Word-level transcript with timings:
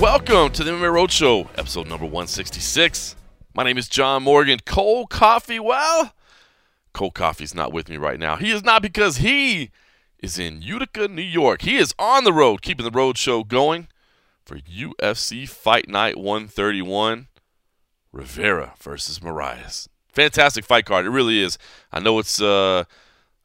Welcome 0.00 0.52
to 0.52 0.62
the 0.64 0.70
MMA 0.72 0.92
Roadshow, 0.92 1.48
episode 1.56 1.88
number 1.88 2.04
166. 2.04 3.16
My 3.54 3.64
name 3.64 3.78
is 3.78 3.88
John 3.88 4.22
Morgan. 4.24 4.58
Cold 4.64 5.10
Coffee, 5.10 5.58
well, 5.58 6.12
Cold 6.92 7.14
Coffee's 7.14 7.54
not 7.54 7.72
with 7.72 7.88
me 7.88 7.96
right 7.96 8.18
now. 8.18 8.36
He 8.36 8.50
is 8.50 8.62
not 8.62 8.82
because 8.82 9.18
he 9.18 9.70
is 10.18 10.38
in 10.38 10.60
Utica, 10.60 11.08
New 11.08 11.22
York. 11.22 11.62
He 11.62 11.76
is 11.76 11.94
on 11.98 12.24
the 12.24 12.32
road, 12.32 12.60
keeping 12.60 12.84
the 12.84 12.90
road 12.90 13.16
show 13.16 13.42
going 13.42 13.88
for 14.44 14.58
UFC 14.58 15.48
Fight 15.48 15.88
Night 15.88 16.18
131. 16.18 17.27
Rivera 18.18 18.74
versus 18.80 19.20
Moraes. 19.20 19.88
Fantastic 20.12 20.64
fight 20.64 20.84
card. 20.84 21.06
It 21.06 21.10
really 21.10 21.40
is. 21.40 21.56
I 21.92 22.00
know 22.00 22.18
it's 22.18 22.40
uh, 22.40 22.84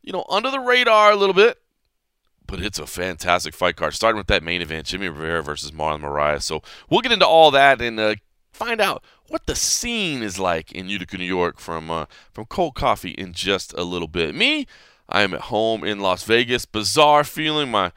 you 0.01 0.11
know, 0.11 0.25
under 0.29 0.51
the 0.51 0.59
radar 0.59 1.11
a 1.11 1.15
little 1.15 1.35
bit 1.35 1.59
but 2.45 2.61
it's 2.61 2.79
a 2.79 2.85
fantastic 2.85 3.53
fight 3.53 3.75
card. 3.75 3.93
Starting 3.93 4.17
with 4.17 4.27
that 4.27 4.43
main 4.43 4.61
event, 4.61 4.85
Jimmy 4.85 5.07
Rivera 5.09 5.41
versus 5.41 5.71
Marlon 5.71 6.01
Moraes. 6.01 6.43
So 6.43 6.61
we'll 6.89 7.01
get 7.01 7.11
into 7.11 7.25
all 7.25 7.51
that 7.51 7.81
and 7.81 7.99
uh, 7.99 8.15
find 8.51 8.79
out 8.79 9.03
what 9.27 9.45
the 9.47 9.55
scene 9.55 10.21
is 10.21 10.37
like 10.37 10.71
in 10.71 10.89
Utica, 10.89 11.17
New 11.17 11.25
York, 11.25 11.59
from 11.59 11.89
uh, 11.89 12.05
from 12.31 12.45
Cold 12.45 12.75
Coffee 12.75 13.11
in 13.11 13.33
just 13.33 13.73
a 13.73 13.83
little 13.83 14.07
bit. 14.07 14.35
Me, 14.35 14.67
I 15.09 15.21
am 15.21 15.33
at 15.33 15.41
home 15.41 15.83
in 15.83 15.99
Las 15.99 16.23
Vegas. 16.23 16.65
Bizarre 16.65 17.23
feeling. 17.23 17.71
My 17.71 17.91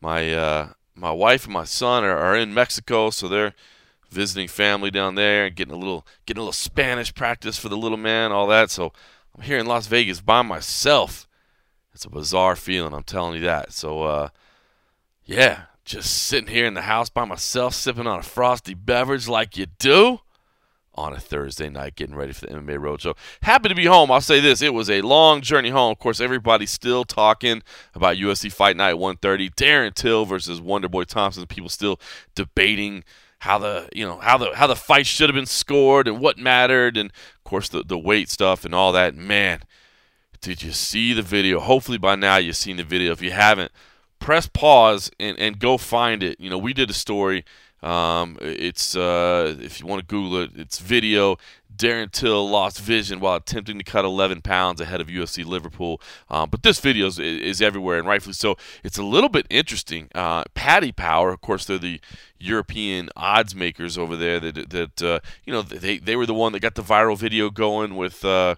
my 0.00 0.34
uh, 0.34 0.68
my 0.94 1.12
wife 1.12 1.44
and 1.44 1.54
my 1.54 1.64
son 1.64 2.02
are, 2.02 2.16
are 2.16 2.36
in 2.36 2.52
Mexico, 2.52 3.10
so 3.10 3.28
they're 3.28 3.54
visiting 4.10 4.48
family 4.48 4.90
down 4.90 5.14
there 5.14 5.46
and 5.46 5.56
getting 5.56 5.74
a 5.74 5.78
little 5.78 6.06
getting 6.26 6.40
a 6.40 6.42
little 6.42 6.52
Spanish 6.52 7.14
practice 7.14 7.58
for 7.58 7.68
the 7.68 7.76
little 7.76 7.98
man, 7.98 8.32
all 8.32 8.46
that. 8.48 8.70
So 8.70 8.92
I'm 9.34 9.42
here 9.42 9.58
in 9.58 9.66
Las 9.66 9.86
Vegas 9.86 10.20
by 10.20 10.42
myself 10.42 11.26
it's 12.00 12.04
a 12.04 12.10
bizarre 12.10 12.56
feeling, 12.56 12.94
I'm 12.94 13.02
telling 13.02 13.34
you 13.34 13.46
that. 13.46 13.72
So, 13.72 14.02
uh, 14.04 14.28
yeah, 15.24 15.64
just 15.84 16.10
sitting 16.10 16.48
here 16.48 16.66
in 16.66 16.74
the 16.74 16.82
house 16.82 17.10
by 17.10 17.24
myself, 17.24 17.74
sipping 17.74 18.06
on 18.06 18.20
a 18.20 18.22
frosty 18.22 18.74
beverage 18.74 19.28
like 19.28 19.56
you 19.56 19.66
do 19.78 20.20
on 20.94 21.12
a 21.12 21.20
Thursday 21.20 21.68
night, 21.68 21.96
getting 21.96 22.14
ready 22.14 22.32
for 22.32 22.46
the 22.46 22.54
MMA 22.54 22.78
Roadshow. 22.78 23.16
Happy 23.42 23.68
to 23.68 23.74
be 23.74 23.86
home. 23.86 24.10
I'll 24.10 24.20
say 24.20 24.40
this: 24.40 24.62
it 24.62 24.74
was 24.74 24.88
a 24.88 25.02
long 25.02 25.40
journey 25.40 25.70
home. 25.70 25.92
Of 25.92 25.98
course, 25.98 26.20
everybody's 26.20 26.70
still 26.70 27.04
talking 27.04 27.62
about 27.94 28.16
UFC 28.16 28.52
Fight 28.52 28.76
Night 28.76 28.94
130, 28.94 29.50
Darren 29.50 29.94
Till 29.94 30.24
versus 30.24 30.60
Wonderboy 30.60 31.06
Thompson. 31.06 31.46
People 31.46 31.68
still 31.68 32.00
debating 32.34 33.04
how 33.40 33.58
the 33.58 33.88
you 33.94 34.06
know 34.06 34.18
how 34.18 34.38
the 34.38 34.54
how 34.54 34.66
the 34.66 34.76
fight 34.76 35.06
should 35.06 35.28
have 35.28 35.34
been 35.34 35.46
scored 35.46 36.06
and 36.06 36.20
what 36.20 36.38
mattered, 36.38 36.96
and 36.96 37.10
of 37.10 37.44
course 37.44 37.68
the 37.68 37.82
the 37.82 37.98
weight 37.98 38.28
stuff 38.28 38.64
and 38.64 38.74
all 38.74 38.92
that. 38.92 39.14
Man, 39.14 39.60
did 40.40 40.62
you 40.62 40.72
see 40.72 41.12
the 41.12 41.22
video? 41.22 41.58
Hopefully 41.58 41.98
by 41.98 42.16
now 42.16 42.36
you've 42.36 42.56
seen 42.56 42.76
the 42.76 42.84
video. 42.84 43.12
If 43.12 43.22
you 43.22 43.32
haven't, 43.32 43.72
press 44.18 44.46
pause 44.46 45.10
and, 45.18 45.38
and 45.38 45.58
go 45.58 45.78
find 45.78 46.22
it. 46.22 46.38
You 46.38 46.50
know, 46.50 46.58
we 46.58 46.74
did 46.74 46.90
a 46.90 46.94
story. 46.94 47.44
Um, 47.82 48.36
it's 48.42 48.94
uh, 48.94 49.56
if 49.58 49.80
you 49.80 49.86
want 49.86 50.00
to 50.00 50.06
Google 50.06 50.42
it, 50.42 50.50
it's 50.54 50.78
video. 50.78 51.38
Darren 51.80 52.12
Till 52.12 52.46
lost 52.46 52.78
vision 52.78 53.20
while 53.20 53.36
attempting 53.36 53.78
to 53.78 53.84
cut 53.84 54.04
11 54.04 54.42
pounds 54.42 54.82
ahead 54.82 55.00
of 55.00 55.06
UFC 55.06 55.46
Liverpool. 55.46 55.98
Um, 56.28 56.50
but 56.50 56.62
this 56.62 56.78
video 56.78 57.06
is, 57.06 57.18
is, 57.18 57.62
everywhere, 57.62 57.98
and 57.98 58.06
rightfully 58.06 58.34
so. 58.34 58.58
It's 58.84 58.98
a 58.98 59.02
little 59.02 59.30
bit 59.30 59.46
interesting. 59.48 60.10
Uh, 60.14 60.44
Paddy 60.52 60.92
Power, 60.92 61.30
of 61.32 61.40
course, 61.40 61.64
they're 61.64 61.78
the 61.78 61.98
European 62.38 63.08
odds 63.16 63.54
makers 63.54 63.96
over 63.96 64.14
there. 64.14 64.38
That, 64.38 64.68
that 64.68 65.02
uh, 65.02 65.20
you 65.44 65.54
know, 65.54 65.62
they 65.62 65.96
they 65.96 66.16
were 66.16 66.26
the 66.26 66.34
one 66.34 66.52
that 66.52 66.60
got 66.60 66.74
the 66.74 66.82
viral 66.82 67.16
video 67.16 67.48
going 67.50 67.96
with. 67.96 68.24
Uh, 68.24 68.56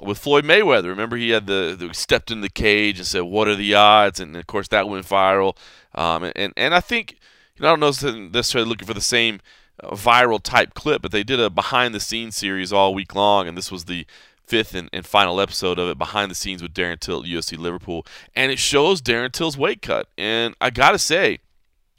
with 0.00 0.18
Floyd 0.18 0.44
Mayweather. 0.44 0.88
Remember, 0.88 1.16
he 1.16 1.30
had 1.30 1.46
the, 1.46 1.76
the 1.78 1.94
stepped 1.94 2.32
in 2.32 2.40
the 2.40 2.48
cage 2.48 2.98
and 2.98 3.06
said, 3.06 3.20
"What 3.20 3.46
are 3.46 3.54
the 3.54 3.76
odds?" 3.76 4.18
And 4.18 4.36
of 4.36 4.44
course, 4.48 4.66
that 4.68 4.88
went 4.88 5.06
viral. 5.06 5.56
Um, 5.94 6.32
and 6.34 6.52
and 6.56 6.74
I 6.74 6.80
think 6.80 7.12
you 7.54 7.62
know 7.62 7.68
I 7.68 7.76
don't 7.76 7.80
know 7.80 8.28
necessarily 8.30 8.68
looking 8.68 8.88
for 8.88 8.94
the 8.94 9.00
same 9.00 9.40
viral 9.82 10.42
type 10.42 10.74
clip, 10.74 11.02
but 11.02 11.12
they 11.12 11.24
did 11.24 11.40
a 11.40 11.50
behind 11.50 11.94
the 11.94 12.00
scenes 12.00 12.36
series 12.36 12.72
all 12.72 12.94
week 12.94 13.14
long, 13.14 13.48
and 13.48 13.56
this 13.56 13.72
was 13.72 13.84
the 13.84 14.06
fifth 14.46 14.74
and, 14.74 14.88
and 14.92 15.06
final 15.06 15.40
episode 15.40 15.78
of 15.78 15.88
it 15.88 15.98
behind 15.98 16.30
the 16.30 16.34
scenes 16.34 16.62
with 16.62 16.74
Darren 16.74 17.00
Till 17.00 17.20
at 17.20 17.26
UFC 17.26 17.58
Liverpool, 17.58 18.06
and 18.36 18.52
it 18.52 18.58
shows 18.58 19.00
Darren 19.02 19.32
Till's 19.32 19.58
weight 19.58 19.82
cut. 19.82 20.08
And 20.16 20.54
I 20.60 20.70
gotta 20.70 20.98
say, 20.98 21.40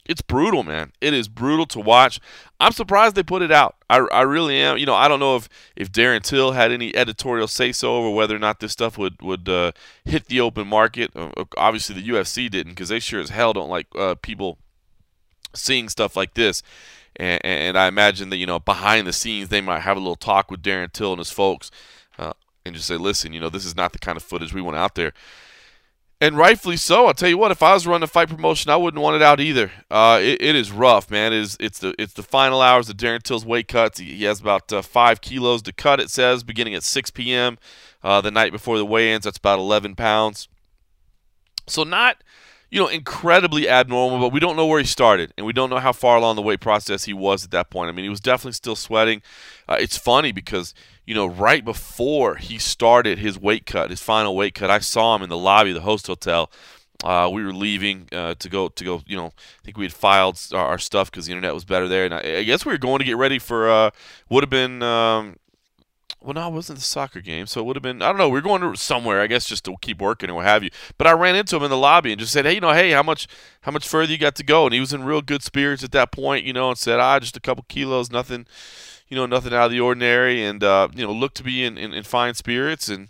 it's 0.08 0.22
brutal, 0.22 0.62
man. 0.62 0.92
It 1.00 1.12
is 1.12 1.28
brutal 1.28 1.66
to 1.66 1.80
watch. 1.80 2.20
I'm 2.60 2.72
surprised 2.72 3.16
they 3.16 3.24
put 3.24 3.42
it 3.42 3.50
out. 3.50 3.74
I, 3.90 3.98
I 4.12 4.22
really 4.22 4.56
am. 4.56 4.78
You 4.78 4.86
know, 4.86 4.94
I 4.94 5.08
don't 5.08 5.18
know 5.18 5.36
if, 5.36 5.48
if 5.74 5.90
Darren 5.90 6.22
Till 6.22 6.52
had 6.52 6.70
any 6.70 6.94
editorial 6.94 7.48
say 7.48 7.72
so 7.72 7.96
over 7.96 8.10
whether 8.10 8.36
or 8.36 8.38
not 8.38 8.60
this 8.60 8.72
stuff 8.72 8.96
would 8.96 9.20
would 9.20 9.48
uh, 9.48 9.72
hit 10.04 10.26
the 10.26 10.40
open 10.40 10.66
market. 10.66 11.10
Uh 11.14 11.44
obviously, 11.56 12.00
the 12.00 12.08
UFC 12.08 12.48
didn't 12.48 12.72
because 12.72 12.88
they 12.88 13.00
sure 13.00 13.20
as 13.20 13.30
hell 13.30 13.52
don't 13.52 13.68
like 13.68 13.86
uh, 13.96 14.14
people 14.14 14.58
seeing 15.54 15.88
stuff 15.88 16.16
like 16.16 16.34
this. 16.34 16.62
And, 17.18 17.40
and, 17.44 17.78
I 17.78 17.88
imagine 17.88 18.28
that 18.30 18.36
you 18.36 18.46
know 18.46 18.58
behind 18.58 19.06
the 19.06 19.12
scenes 19.12 19.48
they 19.48 19.60
might 19.60 19.80
have 19.80 19.96
a 19.96 20.00
little 20.00 20.16
talk 20.16 20.50
with 20.50 20.62
Darren 20.62 20.92
Till 20.92 21.12
and 21.12 21.18
his 21.18 21.30
folks, 21.30 21.70
uh, 22.18 22.34
and 22.64 22.74
just 22.74 22.86
say, 22.86 22.96
listen, 22.96 23.32
you 23.32 23.40
know, 23.40 23.48
this 23.48 23.64
is 23.64 23.76
not 23.76 23.92
the 23.92 23.98
kind 23.98 24.16
of 24.16 24.22
footage 24.22 24.52
we 24.52 24.60
want 24.60 24.76
out 24.76 24.94
there 24.94 25.12
and 26.20 26.36
rightfully 26.36 26.76
so. 26.76 27.06
I'll 27.06 27.14
tell 27.14 27.28
you 27.28 27.38
what, 27.38 27.50
if 27.50 27.62
I 27.62 27.74
was 27.74 27.86
running 27.86 28.04
a 28.04 28.08
fight 28.08 28.28
promotion, 28.28 28.70
I 28.70 28.76
wouldn't 28.76 29.02
want 29.02 29.16
it 29.16 29.22
out 29.22 29.40
either. 29.40 29.70
Uh, 29.90 30.18
it, 30.22 30.40
it 30.40 30.56
is 30.56 30.72
rough, 30.72 31.10
man. 31.10 31.32
It 31.32 31.40
is 31.40 31.56
it's 31.60 31.78
the 31.78 31.94
it's 31.98 32.14
the 32.14 32.22
final 32.22 32.62
hours 32.62 32.88
of 32.88 32.96
Darren 32.96 33.22
Till's 33.22 33.44
weight 33.44 33.68
cuts. 33.68 33.98
He, 33.98 34.14
he 34.16 34.24
has 34.24 34.40
about 34.40 34.72
uh, 34.72 34.82
five 34.82 35.20
kilos 35.20 35.62
to 35.62 35.72
cut. 35.72 36.00
It 36.00 36.10
says 36.10 36.42
beginning 36.42 36.74
at 36.74 36.82
6 36.82 37.10
p.m. 37.10 37.58
Uh, 38.02 38.20
the 38.20 38.30
night 38.30 38.52
before 38.52 38.78
the 38.78 38.86
weigh-ins. 38.86 39.24
That's 39.24 39.38
about 39.38 39.58
11 39.58 39.94
pounds. 39.96 40.48
So 41.66 41.82
not 41.82 42.22
you 42.76 42.82
know 42.82 42.88
incredibly 42.88 43.70
abnormal, 43.70 44.20
but 44.20 44.34
we 44.34 44.38
don't 44.38 44.54
know 44.54 44.66
where 44.66 44.78
he 44.78 44.84
started, 44.84 45.32
and 45.38 45.46
we 45.46 45.54
don't 45.54 45.70
know 45.70 45.78
how 45.78 45.92
far 45.92 46.18
along 46.18 46.36
the 46.36 46.42
weight 46.42 46.60
process 46.60 47.04
he 47.04 47.14
was 47.14 47.42
at 47.42 47.50
that 47.52 47.70
point. 47.70 47.88
I 47.88 47.92
mean, 47.92 48.04
he 48.04 48.10
was 48.10 48.20
definitely 48.20 48.52
still 48.52 48.76
sweating. 48.76 49.22
Uh, 49.66 49.78
it's 49.80 49.96
funny 49.96 50.30
because 50.30 50.74
you 51.06 51.14
know, 51.14 51.24
right 51.24 51.64
before 51.64 52.34
he 52.34 52.58
started 52.58 53.18
his 53.18 53.38
weight 53.38 53.64
cut, 53.64 53.88
his 53.88 54.02
final 54.02 54.36
weight 54.36 54.54
cut, 54.54 54.70
I 54.70 54.80
saw 54.80 55.16
him 55.16 55.22
in 55.22 55.30
the 55.30 55.38
lobby 55.38 55.70
of 55.70 55.74
the 55.76 55.80
host 55.80 56.06
hotel. 56.06 56.50
Uh, 57.02 57.30
we 57.32 57.42
were 57.42 57.54
leaving 57.54 58.10
uh, 58.12 58.34
to 58.34 58.48
go 58.50 58.68
to 58.68 58.84
go. 58.84 59.02
You 59.06 59.16
know, 59.16 59.28
I 59.28 59.64
think 59.64 59.78
we 59.78 59.86
had 59.86 59.94
filed 59.94 60.38
our, 60.52 60.76
stuff 60.76 61.10
because 61.10 61.24
the 61.24 61.32
internet 61.32 61.54
was 61.54 61.64
better 61.64 61.88
there, 61.88 62.04
and 62.04 62.12
I, 62.12 62.40
I, 62.40 62.42
guess 62.42 62.66
we 62.66 62.72
were 62.72 62.78
going 62.78 62.98
to 62.98 63.06
get 63.06 63.16
ready 63.16 63.38
for. 63.38 63.70
Uh, 63.70 63.90
would 64.28 64.42
have 64.42 64.50
been. 64.50 64.82
Um, 64.82 65.36
well, 66.26 66.34
no, 66.34 66.48
it 66.48 66.52
wasn't 66.52 66.78
the 66.78 66.84
soccer 66.84 67.20
game, 67.20 67.46
so 67.46 67.60
it 67.60 67.64
would 67.64 67.76
have 67.76 67.82
been. 67.82 68.02
I 68.02 68.08
don't 68.08 68.18
know. 68.18 68.28
We 68.28 68.38
are 68.38 68.42
going 68.42 68.60
to 68.60 68.76
somewhere, 68.76 69.20
I 69.20 69.28
guess, 69.28 69.46
just 69.46 69.64
to 69.64 69.76
keep 69.80 70.00
working 70.00 70.28
and 70.28 70.36
what 70.36 70.44
have 70.44 70.64
you. 70.64 70.70
But 70.98 71.06
I 71.06 71.12
ran 71.12 71.36
into 71.36 71.56
him 71.56 71.62
in 71.62 71.70
the 71.70 71.76
lobby 71.76 72.12
and 72.12 72.20
just 72.20 72.32
said, 72.32 72.44
"Hey, 72.44 72.54
you 72.54 72.60
know, 72.60 72.72
hey, 72.72 72.90
how 72.90 73.02
much, 73.02 73.28
how 73.62 73.72
much 73.72 73.86
further 73.86 74.12
you 74.12 74.18
got 74.18 74.34
to 74.36 74.44
go?" 74.44 74.66
And 74.66 74.74
he 74.74 74.80
was 74.80 74.92
in 74.92 75.04
real 75.04 75.22
good 75.22 75.42
spirits 75.42 75.84
at 75.84 75.92
that 75.92 76.10
point, 76.12 76.44
you 76.44 76.52
know, 76.52 76.68
and 76.68 76.76
said, 76.76 76.98
"Ah, 76.98 77.18
just 77.20 77.36
a 77.36 77.40
couple 77.40 77.64
kilos, 77.68 78.10
nothing." 78.10 78.46
you 79.08 79.16
know, 79.16 79.26
nothing 79.26 79.54
out 79.54 79.66
of 79.66 79.70
the 79.70 79.78
ordinary, 79.78 80.44
and 80.44 80.64
uh, 80.64 80.88
you 80.92 81.06
know, 81.06 81.12
looked 81.12 81.36
to 81.36 81.44
be 81.44 81.64
in, 81.64 81.78
in, 81.78 81.92
in 81.92 82.02
fine 82.02 82.34
spirits, 82.34 82.88
and 82.88 83.08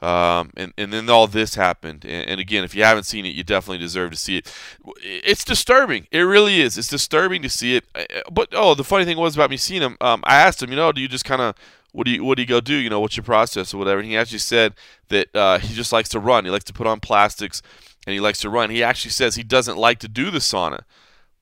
um, 0.00 0.50
and 0.56 0.72
and 0.76 0.92
then 0.92 1.08
all 1.08 1.26
this 1.26 1.54
happened. 1.54 2.04
And, 2.04 2.28
and, 2.28 2.40
again, 2.40 2.64
if 2.64 2.74
you 2.74 2.84
haven't 2.84 3.04
seen 3.04 3.24
it, 3.24 3.34
you 3.34 3.44
definitely 3.44 3.78
deserve 3.78 4.10
to 4.10 4.16
see 4.16 4.36
it. 4.38 4.52
It's 5.02 5.44
disturbing. 5.44 6.06
It 6.10 6.20
really 6.20 6.60
is. 6.60 6.76
It's 6.76 6.88
disturbing 6.88 7.42
to 7.42 7.48
see 7.48 7.76
it. 7.76 7.84
Uh, 7.94 8.04
but 8.30 8.48
oh, 8.52 8.74
the 8.74 8.84
funny 8.84 9.04
thing 9.04 9.16
was 9.16 9.34
about 9.34 9.50
me 9.50 9.56
seeing 9.56 9.82
him. 9.82 9.96
Um, 10.00 10.22
I 10.24 10.36
asked 10.36 10.62
him, 10.62 10.70
you 10.70 10.76
know, 10.76 10.92
do 10.92 11.00
you 11.00 11.08
just 11.08 11.24
kind 11.24 11.40
of 11.40 11.54
what 11.94 12.06
do 12.06 12.10
you 12.10 12.24
what 12.24 12.36
do 12.36 12.42
you 12.42 12.48
go 12.48 12.60
do? 12.60 12.74
You 12.74 12.90
know, 12.90 12.98
what's 12.98 13.16
your 13.16 13.24
process 13.24 13.72
or 13.72 13.78
whatever? 13.78 14.00
And 14.00 14.08
he 14.08 14.16
actually 14.16 14.38
said 14.38 14.74
that 15.08 15.34
uh, 15.34 15.58
he 15.58 15.74
just 15.74 15.92
likes 15.92 16.08
to 16.10 16.18
run. 16.18 16.44
He 16.44 16.50
likes 16.50 16.64
to 16.64 16.72
put 16.72 16.88
on 16.88 16.98
plastics, 16.98 17.62
and 18.04 18.12
he 18.12 18.20
likes 18.20 18.40
to 18.40 18.50
run. 18.50 18.70
He 18.70 18.82
actually 18.82 19.12
says 19.12 19.36
he 19.36 19.44
doesn't 19.44 19.78
like 19.78 20.00
to 20.00 20.08
do 20.08 20.30
the 20.32 20.40
sauna. 20.40 20.80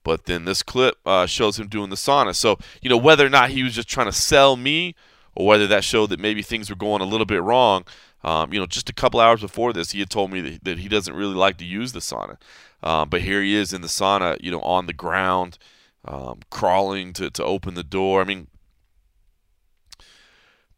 But 0.04 0.26
then 0.26 0.44
this 0.44 0.62
clip 0.62 0.98
uh, 1.06 1.26
shows 1.26 1.58
him 1.58 1.68
doing 1.68 1.88
the 1.88 1.96
sauna. 1.96 2.34
So, 2.34 2.58
you 2.82 2.90
know, 2.90 2.96
whether 2.96 3.24
or 3.24 3.30
not 3.30 3.50
he 3.50 3.62
was 3.62 3.74
just 3.74 3.88
trying 3.88 4.08
to 4.08 4.12
sell 4.12 4.56
me 4.56 4.94
or 5.34 5.46
whether 5.46 5.66
that 5.68 5.84
showed 5.84 6.10
that 6.10 6.20
maybe 6.20 6.43
things 6.43 6.69
were 6.69 6.76
going 6.76 7.00
a 7.00 7.06
little 7.06 7.25
bit 7.25 7.43
wrong, 7.43 7.84
um, 8.25 8.52
you 8.52 8.60
know, 8.60 8.66
just 8.66 8.90
a 8.90 8.93
couple 8.93 9.20
hours 9.20 9.40
before 9.40 9.72
this, 9.72 9.93
he 9.93 10.00
had 10.00 10.10
told 10.10 10.31
me 10.31 10.40
that, 10.40 10.64
that 10.64 10.78
he 10.81 10.88
doesn't 10.88 11.14
really 11.14 11.34
like 11.34 11.56
to 11.58 11.64
use 11.64 11.93
the 11.93 12.00
sauna. 12.00 12.37
Um, 12.82 13.08
but 13.08 13.22
here 13.22 13.43
he 13.43 13.54
is 13.54 13.72
in 13.72 13.81
the 13.81 13.88
sauna, 13.88 14.37
you 14.40 14.50
know, 14.50 14.60
on 14.60 14.87
the 14.87 14.93
ground, 14.93 15.56
um, 16.04 16.40
crawling 16.50 17.12
to, 17.14 17.31
to 17.31 17.44
open 17.44 17.75
the 17.75 17.84
door. 17.84 18.20
I 18.20 18.25
mean, 18.25 18.49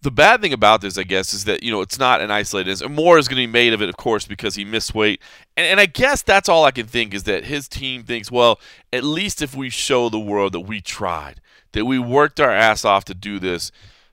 the 0.04 0.10
bad 0.10 0.42
thing 0.42 0.52
about 0.52 0.82
this, 0.82 0.98
I 0.98 1.02
guess, 1.02 1.32
is 1.32 1.46
that 1.46 1.62
you 1.62 1.72
know 1.72 1.80
it's 1.80 1.98
not 1.98 2.20
an 2.20 2.30
isolated 2.30 2.70
incident. 2.70 2.94
More 2.94 3.18
is 3.18 3.26
going 3.26 3.40
to 3.40 3.46
be 3.48 3.50
made 3.50 3.72
of 3.72 3.80
it, 3.80 3.88
of 3.88 3.96
course, 3.96 4.26
because 4.26 4.54
he 4.54 4.62
missed 4.64 4.94
weight, 4.94 5.20
and, 5.56 5.66
and 5.66 5.80
I 5.80 5.86
guess 5.86 6.20
that's 6.20 6.48
all 6.48 6.64
I 6.64 6.72
can 6.72 6.86
think 6.86 7.14
is 7.14 7.22
that 7.24 7.46
his 7.46 7.68
team 7.68 8.04
thinks, 8.04 8.30
well, 8.30 8.60
at 8.92 9.02
least 9.02 9.40
if 9.40 9.56
we 9.56 9.70
show 9.70 10.10
the 10.10 10.20
world 10.20 10.52
that 10.52 10.60
we 10.60 10.82
tried, 10.82 11.40
that 11.72 11.86
we 11.86 11.98
worked 11.98 12.38
our 12.38 12.50
ass 12.50 12.84
off 12.84 13.06
to 13.06 13.14
do 13.14 13.38
this, 13.38 13.72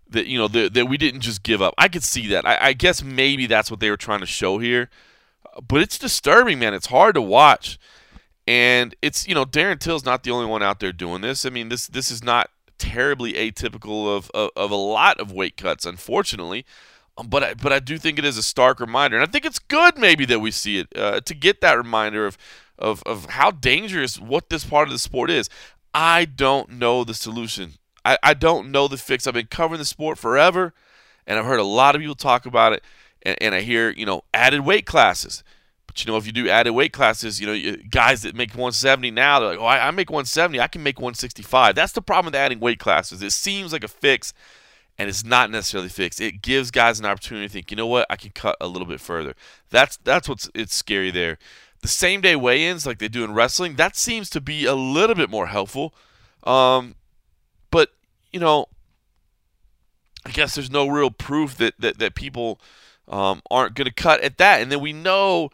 that 0.10 0.28
you 0.28 0.38
know 0.38 0.48
that, 0.48 0.74
that 0.74 0.86
we 0.86 0.98
didn't 0.98 1.22
just 1.22 1.44
give 1.44 1.62
up. 1.62 1.74
I 1.78 1.90
could 1.90 2.04
see 2.04 2.26
that. 2.28 2.48
I, 2.48 2.58
I 2.68 2.74
guess 2.74 3.04
maybe 3.04 3.46
that's 3.46 3.70
what 3.70 3.82
they 3.82 3.90
were 3.90 3.98
trying 3.98 4.22
to 4.22 4.26
show 4.26 4.60
here, 4.60 4.90
but 5.68 5.82
it's 5.82 6.00
disturbing, 6.00 6.58
man. 6.58 6.74
It's 6.74 6.88
hard 6.88 7.16
to 7.16 7.22
watch, 7.22 7.78
and 8.48 8.96
it's 9.02 9.28
you 9.28 9.36
know 9.36 9.44
Darren 9.44 9.78
Till's 9.78 10.06
not 10.06 10.24
the 10.24 10.32
only 10.32 10.46
one 10.46 10.64
out 10.64 10.80
there 10.80 10.94
doing 10.94 11.20
this. 11.20 11.46
I 11.46 11.50
mean 11.50 11.68
this 11.68 11.88
this 11.88 12.12
is 12.12 12.24
not 12.24 12.50
terribly 12.82 13.34
atypical 13.34 14.08
of, 14.18 14.32
of, 14.34 14.50
of 14.56 14.72
a 14.72 14.76
lot 14.76 15.20
of 15.20 15.32
weight 15.32 15.56
cuts, 15.56 15.86
unfortunately. 15.86 16.66
Um, 17.16 17.28
but 17.28 17.44
I, 17.44 17.54
but 17.54 17.72
I 17.72 17.80
do 17.80 17.98
think 17.98 18.18
it 18.18 18.26
is 18.26 18.38
a 18.38 18.44
stark 18.44 18.80
reminder, 18.80 19.18
and 19.18 19.24
I 19.28 19.32
think 19.32 19.46
it's 19.46 19.60
good 19.60 19.98
maybe 19.98 20.26
that 20.26 20.40
we 20.40 20.50
see 20.50 20.80
it 20.80 20.88
uh, 20.96 21.22
to 21.22 21.36
get 21.36 21.62
that 21.62 21.78
reminder 21.78 22.26
of, 22.26 22.38
of 22.80 23.04
of 23.06 23.26
how 23.32 23.52
dangerous 23.52 24.20
what 24.20 24.50
this 24.50 24.66
part 24.66 24.88
of 24.88 24.92
the 24.92 25.00
sport 25.00 25.30
is. 25.30 25.50
I 25.94 26.26
don't 26.26 26.72
know 26.72 27.04
the 27.04 27.14
solution. 27.14 27.74
I, 28.04 28.18
I 28.24 28.34
don't 28.34 28.72
know 28.72 28.88
the 28.88 28.98
fix. 28.98 29.28
I've 29.28 29.36
been 29.36 29.48
covering 29.48 29.80
the 29.80 29.86
sport 29.86 30.18
forever, 30.18 30.74
and 31.28 31.38
I've 31.38 31.46
heard 31.46 31.60
a 31.60 31.64
lot 31.64 31.96
of 31.96 32.02
people 32.02 32.16
talk 32.16 32.46
about 32.46 32.74
it, 32.74 32.84
and, 33.22 33.38
and 33.42 33.54
I 33.54 33.62
hear 33.62 33.92
you 33.92 34.06
know 34.06 34.24
added 34.34 34.62
weight 34.62 34.86
classes. 34.86 35.44
But 35.92 36.06
you 36.06 36.10
know, 36.10 36.18
if 36.18 36.26
you 36.26 36.32
do 36.32 36.48
added 36.48 36.72
weight 36.72 36.94
classes, 36.94 37.42
you 37.42 37.48
know, 37.48 37.76
guys 37.90 38.22
that 38.22 38.34
make 38.34 38.52
170 38.52 39.12
now, 39.12 39.42
they're 39.42 39.50
like, 39.50 39.60
oh, 39.60 39.66
I, 39.66 39.90
I 39.90 39.92
make 39.92 40.10
170, 40.10 40.58
I 40.58 40.68
can 40.68 40.82
make 40.84 41.00
165. 41.00 41.76
That's 41.76 41.92
the 41.92 42.02
problem 42.02 42.28
with 42.28 42.36
adding 42.36 42.62
weight 42.62 42.80
classes. 42.80 43.22
It 43.22 43.34
seems 43.34 43.74
like 43.74 43.84
a 43.84 43.90
fix, 43.90 44.34
and 44.98 45.10
it's 45.10 45.26
not 45.26 45.52
necessarily 45.52 45.90
fixed. 45.90 46.22
It 46.22 46.42
gives 46.42 46.72
guys 46.72 46.98
an 46.98 47.06
opportunity 47.06 47.48
to 47.48 47.52
think, 47.52 47.72
you 47.72 47.76
know 47.76 47.88
what, 47.88 48.08
I 48.10 48.16
can 48.16 48.32
cut 48.32 48.56
a 48.62 48.68
little 48.68 48.88
bit 48.88 49.02
further. 49.02 49.36
That's 49.70 49.98
that's 49.98 50.30
what's 50.30 50.50
it's 50.56 50.74
scary 50.74 51.12
there. 51.12 51.38
The 51.82 51.90
same 51.90 52.22
day 52.22 52.38
weigh-ins, 52.38 52.86
like 52.86 53.00
they 53.00 53.10
do 53.10 53.26
in 53.26 53.34
wrestling, 53.34 53.76
that 53.76 53.98
seems 53.98 54.30
to 54.30 54.40
be 54.40 54.64
a 54.64 54.76
little 54.76 55.16
bit 55.16 55.30
more 55.30 55.48
helpful. 55.48 55.94
Um, 56.46 56.96
but 57.70 57.90
you 58.32 58.40
know, 58.40 58.68
I 60.26 60.32
guess 60.32 60.56
there's 60.56 60.72
no 60.72 60.88
real 60.88 61.12
proof 61.12 61.58
that 61.58 61.74
that, 61.80 62.00
that 62.00 62.16
people 62.16 62.62
um, 63.10 63.42
aren't 63.52 63.76
going 63.76 63.88
to 63.88 63.94
cut 63.94 64.22
at 64.22 64.38
that. 64.38 64.62
And 64.62 64.72
then 64.72 64.80
we 64.80 64.94
know 64.94 65.50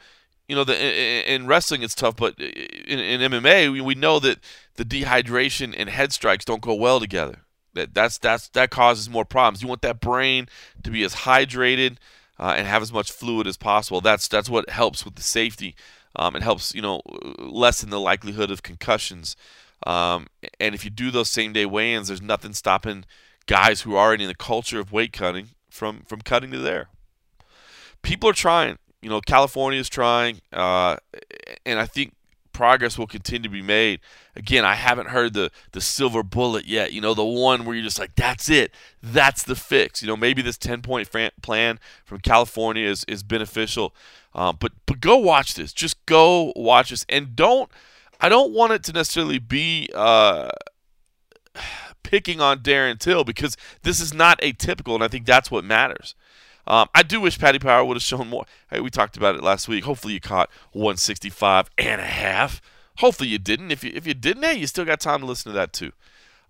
you 0.48 0.56
know, 0.56 0.64
the, 0.64 1.34
in, 1.34 1.46
wrestling 1.46 1.84
it's 1.84 1.96
tough, 1.96 2.16
but 2.16 2.40
in, 2.40 3.00
in 3.00 3.32
MMA 3.32 3.72
we, 3.72 3.82
we 3.82 3.96
know 3.96 4.20
that 4.20 4.40
the 4.76 4.86
dehydration 4.86 5.74
and 5.78 5.90
head 5.90 6.14
strikes 6.14 6.46
don't 6.46 6.62
go 6.62 6.74
well 6.74 7.00
together. 7.00 7.40
That 7.74 7.94
that's 7.94 8.18
that's 8.18 8.48
that 8.50 8.72
causes 8.72 9.10
more 9.10 9.26
problems. 9.26 9.62
You 9.62 9.68
want 9.68 9.82
that 9.84 10.00
brain 10.00 10.48
to 10.84 10.90
be 10.90 11.04
as 11.04 11.14
hydrated 11.14 11.98
uh, 12.40 12.56
and 12.58 12.66
have 12.66 12.82
as 12.82 12.92
much 12.92 13.12
fluid 13.12 13.46
as 13.46 13.58
possible. 13.58 14.02
That's 14.02 14.28
that's 14.28 14.50
what 14.50 14.70
helps 14.70 15.06
with 15.06 15.16
the 15.16 15.22
safety. 15.22 15.76
Um, 16.16 16.36
it 16.36 16.42
helps 16.42 16.74
you 16.74 16.82
know 16.82 17.02
lessen 17.38 17.90
the 17.90 18.00
likelihood 18.00 18.50
of 18.50 18.64
concussions. 18.64 19.36
Um, 19.86 20.28
and 20.60 20.74
if 20.74 20.84
you 20.84 20.90
do 20.90 21.12
those 21.12 21.30
same 21.30 21.54
day 21.54 21.68
weigh-ins, 21.68 22.08
there's 22.08 22.22
nothing 22.22 22.54
stopping 22.54 23.06
guys 23.46 23.82
who 23.82 23.96
are 23.96 24.08
already 24.08 24.24
in 24.24 24.30
the 24.30 24.36
culture 24.36 24.80
of 24.80 24.92
weight 24.92 25.14
cutting 25.14 25.50
from 25.70 26.02
from 26.08 26.22
cutting 26.22 26.52
to 26.52 26.58
there. 26.58 26.90
People 28.02 28.30
are 28.30 28.34
trying 28.34 28.78
you 29.08 29.14
know, 29.14 29.22
California 29.22 29.80
is 29.80 29.88
trying, 29.88 30.42
uh, 30.52 30.98
and 31.66 31.80
I 31.80 31.86
think 31.86 32.14
progress 32.52 32.98
will 32.98 33.08
continue 33.08 33.44
to 33.44 33.50
be 33.50 33.62
made. 33.62 34.02
Again, 34.36 34.66
I 34.66 34.76
haven't 34.76 35.08
heard 35.08 35.34
the 35.34 35.50
the 35.72 35.80
silver 35.80 36.24
bullet 36.24 36.66
yet. 36.66 36.92
You 36.92 37.00
know, 37.00 37.14
the 37.14 37.24
one 37.24 37.64
where 37.64 37.74
you're 37.74 37.86
just 37.86 38.00
like, 38.00 38.16
that's 38.18 38.50
it, 38.50 38.74
that's 39.02 39.44
the 39.44 39.56
fix. 39.56 40.02
You 40.02 40.10
know, 40.10 40.18
maybe 40.18 40.42
this 40.42 40.58
10 40.58 40.82
point 40.82 41.10
plan 41.42 41.80
from 42.04 42.20
California 42.20 42.86
is 42.86 43.06
is 43.08 43.24
beneficial. 43.24 43.96
Um, 44.36 44.58
but 44.60 44.74
but 44.86 45.00
go 45.00 45.16
watch 45.16 45.54
this. 45.54 45.72
Just 45.72 46.06
go 46.06 46.52
watch 46.58 46.90
this, 46.90 47.06
and 47.08 47.34
don't. 47.34 47.72
I 48.20 48.28
don't 48.28 48.52
want 48.52 48.74
it 48.74 48.84
to 48.84 48.92
necessarily 48.92 49.40
be. 49.40 49.90
Uh, 49.96 50.50
picking 52.04 52.40
on 52.40 52.60
Darren 52.60 52.98
Till 52.98 53.26
because 53.26 53.58
this 53.84 54.02
is 54.02 54.14
not 54.14 54.40
atypical, 54.42 54.96
and 54.96 55.04
I 55.04 55.08
think 55.08 55.26
that's 55.26 55.50
what 55.50 55.64
matters. 55.64 56.14
Um, 56.68 56.90
I 56.94 57.02
do 57.02 57.22
wish 57.22 57.40
Paddy 57.40 57.60
Power 57.60 57.84
would 57.84 57.96
have 57.96 58.04
shown 58.04 58.28
more. 58.28 58.46
Hey, 58.70 58.82
we 58.82 58.90
talked 58.90 59.18
about 59.18 59.36
it 59.36 59.44
last 59.44 59.68
week. 59.68 59.86
Hopefully 59.86 60.14
you 60.14 60.20
caught 60.20 60.50
165 60.74 61.70
and 61.78 62.02
a 62.02 62.06
half. 62.06 62.62
Hopefully 62.98 63.30
you 63.30 63.38
didn't. 63.38 63.72
If 63.72 63.84
you 63.84 63.92
if 63.94 64.06
you 64.06 64.14
didn't, 64.14 64.44
hey, 64.44 64.56
you 64.56 64.68
still 64.68 64.86
got 64.86 65.00
time 65.00 65.22
to 65.22 65.26
listen 65.26 65.52
to 65.52 65.58
that 65.58 65.72
too. 65.72 65.94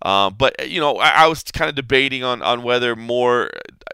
Um, 0.02 0.36
but 0.38 0.70
you 0.70 0.80
know, 0.80 0.98
I, 0.98 1.24
I, 1.24 1.28
was 1.28 1.44
kind 1.44 1.70
of 1.70 1.76
debating 1.76 2.24
on 2.24 2.42
on 2.42 2.62
whether 2.64 2.96
more 2.96 3.50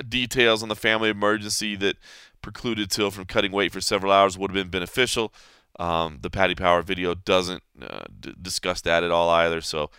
details 0.08 0.62
on 0.62 0.70
the 0.70 0.76
family 0.76 1.10
emergency 1.10 1.76
that 1.78 1.98
precluded 2.42 2.92
Till 2.92 3.10
from 3.10 3.26
cutting 3.26 3.52
weight 3.52 3.72
for 3.72 3.82
several 3.82 4.12
hours 4.12 4.38
would 4.38 4.52
have 4.52 4.56
been 4.56 4.70
beneficial. 4.70 5.34
Um, 5.80 6.20
the 6.22 6.30
Paddy 6.30 6.56
Power 6.56 6.82
video 6.82 7.16
doesn't 7.16 7.64
uh, 7.82 8.04
d- 8.20 8.36
discuss 8.40 8.82
that 8.82 9.04
at 9.04 9.12
all 9.12 9.30
either. 9.30 9.62
So, 9.62 9.90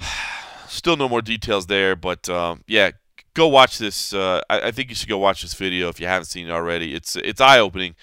still 0.68 0.96
no 0.96 1.08
more 1.08 1.22
details 1.22 1.66
there. 1.66 1.96
But 1.96 2.28
um, 2.28 2.64
yeah, 2.66 2.90
go 3.34 3.48
watch 3.48 3.78
this. 3.78 4.14
Uh, 4.14 4.40
I, 4.48 4.68
I, 4.68 4.70
think 4.70 4.88
you 4.88 4.94
should 4.94 5.08
go 5.08 5.18
watch 5.18 5.42
this 5.42 5.54
video 5.54 5.88
if 5.88 6.00
you 6.00 6.06
haven't 6.06 6.26
seen 6.26 6.46
it 6.46 6.52
already. 6.52 6.94
It's 6.94 7.16
it's 7.16 7.40
eye 7.40 7.58
opening, 7.58 7.94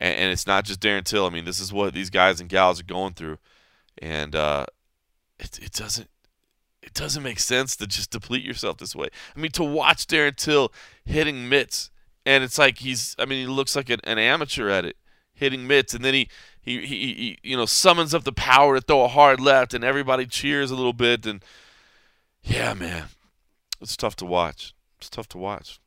and, 0.00 0.16
and, 0.16 0.32
it's 0.32 0.46
not 0.46 0.64
just 0.64 0.80
Darren 0.80 1.04
Till. 1.04 1.26
I 1.26 1.30
mean, 1.30 1.44
this 1.44 1.60
is 1.60 1.72
what 1.72 1.94
these 1.94 2.10
guys 2.10 2.40
and 2.40 2.48
gals 2.48 2.80
are 2.80 2.84
going 2.84 3.14
through, 3.14 3.38
and 3.98 4.34
uh, 4.34 4.66
it 5.38 5.58
it 5.62 5.72
doesn't 5.72 6.08
it 6.82 6.94
doesn't 6.94 7.22
make 7.22 7.38
sense 7.38 7.76
to 7.76 7.86
just 7.86 8.10
deplete 8.10 8.44
yourself 8.44 8.78
this 8.78 8.96
way. 8.96 9.08
I 9.36 9.38
mean, 9.38 9.52
to 9.52 9.64
watch 9.64 10.06
Darren 10.06 10.34
Till 10.34 10.72
hitting 11.04 11.48
mitts, 11.48 11.90
and 12.26 12.42
it's 12.42 12.58
like 12.58 12.78
he's. 12.78 13.14
I 13.18 13.26
mean, 13.26 13.40
he 13.40 13.46
looks 13.46 13.76
like 13.76 13.90
an, 13.90 14.00
an 14.04 14.18
amateur 14.18 14.68
at 14.68 14.84
it, 14.84 14.96
hitting 15.34 15.66
mitts, 15.66 15.94
and 15.94 16.04
then 16.04 16.14
he. 16.14 16.28
He, 16.60 16.84
he, 16.84 16.96
he, 17.14 17.38
you 17.44 17.56
know, 17.56 17.64
summons 17.64 18.12
up 18.12 18.24
the 18.24 18.32
power 18.32 18.74
to 18.74 18.82
throw 18.82 19.02
a 19.02 19.08
hard 19.08 19.40
left, 19.40 19.72
and 19.72 19.82
everybody 19.82 20.26
cheers 20.26 20.70
a 20.70 20.74
little 20.74 20.92
bit. 20.92 21.24
And 21.24 21.42
yeah, 22.42 22.74
man, 22.74 23.04
it's 23.80 23.96
tough 23.96 24.16
to 24.16 24.26
watch. 24.26 24.74
It's 24.98 25.08
tough 25.08 25.28
to 25.28 25.38
watch. 25.38 25.80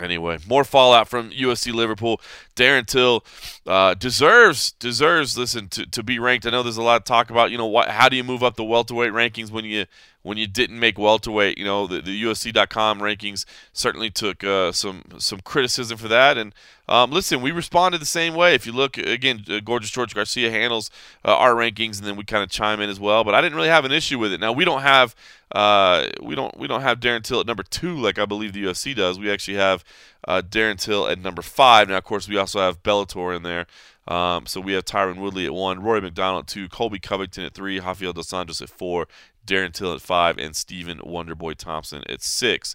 Anyway, 0.00 0.38
more 0.48 0.64
fallout 0.64 1.08
from 1.08 1.30
UFC 1.30 1.72
Liverpool. 1.72 2.20
Darren 2.56 2.86
Till 2.86 3.24
uh, 3.66 3.94
deserves 3.94 4.72
deserves 4.72 5.36
listen 5.36 5.68
to, 5.68 5.84
to 5.86 6.02
be 6.02 6.18
ranked. 6.18 6.46
I 6.46 6.50
know 6.50 6.62
there's 6.62 6.78
a 6.78 6.82
lot 6.82 6.96
of 6.96 7.04
talk 7.04 7.30
about 7.30 7.50
you 7.50 7.58
know 7.58 7.66
what 7.66 7.88
how 7.88 8.08
do 8.08 8.16
you 8.16 8.24
move 8.24 8.42
up 8.42 8.56
the 8.56 8.64
welterweight 8.64 9.12
rankings 9.12 9.50
when 9.50 9.64
you 9.64 9.84
when 10.22 10.38
you 10.38 10.46
didn't 10.46 10.78
make 10.78 10.98
welterweight. 10.98 11.58
You 11.58 11.64
know 11.64 11.86
the, 11.86 12.00
the 12.00 12.22
UFC.com 12.22 13.00
rankings 13.00 13.44
certainly 13.72 14.10
took 14.10 14.42
uh, 14.44 14.72
some 14.72 15.02
some 15.18 15.40
criticism 15.40 15.98
for 15.98 16.08
that. 16.08 16.38
And 16.38 16.54
um, 16.88 17.10
listen, 17.10 17.40
we 17.40 17.50
responded 17.50 18.00
the 18.00 18.06
same 18.06 18.34
way. 18.34 18.54
If 18.54 18.66
you 18.66 18.72
look 18.72 18.98
again, 18.98 19.44
uh, 19.48 19.60
Gorgeous 19.60 19.90
George 19.90 20.14
Garcia 20.14 20.50
handles 20.50 20.90
uh, 21.24 21.36
our 21.36 21.54
rankings, 21.54 21.98
and 21.98 22.06
then 22.06 22.16
we 22.16 22.24
kind 22.24 22.42
of 22.42 22.50
chime 22.50 22.80
in 22.80 22.90
as 22.90 23.00
well. 23.00 23.24
But 23.24 23.34
I 23.34 23.40
didn't 23.40 23.56
really 23.56 23.68
have 23.68 23.84
an 23.84 23.92
issue 23.92 24.18
with 24.18 24.32
it. 24.32 24.40
Now 24.40 24.52
we 24.52 24.64
don't 24.64 24.82
have 24.82 25.14
uh, 25.52 26.08
we 26.20 26.34
don't 26.34 26.56
we 26.58 26.66
don't 26.66 26.82
have 26.82 27.00
Darren 27.00 27.22
Till 27.22 27.40
at 27.40 27.46
number 27.46 27.62
two 27.62 27.98
like 27.98 28.18
I 28.18 28.26
believe 28.26 28.52
the 28.52 28.64
UFC 28.64 28.94
does. 28.94 29.18
We 29.18 29.30
actually 29.30 29.56
have 29.56 29.84
uh, 30.26 30.42
Darren 30.42 30.78
Till 30.78 31.06
at 31.06 31.18
number 31.18 31.42
five. 31.42 31.88
Now, 31.88 31.98
of 31.98 32.04
course, 32.04 32.28
we 32.28 32.36
also 32.36 32.60
have 32.60 32.82
Bellator 32.82 33.36
in 33.36 33.42
there. 33.42 33.66
Um, 34.08 34.46
so 34.46 34.60
we 34.60 34.72
have 34.72 34.84
Tyron 34.84 35.18
Woodley 35.18 35.46
at 35.46 35.54
one, 35.54 35.80
Rory 35.80 36.00
MacDonald 36.00 36.44
at 36.44 36.48
two, 36.48 36.68
Colby 36.68 36.98
Covington 36.98 37.44
at 37.44 37.54
three, 37.54 37.78
Rafael 37.78 38.12
dos 38.12 38.32
Anjos 38.32 38.60
at 38.60 38.68
four, 38.68 39.06
Darren 39.46 39.72
Till 39.72 39.94
at 39.94 40.00
five, 40.00 40.38
and 40.38 40.54
Stephen 40.54 40.98
Wonderboy 40.98 41.56
Thompson 41.56 42.02
at 42.08 42.22
six. 42.22 42.74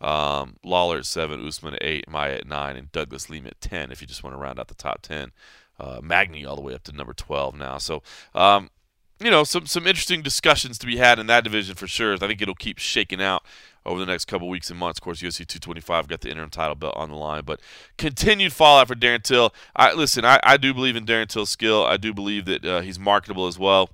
Um, 0.00 0.56
Lawler 0.62 0.98
at 0.98 1.06
seven, 1.06 1.46
Usman 1.46 1.74
at 1.74 1.82
eight, 1.82 2.08
Maia 2.08 2.34
at 2.34 2.46
nine, 2.46 2.76
and 2.76 2.92
Douglas 2.92 3.30
Lima 3.30 3.48
at 3.48 3.60
ten. 3.60 3.90
If 3.90 4.00
you 4.00 4.06
just 4.06 4.22
want 4.22 4.34
to 4.34 4.38
round 4.38 4.58
out 4.58 4.68
the 4.68 4.74
top 4.74 5.02
ten, 5.02 5.32
uh, 5.80 6.00
Magny 6.02 6.44
all 6.44 6.56
the 6.56 6.62
way 6.62 6.74
up 6.74 6.84
to 6.84 6.92
number 6.92 7.14
twelve 7.14 7.54
now. 7.54 7.78
So 7.78 8.02
um, 8.34 8.70
you 9.18 9.30
know, 9.30 9.44
some 9.44 9.66
some 9.66 9.86
interesting 9.86 10.22
discussions 10.22 10.78
to 10.78 10.86
be 10.86 10.96
had 10.96 11.18
in 11.18 11.26
that 11.28 11.44
division 11.44 11.74
for 11.74 11.86
sure. 11.86 12.14
I 12.14 12.18
think 12.18 12.42
it'll 12.42 12.54
keep 12.54 12.78
shaking 12.78 13.22
out 13.22 13.44
over 13.86 13.98
the 13.98 14.06
next 14.06 14.26
couple 14.26 14.48
weeks 14.48 14.68
and 14.68 14.78
months. 14.78 14.98
Of 14.98 15.04
course, 15.04 15.22
UFC 15.22 15.46
225 15.46 16.08
got 16.08 16.20
the 16.20 16.30
interim 16.30 16.50
title 16.50 16.74
belt 16.74 16.94
on 16.96 17.08
the 17.08 17.16
line, 17.16 17.44
but 17.44 17.60
continued 17.96 18.52
fallout 18.52 18.88
for 18.88 18.94
Darren 18.94 19.22
Till. 19.22 19.54
I 19.74 19.94
listen. 19.94 20.24
I, 20.24 20.38
I 20.42 20.58
do 20.58 20.74
believe 20.74 20.96
in 20.96 21.06
Darren 21.06 21.28
Till's 21.28 21.50
skill. 21.50 21.84
I 21.84 21.96
do 21.96 22.12
believe 22.12 22.44
that 22.44 22.64
uh, 22.64 22.80
he's 22.80 22.98
marketable 22.98 23.46
as 23.46 23.58
well, 23.58 23.88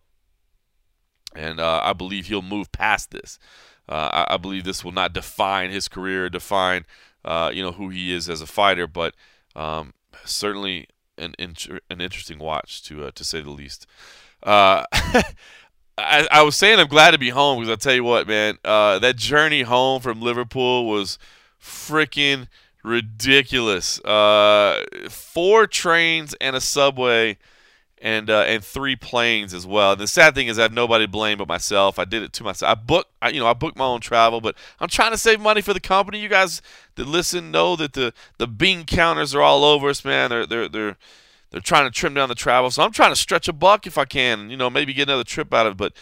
and 1.34 1.60
uh, 1.60 1.80
I 1.82 1.92
believe 1.92 2.26
he'll 2.26 2.42
move 2.42 2.72
past 2.72 3.10
this. 3.10 3.38
Uh, 3.88 4.24
I, 4.28 4.34
I, 4.34 4.36
believe 4.36 4.64
this 4.64 4.84
will 4.84 4.92
not 4.92 5.12
define 5.12 5.70
his 5.70 5.88
career, 5.88 6.28
define 6.28 6.84
uh, 7.24 7.50
you 7.52 7.62
know 7.62 7.72
who 7.72 7.88
he 7.88 8.12
is 8.12 8.28
as 8.28 8.40
a 8.40 8.46
fighter, 8.46 8.86
but 8.86 9.14
um, 9.56 9.92
certainly 10.24 10.88
an 11.18 11.34
an 11.38 12.00
interesting 12.00 12.38
watch 12.38 12.82
to 12.84 13.04
uh, 13.06 13.10
to 13.14 13.24
say 13.24 13.40
the 13.40 13.50
least. 13.50 13.86
Uh, 14.42 14.84
I, 15.98 16.26
I, 16.30 16.42
was 16.42 16.56
saying 16.56 16.80
I'm 16.80 16.88
glad 16.88 17.10
to 17.10 17.18
be 17.18 17.28
home 17.28 17.58
because 17.58 17.72
I 17.72 17.76
tell 17.76 17.94
you 17.94 18.02
what, 18.02 18.26
man, 18.26 18.58
uh, 18.64 18.98
that 19.00 19.16
journey 19.16 19.62
home 19.62 20.00
from 20.00 20.22
Liverpool 20.22 20.86
was 20.86 21.18
freaking 21.60 22.48
ridiculous. 22.82 24.00
Four 25.10 25.66
trains 25.66 26.34
and 26.40 26.56
a 26.56 26.60
subway, 26.60 27.36
and 28.02 28.28
uh, 28.28 28.40
and 28.40 28.62
three 28.64 28.97
planes 28.97 29.54
as 29.54 29.64
well. 29.64 29.92
And 29.92 30.00
the 30.00 30.09
sad 30.09 30.35
thing 30.35 30.49
is, 30.49 30.59
I 30.59 30.62
have 30.62 30.73
nobody 30.73 31.04
to 31.04 31.11
blame 31.11 31.38
but 31.38 31.47
myself. 31.47 32.00
I 32.00 32.04
did 32.04 32.23
it 32.23 32.32
to 32.35 32.44
myself. 32.44 32.71
I 32.71 32.75
booked, 32.75 33.11
I, 33.23 33.28
you 33.30 33.38
know, 33.38 33.47
I 33.47 33.52
booked 33.52 33.78
my 33.78 33.85
own 33.85 34.00
travel, 34.00 34.40
but 34.40 34.56
I'm 34.80 34.88
trying 34.88 35.12
to 35.12 35.16
save 35.16 35.40
money 35.40 35.61
for 35.62 35.73
the 35.73 35.80
company. 35.80 36.18
You 36.18 36.28
guys 36.28 36.61
that 36.97 37.06
listen 37.06 37.52
know 37.52 37.76
that 37.76 37.92
the 37.92 38.12
the 38.38 38.49
bean 38.49 38.85
counters 38.85 39.35
are 39.37 39.40
all 39.40 39.64
over 39.64 39.88
us, 39.88 40.04
man. 40.04 40.30
They're 40.30 40.47
they're 40.47 40.68
they're 40.68 40.97
they're 41.52 41.61
trying 41.61 41.85
to 41.85 41.92
trim 41.92 42.14
down 42.14 42.28
the 42.28 42.35
travel. 42.35 42.73
So 42.73 42.82
I'm 42.82 42.90
trying 42.90 43.12
to 43.12 43.16
stretch 43.16 43.47
a 43.47 43.52
buck 43.52 43.87
if 43.87 43.97
I 43.97 44.04
can, 44.04 44.50
you 44.50 44.56
know, 44.56 44.68
maybe 44.68 44.92
get 44.92 45.09
another 45.09 45.25
trip 45.25 45.54
out 45.54 45.66
of 45.66 45.75
it. 45.75 45.76
But 45.76 45.92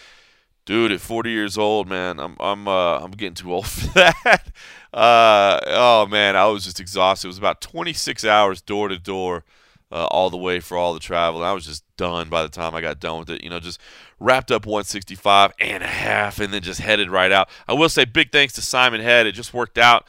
dude, 0.64 0.92
at 0.92 1.00
40 1.00 1.30
years 1.30 1.58
old, 1.58 1.86
man, 1.86 2.18
I'm 2.18 2.34
I'm 2.40 2.66
uh, 2.66 2.98
I'm 3.00 3.10
getting 3.10 3.34
too 3.34 3.52
old 3.52 3.66
for 3.68 3.88
that. 3.88 4.46
Uh, 4.92 5.60
oh 5.66 6.06
man, 6.06 6.34
I 6.34 6.46
was 6.46 6.64
just 6.64 6.80
exhausted. 6.80 7.26
It 7.26 7.28
was 7.28 7.38
about 7.38 7.60
26 7.60 8.24
hours 8.24 8.62
door 8.62 8.88
to 8.88 8.98
door 8.98 9.44
uh, 9.92 10.06
all 10.06 10.30
the 10.30 10.36
way 10.36 10.60
for 10.60 10.76
all 10.76 10.94
the 10.94 11.00
travel. 11.00 11.40
And 11.40 11.48
I 11.48 11.52
was 11.52 11.66
just 11.66 11.84
done 11.96 12.28
by 12.28 12.42
the 12.42 12.48
time 12.48 12.74
I 12.74 12.80
got 12.80 13.00
done 13.00 13.18
with 13.18 13.30
it. 13.30 13.42
You 13.42 13.50
know, 13.50 13.60
just 13.60 13.80
wrapped 14.18 14.50
up 14.50 14.66
165 14.66 15.52
and 15.58 15.82
a 15.82 15.86
half, 15.86 16.38
and 16.38 16.52
then 16.52 16.62
just 16.62 16.80
headed 16.80 17.10
right 17.10 17.32
out. 17.32 17.48
I 17.66 17.74
will 17.74 17.88
say 17.88 18.04
big 18.04 18.32
thanks 18.32 18.54
to 18.54 18.62
Simon 18.62 19.00
Head. 19.00 19.26
It 19.26 19.32
just 19.32 19.54
worked 19.54 19.78
out 19.78 20.06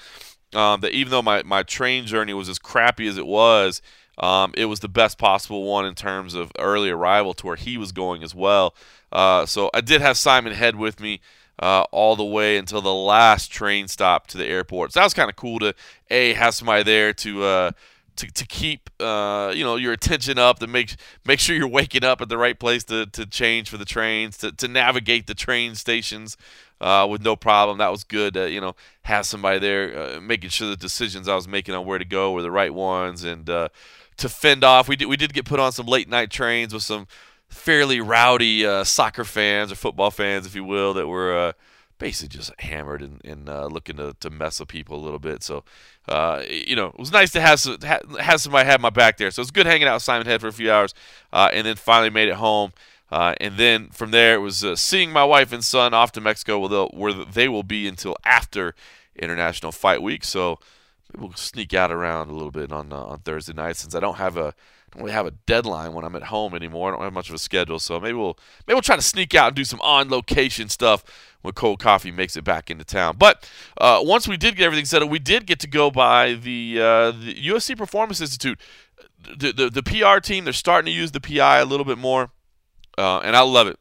um, 0.54 0.82
that 0.82 0.92
even 0.92 1.12
though 1.12 1.22
my 1.22 1.44
my 1.44 1.64
train 1.64 2.06
journey 2.06 2.34
was 2.34 2.50
as 2.50 2.60
crappy 2.60 3.08
as 3.08 3.18
it 3.18 3.28
was. 3.28 3.82
Um, 4.18 4.54
it 4.56 4.66
was 4.66 4.82
the 4.82 4.90
best 4.90 5.18
possible 5.18 5.64
one 5.64 5.86
in 5.86 5.96
terms 5.96 6.36
of 6.36 6.52
early 6.60 6.92
arrival 6.92 7.34
to 7.36 7.46
where 7.48 7.56
he 7.56 7.78
was 7.78 7.92
going 7.92 8.22
as 8.22 8.36
well. 8.36 8.76
Uh, 9.12 9.48
so 9.48 9.72
I 9.74 9.82
did 9.82 10.02
have 10.02 10.16
Simon 10.16 10.54
Head 10.54 10.76
with 10.76 11.00
me 11.00 11.22
uh, 11.58 11.86
all 11.92 12.16
the 12.16 12.26
way 12.26 12.58
until 12.58 12.82
the 12.82 12.94
last 12.94 13.52
train 13.52 13.88
stop 13.88 14.28
to 14.28 14.38
the 14.38 14.46
airport. 14.46 14.94
So 14.94 15.00
that 15.00 15.06
was 15.06 15.14
kind 15.16 15.30
of 15.30 15.38
cool 15.38 15.60
to 15.60 15.74
a 16.12 16.34
have 16.34 16.54
somebody 16.54 16.84
there 16.84 17.14
to. 17.14 17.44
Uh, 17.44 17.72
to, 18.16 18.28
to 18.32 18.46
keep 18.46 18.90
uh, 19.00 19.52
you 19.56 19.64
know 19.64 19.76
your 19.76 19.94
attention 19.94 20.38
up 20.38 20.60
to 20.60 20.68
make 20.68 20.96
make 21.26 21.40
sure 21.40 21.56
you're 21.56 21.68
waking 21.68 22.04
up 22.04 22.22
at 22.22 22.30
the 22.30 22.38
right 22.38 22.60
place 22.60 22.84
to, 22.86 23.06
to 23.08 23.26
change 23.26 23.70
for 23.70 23.78
the 23.78 23.86
trains 23.86 24.38
to, 24.38 24.52
to 24.52 24.68
navigate 24.68 25.28
the 25.28 25.34
train 25.34 25.76
stations 25.76 26.38
uh, 26.80 27.08
with 27.10 27.22
no 27.22 27.36
problem 27.36 27.78
that 27.78 27.92
was 27.92 28.04
good 28.04 28.34
to 28.34 28.50
you 28.50 28.62
know 28.62 28.76
have 29.04 29.26
somebody 29.26 29.60
there 29.60 30.18
uh, 30.18 30.22
making 30.22 30.50
sure 30.50 30.70
the 30.70 30.76
decisions 30.76 31.28
I 31.28 31.36
was 31.36 31.48
making 31.48 31.76
on 31.76 31.86
where 31.86 32.00
to 32.00 32.06
go 32.06 32.32
were 32.32 32.42
the 32.42 32.52
right 32.52 32.74
ones 32.74 33.24
and 33.24 33.50
uh, 33.50 33.70
to 34.18 34.30
fend 34.30 34.64
off 34.64 34.88
we 34.88 34.96
did 34.96 35.06
we 35.06 35.18
did 35.18 35.34
get 35.34 35.46
put 35.46 35.60
on 35.60 35.72
some 35.72 35.86
late 35.86 36.10
night 36.10 36.30
trains 36.30 36.74
with 36.74 36.84
some 36.84 37.08
fairly 37.52 38.00
rowdy 38.00 38.66
uh, 38.66 38.84
soccer 38.84 39.26
fans 39.26 39.72
or 39.72 39.76
football 39.76 40.10
fans, 40.10 40.46
if 40.46 40.56
you 40.56 40.64
will, 40.64 40.94
that 40.94 41.08
were 41.08 41.38
uh, 41.38 41.52
basically 42.00 42.30
just 42.30 42.58
hammered 42.62 43.02
and, 43.02 43.22
and 43.26 43.46
looking 43.72 43.98
to, 43.98 44.16
to 44.22 44.30
mess 44.30 44.60
with 44.60 44.70
people 44.70 44.98
a 44.98 45.04
little 45.04 45.20
bit. 45.20 45.44
So, 45.44 45.64
uh, 46.08 46.44
you 46.50 46.76
know, 46.76 46.88
it 46.88 47.00
was 47.00 47.12
nice 47.12 47.32
to 47.32 47.42
have 47.42 47.60
some, 47.60 47.78
have 47.82 48.42
somebody 48.42 48.68
have 48.68 48.82
my 48.82 48.90
back 48.90 49.18
there. 49.18 49.32
So 49.32 49.40
it 49.40 49.44
was 49.44 49.52
good 49.52 49.66
hanging 49.66 49.88
out 49.88 49.96
with 49.96 50.04
Simon 50.04 50.28
Head 50.28 50.42
for 50.42 50.48
a 50.48 50.54
few 50.54 50.72
hours, 50.72 50.94
uh, 51.32 51.50
and 51.54 51.66
then 51.66 51.76
finally 51.76 52.10
made 52.10 52.30
it 52.30 52.36
home. 52.36 52.74
Uh, 53.12 53.36
and 53.42 53.58
then 53.58 53.90
from 53.90 54.12
there, 54.12 54.36
it 54.36 54.40
was 54.40 54.66
seeing 54.76 55.12
my 55.12 55.24
wife 55.24 55.52
and 55.52 55.64
son 55.64 55.94
off 55.94 56.12
to 56.14 56.22
Mexico, 56.22 56.88
where, 56.94 57.14
they 57.14 57.50
will 57.50 57.64
be 57.64 57.88
until 57.88 58.16
after 58.24 58.74
International 59.16 59.72
Fight 59.72 60.02
Week. 60.02 60.24
So 60.24 60.60
we'll 61.18 61.34
sneak 61.34 61.74
out 61.74 61.92
around 61.92 62.30
a 62.30 62.34
little 62.34 62.52
bit 62.52 62.72
on 62.72 62.94
on 62.94 63.20
Thursday 63.20 63.54
night 63.54 63.76
since 63.76 63.94
I 63.94 64.00
don't 64.00 64.16
have 64.16 64.38
a 64.38 64.54
don't 64.92 65.04
really 65.04 65.14
have 65.14 65.26
a 65.26 65.32
deadline 65.32 65.94
when 65.94 66.04
I'm 66.04 66.16
at 66.16 66.24
home 66.24 66.54
anymore. 66.54 66.90
I 66.90 66.96
don't 66.96 67.04
have 67.04 67.14
much 67.14 67.30
of 67.30 67.36
a 67.36 67.40
schedule, 67.40 67.80
so 67.80 68.00
maybe 68.00 68.14
we'll 68.14 68.38
maybe 68.68 68.76
we'll 68.76 68.82
try 68.82 68.98
to 68.98 69.02
sneak 69.02 69.34
out 69.34 69.48
and 69.48 69.56
do 69.56 69.64
some 69.64 69.80
on 69.82 70.10
location 70.10 70.68
stuff 70.70 71.04
when 71.42 71.54
Cold 71.54 71.80
Coffee 71.80 72.12
makes 72.12 72.36
it 72.36 72.44
back 72.44 72.70
into 72.70 72.84
town. 72.84 73.16
But 73.18 73.50
uh, 73.78 74.02
once 74.04 74.28
we 74.28 74.38
did 74.38 74.58
get 74.58 74.66
everything 74.66 74.86
settled, 74.86 75.10
we 75.10 75.20
did 75.20 75.46
get 75.46 75.60
to 75.62 75.68
go 75.68 75.92
by 75.92 76.34
the 76.34 76.80
uh, 76.82 77.12
the 77.12 77.36
UFC 77.36 77.78
Performance 77.78 78.20
Institute. 78.20 78.60
The, 79.38 79.52
the, 79.52 79.70
the 79.70 79.84
PR 79.84 80.20
team 80.20 80.46
they're 80.46 80.54
starting 80.54 80.88
to 80.88 80.98
use 80.98 81.12
the 81.12 81.22
PI 81.22 81.60
a 81.60 81.66
little 81.66 81.86
bit 81.86 81.98
more, 81.98 82.32
uh, 82.98 83.20
and 83.20 83.36
I 83.36 83.42
love 83.42 83.68
it. 83.68 83.80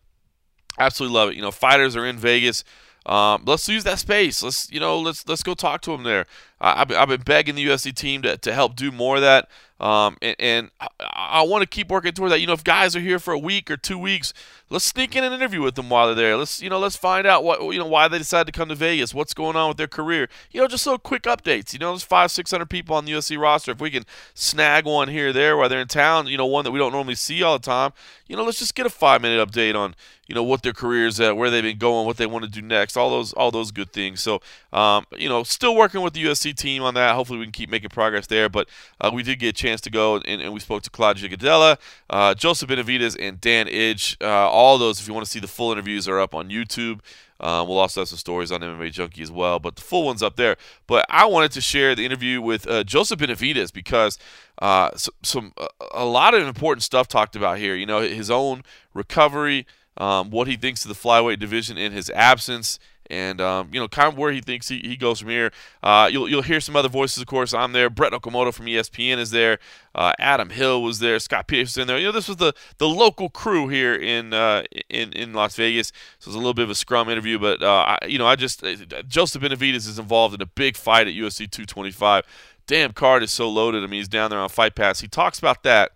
Absolutely 0.78 1.14
love 1.14 1.30
it. 1.30 1.36
You 1.36 1.42
know, 1.42 1.50
fighters 1.50 1.96
are 1.96 2.06
in 2.06 2.18
Vegas. 2.18 2.62
Um, 3.06 3.42
let's 3.46 3.66
use 3.66 3.82
that 3.84 3.98
space. 3.98 4.42
Let's 4.42 4.70
you 4.70 4.78
know 4.78 4.98
let's 5.00 5.26
let's 5.26 5.42
go 5.42 5.54
talk 5.54 5.80
to 5.82 5.90
them 5.92 6.04
there. 6.04 6.26
I've, 6.60 6.92
I've 6.92 7.08
been 7.08 7.22
begging 7.22 7.54
the 7.54 7.66
UFC 7.66 7.94
team 7.94 8.22
to, 8.22 8.36
to 8.36 8.52
help 8.52 8.76
do 8.76 8.92
more 8.92 9.16
of 9.16 9.22
that. 9.22 9.48
Um, 9.80 10.18
and, 10.20 10.36
and 10.38 10.70
I, 10.78 10.88
I 11.00 11.42
want 11.42 11.62
to 11.62 11.66
keep 11.66 11.88
working 11.88 12.12
toward 12.12 12.32
that. 12.32 12.40
You 12.40 12.46
know, 12.46 12.52
if 12.52 12.62
guys 12.62 12.94
are 12.94 13.00
here 13.00 13.18
for 13.18 13.32
a 13.32 13.38
week 13.38 13.70
or 13.70 13.78
two 13.78 13.98
weeks, 13.98 14.34
let's 14.68 14.84
sneak 14.84 15.16
in 15.16 15.24
an 15.24 15.32
interview 15.32 15.62
with 15.62 15.74
them 15.74 15.88
while 15.88 16.06
they're 16.06 16.14
there. 16.14 16.36
Let's, 16.36 16.60
you 16.60 16.68
know, 16.68 16.78
let's 16.78 16.96
find 16.96 17.26
out 17.26 17.44
what, 17.44 17.62
you 17.72 17.78
know, 17.78 17.86
why 17.86 18.06
they 18.06 18.18
decided 18.18 18.52
to 18.52 18.58
come 18.58 18.68
to 18.68 18.74
Vegas, 18.74 19.14
what's 19.14 19.32
going 19.32 19.56
on 19.56 19.68
with 19.68 19.78
their 19.78 19.88
career. 19.88 20.28
You 20.50 20.60
know, 20.60 20.68
just 20.68 20.86
little 20.86 20.98
quick 20.98 21.22
updates. 21.22 21.72
You 21.72 21.78
know, 21.78 21.92
there's 21.92 22.02
five, 22.02 22.30
six 22.30 22.50
hundred 22.50 22.68
people 22.68 22.94
on 22.94 23.06
the 23.06 23.12
UFC 23.12 23.40
roster. 23.40 23.72
If 23.72 23.80
we 23.80 23.90
can 23.90 24.04
snag 24.34 24.84
one 24.84 25.08
here 25.08 25.30
or 25.30 25.32
there 25.32 25.56
while 25.56 25.70
they're 25.70 25.80
in 25.80 25.88
town, 25.88 26.26
you 26.26 26.36
know, 26.36 26.46
one 26.46 26.64
that 26.64 26.72
we 26.72 26.78
don't 26.78 26.92
normally 26.92 27.14
see 27.14 27.42
all 27.42 27.58
the 27.58 27.64
time, 27.64 27.92
you 28.30 28.36
know, 28.36 28.44
let's 28.44 28.60
just 28.60 28.76
get 28.76 28.86
a 28.86 28.90
five 28.90 29.20
minute 29.20 29.44
update 29.44 29.74
on, 29.74 29.96
you 30.28 30.36
know, 30.36 30.44
what 30.44 30.62
their 30.62 30.72
careers 30.72 31.18
at, 31.18 31.36
where 31.36 31.50
they've 31.50 31.64
been 31.64 31.78
going, 31.78 32.06
what 32.06 32.16
they 32.16 32.26
want 32.26 32.44
to 32.44 32.50
do 32.50 32.62
next, 32.62 32.96
all 32.96 33.10
those, 33.10 33.32
all 33.32 33.50
those 33.50 33.72
good 33.72 33.92
things. 33.92 34.20
So, 34.20 34.40
um, 34.72 35.04
you 35.16 35.28
know, 35.28 35.42
still 35.42 35.74
working 35.74 36.00
with 36.00 36.12
the 36.12 36.24
UFC 36.24 36.54
team 36.54 36.84
on 36.84 36.94
that. 36.94 37.16
Hopefully, 37.16 37.40
we 37.40 37.46
can 37.46 37.50
keep 37.50 37.70
making 37.70 37.90
progress 37.90 38.28
there. 38.28 38.48
But 38.48 38.68
uh, 39.00 39.10
we 39.12 39.24
did 39.24 39.40
get 39.40 39.48
a 39.48 39.52
chance 39.52 39.80
to 39.80 39.90
go, 39.90 40.14
and, 40.14 40.40
and 40.40 40.52
we 40.54 40.60
spoke 40.60 40.82
to 40.84 40.90
Claudia 40.90 41.28
Gadelha, 41.28 41.76
uh, 42.08 42.34
Joseph 42.34 42.68
Benavidez, 42.68 43.16
and 43.18 43.40
Dan 43.40 43.66
Ige. 43.66 44.16
Uh, 44.22 44.48
all 44.48 44.78
those, 44.78 45.00
if 45.00 45.08
you 45.08 45.12
want 45.12 45.26
to 45.26 45.30
see 45.30 45.40
the 45.40 45.48
full 45.48 45.72
interviews, 45.72 46.06
are 46.06 46.20
up 46.20 46.32
on 46.32 46.50
YouTube. 46.50 47.00
Um, 47.40 47.68
we'll 47.68 47.78
also 47.78 48.02
have 48.02 48.08
some 48.08 48.18
stories 48.18 48.52
on 48.52 48.60
MMA 48.60 48.92
Junkie 48.92 49.22
as 49.22 49.30
well, 49.32 49.58
but 49.58 49.76
the 49.76 49.82
full 49.82 50.04
one's 50.04 50.22
up 50.22 50.36
there. 50.36 50.56
But 50.86 51.06
I 51.08 51.24
wanted 51.24 51.52
to 51.52 51.60
share 51.60 51.94
the 51.94 52.04
interview 52.04 52.40
with 52.42 52.68
uh, 52.68 52.84
Joseph 52.84 53.18
Benavidez 53.18 53.72
because 53.72 54.18
uh, 54.60 54.90
some, 54.96 55.14
some 55.22 55.52
a 55.92 56.04
lot 56.04 56.34
of 56.34 56.46
important 56.46 56.82
stuff 56.82 57.08
talked 57.08 57.34
about 57.34 57.58
here. 57.58 57.74
You 57.74 57.86
know, 57.86 58.00
his 58.00 58.30
own 58.30 58.62
recovery, 58.94 59.66
um, 59.96 60.30
what 60.30 60.48
he 60.48 60.56
thinks 60.56 60.84
of 60.84 60.88
the 60.88 60.94
flyweight 60.94 61.38
division 61.38 61.78
in 61.78 61.92
his 61.92 62.10
absence, 62.10 62.78
and 63.10 63.40
um, 63.40 63.70
you 63.72 63.80
know, 63.80 63.88
kind 63.88 64.08
of 64.08 64.16
where 64.16 64.32
he 64.32 64.40
thinks 64.40 64.68
he, 64.68 64.78
he 64.80 64.96
goes 64.96 65.18
from 65.20 65.30
here. 65.30 65.50
Uh, 65.82 66.08
you'll 66.10 66.28
you'll 66.28 66.42
hear 66.42 66.60
some 66.60 66.76
other 66.76 66.88
voices, 66.88 67.20
of 67.20 67.26
course. 67.26 67.52
I'm 67.52 67.72
there. 67.72 67.90
Brett 67.90 68.12
Okamoto 68.12 68.52
from 68.52 68.66
ESPN 68.66 69.18
is 69.18 69.30
there. 69.30 69.58
Uh, 69.94 70.12
Adam 70.18 70.50
Hill 70.50 70.82
was 70.82 71.00
there. 71.00 71.18
Scott 71.18 71.46
Peterson 71.46 71.86
there. 71.86 71.98
You 71.98 72.06
know, 72.06 72.12
this 72.12 72.28
was 72.28 72.36
the, 72.36 72.54
the 72.78 72.88
local 72.88 73.28
crew 73.28 73.68
here 73.68 73.94
in 73.94 74.32
uh, 74.32 74.62
in 74.88 75.12
in 75.12 75.32
Las 75.32 75.56
Vegas. 75.56 75.88
So 76.18 76.28
it 76.28 76.32
was 76.32 76.34
a 76.36 76.38
little 76.38 76.54
bit 76.54 76.64
of 76.64 76.70
a 76.70 76.74
scrum 76.74 77.08
interview, 77.08 77.38
but 77.38 77.62
uh, 77.62 77.96
I, 78.00 78.06
you 78.06 78.18
know, 78.18 78.26
I 78.26 78.36
just 78.36 78.62
uh, 78.62 78.76
Joseph 79.08 79.42
Benavidez 79.42 79.88
is 79.88 79.98
involved 79.98 80.34
in 80.34 80.42
a 80.42 80.46
big 80.46 80.76
fight 80.76 81.08
at 81.08 81.14
UFC 81.14 81.50
225. 81.50 82.24
Damn 82.70 82.92
card 82.92 83.24
is 83.24 83.32
so 83.32 83.50
loaded. 83.50 83.82
I 83.82 83.88
mean, 83.88 83.98
he's 83.98 84.06
down 84.06 84.30
there 84.30 84.38
on 84.38 84.48
Fight 84.48 84.76
Pass. 84.76 85.00
He 85.00 85.08
talks 85.08 85.40
about 85.40 85.64
that. 85.64 85.90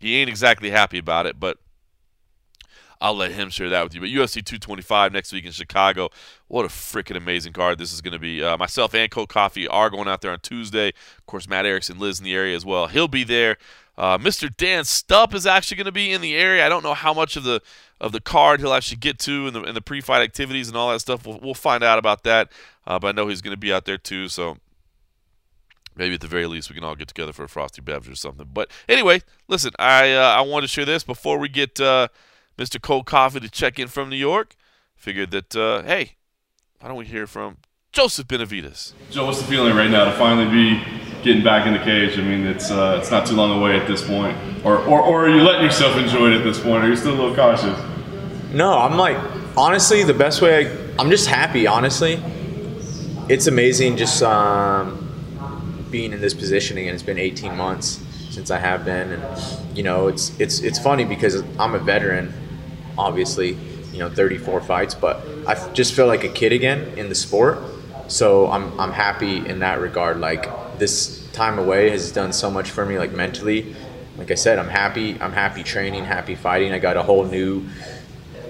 He 0.00 0.16
ain't 0.16 0.30
exactly 0.30 0.70
happy 0.70 0.96
about 0.96 1.26
it, 1.26 1.38
but 1.38 1.58
I'll 2.98 3.14
let 3.14 3.32
him 3.32 3.50
share 3.50 3.68
that 3.68 3.84
with 3.84 3.94
you. 3.94 4.00
But 4.00 4.08
UFC 4.08 4.36
225 4.36 5.12
next 5.12 5.34
week 5.34 5.44
in 5.44 5.52
Chicago. 5.52 6.08
What 6.48 6.64
a 6.64 6.68
freaking 6.68 7.18
amazing 7.18 7.52
card 7.52 7.76
this 7.76 7.92
is 7.92 8.00
going 8.00 8.14
to 8.14 8.18
be. 8.18 8.42
Uh, 8.42 8.56
myself 8.56 8.94
and 8.94 9.10
Cold 9.10 9.28
Coffee 9.28 9.68
are 9.68 9.90
going 9.90 10.08
out 10.08 10.22
there 10.22 10.30
on 10.30 10.40
Tuesday. 10.40 10.94
Of 11.18 11.26
course, 11.26 11.46
Matt 11.46 11.66
Erickson 11.66 11.98
lives 11.98 12.20
in 12.20 12.24
the 12.24 12.34
area 12.34 12.56
as 12.56 12.64
well. 12.64 12.86
He'll 12.86 13.06
be 13.06 13.24
there. 13.24 13.58
Uh, 13.98 14.16
Mr. 14.16 14.48
Dan 14.56 14.84
Stupp 14.84 15.34
is 15.34 15.44
actually 15.44 15.76
going 15.76 15.84
to 15.84 15.92
be 15.92 16.10
in 16.10 16.22
the 16.22 16.34
area. 16.34 16.64
I 16.64 16.70
don't 16.70 16.82
know 16.82 16.94
how 16.94 17.12
much 17.12 17.36
of 17.36 17.44
the 17.44 17.60
of 18.00 18.12
the 18.12 18.20
card 18.22 18.60
he'll 18.60 18.72
actually 18.72 18.96
get 18.96 19.18
to 19.20 19.48
in 19.48 19.52
the, 19.52 19.72
the 19.72 19.82
pre-fight 19.82 20.22
activities 20.22 20.68
and 20.68 20.76
all 20.76 20.90
that 20.90 21.00
stuff. 21.00 21.26
We'll, 21.26 21.38
we'll 21.42 21.52
find 21.52 21.84
out 21.84 21.98
about 21.98 22.22
that. 22.22 22.50
Uh, 22.86 22.98
but 22.98 23.08
I 23.08 23.12
know 23.12 23.28
he's 23.28 23.42
going 23.42 23.54
to 23.54 23.60
be 23.60 23.74
out 23.74 23.84
there 23.84 23.98
too. 23.98 24.28
So 24.28 24.56
maybe 25.96 26.14
at 26.14 26.20
the 26.20 26.26
very 26.26 26.46
least 26.46 26.70
we 26.70 26.74
can 26.74 26.84
all 26.84 26.94
get 26.94 27.08
together 27.08 27.32
for 27.32 27.44
a 27.44 27.48
frosty 27.48 27.80
beverage 27.80 28.12
or 28.12 28.16
something. 28.16 28.48
But 28.52 28.70
anyway, 28.88 29.22
listen, 29.48 29.72
I 29.78 30.12
uh, 30.12 30.20
I 30.20 30.40
wanted 30.42 30.66
to 30.66 30.72
share 30.72 30.84
this 30.84 31.04
before 31.04 31.38
we 31.38 31.48
get 31.48 31.80
uh, 31.80 32.08
Mr. 32.58 32.80
Cold 32.80 33.06
Coffee 33.06 33.40
to 33.40 33.48
check 33.48 33.78
in 33.78 33.88
from 33.88 34.08
New 34.08 34.16
York. 34.16 34.54
Figured 34.96 35.32
that, 35.32 35.54
uh, 35.56 35.82
hey, 35.82 36.12
why 36.80 36.88
don't 36.88 36.96
we 36.96 37.04
hear 37.04 37.26
from 37.26 37.58
Joseph 37.92 38.26
Benavidez? 38.26 38.92
Joe, 39.10 39.26
what's 39.26 39.40
the 39.40 39.44
feeling 39.46 39.76
right 39.76 39.90
now 39.90 40.04
to 40.04 40.12
finally 40.12 40.48
be 40.50 40.82
getting 41.22 41.44
back 41.44 41.66
in 41.66 41.72
the 41.72 41.78
cage? 41.78 42.18
I 42.18 42.22
mean, 42.22 42.46
it's 42.46 42.70
uh, 42.70 42.98
it's 43.00 43.10
not 43.10 43.26
too 43.26 43.34
long 43.34 43.58
away 43.60 43.78
at 43.78 43.86
this 43.86 44.06
point. 44.06 44.36
Or, 44.64 44.78
or, 44.78 45.00
or 45.00 45.26
are 45.26 45.28
you 45.28 45.42
letting 45.42 45.64
yourself 45.64 45.96
enjoy 45.96 46.30
it 46.30 46.38
at 46.38 46.44
this 46.44 46.58
point? 46.58 46.82
Or 46.82 46.86
are 46.86 46.88
you 46.88 46.96
still 46.96 47.12
a 47.12 47.20
little 47.20 47.34
cautious? 47.34 47.78
No, 48.52 48.78
I'm 48.78 48.96
like, 48.96 49.18
honestly, 49.56 50.04
the 50.04 50.14
best 50.14 50.40
way, 50.40 50.66
I, 50.66 50.94
I'm 50.98 51.10
just 51.10 51.26
happy, 51.26 51.66
honestly. 51.66 52.22
It's 53.28 53.46
amazing 53.46 53.96
just 53.96 54.22
um, 54.22 55.03
being 55.94 56.12
in 56.12 56.20
this 56.20 56.34
position 56.34 56.76
again. 56.76 56.92
It's 56.92 57.04
been 57.04 57.20
18 57.20 57.56
months 57.56 58.00
since 58.30 58.50
I 58.50 58.58
have 58.58 58.84
been, 58.84 59.12
and 59.12 59.76
you 59.76 59.84
know, 59.84 60.08
it's 60.08 60.24
it's 60.40 60.58
it's 60.58 60.80
funny 60.80 61.04
because 61.04 61.44
I'm 61.56 61.74
a 61.76 61.78
veteran 61.78 62.34
obviously, 62.98 63.56
you 63.92 64.00
know, 64.00 64.10
34 64.10 64.60
fights, 64.62 64.94
but 64.94 65.24
I 65.46 65.54
just 65.72 65.94
feel 65.94 66.08
like 66.08 66.24
a 66.24 66.28
kid 66.28 66.52
again 66.52 66.98
in 66.98 67.08
the 67.08 67.14
sport. 67.14 67.58
So 68.08 68.50
I'm, 68.50 68.78
I'm 68.78 68.90
happy 68.90 69.46
in 69.46 69.60
that 69.60 69.80
regard. 69.80 70.18
Like 70.18 70.78
this 70.80 71.26
time 71.32 71.60
away 71.60 71.90
has 71.90 72.10
done 72.10 72.32
so 72.32 72.50
much 72.50 72.70
for 72.70 72.84
me, 72.84 72.98
like 72.98 73.12
mentally. 73.12 73.74
Like 74.18 74.32
I 74.32 74.34
said, 74.34 74.58
I'm 74.58 74.68
happy. 74.68 75.20
I'm 75.20 75.32
happy 75.32 75.62
training, 75.62 76.04
happy 76.04 76.34
fighting. 76.34 76.72
I 76.72 76.80
got 76.80 76.96
a 76.96 77.02
whole 77.04 77.24
new 77.24 77.66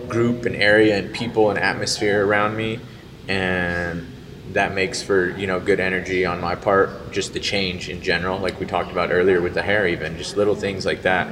group 0.08 0.46
and 0.46 0.56
area 0.56 0.98
and 0.98 1.14
people 1.14 1.50
and 1.50 1.58
atmosphere 1.58 2.26
around 2.26 2.56
me, 2.56 2.80
and 3.28 4.06
that 4.54 4.72
makes 4.72 5.02
for 5.02 5.36
you 5.36 5.46
know 5.46 5.60
good 5.60 5.80
energy 5.80 6.24
on 6.24 6.40
my 6.40 6.54
part. 6.54 7.12
Just 7.12 7.32
the 7.32 7.40
change 7.40 7.88
in 7.88 8.00
general, 8.02 8.38
like 8.38 8.58
we 8.58 8.66
talked 8.66 8.90
about 8.90 9.12
earlier 9.12 9.40
with 9.42 9.54
the 9.54 9.62
hair, 9.62 9.86
even 9.86 10.16
just 10.16 10.36
little 10.36 10.54
things 10.54 10.86
like 10.86 11.02
that. 11.02 11.28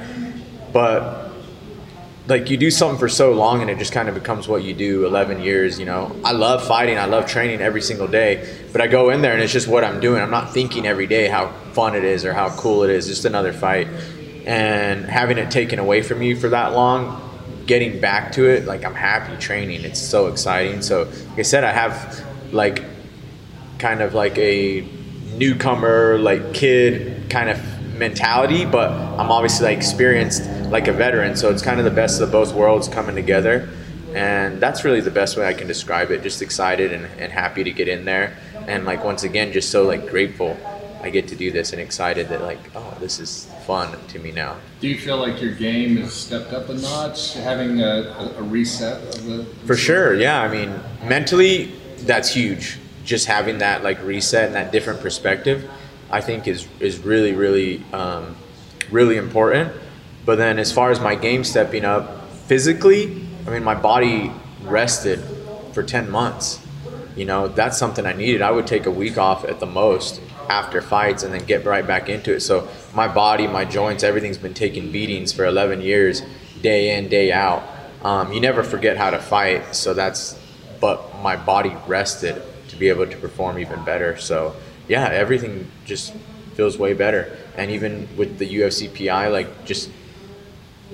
But 0.71 1.31
like 2.27 2.49
you 2.49 2.57
do 2.57 2.71
something 2.71 2.97
for 2.97 3.09
so 3.09 3.33
long 3.33 3.61
and 3.61 3.69
it 3.69 3.77
just 3.77 3.91
kind 3.91 4.07
of 4.07 4.15
becomes 4.15 4.47
what 4.47 4.63
you 4.63 4.73
do 4.73 5.05
11 5.05 5.41
years 5.41 5.77
you 5.77 5.85
know 5.85 6.15
i 6.23 6.31
love 6.31 6.65
fighting 6.65 6.97
i 6.97 7.05
love 7.05 7.25
training 7.25 7.59
every 7.59 7.81
single 7.81 8.07
day 8.07 8.57
but 8.71 8.79
i 8.79 8.87
go 8.87 9.09
in 9.09 9.21
there 9.21 9.33
and 9.33 9.41
it's 9.41 9.51
just 9.51 9.67
what 9.67 9.83
i'm 9.83 9.99
doing 9.99 10.21
i'm 10.21 10.31
not 10.31 10.53
thinking 10.53 10.85
every 10.85 11.05
day 11.05 11.27
how 11.27 11.49
fun 11.73 11.95
it 11.95 12.03
is 12.05 12.23
or 12.23 12.33
how 12.33 12.49
cool 12.55 12.83
it 12.83 12.89
is 12.89 13.07
just 13.07 13.25
another 13.25 13.51
fight 13.51 13.87
and 14.45 15.05
having 15.05 15.37
it 15.37 15.51
taken 15.51 15.79
away 15.79 16.01
from 16.01 16.21
you 16.21 16.33
for 16.35 16.49
that 16.49 16.71
long 16.71 17.19
getting 17.65 17.99
back 17.99 18.31
to 18.31 18.45
it 18.45 18.65
like 18.65 18.85
i'm 18.85 18.95
happy 18.95 19.35
training 19.37 19.81
it's 19.83 19.99
so 19.99 20.27
exciting 20.27 20.81
so 20.81 21.03
like 21.03 21.39
i 21.39 21.41
said 21.41 21.65
i 21.65 21.73
have 21.73 22.25
like 22.53 22.83
kind 23.83 24.01
of 24.01 24.13
like 24.13 24.37
a 24.37 24.79
newcomer 25.35 26.17
like 26.17 26.53
kid 26.53 27.29
kind 27.29 27.49
of 27.49 27.59
mentality, 27.97 28.63
but 28.63 28.89
I'm 28.89 29.29
obviously 29.29 29.65
like 29.65 29.77
experienced 29.77 30.49
like 30.71 30.87
a 30.87 30.93
veteran. 30.93 31.35
So 31.35 31.51
it's 31.51 31.61
kind 31.61 31.79
of 31.79 31.85
the 31.85 31.91
best 31.91 32.21
of 32.21 32.31
both 32.31 32.53
worlds 32.53 32.87
coming 32.87 33.13
together. 33.13 33.67
And 34.15 34.61
that's 34.61 34.85
really 34.85 35.01
the 35.01 35.11
best 35.11 35.35
way 35.35 35.45
I 35.45 35.53
can 35.53 35.67
describe 35.67 36.11
it. 36.11 36.23
Just 36.23 36.41
excited 36.41 36.93
and, 36.93 37.05
and 37.19 37.29
happy 37.29 37.61
to 37.65 37.71
get 37.71 37.89
in 37.89 38.05
there. 38.05 38.37
And 38.67 38.85
like 38.85 39.03
once 39.03 39.23
again, 39.23 39.51
just 39.51 39.69
so 39.69 39.83
like 39.83 40.07
grateful 40.09 40.57
I 41.01 41.09
get 41.09 41.27
to 41.27 41.35
do 41.35 41.51
this 41.51 41.73
and 41.73 41.81
excited 41.81 42.29
that 42.29 42.41
like, 42.41 42.61
oh, 42.75 42.97
this 43.01 43.19
is 43.19 43.51
fun 43.67 43.97
to 44.07 44.19
me 44.19 44.31
now. 44.31 44.55
Do 44.79 44.87
you 44.87 44.97
feel 44.97 45.17
like 45.17 45.41
your 45.41 45.55
game 45.55 45.97
has 45.97 46.13
stepped 46.13 46.53
up 46.53 46.69
a 46.69 46.75
notch, 46.75 47.33
having 47.33 47.81
a, 47.81 48.33
a 48.37 48.43
reset 48.43 49.01
of 49.13 49.25
the? 49.25 49.43
For 49.65 49.75
sure, 49.75 50.13
yeah. 50.13 50.41
I 50.41 50.47
mean, 50.47 50.73
mentally, 51.03 51.73
that's 51.97 52.29
huge. 52.33 52.77
Just 53.03 53.27
having 53.27 53.59
that 53.59 53.83
like 53.83 54.01
reset 54.03 54.45
and 54.45 54.55
that 54.55 54.71
different 54.71 55.01
perspective, 55.01 55.69
I 56.09 56.21
think 56.21 56.47
is 56.47 56.67
is 56.79 56.99
really 56.99 57.33
really 57.33 57.83
um, 57.93 58.35
really 58.91 59.17
important. 59.17 59.73
But 60.25 60.37
then 60.37 60.59
as 60.59 60.71
far 60.71 60.91
as 60.91 60.99
my 60.99 61.15
game 61.15 61.43
stepping 61.43 61.83
up 61.83 62.29
physically, 62.47 63.25
I 63.45 63.49
mean, 63.49 63.63
my 63.63 63.75
body 63.75 64.31
rested 64.63 65.19
for 65.73 65.83
ten 65.83 66.09
months. 66.09 66.59
You 67.15 67.25
know, 67.25 67.47
that's 67.47 67.77
something 67.77 68.05
I 68.05 68.13
needed. 68.13 68.41
I 68.41 68.51
would 68.51 68.65
take 68.65 68.85
a 68.85 68.91
week 68.91 69.17
off 69.17 69.45
at 69.45 69.59
the 69.59 69.67
most 69.67 70.19
after 70.49 70.81
fights 70.81 71.23
and 71.23 71.33
then 71.33 71.45
get 71.45 71.65
right 71.65 71.85
back 71.85 72.09
into 72.09 72.33
it. 72.33 72.39
So 72.41 72.67
my 72.93 73.07
body, 73.07 73.47
my 73.47 73.65
joints, 73.65 74.03
everything's 74.03 74.37
been 74.37 74.53
taking 74.53 74.91
beatings 74.91 75.31
for 75.31 75.45
11 75.45 75.81
years, 75.81 76.21
day 76.61 76.97
in, 76.97 77.09
day 77.09 77.31
out. 77.31 77.63
Um, 78.03 78.33
you 78.33 78.41
never 78.41 78.63
forget 78.63 78.97
how 78.97 79.11
to 79.11 79.19
fight, 79.19 79.75
so 79.75 79.93
that's. 79.93 80.39
But 80.81 81.21
my 81.21 81.37
body 81.37 81.73
rested 81.87 82.41
to 82.73 82.79
be 82.79 82.89
able 82.89 83.07
to 83.07 83.17
perform 83.17 83.59
even 83.59 83.83
better. 83.85 84.17
So 84.17 84.55
yeah, 84.87 85.07
everything 85.09 85.71
just 85.85 86.13
feels 86.55 86.77
way 86.77 86.93
better. 86.93 87.37
And 87.57 87.71
even 87.71 88.07
with 88.17 88.37
the 88.37 88.55
UFC 88.55 88.89
PI, 88.93 89.27
like 89.27 89.65
just 89.65 89.89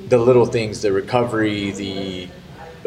the 0.07 0.17
little 0.17 0.45
things, 0.45 0.81
the 0.81 0.91
recovery, 0.91 1.71
the 1.71 2.27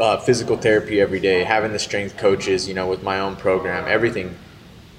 uh, 0.00 0.18
physical 0.18 0.56
therapy 0.56 1.00
every 1.00 1.20
day, 1.20 1.44
having 1.44 1.72
the 1.72 1.78
strength 1.78 2.16
coaches, 2.16 2.68
you 2.68 2.74
know, 2.74 2.88
with 2.88 3.02
my 3.02 3.20
own 3.20 3.36
program, 3.36 3.84
everything 3.88 4.36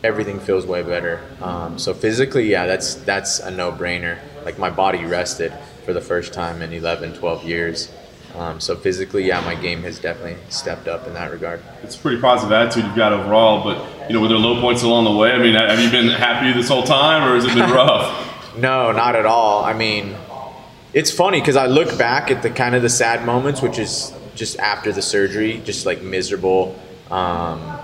everything 0.03 0.37
feels 0.37 0.65
way 0.65 0.83
better. 0.83 1.21
Um, 1.41 1.79
so 1.79 1.93
physically, 1.93 2.51
yeah, 2.51 2.65
that's 2.65 2.95
that's 2.95 3.39
a 3.39 3.49
no-brainer. 3.49 4.19
Like 4.43 4.59
my 4.59 4.69
body 4.69 5.05
rested 5.05 5.53
for 5.85 5.93
the 5.93 6.01
first 6.01 6.33
time 6.33 6.61
in 6.61 6.73
11, 6.73 7.13
12 7.13 7.45
years. 7.45 7.91
Um, 8.35 8.59
so 8.59 8.75
physically, 8.75 9.25
yeah, 9.25 9.41
my 9.41 9.53
game 9.53 9.83
has 9.83 9.99
definitely 9.99 10.37
stepped 10.49 10.87
up 10.87 11.05
in 11.05 11.13
that 11.13 11.31
regard. 11.31 11.61
It's 11.83 11.95
a 11.95 11.99
pretty 11.99 12.19
positive 12.19 12.51
attitude 12.51 12.85
you've 12.85 12.95
got 12.95 13.13
overall, 13.13 13.63
but 13.63 14.09
you 14.09 14.15
know, 14.15 14.21
were 14.21 14.27
there 14.27 14.37
low 14.37 14.59
points 14.59 14.81
along 14.81 15.05
the 15.05 15.15
way? 15.15 15.31
I 15.31 15.37
mean, 15.37 15.53
have 15.53 15.79
you 15.79 15.91
been 15.91 16.09
happy 16.09 16.51
this 16.51 16.67
whole 16.67 16.83
time, 16.83 17.23
or 17.29 17.35
has 17.35 17.45
it 17.45 17.53
been 17.53 17.69
rough? 17.71 18.57
no, 18.57 18.91
not 18.91 19.15
at 19.15 19.25
all. 19.25 19.63
I 19.63 19.73
mean, 19.73 20.15
it's 20.93 21.11
funny 21.11 21.39
because 21.39 21.55
I 21.55 21.67
look 21.67 21.97
back 21.97 22.31
at 22.31 22.41
the 22.41 22.49
kind 22.49 22.75
of 22.75 22.81
the 22.81 22.89
sad 22.89 23.25
moments, 23.25 23.61
which 23.61 23.77
is 23.77 24.13
just 24.35 24.57
after 24.59 24.91
the 24.91 25.01
surgery, 25.01 25.61
just 25.63 25.85
like 25.85 26.01
miserable. 26.01 26.79
Um, 27.11 27.79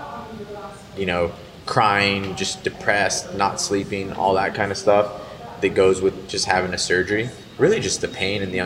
you 0.97 1.05
know, 1.05 1.31
crying, 1.65 2.35
just 2.35 2.63
depressed, 2.63 3.35
not 3.35 3.61
sleeping, 3.61 4.11
all 4.13 4.33
that 4.33 4.55
kind 4.55 4.71
of 4.71 4.77
stuff 4.77 5.21
that 5.61 5.69
goes 5.69 6.01
with 6.01 6.27
just 6.27 6.45
having 6.45 6.73
a 6.73 6.77
surgery. 6.77 7.29
Really, 7.57 7.79
just 7.79 8.01
the 8.01 8.07
pain 8.07 8.41
and 8.41 8.51
the 8.51 8.59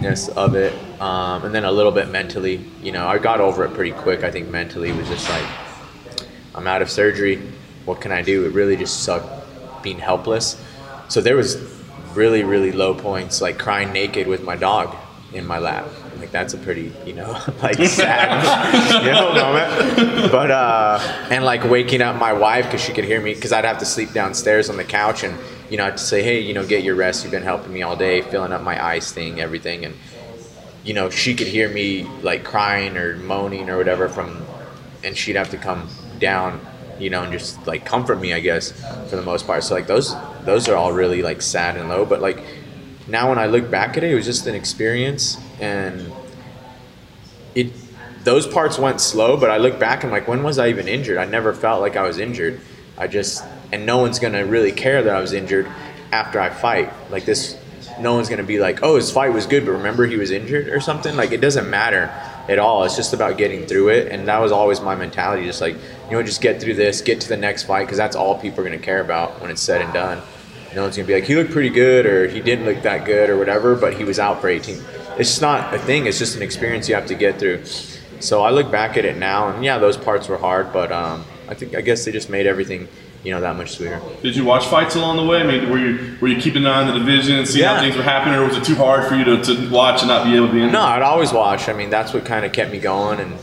uncomfortableness 0.00 0.28
of 0.28 0.54
it, 0.54 1.00
um, 1.00 1.44
and 1.44 1.54
then 1.54 1.64
a 1.64 1.72
little 1.72 1.92
bit 1.92 2.08
mentally. 2.08 2.64
You 2.82 2.92
know, 2.92 3.06
I 3.06 3.18
got 3.18 3.40
over 3.40 3.64
it 3.64 3.74
pretty 3.74 3.92
quick. 3.92 4.22
I 4.24 4.30
think 4.30 4.48
mentally 4.48 4.92
was 4.92 5.08
just 5.08 5.28
like, 5.28 5.46
I'm 6.54 6.66
out 6.66 6.82
of 6.82 6.90
surgery. 6.90 7.40
What 7.84 8.00
can 8.00 8.12
I 8.12 8.22
do? 8.22 8.46
It 8.46 8.52
really 8.52 8.76
just 8.76 9.02
sucked 9.02 9.82
being 9.82 9.98
helpless. 9.98 10.62
So 11.08 11.20
there 11.20 11.36
was 11.36 11.56
really, 12.14 12.44
really 12.44 12.72
low 12.72 12.94
points, 12.94 13.40
like 13.40 13.58
crying 13.58 13.92
naked 13.92 14.26
with 14.26 14.42
my 14.42 14.56
dog 14.56 14.94
in 15.32 15.46
my 15.46 15.58
lap. 15.58 15.86
Like 16.18 16.32
that's 16.32 16.52
a 16.54 16.58
pretty, 16.58 16.92
you 17.06 17.14
know, 17.14 17.30
like 17.62 17.76
sad, 17.86 19.04
you 19.04 19.12
know, 19.12 19.32
moment. 19.34 20.30
But 20.30 20.50
uh, 20.50 21.26
and 21.30 21.44
like 21.44 21.64
waking 21.64 22.02
up 22.02 22.16
my 22.16 22.32
wife 22.32 22.66
because 22.66 22.82
she 22.82 22.92
could 22.92 23.04
hear 23.04 23.20
me 23.20 23.34
because 23.34 23.52
I'd 23.52 23.64
have 23.64 23.78
to 23.78 23.86
sleep 23.86 24.12
downstairs 24.12 24.68
on 24.68 24.76
the 24.76 24.84
couch 24.84 25.24
and 25.24 25.38
you 25.70 25.76
know 25.76 25.86
I 25.86 25.90
to 25.92 25.98
say, 25.98 26.22
hey, 26.22 26.40
you 26.40 26.52
know, 26.52 26.66
get 26.66 26.82
your 26.82 26.96
rest. 26.96 27.22
You've 27.22 27.30
been 27.30 27.44
helping 27.44 27.72
me 27.72 27.82
all 27.82 27.96
day, 27.96 28.22
filling 28.22 28.52
up 28.52 28.62
my 28.62 28.84
ice 28.84 29.12
thing, 29.12 29.40
everything, 29.40 29.84
and 29.84 29.94
you 30.84 30.94
know 30.94 31.08
she 31.10 31.34
could 31.34 31.46
hear 31.46 31.68
me 31.68 32.02
like 32.22 32.44
crying 32.44 32.96
or 32.96 33.16
moaning 33.16 33.70
or 33.70 33.78
whatever 33.78 34.08
from, 34.08 34.44
and 35.04 35.16
she'd 35.16 35.36
have 35.36 35.50
to 35.50 35.56
come 35.56 35.88
down, 36.18 36.60
you 36.98 37.08
know, 37.08 37.22
and 37.22 37.32
just 37.32 37.66
like 37.66 37.84
comfort 37.86 38.20
me, 38.20 38.34
I 38.34 38.40
guess, 38.40 38.72
for 39.08 39.16
the 39.16 39.22
most 39.22 39.46
part. 39.46 39.62
So 39.62 39.74
like 39.74 39.86
those 39.86 40.14
those 40.44 40.68
are 40.68 40.76
all 40.76 40.92
really 40.92 41.22
like 41.22 41.40
sad 41.40 41.76
and 41.76 41.88
low, 41.88 42.04
but 42.04 42.20
like 42.20 42.42
now 43.06 43.28
when 43.28 43.38
I 43.38 43.46
look 43.46 43.70
back 43.70 43.96
at 43.96 44.02
it, 44.02 44.10
it 44.10 44.14
was 44.14 44.26
just 44.26 44.46
an 44.48 44.56
experience, 44.56 45.38
and 45.60 46.12
it 47.54 47.72
those 48.24 48.46
parts 48.46 48.76
went 48.76 49.00
slow. 49.00 49.36
But 49.36 49.50
I 49.50 49.58
look 49.58 49.78
back 49.78 50.02
and 50.02 50.12
like, 50.12 50.26
when 50.26 50.42
was 50.42 50.58
I 50.58 50.68
even 50.68 50.88
injured? 50.88 51.16
I 51.16 51.26
never 51.26 51.52
felt 51.52 51.80
like 51.80 51.96
I 51.96 52.02
was 52.02 52.18
injured. 52.18 52.60
I 52.98 53.06
just 53.06 53.44
and 53.72 53.86
no 53.86 53.98
one's 53.98 54.18
gonna 54.18 54.44
really 54.44 54.72
care 54.72 55.02
that 55.02 55.14
I 55.14 55.20
was 55.20 55.32
injured 55.32 55.66
after 56.12 56.40
I 56.40 56.50
fight. 56.50 56.92
Like 57.10 57.24
this, 57.24 57.56
no 58.00 58.14
one's 58.14 58.28
gonna 58.28 58.42
be 58.42 58.58
like, 58.58 58.82
oh, 58.82 58.96
his 58.96 59.10
fight 59.10 59.32
was 59.32 59.46
good, 59.46 59.64
but 59.64 59.72
remember 59.72 60.06
he 60.06 60.16
was 60.16 60.30
injured 60.30 60.68
or 60.68 60.80
something. 60.80 61.16
Like 61.16 61.32
it 61.32 61.40
doesn't 61.40 61.68
matter 61.68 62.12
at 62.48 62.58
all. 62.58 62.84
It's 62.84 62.96
just 62.96 63.12
about 63.12 63.38
getting 63.38 63.66
through 63.66 63.90
it, 63.90 64.12
and 64.12 64.26
that 64.28 64.40
was 64.40 64.52
always 64.52 64.80
my 64.80 64.94
mentality. 64.94 65.44
Just 65.44 65.60
like 65.60 65.74
you 65.74 66.12
know, 66.12 66.22
just 66.22 66.40
get 66.40 66.60
through 66.60 66.74
this, 66.74 67.00
get 67.00 67.20
to 67.22 67.28
the 67.28 67.36
next 67.36 67.64
fight, 67.64 67.84
because 67.84 67.98
that's 67.98 68.16
all 68.16 68.38
people 68.38 68.60
are 68.60 68.64
gonna 68.64 68.78
care 68.78 69.00
about 69.00 69.40
when 69.40 69.50
it's 69.50 69.62
said 69.62 69.80
and 69.80 69.92
done. 69.92 70.20
No 70.74 70.82
one's 70.82 70.96
gonna 70.96 71.06
be 71.06 71.14
like, 71.14 71.24
he 71.24 71.34
looked 71.34 71.50
pretty 71.50 71.70
good, 71.70 72.06
or 72.06 72.28
he 72.28 72.40
didn't 72.40 72.64
look 72.64 72.82
that 72.82 73.04
good, 73.04 73.30
or 73.30 73.38
whatever. 73.38 73.74
But 73.74 73.94
he 73.94 74.04
was 74.04 74.18
out 74.18 74.40
for 74.40 74.48
18. 74.48 74.76
It's 75.18 75.30
just 75.30 75.42
not 75.42 75.74
a 75.74 75.78
thing. 75.78 76.06
It's 76.06 76.18
just 76.18 76.36
an 76.36 76.42
experience 76.42 76.88
you 76.88 76.94
have 76.94 77.06
to 77.06 77.14
get 77.14 77.38
through. 77.38 77.64
So 78.20 78.42
I 78.42 78.50
look 78.50 78.70
back 78.70 78.96
at 78.96 79.04
it 79.04 79.16
now, 79.16 79.48
and 79.48 79.64
yeah, 79.64 79.78
those 79.78 79.96
parts 79.96 80.28
were 80.28 80.38
hard, 80.38 80.72
but 80.72 80.92
um, 80.92 81.24
I 81.48 81.54
think 81.54 81.74
I 81.74 81.80
guess 81.80 82.04
they 82.04 82.12
just 82.12 82.30
made 82.30 82.46
everything 82.46 82.86
you 83.24 83.32
know 83.32 83.40
that 83.40 83.56
much 83.56 83.72
sweeter. 83.72 84.00
Did 84.22 84.34
you 84.36 84.44
watch 84.44 84.66
fights 84.66 84.94
along 84.96 85.16
the 85.18 85.24
way? 85.24 85.40
I 85.40 85.44
mean, 85.44 85.68
were 85.70 85.78
you 85.78 86.16
were 86.20 86.28
you 86.28 86.40
keeping 86.40 86.62
an 86.64 86.70
eye 86.70 86.82
on 86.82 86.86
the 86.92 86.98
division 86.98 87.36
and 87.38 87.46
see 87.46 87.60
Yeah. 87.60 87.74
how 87.76 87.80
things 87.82 87.96
were 87.96 88.02
happening, 88.02 88.38
or 88.38 88.46
was 88.46 88.56
it 88.56 88.64
too 88.64 88.76
hard 88.76 89.04
for 89.06 89.14
you 89.14 89.24
to, 89.24 89.42
to 89.42 89.70
watch 89.70 90.00
and 90.00 90.08
not 90.08 90.24
be 90.24 90.34
able 90.36 90.46
to 90.48 90.52
be 90.54 90.62
in? 90.62 90.72
No, 90.72 90.80
I'd 90.82 91.02
always 91.02 91.32
watch. 91.32 91.68
I 91.68 91.72
mean, 91.74 91.90
that's 91.90 92.12
what 92.14 92.24
kind 92.24 92.44
of 92.46 92.52
kept 92.52 92.70
me 92.72 92.78
going 92.78 93.20
and 93.20 93.34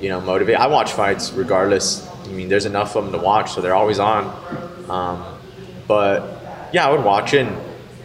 you 0.00 0.08
know 0.08 0.20
motivate. 0.20 0.56
I 0.56 0.66
watch 0.68 0.92
fights 0.92 1.32
regardless. 1.32 2.08
I 2.24 2.28
mean, 2.28 2.48
there's 2.48 2.66
enough 2.66 2.96
of 2.96 3.04
them 3.04 3.12
to 3.12 3.18
watch, 3.24 3.52
so 3.52 3.60
they're 3.60 3.74
always 3.74 3.98
on. 3.98 4.24
Um, 4.90 5.24
but 5.86 6.68
yeah, 6.72 6.86
I 6.86 6.90
would 6.90 7.04
watch 7.04 7.34
it. 7.34 7.46
And 7.46 7.56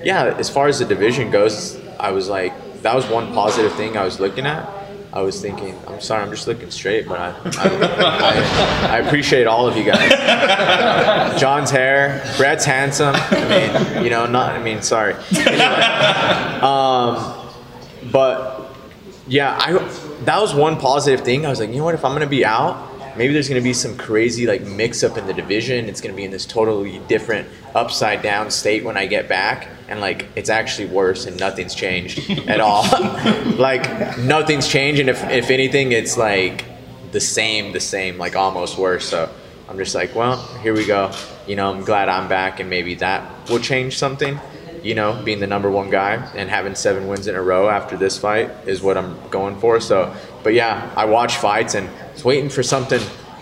yeah, 0.04 0.36
as 0.38 0.50
far 0.50 0.68
as 0.68 0.80
the 0.80 0.86
division 0.86 1.32
goes, 1.32 1.80
I 2.00 2.12
was 2.12 2.28
like, 2.30 2.54
that 2.82 2.94
was 2.96 3.06
one 3.08 3.34
positive 3.34 3.74
thing 3.76 3.96
I 3.98 4.04
was 4.04 4.20
looking 4.20 4.46
at. 4.46 4.68
I 5.14 5.22
was 5.22 5.42
thinking, 5.42 5.78
I'm 5.88 6.00
sorry, 6.00 6.24
I'm 6.24 6.32
just 6.32 6.48
looking 6.48 6.72
straight, 6.72 7.06
but 7.06 7.20
I, 7.20 7.30
I, 7.58 8.88
I, 8.90 8.96
I 8.96 8.98
appreciate 9.00 9.46
all 9.46 9.68
of 9.68 9.76
you 9.76 9.84
guys. 9.84 11.40
John's 11.40 11.70
hair, 11.70 12.24
Brett's 12.38 12.64
handsome. 12.64 13.14
I 13.16 13.94
mean, 13.94 14.04
you 14.06 14.10
know, 14.10 14.26
not. 14.26 14.56
I 14.56 14.64
mean, 14.64 14.82
sorry. 14.82 15.16
Anyway, 15.36 15.66
um, 16.62 17.36
but 18.12 18.74
yeah, 19.28 19.58
I 19.60 19.74
that 20.26 20.40
was 20.40 20.54
one 20.54 20.78
positive 20.78 21.26
thing. 21.26 21.46
I 21.46 21.50
was 21.50 21.60
like, 21.60 21.70
you 21.70 21.78
know 21.78 21.86
what? 21.86 21.96
If 21.96 22.06
I'm 22.06 22.14
gonna 22.14 22.26
be 22.28 22.46
out, 22.46 23.18
maybe 23.18 23.34
there's 23.34 23.50
gonna 23.50 23.62
be 23.62 23.74
some 23.74 23.98
crazy 23.98 24.48
like 24.48 24.62
mix 24.62 25.04
up 25.04 25.18
in 25.18 25.28
the 25.28 25.34
division. 25.34 25.90
It's 25.90 26.00
gonna 26.00 26.16
be 26.16 26.24
in 26.24 26.32
this 26.32 26.46
totally 26.46 27.00
different 27.08 27.50
upside 27.76 28.22
down 28.22 28.50
state 28.50 28.86
when 28.86 28.96
I 28.96 29.08
get 29.08 29.28
back, 29.28 29.68
and 29.92 30.00
like 30.00 30.26
it's 30.36 30.50
actually 30.50 30.88
worse, 30.88 31.26
and 31.26 31.38
nothing's 31.38 31.76
changed 31.76 32.32
at 32.48 32.62
all. 32.62 32.84
like 33.58 34.18
nothing's 34.18 34.68
changed, 34.68 35.02
and 35.02 35.10
if 35.10 35.22
if 35.30 35.52
anything, 35.52 35.92
it's 35.92 36.18
like 36.18 36.64
the 37.12 37.20
same, 37.20 37.74
the 37.74 37.80
same, 37.82 38.18
like 38.18 38.38
almost 38.38 38.78
worse. 38.78 39.06
So 39.06 39.30
I'm 39.68 39.78
just 39.78 39.94
like, 39.94 40.16
well, 40.16 40.38
here 40.64 40.74
we 40.74 40.88
go. 40.88 41.12
You 41.46 41.58
know, 41.58 41.70
I'm 41.72 41.84
glad 41.84 42.08
I'm 42.08 42.30
back, 42.30 42.62
and 42.62 42.70
maybe 42.70 42.96
that 42.96 43.50
will 43.50 43.60
change 43.60 43.98
something 43.98 44.40
you 44.84 44.96
know, 44.96 45.22
being 45.24 45.40
the 45.40 45.46
number 45.46 45.70
one 45.70 45.92
guy 45.92 46.16
and 46.36 46.50
having 46.50 46.74
seven 46.74 47.08
wins 47.08 47.28
in 47.28 47.36
a 47.36 47.42
row 47.42 47.70
after 47.70 47.96
this 47.96 48.18
fight 48.18 48.50
is 48.66 48.82
what 48.82 48.98
I'm 48.98 49.16
going 49.30 49.60
for. 49.60 49.80
So, 49.80 50.16
but 50.42 50.54
yeah, 50.54 50.92
I 50.96 51.06
watch 51.06 51.36
fights 51.36 51.76
and 51.76 51.88
was 52.14 52.26
waiting 52.26 52.50
for 52.50 52.64
something 52.64 53.00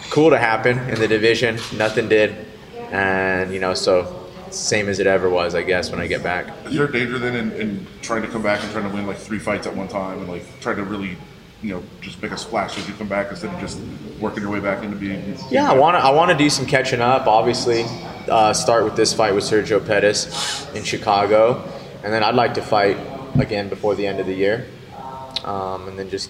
cool 0.10 0.32
to 0.32 0.38
happen 0.38 0.78
in 0.90 1.00
the 1.00 1.08
division. 1.08 1.56
Nothing 1.78 2.10
did, 2.10 2.46
and 2.92 3.54
you 3.54 3.62
know, 3.62 3.74
so 3.74 4.19
same 4.52 4.90
as 4.90 5.00
it 5.00 5.08
ever 5.08 5.30
was, 5.30 5.56
I 5.56 5.64
guess, 5.64 5.92
when 5.92 6.00
I 6.00 6.08
get 6.08 6.24
back. 6.24 6.48
Is 6.66 6.76
there 6.76 6.86
a 6.86 6.92
danger 6.92 7.20
then 7.20 7.36
in, 7.36 7.52
in 7.54 7.88
trying 8.02 8.22
to 8.22 8.28
come 8.28 8.42
back 8.42 8.64
and 8.64 8.72
trying 8.72 8.88
to 8.90 8.94
win 8.94 9.08
like 9.08 9.18
three 9.18 9.40
fights 9.40 9.68
at 9.68 9.76
one 9.76 9.88
time 9.88 10.20
and 10.20 10.28
like 10.28 10.44
try 10.60 10.74
to 10.74 10.84
really, 10.84 11.18
you 11.62 11.74
know, 11.74 11.84
just 12.02 12.22
make 12.22 12.32
a 12.32 12.38
splash 12.38 12.78
as 12.78 12.88
you 12.88 12.94
come 12.96 13.08
back 13.08 13.30
instead 13.30 13.54
of 13.54 13.60
just 13.60 13.80
working 14.20 14.42
your 14.42 14.52
way 14.52 14.60
back 14.60 14.84
into 14.84 14.96
being? 14.96 15.38
Yeah, 15.50 15.70
I 15.70 15.74
want 15.74 15.96
to. 15.96 16.00
I 16.00 16.12
want 16.12 16.32
to 16.32 16.38
do 16.38 16.50
some 16.50 16.66
catching 16.66 17.02
up. 17.02 17.28
Obviously, 17.28 17.86
uh, 18.30 18.54
start 18.54 18.84
with 18.84 18.96
this 18.96 19.14
fight 19.14 19.34
with 19.34 19.44
Sergio 19.44 19.86
Pettis 19.86 20.74
in 20.74 20.84
Chicago, 20.84 21.64
and 22.04 22.14
then 22.14 22.24
I'd 22.24 22.36
like 22.36 22.54
to 22.56 22.62
fight 22.62 22.98
again 23.40 23.70
before 23.70 23.96
the 23.96 24.08
end 24.08 24.20
of 24.20 24.26
the 24.26 24.34
year, 24.34 24.68
um, 25.44 25.88
and 25.88 25.98
then 25.98 26.10
just 26.10 26.30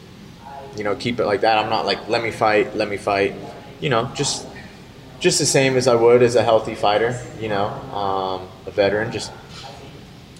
you 0.75 0.83
know 0.83 0.95
keep 0.95 1.19
it 1.19 1.25
like 1.25 1.41
that. 1.41 1.57
I'm 1.57 1.69
not 1.69 1.85
like 1.85 2.07
let 2.07 2.23
me 2.23 2.31
fight, 2.31 2.75
let 2.75 2.89
me 2.89 2.97
fight. 2.97 3.35
You 3.79 3.89
know, 3.89 4.11
just 4.13 4.45
just 5.19 5.39
the 5.39 5.45
same 5.45 5.75
as 5.77 5.87
I 5.87 5.95
would 5.95 6.21
as 6.23 6.35
a 6.35 6.43
healthy 6.43 6.75
fighter. 6.75 7.19
You 7.39 7.49
know, 7.49 7.65
um, 7.67 8.47
a 8.65 8.71
veteran. 8.71 9.11
Just 9.11 9.31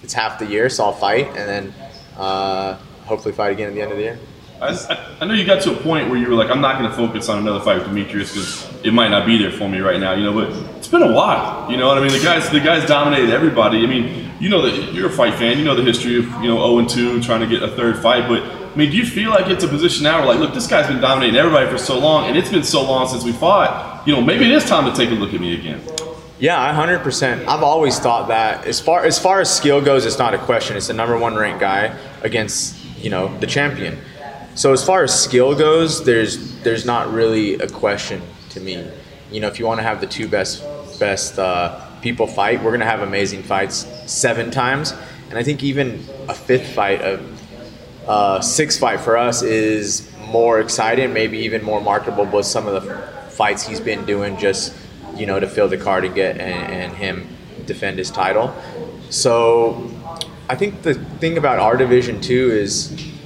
it's 0.02 0.12
half 0.14 0.38
the 0.38 0.46
year, 0.46 0.68
so 0.68 0.84
I'll 0.84 0.92
fight 0.92 1.26
and 1.28 1.36
then 1.36 1.74
uh, 2.16 2.74
hopefully 3.04 3.34
fight 3.34 3.52
again 3.52 3.68
at 3.68 3.74
the 3.74 3.82
end 3.82 3.92
of 3.92 3.98
the 3.98 4.04
year. 4.04 4.18
I, 4.60 4.98
I- 5.20 5.24
know 5.24 5.32
you 5.34 5.46
got 5.46 5.62
to 5.62 5.72
a 5.72 5.76
point 5.82 6.10
where 6.10 6.18
you 6.18 6.28
were 6.28 6.34
like, 6.34 6.50
I'm 6.50 6.60
not 6.60 6.78
going 6.78 6.90
to 6.90 6.96
focus 6.96 7.28
on 7.30 7.38
another 7.38 7.60
fight 7.64 7.78
with 7.78 7.86
Demetrius 7.86 8.32
because 8.32 8.84
it 8.84 8.92
might 8.92 9.08
not 9.08 9.24
be 9.24 9.38
there 9.38 9.50
for 9.52 9.68
me 9.68 9.78
right 9.80 9.98
now, 9.98 10.12
you 10.14 10.24
know. 10.24 10.34
But 10.34 10.50
it's 10.76 10.88
been 10.88 11.02
a 11.02 11.12
while, 11.12 11.70
you 11.70 11.76
know 11.78 11.88
what 11.88 11.96
I 11.98 12.02
mean. 12.02 12.12
The 12.12 12.22
guys, 12.22 12.50
the 12.50 12.60
guys 12.60 12.86
dominated 12.86 13.30
everybody. 13.30 13.78
I 13.82 13.86
mean, 13.86 14.30
you 14.38 14.48
know 14.50 14.60
that 14.62 14.92
you're 14.92 15.08
a 15.08 15.12
fight 15.12 15.34
fan. 15.38 15.58
You 15.58 15.64
know 15.64 15.74
the 15.74 15.82
history 15.82 16.18
of 16.18 16.24
you 16.42 16.48
know 16.48 16.56
0 16.56 16.78
and 16.78 16.88
2, 16.90 17.22
trying 17.22 17.40
to 17.40 17.46
get 17.46 17.62
a 17.62 17.68
third 17.74 17.98
fight. 18.02 18.28
But 18.28 18.42
I 18.42 18.76
mean, 18.76 18.90
do 18.90 18.96
you 18.98 19.06
feel 19.06 19.30
like 19.30 19.46
it's 19.48 19.64
a 19.64 19.68
position 19.68 20.04
now 20.04 20.18
where 20.18 20.28
like, 20.28 20.38
look, 20.40 20.52
this 20.54 20.66
guy's 20.66 20.86
been 20.88 21.00
dominating 21.00 21.36
everybody 21.36 21.66
for 21.70 21.78
so 21.78 21.98
long, 21.98 22.28
and 22.28 22.36
it's 22.36 22.50
been 22.50 22.64
so 22.64 22.82
long 22.82 23.08
since 23.08 23.24
we 23.24 23.32
fought. 23.32 23.89
You 24.06 24.14
know, 24.14 24.22
maybe 24.22 24.46
it 24.46 24.52
is 24.52 24.64
time 24.64 24.90
to 24.90 24.96
take 24.96 25.10
a 25.10 25.14
look 25.14 25.34
at 25.34 25.40
me 25.40 25.54
again. 25.54 25.82
Yeah, 26.38 26.58
I 26.58 26.72
hundred 26.72 27.00
percent. 27.00 27.46
I've 27.46 27.62
always 27.62 27.98
thought 27.98 28.28
that 28.28 28.66
as 28.66 28.80
far 28.80 29.04
as 29.04 29.18
far 29.18 29.40
as 29.40 29.54
skill 29.54 29.82
goes, 29.82 30.06
it's 30.06 30.18
not 30.18 30.32
a 30.32 30.38
question. 30.38 30.74
It's 30.74 30.86
the 30.86 30.94
number 30.94 31.18
one 31.18 31.34
ranked 31.34 31.60
guy 31.60 31.94
against 32.22 32.82
you 32.96 33.10
know 33.10 33.36
the 33.40 33.46
champion. 33.46 33.98
So 34.54 34.72
as 34.72 34.82
far 34.82 35.04
as 35.04 35.22
skill 35.22 35.54
goes, 35.54 36.02
there's 36.02 36.58
there's 36.62 36.86
not 36.86 37.12
really 37.12 37.54
a 37.54 37.68
question 37.68 38.22
to 38.50 38.60
me. 38.60 38.82
You 39.30 39.40
know, 39.40 39.48
if 39.48 39.58
you 39.58 39.66
want 39.66 39.80
to 39.80 39.82
have 39.82 40.00
the 40.00 40.06
two 40.06 40.28
best 40.28 40.64
best 40.98 41.38
uh, 41.38 41.78
people 42.00 42.26
fight, 42.26 42.62
we're 42.62 42.72
gonna 42.72 42.86
have 42.86 43.02
amazing 43.02 43.42
fights 43.42 43.86
seven 44.10 44.50
times, 44.50 44.94
and 45.28 45.38
I 45.38 45.42
think 45.42 45.62
even 45.62 46.02
a 46.26 46.34
fifth 46.34 46.72
fight, 46.72 47.02
a 47.02 47.22
uh, 48.08 48.40
sixth 48.40 48.80
fight 48.80 49.00
for 49.00 49.18
us 49.18 49.42
is 49.42 50.10
more 50.28 50.58
exciting, 50.58 51.12
maybe 51.12 51.40
even 51.40 51.62
more 51.62 51.82
marketable 51.82 52.24
with 52.24 52.46
some 52.46 52.66
of 52.66 52.82
the 52.82 53.19
fights 53.40 53.66
he's 53.66 53.80
been 53.80 54.04
doing 54.04 54.36
just 54.36 54.76
you 55.16 55.24
know 55.24 55.40
to 55.40 55.48
fill 55.48 55.66
the 55.66 55.78
card 55.78 56.04
and 56.04 56.14
get 56.14 56.36
and, 56.36 56.72
and 56.80 56.92
him 56.92 57.26
defend 57.64 57.96
his 57.96 58.10
title. 58.10 58.54
So 59.08 59.90
I 60.50 60.56
think 60.56 60.82
the 60.82 60.94
thing 61.22 61.38
about 61.38 61.58
our 61.58 61.76
division 61.78 62.20
too 62.20 62.50
is 62.50 62.70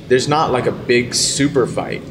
there's 0.07 0.29
not 0.29 0.53
like 0.53 0.67
a 0.67 0.73
big 0.95 1.17
super 1.17 1.67
fight. 1.67 2.03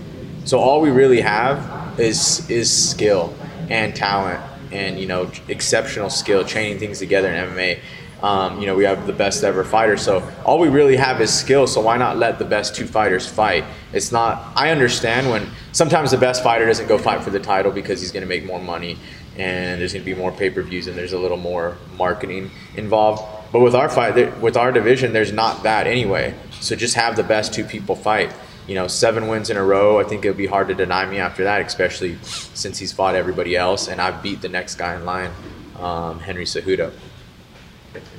So 0.43 0.59
all 0.59 0.81
we 0.81 0.89
really 0.89 1.21
have 1.21 1.97
is 1.97 2.49
is 2.49 2.69
skill 2.69 3.33
and 3.69 3.95
talent 3.95 4.41
and 4.73 4.99
you 4.99 5.07
know 5.07 5.31
exceptional 5.47 6.09
skill 6.09 6.43
chaining 6.43 6.79
things 6.79 6.99
together 6.99 7.29
in 7.31 7.35
MMA. 7.51 7.79
Um, 8.23 8.61
you 8.61 8.67
know 8.67 8.75
we 8.75 8.85
have 8.85 9.05
the 9.05 9.11
best 9.11 9.43
ever 9.43 9.65
fighter, 9.65 9.97
so 9.97 10.27
all 10.45 10.57
we 10.57 10.69
really 10.69 10.95
have 10.95 11.19
is 11.19 11.31
skill. 11.31 11.67
So 11.67 11.81
why 11.81 11.97
not 11.97 12.17
let 12.17 12.39
the 12.39 12.45
best 12.45 12.73
two 12.73 12.87
fighters 12.87 13.27
fight? 13.27 13.65
It's 13.91 14.13
not. 14.13 14.53
I 14.55 14.71
understand 14.71 15.29
when 15.29 15.49
sometimes 15.73 16.11
the 16.11 16.17
best 16.17 16.41
fighter 16.41 16.65
doesn't 16.65 16.87
go 16.87 16.97
fight 16.97 17.21
for 17.21 17.31
the 17.31 17.41
title 17.41 17.71
because 17.71 17.99
he's 17.99 18.13
going 18.13 18.23
to 18.23 18.29
make 18.29 18.45
more 18.45 18.61
money 18.61 18.97
and 19.37 19.81
there's 19.81 19.93
going 19.93 20.05
to 20.05 20.05
be 20.05 20.15
more 20.15 20.31
pay 20.31 20.49
per 20.49 20.61
views 20.61 20.87
and 20.87 20.97
there's 20.97 21.11
a 21.11 21.19
little 21.19 21.37
more 21.37 21.75
marketing 21.97 22.49
involved. 22.77 23.23
But 23.51 23.59
with 23.59 23.75
our 23.75 23.89
fight, 23.89 24.39
with 24.39 24.55
our 24.55 24.71
division, 24.71 25.11
there's 25.11 25.33
not 25.33 25.63
that 25.63 25.85
anyway. 25.85 26.33
So 26.61 26.77
just 26.77 26.95
have 26.95 27.17
the 27.17 27.23
best 27.23 27.53
two 27.53 27.65
people 27.65 27.95
fight. 27.95 28.33
You 28.67 28.75
know, 28.75 28.87
seven 28.87 29.27
wins 29.27 29.49
in 29.49 29.57
a 29.57 29.63
row. 29.63 29.99
I 29.99 30.05
think 30.05 30.23
it 30.23 30.29
would 30.29 30.37
be 30.37 30.47
hard 30.47 30.69
to 30.69 30.73
deny 30.75 31.05
me 31.05 31.17
after 31.17 31.43
that, 31.43 31.61
especially 31.61 32.17
since 32.23 32.79
he's 32.79 32.93
fought 32.93 33.15
everybody 33.15 33.57
else 33.57 33.89
and 33.89 33.99
I've 33.99 34.23
beat 34.23 34.41
the 34.41 34.49
next 34.49 34.75
guy 34.75 34.95
in 34.95 35.03
line, 35.03 35.31
um, 35.77 36.19
Henry 36.19 36.45
Cejudo. 36.45 36.93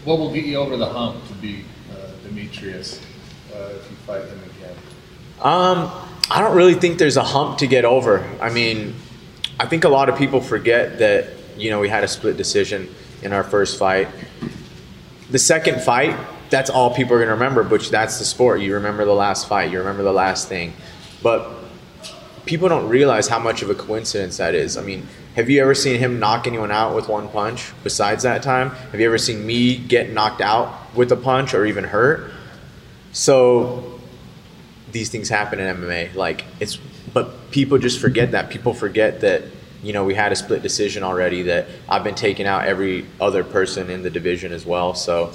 What 0.04 0.18
will 0.18 0.32
get 0.32 0.44
you 0.44 0.56
over 0.56 0.76
the 0.76 0.86
hump 0.86 1.26
to 1.28 1.34
be 1.34 1.64
uh, 1.92 2.10
Demetrius 2.22 3.00
uh, 3.52 3.72
if 3.76 3.90
you 3.90 3.96
fight 4.06 4.22
him 4.22 4.40
again? 4.42 4.76
Um, 5.40 5.90
I 6.30 6.40
don't 6.40 6.56
really 6.56 6.74
think 6.74 6.98
there's 6.98 7.16
a 7.16 7.24
hump 7.24 7.58
to 7.58 7.66
get 7.66 7.84
over. 7.84 8.24
I 8.40 8.50
mean, 8.50 8.94
I 9.58 9.66
think 9.66 9.84
a 9.84 9.88
lot 9.88 10.08
of 10.08 10.16
people 10.16 10.40
forget 10.40 10.98
that 10.98 11.28
you 11.56 11.70
know 11.70 11.80
we 11.80 11.88
had 11.88 12.04
a 12.04 12.08
split 12.08 12.36
decision 12.36 12.92
in 13.22 13.32
our 13.32 13.44
first 13.44 13.78
fight. 13.78 14.08
The 15.30 15.38
second 15.38 15.82
fight, 15.82 16.16
that's 16.50 16.70
all 16.70 16.94
people 16.94 17.16
are 17.16 17.20
gonna 17.20 17.32
remember. 17.32 17.62
Which 17.62 17.90
that's 17.90 18.18
the 18.18 18.24
sport. 18.24 18.60
You 18.60 18.74
remember 18.74 19.04
the 19.04 19.14
last 19.14 19.48
fight. 19.48 19.70
You 19.70 19.78
remember 19.78 20.02
the 20.02 20.12
last 20.12 20.48
thing. 20.48 20.74
But 21.22 21.63
people 22.46 22.68
don't 22.68 22.88
realize 22.88 23.28
how 23.28 23.38
much 23.38 23.62
of 23.62 23.70
a 23.70 23.74
coincidence 23.74 24.36
that 24.36 24.54
is. 24.54 24.76
I 24.76 24.82
mean, 24.82 25.06
have 25.36 25.50
you 25.50 25.60
ever 25.60 25.74
seen 25.74 25.98
him 25.98 26.18
knock 26.18 26.46
anyone 26.46 26.70
out 26.70 26.94
with 26.94 27.08
one 27.08 27.28
punch 27.28 27.72
besides 27.82 28.22
that 28.22 28.42
time? 28.42 28.70
Have 28.70 29.00
you 29.00 29.06
ever 29.06 29.18
seen 29.18 29.46
me 29.46 29.76
get 29.76 30.10
knocked 30.10 30.40
out 30.40 30.94
with 30.94 31.10
a 31.12 31.16
punch 31.16 31.54
or 31.54 31.64
even 31.66 31.84
hurt? 31.84 32.30
So 33.12 34.00
these 34.92 35.10
things 35.10 35.28
happen 35.28 35.58
in 35.58 35.76
MMA. 35.76 36.14
Like 36.14 36.44
it's, 36.60 36.76
but 37.12 37.50
people 37.50 37.78
just 37.78 38.00
forget 38.00 38.32
that. 38.32 38.50
People 38.50 38.74
forget 38.74 39.20
that 39.20 39.42
you 39.82 39.92
know 39.92 40.04
we 40.04 40.14
had 40.14 40.32
a 40.32 40.36
split 40.36 40.62
decision 40.62 41.02
already. 41.02 41.42
That 41.42 41.66
I've 41.88 42.04
been 42.04 42.14
taking 42.14 42.46
out 42.46 42.66
every 42.66 43.06
other 43.20 43.44
person 43.44 43.90
in 43.90 44.02
the 44.02 44.10
division 44.10 44.52
as 44.52 44.64
well. 44.64 44.94
So 44.94 45.32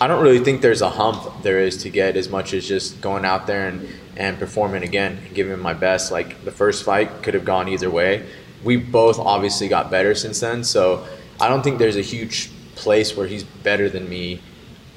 I 0.00 0.06
don't 0.06 0.22
really 0.22 0.42
think 0.42 0.60
there's 0.60 0.82
a 0.82 0.90
hump 0.90 1.42
there 1.42 1.60
is 1.60 1.76
to 1.78 1.90
get 1.90 2.16
as 2.16 2.28
much 2.28 2.52
as 2.52 2.66
just 2.66 3.00
going 3.00 3.24
out 3.24 3.46
there 3.46 3.68
and 3.68 3.88
and 4.16 4.38
performing 4.38 4.82
again, 4.82 5.18
and 5.24 5.34
giving 5.34 5.58
my 5.58 5.74
best. 5.74 6.12
Like 6.12 6.44
the 6.44 6.50
first 6.52 6.84
fight 6.84 7.22
could 7.22 7.34
have 7.34 7.44
gone 7.44 7.68
either 7.68 7.90
way. 7.90 8.26
We 8.62 8.76
both 8.76 9.18
obviously 9.18 9.68
got 9.68 9.90
better 9.90 10.14
since 10.14 10.40
then. 10.40 10.64
So 10.64 11.06
I 11.40 11.48
don't 11.48 11.62
think 11.62 11.78
there's 11.78 11.96
a 11.96 12.02
huge 12.02 12.50
place 12.74 13.16
where 13.16 13.26
he's 13.26 13.44
better 13.44 13.88
than 13.88 14.08
me 14.08 14.40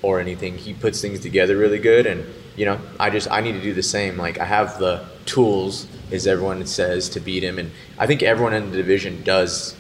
or 0.02 0.20
anything. 0.20 0.58
He 0.58 0.74
puts 0.74 1.02
things 1.02 1.20
together 1.20 1.58
really 1.58 1.80
good, 1.80 2.06
and 2.06 2.26
you 2.56 2.66
know, 2.66 2.80
I 3.00 3.10
just 3.10 3.30
I 3.32 3.42
need 3.42 3.54
to 3.54 3.62
do 3.62 3.74
the 3.74 3.84
same. 3.84 4.18
Like 4.18 4.40
I 4.40 4.46
have 4.46 4.80
the 4.80 5.06
tools, 5.26 5.88
as 6.12 6.28
everyone 6.28 6.66
says, 6.66 7.10
to 7.10 7.20
beat 7.20 7.44
him, 7.44 7.60
and 7.60 7.72
I 7.98 8.08
think 8.08 8.24
everyone 8.24 8.54
in 8.54 8.72
the 8.72 8.78
division 8.78 9.24
does. 9.24 9.76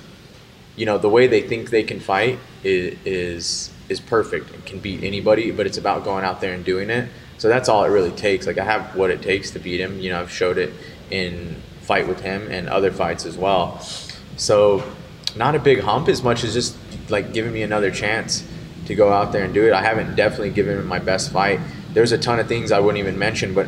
You 0.75 0.85
know, 0.85 0.99
the 0.99 1.09
way 1.09 1.25
they 1.25 1.41
think 1.41 1.71
they 1.71 1.83
can 1.83 1.99
fight 1.99 2.37
is 2.63 2.97
is, 3.03 3.71
is 3.89 3.99
perfect 3.99 4.51
and 4.51 4.63
can 4.65 4.79
beat 4.79 5.03
anybody, 5.03 5.49
but 5.51 5.65
it's 5.65 5.77
about 5.77 6.03
going 6.03 6.23
out 6.23 6.39
there 6.39 6.53
and 6.53 6.63
doing 6.63 6.89
it. 6.89 7.09
So 7.37 7.47
that's 7.47 7.69
all 7.69 7.83
it 7.83 7.89
really 7.89 8.11
takes. 8.11 8.47
Like 8.47 8.57
I 8.57 8.65
have 8.65 8.95
what 8.95 9.11
it 9.11 9.21
takes 9.21 9.51
to 9.51 9.59
beat 9.59 9.79
him. 9.79 9.99
You 9.99 10.11
know, 10.11 10.21
I've 10.21 10.31
showed 10.31 10.57
it 10.57 10.73
in 11.11 11.55
fight 11.81 12.07
with 12.07 12.19
him 12.19 12.47
and 12.49 12.67
other 12.67 12.91
fights 12.91 13.25
as 13.25 13.37
well. 13.37 13.79
So 14.35 14.83
not 15.35 15.55
a 15.55 15.59
big 15.59 15.79
hump 15.79 16.09
as 16.09 16.23
much 16.23 16.43
as 16.43 16.53
just 16.53 16.75
like 17.09 17.33
giving 17.33 17.53
me 17.53 17.61
another 17.61 17.91
chance 17.91 18.45
to 18.85 18.95
go 18.95 19.11
out 19.11 19.31
there 19.31 19.43
and 19.43 19.53
do 19.53 19.67
it. 19.67 19.73
I 19.73 19.81
haven't 19.81 20.15
definitely 20.15 20.49
given 20.49 20.77
him 20.77 20.87
my 20.87 20.99
best 20.99 21.31
fight. 21.31 21.59
There's 21.93 22.11
a 22.11 22.17
ton 22.17 22.39
of 22.39 22.47
things 22.47 22.71
I 22.71 22.79
wouldn't 22.79 22.99
even 22.99 23.17
mention, 23.17 23.53
but 23.53 23.67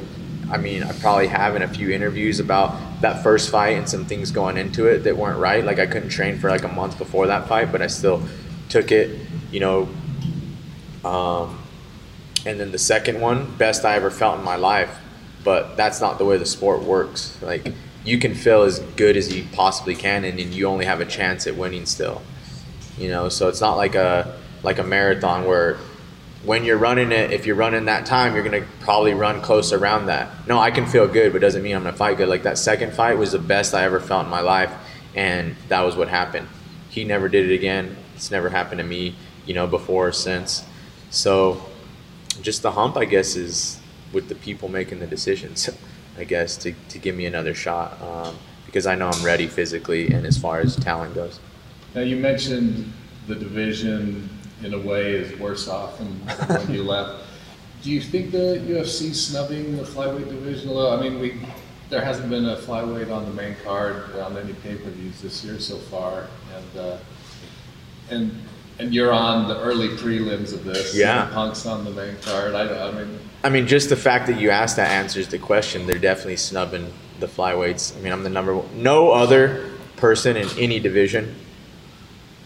I 0.52 0.58
mean, 0.58 0.84
I 0.84 0.92
probably 0.94 1.28
have 1.28 1.56
in 1.56 1.62
a 1.62 1.68
few 1.68 1.92
interviews 1.92 2.40
about 2.40 2.76
that 3.02 3.24
first 3.24 3.52
fight 3.52 3.78
and 3.78 3.88
some 3.88 4.06
things 4.06 4.32
going 4.32 4.58
into 4.58 4.88
it 4.88 5.00
that 5.00 5.16
weren't 5.16 5.40
right. 5.40 5.64
Like 5.64 5.80
I 5.80 5.86
couldn't 5.86 6.10
train 6.10 6.40
for 6.40 6.50
like 6.50 6.64
a 6.64 6.70
month 6.70 6.98
before 6.98 7.28
that 7.28 7.48
fight, 7.48 7.72
but 7.72 7.82
I 7.82 7.88
still 7.88 8.22
took 8.68 8.92
it, 8.92 9.20
you 9.52 9.60
know. 9.60 9.90
Um, 11.06 11.59
and 12.46 12.60
then 12.60 12.72
the 12.72 12.80
second 12.80 13.20
one, 13.20 13.56
best 13.58 13.86
I 13.86 13.96
ever 13.96 14.12
felt 14.12 14.40
in 14.40 14.46
my 14.46 14.56
life, 14.56 14.98
but 15.44 15.76
that's 15.78 16.02
not 16.02 16.18
the 16.18 16.26
way 16.26 16.38
the 16.38 16.46
sport 16.46 16.82
works. 16.82 17.38
Like 17.42 17.74
you 18.04 18.18
can 18.18 18.34
feel 18.34 18.64
as 18.64 18.80
good 18.80 19.18
as 19.18 19.34
you 19.36 19.46
possibly 19.52 19.96
can, 19.96 20.24
and 20.26 20.40
you 20.40 20.68
only 20.68 20.86
have 20.86 21.02
a 21.02 21.06
chance 21.06 21.48
at 21.48 21.56
winning 21.56 21.86
still. 21.86 22.22
You 22.98 23.10
know, 23.10 23.30
so 23.30 23.48
it's 23.48 23.62
not 23.62 23.78
like 23.78 23.96
a 23.96 24.38
like 24.64 24.80
a 24.80 24.84
marathon 24.84 25.46
where 25.46 25.78
when 26.44 26.64
you're 26.64 26.78
running 26.78 27.12
it, 27.12 27.32
if 27.32 27.46
you're 27.46 27.56
running 27.56 27.86
that 27.86 28.06
time, 28.06 28.34
you're 28.34 28.44
gonna 28.44 28.66
probably 28.80 29.14
run 29.14 29.42
close 29.42 29.74
around 29.74 30.06
that. 30.06 30.30
No, 30.48 30.60
I 30.60 30.72
can 30.72 30.86
feel 30.86 31.08
good, 31.08 31.34
but 31.34 31.42
doesn't 31.42 31.62
mean 31.62 31.76
I'm 31.76 31.84
gonna 31.84 31.96
fight 31.96 32.18
good. 32.18 32.30
Like 32.30 32.44
that 32.44 32.58
second 32.58 32.94
fight 32.94 33.18
was 33.18 33.34
the 33.34 33.40
best 33.40 33.74
I 33.74 33.84
ever 33.84 34.00
felt 34.00 34.26
in 34.26 34.30
my 34.30 34.42
life, 34.42 34.72
and 35.16 35.56
that 35.68 35.82
was 35.82 35.96
what 35.96 36.08
happened. 36.08 36.48
He 36.90 37.04
never 37.04 37.28
did 37.30 37.50
it 37.50 37.54
again. 37.54 37.96
It's 38.16 38.32
never 38.32 38.50
happened 38.50 38.80
to 38.80 38.86
me, 38.86 39.16
you 39.46 39.54
know, 39.54 39.68
before 39.68 40.08
or 40.08 40.12
since. 40.12 40.66
So, 41.10 41.69
just 42.42 42.62
the 42.62 42.72
hump, 42.72 42.98
I 42.98 43.06
guess, 43.06 43.36
is 43.36 43.80
with 44.14 44.30
the 44.30 44.36
people 44.36 44.70
making 44.70 45.00
the 45.00 45.08
decisions. 45.08 45.70
I 46.18 46.26
guess 46.26 46.58
to, 46.58 46.74
to 46.90 47.00
give 47.00 47.16
me 47.16 47.26
another 47.26 47.54
shot 47.54 48.02
um, 48.02 48.36
because 48.66 48.86
I 48.86 48.96
know 48.96 49.10
I'm 49.10 49.24
ready 49.24 49.48
physically 49.48 50.12
and 50.12 50.26
as 50.26 50.38
far 50.38 50.60
as 50.60 50.76
talent 50.76 51.16
goes. 51.16 51.40
Now 51.96 52.02
you 52.02 52.18
mentioned 52.18 52.92
the 53.28 53.36
division 53.36 54.30
in 54.62 54.74
a 54.74 54.80
way 54.80 55.14
is 55.14 55.40
worse 55.40 55.70
off 55.70 55.98
than 55.98 56.08
when 56.08 56.74
you 56.74 56.84
left. 56.96 57.26
Do 57.82 57.90
you 57.90 58.02
think 58.02 58.32
the 58.32 58.62
UFC 58.68 59.16
snubbing 59.16 59.78
the 59.78 59.84
flyweight 59.84 60.28
division 60.28 60.70
a 60.70 60.74
little? 60.74 60.92
I 60.92 61.02
mean, 61.02 61.20
we 61.20 61.40
there 61.90 62.04
hasn't 62.04 62.30
been 62.30 62.46
a 62.46 62.58
flyweight 62.58 63.12
on 63.12 63.26
the 63.26 63.32
main 63.32 63.56
card 63.64 64.16
on 64.18 64.38
any 64.38 64.54
pay-per-views 64.54 65.22
this 65.22 65.44
year 65.44 65.60
so 65.60 65.78
far, 65.78 66.28
and 66.56 66.80
uh, 66.80 66.98
and 68.10 68.44
and 68.80 68.94
you're 68.94 69.12
on 69.12 69.48
the 69.48 69.60
early 69.60 69.90
prelims 69.90 70.54
of 70.54 70.64
this. 70.64 70.96
Yeah. 70.96 71.30
Punk's 71.34 71.66
on 71.66 71.84
the 71.84 71.92
main 71.92 72.16
card. 72.22 72.56
I, 72.56 72.88
I 72.88 72.92
mean, 72.92 73.20
I 73.44 73.50
mean, 73.50 73.68
just 73.68 73.90
the 73.90 73.96
fact 73.96 74.28
that 74.28 74.40
you 74.40 74.50
asked 74.50 74.78
that 74.78 74.90
answers 74.90 75.28
the 75.28 75.38
question. 75.38 75.86
They're 75.86 76.00
definitely 76.00 76.38
snubbing 76.38 76.92
the 77.20 77.28
flyweights. 77.28 77.96
I 77.98 78.02
mean, 78.02 78.14
I'm 78.14 78.24
the 78.24 78.30
number 78.30 78.56
one. 78.56 78.82
No 78.82 79.12
other 79.12 79.70
person 79.98 80.38
in 80.38 80.48
any 80.58 80.80
division 80.80 81.36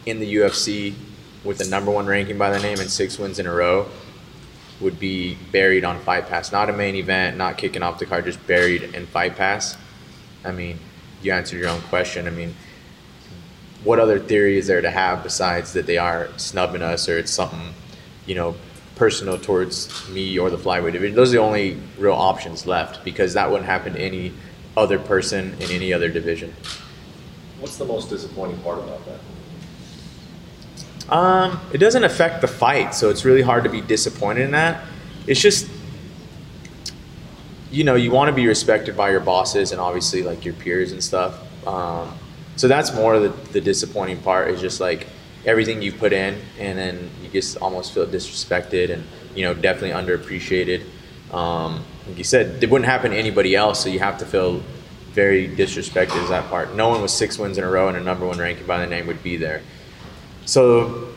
in 0.06 0.20
the 0.20 0.36
UFC 0.36 0.96
with 1.44 1.60
the 1.60 1.68
number 1.68 1.92
one 1.92 2.06
ranking 2.06 2.38
by 2.38 2.50
the 2.50 2.60
name 2.60 2.80
and 2.80 2.90
six 2.90 3.20
wins 3.20 3.38
in 3.38 3.46
a 3.46 3.54
row 3.54 3.88
would 4.82 5.00
be 5.00 5.38
buried 5.52 5.86
on 5.86 6.00
Fight 6.00 6.28
Pass. 6.28 6.52
Not 6.52 6.70
a 6.70 6.74
main 6.74 6.96
event, 6.96 7.38
not 7.38 7.58
kicking 7.58 7.84
off 7.84 8.00
the 8.00 8.06
card, 8.06 8.26
just 8.26 8.46
buried 8.48 8.84
in 8.84 9.06
Fight 9.06 9.36
Pass. 9.36 9.78
I 10.44 10.52
mean, 10.52 10.80
you 11.22 11.32
answered 11.32 11.60
your 11.60 11.70
own 11.70 11.82
question. 11.84 12.28
I 12.28 12.32
mean, 12.32 12.56
what 13.84 14.00
other 14.00 14.20
theory 14.20 14.58
is 14.58 14.68
there 14.68 14.82
to 14.82 14.92
have 14.92 15.24
besides 15.24 15.74
that 15.74 15.86
they 15.86 15.98
are 15.98 16.30
snubbing 16.38 16.82
us 16.82 17.10
or 17.10 17.18
it's 17.18 17.32
something, 17.32 17.74
you 18.26 18.36
know, 18.36 18.56
personal 18.96 19.38
towards 19.38 20.10
me 20.10 20.38
or 20.38 20.50
the 20.50 20.58
flyweight 20.58 20.94
division. 20.94 21.16
Those 21.16 21.30
are 21.30 21.38
the 21.38 21.44
only 21.44 21.78
real 21.98 22.14
options 22.14 22.66
left 22.66 23.04
because 23.04 23.34
that 23.34 23.50
wouldn't 23.50 23.66
happen 23.66 23.94
to 23.94 24.00
any 24.00 24.34
other 24.78 25.00
person 25.00 25.56
in 25.60 25.72
any 25.72 25.92
other 25.92 26.10
division. 26.10 26.54
What's 27.60 27.78
the 27.78 27.86
most 27.86 28.10
disappointing 28.10 28.58
part 28.60 28.80
about 28.80 29.02
that? 29.06 29.20
Um, 31.14 31.60
it 31.74 31.80
doesn't 31.80 32.04
affect 32.04 32.42
the 32.42 32.48
fight, 32.48 32.96
so 32.96 33.10
it's 33.10 33.26
really 33.26 33.42
hard 33.42 33.64
to 33.66 33.70
be 33.70 33.82
disappointed 33.82 34.44
in 34.44 34.52
that. 34.52 34.84
It's 35.28 35.42
just, 35.42 35.70
you 37.72 37.84
know, 37.84 37.96
you 37.96 38.12
want 38.12 38.30
to 38.30 38.34
be 38.34 38.48
respected 38.48 38.96
by 38.96 39.12
your 39.12 39.20
bosses 39.20 39.72
and 39.72 39.82
obviously 39.82 40.24
like 40.24 40.46
your 40.46 40.54
peers 40.54 40.92
and 40.92 41.04
stuff. 41.04 41.40
Um, 41.68 42.18
so 42.56 42.68
that's 42.68 42.94
more 42.94 43.20
the, 43.20 43.30
the 43.30 43.62
disappointing 43.62 44.20
part 44.20 44.50
is 44.50 44.62
just 44.62 44.80
like 44.80 45.08
everything 45.46 45.82
you 45.82 45.92
put 45.92 46.14
in, 46.14 46.40
and 46.60 46.78
then 46.78 47.10
you 47.22 47.30
just 47.30 47.58
almost 47.58 47.94
feel 47.94 48.06
disrespected 48.06 48.92
and 48.92 49.04
you 49.36 49.44
know 49.44 49.54
definitely 49.54 49.92
underappreciated. 49.92 50.84
Um, 51.34 51.84
like 52.08 52.18
you 52.18 52.24
said, 52.24 52.64
it 52.64 52.70
wouldn't 52.70 52.90
happen 52.90 53.12
to 53.12 53.18
anybody 53.18 53.56
else, 53.56 53.82
so 53.82 53.90
you 53.90 54.00
have 54.00 54.18
to 54.20 54.26
feel 54.26 54.62
very 55.12 55.48
disrespected 55.48 56.22
is 56.24 56.30
that 56.30 56.50
part. 56.50 56.76
No 56.76 56.90
one 56.90 57.02
with 57.02 57.12
six 57.12 57.38
wins 57.38 57.58
in 57.58 57.64
a 57.64 57.70
row 57.70 57.88
and 57.88 57.98
a 57.98 58.02
number 58.02 58.26
one 58.26 58.40
ranking 58.40 58.66
by 58.66 58.80
the 58.80 58.88
name 58.88 59.06
would 59.08 59.22
be 59.22 59.38
there. 59.38 59.62
So 60.46 61.10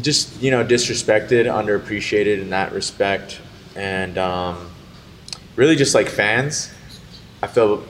just 0.00 0.40
you 0.42 0.50
know 0.50 0.64
disrespected, 0.64 1.46
underappreciated 1.46 2.40
in 2.40 2.50
that 2.50 2.72
respect, 2.72 3.40
and 3.76 4.18
um, 4.18 4.70
really 5.56 5.76
just 5.76 5.94
like 5.94 6.08
fans. 6.08 6.72
I 7.42 7.46
feel 7.46 7.84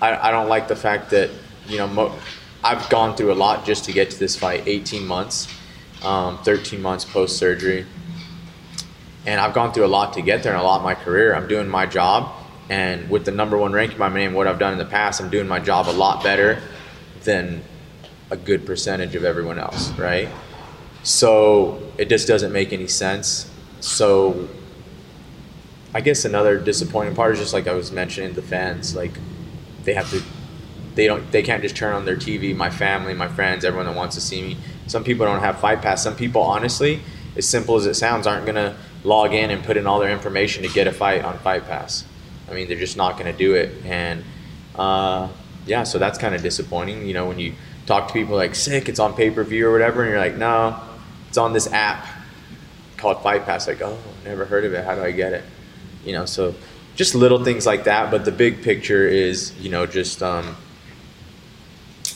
I, 0.00 0.28
I 0.28 0.30
don't 0.30 0.48
like 0.48 0.68
the 0.68 0.76
fact 0.76 1.10
that 1.10 1.30
you 1.66 1.78
know 1.78 2.14
I've 2.64 2.88
gone 2.88 3.16
through 3.16 3.32
a 3.32 3.34
lot 3.34 3.64
just 3.64 3.84
to 3.86 3.92
get 3.92 4.10
to 4.10 4.18
this 4.18 4.36
fight. 4.36 4.62
18 4.66 5.06
months, 5.06 5.48
um, 6.02 6.38
13 6.44 6.80
months 6.80 7.04
post 7.04 7.36
surgery, 7.36 7.86
and 9.26 9.40
I've 9.40 9.54
gone 9.54 9.72
through 9.72 9.86
a 9.86 9.88
lot 9.88 10.12
to 10.14 10.22
get 10.22 10.42
there 10.42 10.52
and 10.52 10.60
a 10.60 10.64
lot 10.64 10.78
in 10.78 10.84
my 10.84 10.94
career. 10.94 11.34
I'm 11.34 11.48
doing 11.48 11.68
my 11.68 11.86
job, 11.86 12.32
and 12.70 13.10
with 13.10 13.24
the 13.24 13.32
number 13.32 13.58
one 13.58 13.72
ranking 13.72 13.98
by 13.98 14.08
my 14.08 14.16
name, 14.16 14.34
what 14.34 14.46
I've 14.46 14.58
done 14.58 14.72
in 14.72 14.78
the 14.78 14.84
past, 14.84 15.20
I'm 15.20 15.30
doing 15.30 15.48
my 15.48 15.58
job 15.58 15.88
a 15.88 15.90
lot 15.90 16.22
better 16.22 16.62
than 17.24 17.62
a 18.30 18.36
good 18.36 18.64
percentage 18.64 19.14
of 19.14 19.24
everyone 19.24 19.58
else, 19.58 19.90
right? 19.92 20.28
So 21.02 21.82
it 21.98 22.08
just 22.08 22.28
doesn't 22.28 22.52
make 22.52 22.72
any 22.72 22.86
sense. 22.86 23.50
So 23.80 24.48
I 25.92 26.00
guess 26.00 26.24
another 26.24 26.58
disappointing 26.58 27.14
part 27.14 27.34
is 27.34 27.40
just 27.40 27.52
like 27.52 27.66
I 27.66 27.74
was 27.74 27.92
mentioning 27.92 28.32
the 28.32 28.42
fans, 28.42 28.94
like 28.94 29.12
they 29.84 29.94
have 29.94 30.08
to 30.10 30.22
they 30.94 31.06
don't 31.06 31.30
they 31.32 31.42
can't 31.42 31.62
just 31.62 31.76
turn 31.76 31.94
on 31.94 32.04
their 32.04 32.16
TV, 32.16 32.54
my 32.54 32.70
family, 32.70 33.14
my 33.14 33.28
friends, 33.28 33.64
everyone 33.64 33.86
that 33.86 33.96
wants 33.96 34.14
to 34.16 34.20
see 34.20 34.42
me. 34.42 34.56
Some 34.86 35.04
people 35.04 35.26
don't 35.26 35.40
have 35.40 35.58
fight 35.58 35.80
pass. 35.82 36.02
Some 36.02 36.16
people 36.16 36.42
honestly, 36.42 37.00
as 37.36 37.48
simple 37.48 37.76
as 37.76 37.86
it 37.86 37.94
sounds, 37.94 38.26
aren't 38.26 38.46
gonna 38.46 38.76
log 39.04 39.32
in 39.32 39.50
and 39.50 39.64
put 39.64 39.76
in 39.76 39.86
all 39.86 39.98
their 39.98 40.10
information 40.10 40.62
to 40.62 40.68
get 40.68 40.86
a 40.86 40.92
fight 40.92 41.24
on 41.24 41.38
Fight 41.38 41.64
Pass. 41.66 42.04
I 42.48 42.54
mean, 42.54 42.68
they're 42.68 42.78
just 42.78 42.96
not 42.96 43.18
gonna 43.18 43.32
do 43.32 43.54
it. 43.54 43.84
And 43.84 44.24
uh, 44.76 45.28
yeah, 45.66 45.84
so 45.84 45.98
that's 45.98 46.18
kind 46.18 46.34
of 46.34 46.42
disappointing. 46.42 47.06
You 47.06 47.14
know, 47.14 47.26
when 47.26 47.38
you 47.38 47.54
talk 47.86 48.08
to 48.08 48.12
people 48.12 48.36
like 48.36 48.54
sick, 48.54 48.88
it's 48.88 49.00
on 49.00 49.14
pay 49.14 49.30
per 49.30 49.44
view 49.44 49.68
or 49.68 49.72
whatever, 49.72 50.02
and 50.02 50.10
you're 50.10 50.20
like, 50.20 50.36
no, 50.36 50.80
it's 51.28 51.38
on 51.38 51.52
this 51.52 51.70
app 51.72 52.06
called 52.96 53.22
Fight 53.22 53.44
Pass. 53.44 53.66
Like, 53.66 53.80
oh, 53.82 53.98
never 54.24 54.44
heard 54.44 54.64
of 54.64 54.74
it. 54.74 54.84
How 54.84 54.94
do 54.94 55.02
I 55.02 55.10
get 55.10 55.32
it? 55.32 55.44
You 56.04 56.12
know, 56.12 56.26
so 56.26 56.54
just 56.94 57.14
little 57.14 57.42
things 57.44 57.66
like 57.66 57.84
that. 57.84 58.10
But 58.10 58.24
the 58.24 58.32
big 58.32 58.62
picture 58.62 59.06
is, 59.06 59.56
you 59.58 59.70
know, 59.70 59.86
just 59.86 60.22
um, 60.22 60.56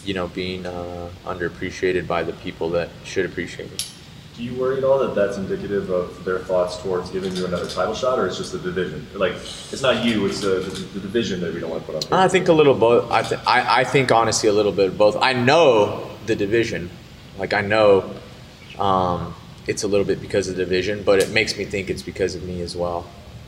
you 0.07 0.15
know, 0.15 0.29
being 0.29 0.65
uh, 0.65 1.11
underappreciated 1.25 2.07
by 2.07 2.23
the 2.23 2.33
people 2.35 2.71
that 2.71 2.89
should 3.05 3.27
appreciate 3.27 3.73
it. 3.73 3.91
Do 4.37 4.45
you 4.45 4.55
worry 4.55 4.79
at 4.79 4.85
all 4.85 4.99
that 4.99 5.15
that's 5.15 5.39
indicative 5.39 5.89
of 5.89 6.25
their 6.25 6.39
thoughts 6.39 6.77
towards 6.77 7.11
giving 7.11 7.35
you 7.35 7.47
another 7.47 7.69
title 7.69 7.95
shot, 7.95 8.19
or 8.19 8.27
it's 8.27 8.37
just 8.37 8.53
the 8.53 8.59
division? 8.59 9.07
Like, 9.15 9.33
it's 9.33 9.81
not 9.81 10.05
you; 10.05 10.27
it's 10.27 10.41
the, 10.41 10.61
the, 10.93 11.01
division 11.01 11.41
that 11.41 11.55
we 11.55 11.61
don't 11.61 11.71
want 11.71 11.87
to 11.87 11.93
put 11.93 12.13
on. 12.13 12.19
I 12.19 12.29
think 12.29 12.49
a 12.49 12.53
little 12.53 12.75
both. 12.75 13.11
I, 13.11 13.23
th- 13.23 13.41
I 13.47 13.81
I 13.81 13.85
think 13.85 14.13
honestly 14.13 14.51
a 14.51 14.53
little 14.53 14.73
bit 14.73 14.89
of 14.89 14.99
both. 14.99 15.17
I 15.17 15.33
know 15.33 16.11
the 16.27 16.37
division, 16.37 16.91
like 17.39 17.55
I 17.55 17.63
know 17.63 18.15
um, 18.79 19.35
it's 19.67 19.85
a 19.85 19.89
little 19.89 20.05
bit 20.05 20.21
because 20.21 20.49
of 20.49 20.57
the 20.57 20.65
division, 20.65 21.03
but 21.03 21.19
it 21.19 21.31
makes 21.31 21.57
me 21.57 21.65
think 21.65 21.89
it's 21.89 22.03
because 22.03 22.35
of 22.35 22.43
me 22.43 22.61
as 22.61 22.77
well, 22.77 23.07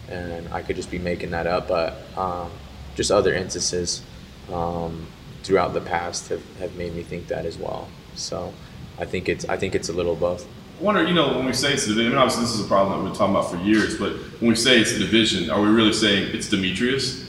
and 0.08 0.48
I 0.54 0.62
could 0.62 0.76
just 0.76 0.90
be 0.90 0.98
making 0.98 1.32
that 1.32 1.46
up. 1.46 1.68
But 1.68 1.98
um, 2.16 2.50
just 2.96 3.10
other 3.10 3.34
instances 3.34 4.02
um, 4.50 5.06
throughout 5.48 5.72
the 5.72 5.80
past 5.80 6.28
have, 6.28 6.42
have 6.58 6.76
made 6.76 6.94
me 6.94 7.02
think 7.02 7.26
that 7.28 7.46
as 7.46 7.56
well. 7.56 7.88
So 8.14 8.52
I 8.98 9.06
think 9.06 9.30
it's 9.30 9.48
I 9.48 9.56
think 9.56 9.74
it's 9.74 9.88
a 9.88 9.94
little 9.94 10.14
both. 10.14 10.46
I 10.78 10.82
wonder, 10.82 11.02
you 11.02 11.14
know, 11.14 11.36
when 11.36 11.46
we 11.46 11.54
say 11.54 11.72
it's 11.72 11.86
the 11.86 11.94
division, 11.94 12.12
I 12.12 12.14
mean, 12.16 12.22
obviously 12.22 12.44
this 12.44 12.54
is 12.54 12.66
a 12.66 12.68
problem 12.68 12.92
that 12.92 13.02
we've 13.02 13.10
been 13.10 13.18
talking 13.18 13.34
about 13.34 13.50
for 13.50 13.56
years, 13.56 13.98
but 13.98 14.12
when 14.40 14.50
we 14.50 14.54
say 14.54 14.78
it's 14.78 14.92
the 14.92 14.98
division, 14.98 15.48
are 15.48 15.60
we 15.60 15.68
really 15.68 15.94
saying 15.94 16.36
it's 16.36 16.50
Demetrius? 16.50 17.26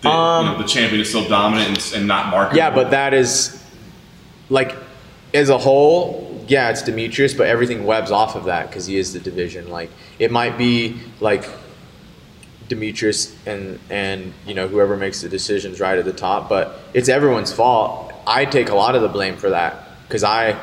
The, 0.00 0.08
Um, 0.10 0.44
you 0.46 0.52
know, 0.52 0.58
the 0.58 0.66
champion 0.66 1.00
is 1.00 1.10
so 1.10 1.26
dominant 1.28 1.68
and, 1.68 1.98
and 1.98 2.08
not 2.08 2.26
marketable. 2.30 2.58
Yeah, 2.58 2.74
but 2.74 2.90
that 2.90 3.14
is 3.14 3.64
like 4.50 4.76
as 5.32 5.50
a 5.50 5.58
whole, 5.58 6.44
yeah, 6.48 6.70
it's 6.70 6.82
Demetrius, 6.82 7.32
but 7.32 7.46
everything 7.46 7.84
webs 7.84 8.10
off 8.10 8.34
of 8.34 8.44
that 8.46 8.66
because 8.68 8.86
he 8.86 8.96
is 8.96 9.12
the 9.12 9.20
division. 9.20 9.70
Like 9.70 9.90
it 10.18 10.32
might 10.32 10.58
be 10.58 10.98
like 11.20 11.48
Demetrius 12.72 13.36
and 13.46 13.78
and 13.90 14.32
you 14.46 14.54
know 14.54 14.66
whoever 14.66 14.96
makes 14.96 15.20
the 15.20 15.28
decisions 15.28 15.78
right 15.78 15.98
at 15.98 16.06
the 16.06 16.12
top, 16.12 16.48
but 16.48 16.80
it's 16.94 17.10
everyone's 17.10 17.52
fault. 17.52 18.14
I 18.26 18.46
take 18.46 18.70
a 18.70 18.74
lot 18.74 18.94
of 18.94 19.02
the 19.02 19.08
blame 19.08 19.36
for 19.36 19.50
that 19.50 19.88
because 20.08 20.24
I 20.24 20.58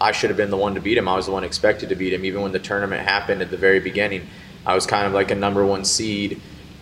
I 0.00 0.10
should 0.10 0.30
have 0.30 0.36
been 0.36 0.50
the 0.50 0.56
one 0.56 0.74
to 0.74 0.80
beat 0.80 0.98
him. 0.98 1.06
I 1.06 1.14
was 1.14 1.26
the 1.26 1.32
one 1.32 1.44
expected 1.44 1.88
to 1.90 1.94
beat 1.94 2.12
him, 2.12 2.24
even 2.24 2.42
when 2.42 2.50
the 2.50 2.58
tournament 2.58 3.06
happened 3.06 3.42
at 3.42 3.50
the 3.50 3.56
very 3.56 3.78
beginning. 3.78 4.26
I 4.66 4.74
was 4.74 4.86
kind 4.86 5.06
of 5.06 5.12
like 5.12 5.30
a 5.30 5.36
number 5.36 5.64
one 5.64 5.84
seed 5.84 6.40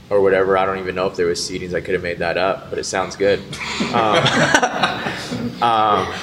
or 0.09 0.23
whatever. 0.23 0.57
I 0.57 0.65
don't 0.65 0.79
even 0.79 0.95
know 0.95 1.07
if 1.07 1.17
there 1.17 1.27
was 1.27 1.39
seedings. 1.39 1.75
I 1.75 1.83
could 1.83 1.93
have 1.93 2.03
made 2.03 2.19
that 2.19 2.39
up, 2.39 2.71
but 2.71 2.79
it 2.79 2.85
sounds 2.85 3.17
good. 3.17 3.41
Um, 3.87 5.63
um, 5.63 6.15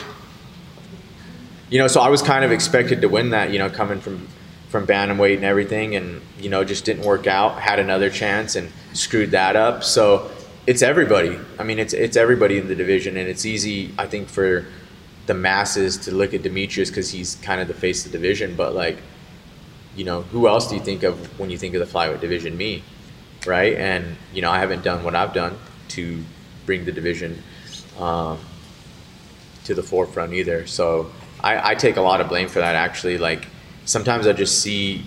you 1.70 1.80
know, 1.80 1.88
so 1.88 2.02
I 2.02 2.10
was 2.10 2.22
kind 2.22 2.46
of 2.46 2.52
expected 2.52 3.02
to 3.02 3.10
win 3.10 3.32
that. 3.32 3.52
You 3.52 3.60
know, 3.60 3.70
coming 3.70 4.00
from 4.00 4.28
from 4.74 4.88
bantamweight 4.88 5.36
and 5.36 5.46
everything, 5.46 5.96
and 5.96 6.20
you 6.40 6.50
know, 6.50 6.64
just 6.64 6.84
didn't 6.84 7.06
work 7.06 7.28
out. 7.28 7.62
Had 7.62 7.78
another 7.78 8.10
chance 8.10 8.56
and 8.56 8.72
screwed 8.94 9.30
that 9.30 9.56
up. 9.56 9.84
So 9.84 10.32
it's 10.66 10.82
everybody. 10.82 11.38
I 11.60 11.64
mean, 11.64 11.78
it's 11.78 11.94
it's 11.94 12.18
everybody 12.18 12.58
in 12.58 12.68
the 12.68 12.74
division, 12.74 13.16
and 13.16 13.30
it's 13.30 13.46
easy, 13.46 13.94
I 14.00 14.08
think, 14.08 14.30
for 14.30 14.66
the 15.28 15.36
masses 15.36 15.96
to 15.98 16.12
look 16.12 16.34
at 16.34 16.42
Demetrius 16.42 16.90
because 16.90 17.12
he's 17.12 17.36
kind 17.36 17.62
of 17.62 17.68
the 17.68 17.76
face 17.76 18.04
of 18.04 18.12
the 18.12 18.18
division. 18.18 18.56
But 18.56 18.74
like, 18.74 18.98
you 19.96 20.06
know, 20.06 20.24
who 20.24 20.48
else 20.48 20.68
do 20.68 20.74
you 20.74 20.82
think 20.82 21.04
of 21.04 21.40
when 21.40 21.52
you 21.52 21.58
think 21.60 21.76
of 21.76 21.80
the 21.80 21.86
flyweight 21.86 22.20
division? 22.20 22.58
Me, 22.58 22.82
right? 23.46 23.76
And 23.76 24.18
you 24.34 24.42
know, 24.42 24.50
I 24.50 24.58
haven't 24.58 24.84
done 24.84 25.04
what 25.04 25.14
I've 25.14 25.36
done 25.36 25.56
to 25.90 26.24
bring 26.66 26.84
the 26.84 26.92
division 26.92 27.44
um, 28.00 28.40
to 29.66 29.76
the 29.76 29.84
forefront 29.84 30.34
either. 30.34 30.66
So 30.66 31.12
I, 31.44 31.74
I 31.74 31.76
take 31.76 31.98
a 31.98 32.02
lot 32.02 32.22
of 32.22 32.28
blame 32.28 32.48
for 32.48 32.58
that. 32.58 32.74
Actually, 32.74 33.20
like 33.20 33.46
sometimes 33.86 34.28
I 34.28 34.34
just 34.34 34.62
see, 34.62 35.04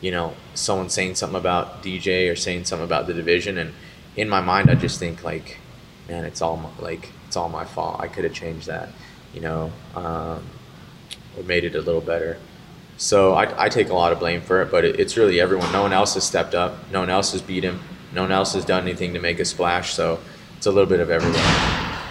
you 0.00 0.10
know, 0.10 0.34
someone 0.54 0.88
saying 0.90 1.14
something 1.14 1.38
about 1.38 1.82
DJ 1.82 2.30
or 2.30 2.36
saying 2.36 2.64
something 2.64 2.84
about 2.84 3.06
the 3.06 3.14
division, 3.14 3.58
and 3.58 3.72
in 4.16 4.28
my 4.28 4.40
mind, 4.40 4.70
I 4.70 4.74
just 4.74 4.98
think 4.98 5.24
like, 5.24 5.58
man, 6.08 6.24
it's 6.24 6.42
all 6.42 6.56
my, 6.56 6.70
like 6.80 7.10
it's 7.26 7.36
all 7.36 7.48
my 7.48 7.64
fault. 7.64 8.00
I 8.00 8.08
could 8.08 8.24
have 8.24 8.34
changed 8.34 8.66
that, 8.66 8.90
you 9.32 9.40
know, 9.40 9.72
um, 9.94 10.44
or 11.36 11.42
made 11.44 11.64
it 11.64 11.74
a 11.74 11.80
little 11.80 12.00
better. 12.00 12.38
So 12.98 13.34
I, 13.34 13.64
I 13.64 13.68
take 13.68 13.88
a 13.88 13.94
lot 13.94 14.12
of 14.12 14.18
blame 14.18 14.42
for 14.42 14.62
it, 14.62 14.70
but 14.70 14.84
it, 14.84 15.00
it's 15.00 15.16
really 15.16 15.40
everyone. 15.40 15.72
No 15.72 15.82
one 15.82 15.92
else 15.92 16.14
has 16.14 16.24
stepped 16.24 16.54
up. 16.54 16.90
No 16.92 17.00
one 17.00 17.10
else 17.10 17.32
has 17.32 17.42
beat 17.42 17.64
him. 17.64 17.80
No 18.12 18.22
one 18.22 18.32
else 18.32 18.52
has 18.54 18.64
done 18.64 18.82
anything 18.82 19.14
to 19.14 19.20
make 19.20 19.40
a 19.40 19.44
splash. 19.44 19.94
So 19.94 20.20
it's 20.56 20.66
a 20.66 20.70
little 20.70 20.88
bit 20.88 21.00
of 21.00 21.10
everyone. 21.10 22.01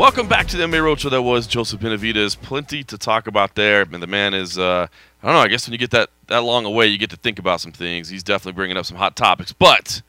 Welcome 0.00 0.28
back 0.28 0.46
to 0.46 0.56
the 0.56 0.62
MMA 0.64 0.80
Roadshow. 0.80 1.10
That 1.10 1.20
was 1.20 1.46
Joseph 1.46 1.78
Benavidez. 1.78 2.40
Plenty 2.40 2.82
to 2.84 2.96
talk 2.96 3.26
about 3.26 3.54
there. 3.54 3.82
And 3.82 4.02
the 4.02 4.06
man 4.06 4.32
is, 4.32 4.58
uh, 4.58 4.86
I 5.22 5.26
don't 5.26 5.34
know, 5.34 5.42
I 5.42 5.48
guess 5.48 5.66
when 5.66 5.72
you 5.72 5.78
get 5.78 5.90
that, 5.90 6.08
that 6.28 6.38
long 6.38 6.64
away, 6.64 6.86
you 6.86 6.96
get 6.96 7.10
to 7.10 7.18
think 7.18 7.38
about 7.38 7.60
some 7.60 7.70
things. 7.70 8.08
He's 8.08 8.22
definitely 8.22 8.54
bringing 8.56 8.78
up 8.78 8.86
some 8.86 8.96
hot 8.96 9.14
topics. 9.14 9.52
But 9.52 10.00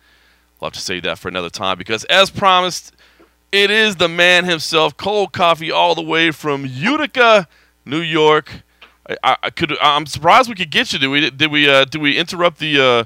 we'll 0.61 0.67
have 0.67 0.73
to 0.75 0.79
save 0.79 1.03
that 1.03 1.19
for 1.19 1.27
another 1.27 1.49
time 1.49 1.77
because, 1.77 2.05
as 2.05 2.29
promised, 2.29 2.95
it 3.51 3.69
is 3.69 3.97
the 3.97 4.07
man 4.07 4.45
himself, 4.45 4.95
Cold 4.95 5.33
Coffee, 5.33 5.71
all 5.71 5.93
the 5.93 6.01
way 6.01 6.31
from 6.31 6.65
Utica, 6.65 7.49
New 7.83 7.99
York. 7.99 8.63
I, 9.09 9.17
I, 9.21 9.37
I 9.43 9.49
could, 9.49 9.77
I'm 9.81 10.05
surprised 10.05 10.47
we 10.47 10.55
could 10.55 10.71
get 10.71 10.93
you. 10.93 10.99
Did 10.99 11.09
we? 11.09 11.29
Did 11.29 11.51
we? 11.51 11.69
Uh, 11.69 11.83
did 11.83 12.01
we 12.01 12.17
interrupt 12.17 12.59
the 12.59 12.79
uh, 12.79 13.03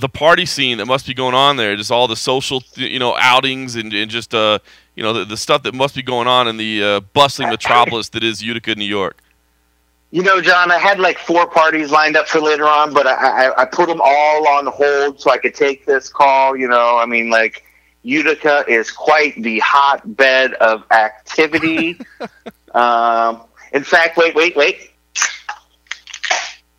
the 0.00 0.08
party 0.08 0.44
scene 0.44 0.78
that 0.78 0.86
must 0.86 1.06
be 1.06 1.14
going 1.14 1.36
on 1.36 1.56
there? 1.56 1.76
Just 1.76 1.92
all 1.92 2.08
the 2.08 2.16
social, 2.16 2.64
you 2.74 2.98
know, 2.98 3.16
outings 3.16 3.76
and, 3.76 3.92
and 3.92 4.10
just 4.10 4.34
uh, 4.34 4.58
you 4.96 5.02
know, 5.02 5.12
the, 5.12 5.24
the 5.24 5.36
stuff 5.36 5.62
that 5.62 5.74
must 5.74 5.94
be 5.94 6.02
going 6.02 6.26
on 6.26 6.48
in 6.48 6.56
the 6.56 6.82
uh, 6.82 7.00
bustling 7.00 7.50
metropolis 7.50 8.08
that 8.10 8.24
is 8.24 8.42
Utica, 8.42 8.74
New 8.74 8.86
York. 8.86 9.22
You 10.10 10.22
know, 10.22 10.40
John, 10.40 10.70
I 10.70 10.78
had 10.78 10.98
like 10.98 11.18
four 11.18 11.46
parties 11.46 11.90
lined 11.90 12.16
up 12.16 12.26
for 12.26 12.40
later 12.40 12.66
on, 12.66 12.94
but 12.94 13.06
I, 13.06 13.48
I, 13.48 13.62
I 13.62 13.64
put 13.66 13.88
them 13.88 14.00
all 14.02 14.48
on 14.48 14.66
hold 14.66 15.20
so 15.20 15.30
I 15.30 15.36
could 15.36 15.54
take 15.54 15.84
this 15.84 16.08
call. 16.08 16.56
You 16.56 16.68
know, 16.68 16.96
I 16.96 17.04
mean, 17.04 17.28
like 17.28 17.64
Utica 18.02 18.64
is 18.66 18.90
quite 18.90 19.34
the 19.42 19.58
hotbed 19.58 20.54
of 20.54 20.84
activity. 20.90 21.98
um, 22.74 23.42
in 23.72 23.84
fact, 23.84 24.16
wait, 24.16 24.34
wait, 24.34 24.56
wait. 24.56 24.92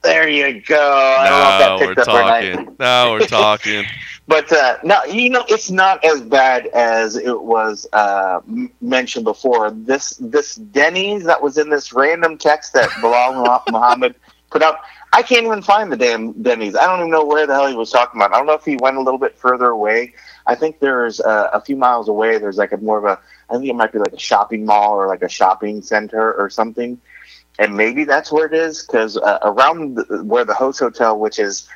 There 0.01 0.27
you 0.27 0.61
go. 0.61 0.75
I 1.19 1.29
don't 1.29 1.39
know 1.39 1.59
Now 1.59 1.75
if 1.75 1.81
we're 1.81 1.95
that 1.95 1.95
picked 1.95 2.07
up 2.07 2.07
or 2.07 2.21
not. 2.21 2.41
talking. 2.41 2.75
Now 2.79 3.11
we're 3.11 3.27
talking. 3.27 3.85
But 4.27 4.51
uh, 4.51 4.77
no, 4.83 5.03
you 5.05 5.29
know, 5.29 5.45
it's 5.47 5.71
not 5.71 6.03
as 6.03 6.21
bad 6.21 6.67
as 6.67 7.15
it 7.15 7.41
was 7.41 7.87
uh, 7.93 8.41
mentioned 8.81 9.25
before. 9.25 9.71
This 9.71 10.17
this 10.19 10.55
Denny's 10.55 11.23
that 11.25 11.41
was 11.41 11.57
in 11.57 11.69
this 11.69 11.93
random 11.93 12.37
text 12.37 12.73
that 12.73 12.89
Belal 13.01 13.63
Muhammad 13.71 14.15
put 14.51 14.61
up. 14.61 14.81
I 15.13 15.21
can't 15.23 15.45
even 15.45 15.61
find 15.61 15.91
the 15.91 15.97
damn 15.97 16.33
Denny's. 16.43 16.75
I 16.75 16.85
don't 16.87 16.99
even 16.99 17.11
know 17.11 17.25
where 17.25 17.47
the 17.47 17.53
hell 17.53 17.67
he 17.67 17.75
was 17.75 17.89
talking 17.89 18.19
about. 18.19 18.33
I 18.33 18.37
don't 18.37 18.47
know 18.47 18.53
if 18.53 18.65
he 18.65 18.75
went 18.75 18.97
a 18.97 19.01
little 19.01 19.17
bit 19.17 19.37
further 19.37 19.67
away. 19.67 20.13
I 20.45 20.55
think 20.55 20.79
there's 20.79 21.21
uh, 21.21 21.49
a 21.53 21.61
few 21.61 21.77
miles 21.77 22.09
away. 22.09 22.37
There's 22.37 22.57
like 22.57 22.73
a 22.73 22.77
more 22.77 22.97
of 22.97 23.05
a. 23.05 23.19
I 23.49 23.53
think 23.57 23.69
it 23.69 23.75
might 23.75 23.93
be 23.93 23.99
like 23.99 24.13
a 24.13 24.19
shopping 24.19 24.65
mall 24.65 24.95
or 24.95 25.07
like 25.07 25.21
a 25.21 25.29
shopping 25.29 25.81
center 25.81 26.33
or 26.33 26.49
something. 26.49 26.99
And 27.59 27.75
maybe 27.75 28.03
that's 28.03 28.31
where 28.31 28.45
it 28.45 28.53
is 28.53 28.85
because 28.85 29.17
uh, 29.17 29.39
around 29.43 29.95
the, 29.95 30.23
where 30.23 30.45
the 30.45 30.53
host 30.53 30.79
hotel, 30.79 31.17
which 31.17 31.39
is 31.39 31.67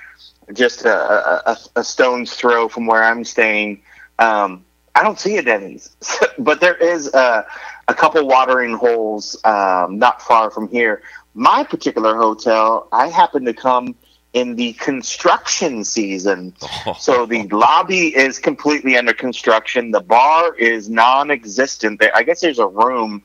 just 0.54 0.86
a, 0.86 1.50
a, 1.52 1.58
a 1.78 1.84
stone's 1.84 2.34
throw 2.34 2.68
from 2.68 2.86
where 2.86 3.04
I'm 3.04 3.24
staying. 3.24 3.82
Um, 4.20 4.66
I 4.96 5.04
don't 5.04 5.20
see 5.20 5.38
a 5.38 5.42
Denny's, 5.42 5.96
but 6.40 6.60
there 6.60 6.76
is 6.76 7.14
a, 7.14 7.46
a 7.88 7.94
couple 7.94 8.26
watering 8.28 8.76
holes 8.76 9.38
um, 9.44 10.00
not 10.00 10.22
far 10.22 10.52
from 10.52 10.68
here. 10.70 11.02
My 11.34 11.64
particular 11.64 12.16
hotel, 12.16 12.88
I 12.92 13.08
happen 13.08 13.46
to 13.46 13.54
come 13.54 13.96
in 14.34 14.56
the 14.56 14.74
construction 14.74 15.84
season. 15.84 16.54
So 17.00 17.26
the 17.26 17.48
lobby 17.48 18.16
is 18.16 18.40
completely 18.40 18.98
under 18.98 19.14
construction. 19.14 19.92
The 19.92 20.02
bar 20.02 20.56
is 20.56 20.90
non-existent. 20.90 22.04
I 22.14 22.24
guess 22.24 22.42
there's 22.42 22.60
a 22.60 22.68
room 22.68 23.24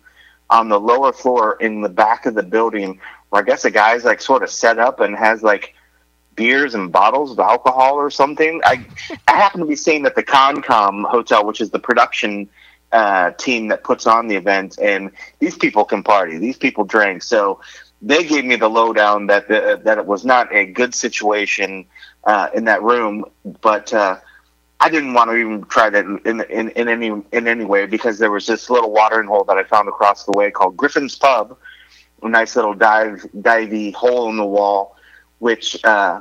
on 0.50 0.68
the 0.68 0.78
lower 0.78 1.12
floor 1.12 1.56
in 1.60 1.80
the 1.80 1.88
back 1.88 2.26
of 2.26 2.34
the 2.34 2.42
building 2.42 3.00
where 3.30 3.42
I 3.42 3.44
guess 3.44 3.64
a 3.64 3.70
guy's 3.70 4.04
like 4.04 4.20
sort 4.20 4.42
of 4.42 4.50
set 4.50 4.78
up 4.78 5.00
and 5.00 5.16
has 5.16 5.42
like 5.42 5.74
beers 6.36 6.74
and 6.74 6.92
bottles 6.92 7.32
of 7.32 7.38
alcohol 7.38 7.94
or 7.94 8.10
something. 8.10 8.60
I 8.64 8.84
I 9.26 9.36
happen 9.36 9.60
to 9.60 9.66
be 9.66 9.76
staying 9.76 10.06
at 10.06 10.14
the 10.14 10.22
Concom 10.22 11.08
Hotel, 11.08 11.44
which 11.44 11.60
is 11.60 11.70
the 11.70 11.78
production 11.78 12.48
uh, 12.92 13.32
team 13.32 13.68
that 13.68 13.82
puts 13.82 14.06
on 14.06 14.28
the 14.28 14.36
event, 14.36 14.78
and 14.80 15.10
these 15.40 15.56
people 15.56 15.84
can 15.84 16.02
party. 16.02 16.38
These 16.38 16.58
people 16.58 16.84
drink, 16.84 17.22
so 17.22 17.60
they 18.02 18.24
gave 18.24 18.44
me 18.44 18.56
the 18.56 18.68
lowdown 18.68 19.26
that 19.26 19.48
the, 19.48 19.80
that 19.84 19.98
it 19.98 20.06
was 20.06 20.24
not 20.24 20.52
a 20.54 20.66
good 20.66 20.94
situation 20.94 21.86
uh, 22.24 22.48
in 22.54 22.64
that 22.66 22.82
room, 22.82 23.24
but. 23.60 23.92
Uh, 23.92 24.18
I 24.78 24.90
didn't 24.90 25.14
want 25.14 25.30
to 25.30 25.36
even 25.36 25.64
try 25.64 25.88
that 25.88 26.04
in, 26.04 26.42
in, 26.50 26.68
in 26.70 26.88
any 26.88 27.06
in 27.06 27.48
any 27.48 27.64
way 27.64 27.86
because 27.86 28.18
there 28.18 28.30
was 28.30 28.46
this 28.46 28.68
little 28.68 28.92
watering 28.92 29.26
hole 29.26 29.44
that 29.44 29.56
I 29.56 29.64
found 29.64 29.88
across 29.88 30.24
the 30.24 30.32
way 30.32 30.50
called 30.50 30.76
Griffin's 30.76 31.16
Pub, 31.16 31.56
a 32.22 32.28
nice 32.28 32.56
little 32.56 32.74
dive 32.74 33.26
divey 33.38 33.94
hole 33.94 34.28
in 34.28 34.36
the 34.36 34.44
wall, 34.44 34.95
which 35.38 35.82
uh, 35.84 36.20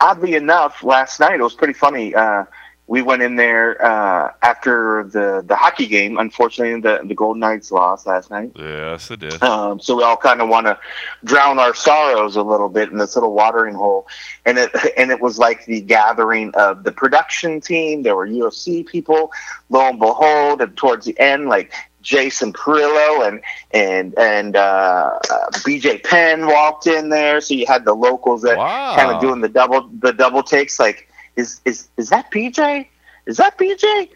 oddly 0.00 0.34
enough, 0.34 0.82
last 0.82 1.20
night 1.20 1.40
it 1.40 1.42
was 1.42 1.54
pretty 1.54 1.74
funny. 1.74 2.14
Uh, 2.14 2.44
we 2.86 3.00
went 3.00 3.22
in 3.22 3.36
there 3.36 3.82
uh, 3.82 4.32
after 4.42 5.04
the, 5.04 5.42
the 5.46 5.56
hockey 5.56 5.86
game. 5.86 6.18
Unfortunately, 6.18 6.78
the 6.80 7.00
the 7.04 7.14
Golden 7.14 7.40
Knights 7.40 7.72
lost 7.72 8.06
last 8.06 8.30
night. 8.30 8.52
Yes, 8.56 9.10
it 9.10 9.20
did. 9.20 9.42
Um, 9.42 9.80
so 9.80 9.96
we 9.96 10.02
all 10.02 10.18
kind 10.18 10.42
of 10.42 10.48
want 10.50 10.66
to 10.66 10.78
drown 11.24 11.58
our 11.58 11.74
sorrows 11.74 12.36
a 12.36 12.42
little 12.42 12.68
bit 12.68 12.90
in 12.90 12.98
this 12.98 13.14
little 13.14 13.32
watering 13.32 13.74
hole, 13.74 14.06
and 14.44 14.58
it 14.58 14.70
and 14.98 15.10
it 15.10 15.20
was 15.20 15.38
like 15.38 15.64
the 15.64 15.80
gathering 15.80 16.50
of 16.54 16.84
the 16.84 16.92
production 16.92 17.60
team. 17.60 18.02
There 18.02 18.16
were 18.16 18.28
UFC 18.28 18.86
people. 18.86 19.32
Lo 19.70 19.88
and 19.88 19.98
behold, 19.98 20.60
and 20.60 20.76
towards 20.76 21.06
the 21.06 21.18
end, 21.18 21.48
like 21.48 21.72
Jason 22.04 22.52
Parillo 22.52 23.26
and 23.28 23.42
and 23.72 24.14
and 24.18 24.56
uh, 24.56 25.18
uh, 25.30 25.50
BJ 25.64 25.98
Penn 26.04 26.46
walked 26.46 26.86
in 26.86 27.10
there. 27.10 27.40
So 27.40 27.54
you 27.54 27.66
had 27.66 27.84
the 27.84 27.94
locals 27.94 28.42
that 28.42 28.60
Wow. 28.60 28.94
kind 28.94 29.10
of 29.10 29.18
doing 29.18 29.40
the 29.40 29.48
double 29.48 29.90
the 30.00 30.12
double 30.12 30.42
takes. 30.44 30.78
Like, 30.80 31.08
is 31.36 31.60
is 31.64 31.88
is 31.98 32.10
that 32.10 32.30
BJ? 32.32 32.88
Is 33.26 33.38
that 33.38 33.58
BJ? 33.58 34.08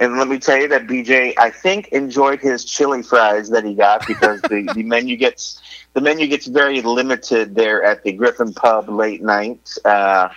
And 0.00 0.18
let 0.18 0.28
me 0.28 0.38
tell 0.38 0.56
you 0.58 0.68
that 0.68 0.86
BJ, 0.88 1.34
I 1.38 1.50
think, 1.50 1.88
enjoyed 1.88 2.40
his 2.40 2.64
chili 2.64 3.02
fries 3.02 3.50
that 3.50 3.64
he 3.64 3.74
got 3.74 4.06
because 4.06 4.44
the, 4.46 4.68
the 4.70 4.82
menu 4.84 5.16
gets 5.16 5.60
the 5.94 6.00
menu 6.00 6.26
gets 6.28 6.46
very 6.46 6.82
limited 6.82 7.54
there 7.54 7.82
at 7.82 8.02
the 8.02 8.12
Griffin 8.12 8.52
Pub 8.54 8.88
late 8.88 9.22
night. 9.22 9.70
Uh, 9.84 10.28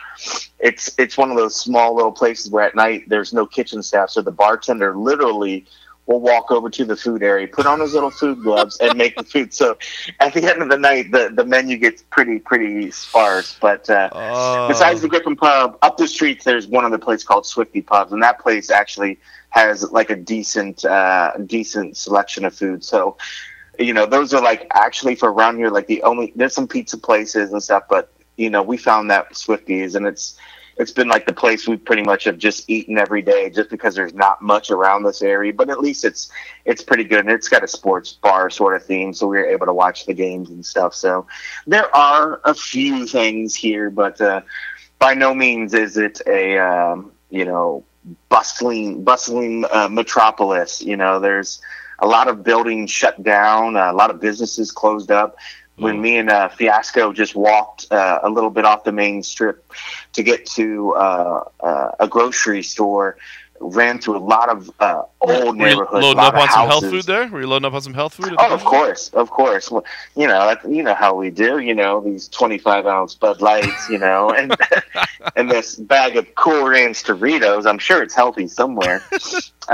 it's 0.59 0.93
it's 0.97 1.17
one 1.17 1.31
of 1.31 1.37
those 1.37 1.55
small 1.55 1.95
little 1.95 2.11
places 2.11 2.51
where 2.51 2.63
at 2.65 2.75
night 2.75 3.03
there's 3.07 3.33
no 3.33 3.45
kitchen 3.45 3.81
staff, 3.83 4.09
so 4.09 4.21
the 4.21 4.31
bartender 4.31 4.95
literally 4.97 5.65
will 6.05 6.19
walk 6.19 6.51
over 6.51 6.69
to 6.69 6.83
the 6.85 6.95
food 6.95 7.23
area, 7.23 7.47
put 7.47 7.65
on 7.65 7.79
his 7.79 7.93
little 7.93 8.11
food 8.11 8.41
gloves, 8.43 8.77
and 8.81 8.97
make 8.97 9.15
the 9.15 9.23
food. 9.23 9.53
So 9.53 9.77
at 10.19 10.33
the 10.33 10.43
end 10.49 10.61
of 10.61 10.69
the 10.69 10.77
night, 10.77 11.11
the, 11.11 11.31
the 11.33 11.45
menu 11.45 11.77
gets 11.77 12.03
pretty 12.09 12.39
pretty 12.39 12.91
sparse. 12.91 13.57
But 13.61 13.89
uh, 13.89 14.09
Oh. 14.11 14.67
besides 14.67 15.01
the 15.01 15.07
Griffin 15.07 15.35
Pub, 15.35 15.77
up 15.81 15.97
the 15.97 16.07
street 16.07 16.43
there's 16.43 16.67
one 16.67 16.83
other 16.85 16.97
place 16.97 17.23
called 17.23 17.45
Swifty 17.45 17.81
Pubs, 17.81 18.11
and 18.11 18.21
that 18.21 18.39
place 18.39 18.69
actually 18.69 19.19
has 19.49 19.89
like 19.91 20.09
a 20.09 20.15
decent 20.15 20.83
uh, 20.83 21.31
decent 21.45 21.95
selection 21.97 22.43
of 22.45 22.53
food. 22.53 22.83
So 22.83 23.17
you 23.79 23.93
know 23.93 24.05
those 24.05 24.33
are 24.33 24.41
like 24.41 24.67
actually 24.73 25.15
for 25.15 25.31
around 25.31 25.57
here 25.57 25.69
like 25.69 25.87
the 25.87 26.03
only 26.03 26.33
there's 26.35 26.53
some 26.53 26.67
pizza 26.67 26.97
places 26.97 27.51
and 27.51 27.61
stuff, 27.63 27.83
but 27.89 28.11
you 28.37 28.49
know 28.49 28.61
we 28.61 28.77
found 28.77 29.09
that 29.09 29.31
Swifties 29.33 29.95
and 29.95 30.05
it's 30.05 30.37
it's 30.77 30.91
been 30.91 31.07
like 31.07 31.25
the 31.25 31.33
place 31.33 31.67
we 31.67 31.77
pretty 31.77 32.03
much 32.03 32.23
have 32.23 32.37
just 32.37 32.69
eaten 32.69 32.97
every 32.97 33.21
day 33.21 33.49
just 33.49 33.69
because 33.69 33.95
there's 33.95 34.13
not 34.13 34.41
much 34.41 34.71
around 34.71 35.03
this 35.03 35.21
area 35.21 35.53
but 35.53 35.69
at 35.69 35.79
least 35.79 36.03
it's 36.03 36.31
it's 36.65 36.81
pretty 36.81 37.03
good. 37.03 37.19
And 37.19 37.29
it's 37.29 37.49
got 37.49 37.63
a 37.63 37.67
sports 37.67 38.13
bar 38.13 38.49
sort 38.49 38.75
of 38.75 38.83
theme 38.85 39.13
so 39.13 39.27
we 39.27 39.37
were 39.37 39.45
able 39.45 39.65
to 39.65 39.73
watch 39.73 40.05
the 40.05 40.13
games 40.13 40.49
and 40.49 40.65
stuff. 40.65 40.93
So 40.95 41.27
there 41.67 41.93
are 41.95 42.41
a 42.43 42.53
few 42.53 43.05
things 43.07 43.55
here 43.55 43.89
but 43.89 44.19
uh, 44.21 44.41
by 44.99 45.13
no 45.13 45.33
means 45.33 45.73
is 45.73 45.97
it 45.97 46.21
a 46.27 46.57
um, 46.57 47.11
you 47.29 47.45
know 47.45 47.83
bustling 48.29 49.03
bustling 49.03 49.65
uh, 49.71 49.87
metropolis. 49.89 50.81
You 50.81 50.97
know 50.97 51.19
there's 51.19 51.61
a 51.99 52.07
lot 52.07 52.27
of 52.27 52.43
buildings 52.43 52.89
shut 52.89 53.21
down 53.23 53.75
a 53.75 53.93
lot 53.93 54.09
of 54.09 54.19
businesses 54.19 54.71
closed 54.71 55.11
up 55.11 55.37
when 55.83 56.01
me 56.01 56.17
and 56.17 56.29
uh, 56.29 56.49
Fiasco 56.49 57.13
just 57.13 57.35
walked 57.35 57.91
uh, 57.91 58.19
a 58.23 58.29
little 58.29 58.49
bit 58.49 58.65
off 58.65 58.83
the 58.83 58.91
main 58.91 59.23
strip 59.23 59.71
to 60.13 60.23
get 60.23 60.45
to 60.47 60.93
uh, 60.95 61.43
uh, 61.59 61.91
a 61.99 62.07
grocery 62.07 62.63
store, 62.63 63.17
ran 63.59 63.99
through 63.99 64.17
a 64.17 64.19
lot 64.19 64.49
of 64.49 64.69
uh, 64.79 65.03
old 65.21 65.57
Were 65.57 65.65
neighborhoods, 65.65 66.03
loading 66.03 66.19
up 66.19 66.33
on 66.35 66.49
some 66.49 66.67
health 66.67 66.89
food 66.89 67.05
there? 67.05 67.27
Were 67.27 67.41
you 67.41 67.47
loading 67.47 67.65
up 67.65 67.73
on 67.73 67.81
some 67.81 67.93
health 67.93 68.13
food? 68.15 68.35
Oh, 68.37 68.53
of 68.53 68.63
course, 68.63 69.09
of 69.09 69.29
course. 69.29 69.71
Well, 69.71 69.85
you 70.15 70.27
know, 70.27 70.55
you 70.67 70.83
know 70.83 70.95
how 70.95 71.15
we 71.15 71.29
do. 71.29 71.59
You 71.59 71.73
know, 71.73 72.01
these 72.01 72.27
twenty-five 72.27 72.85
ounce 72.85 73.15
Bud 73.15 73.41
Lights. 73.41 73.89
You 73.89 73.99
know, 73.99 74.31
and 74.31 74.55
and 75.35 75.49
this 75.49 75.75
bag 75.75 76.17
of 76.17 76.33
Cool 76.35 76.67
Ranch 76.67 77.03
Doritos. 77.03 77.65
I'm 77.65 77.79
sure 77.79 78.03
it's 78.03 78.15
healthy 78.15 78.47
somewhere. 78.47 79.03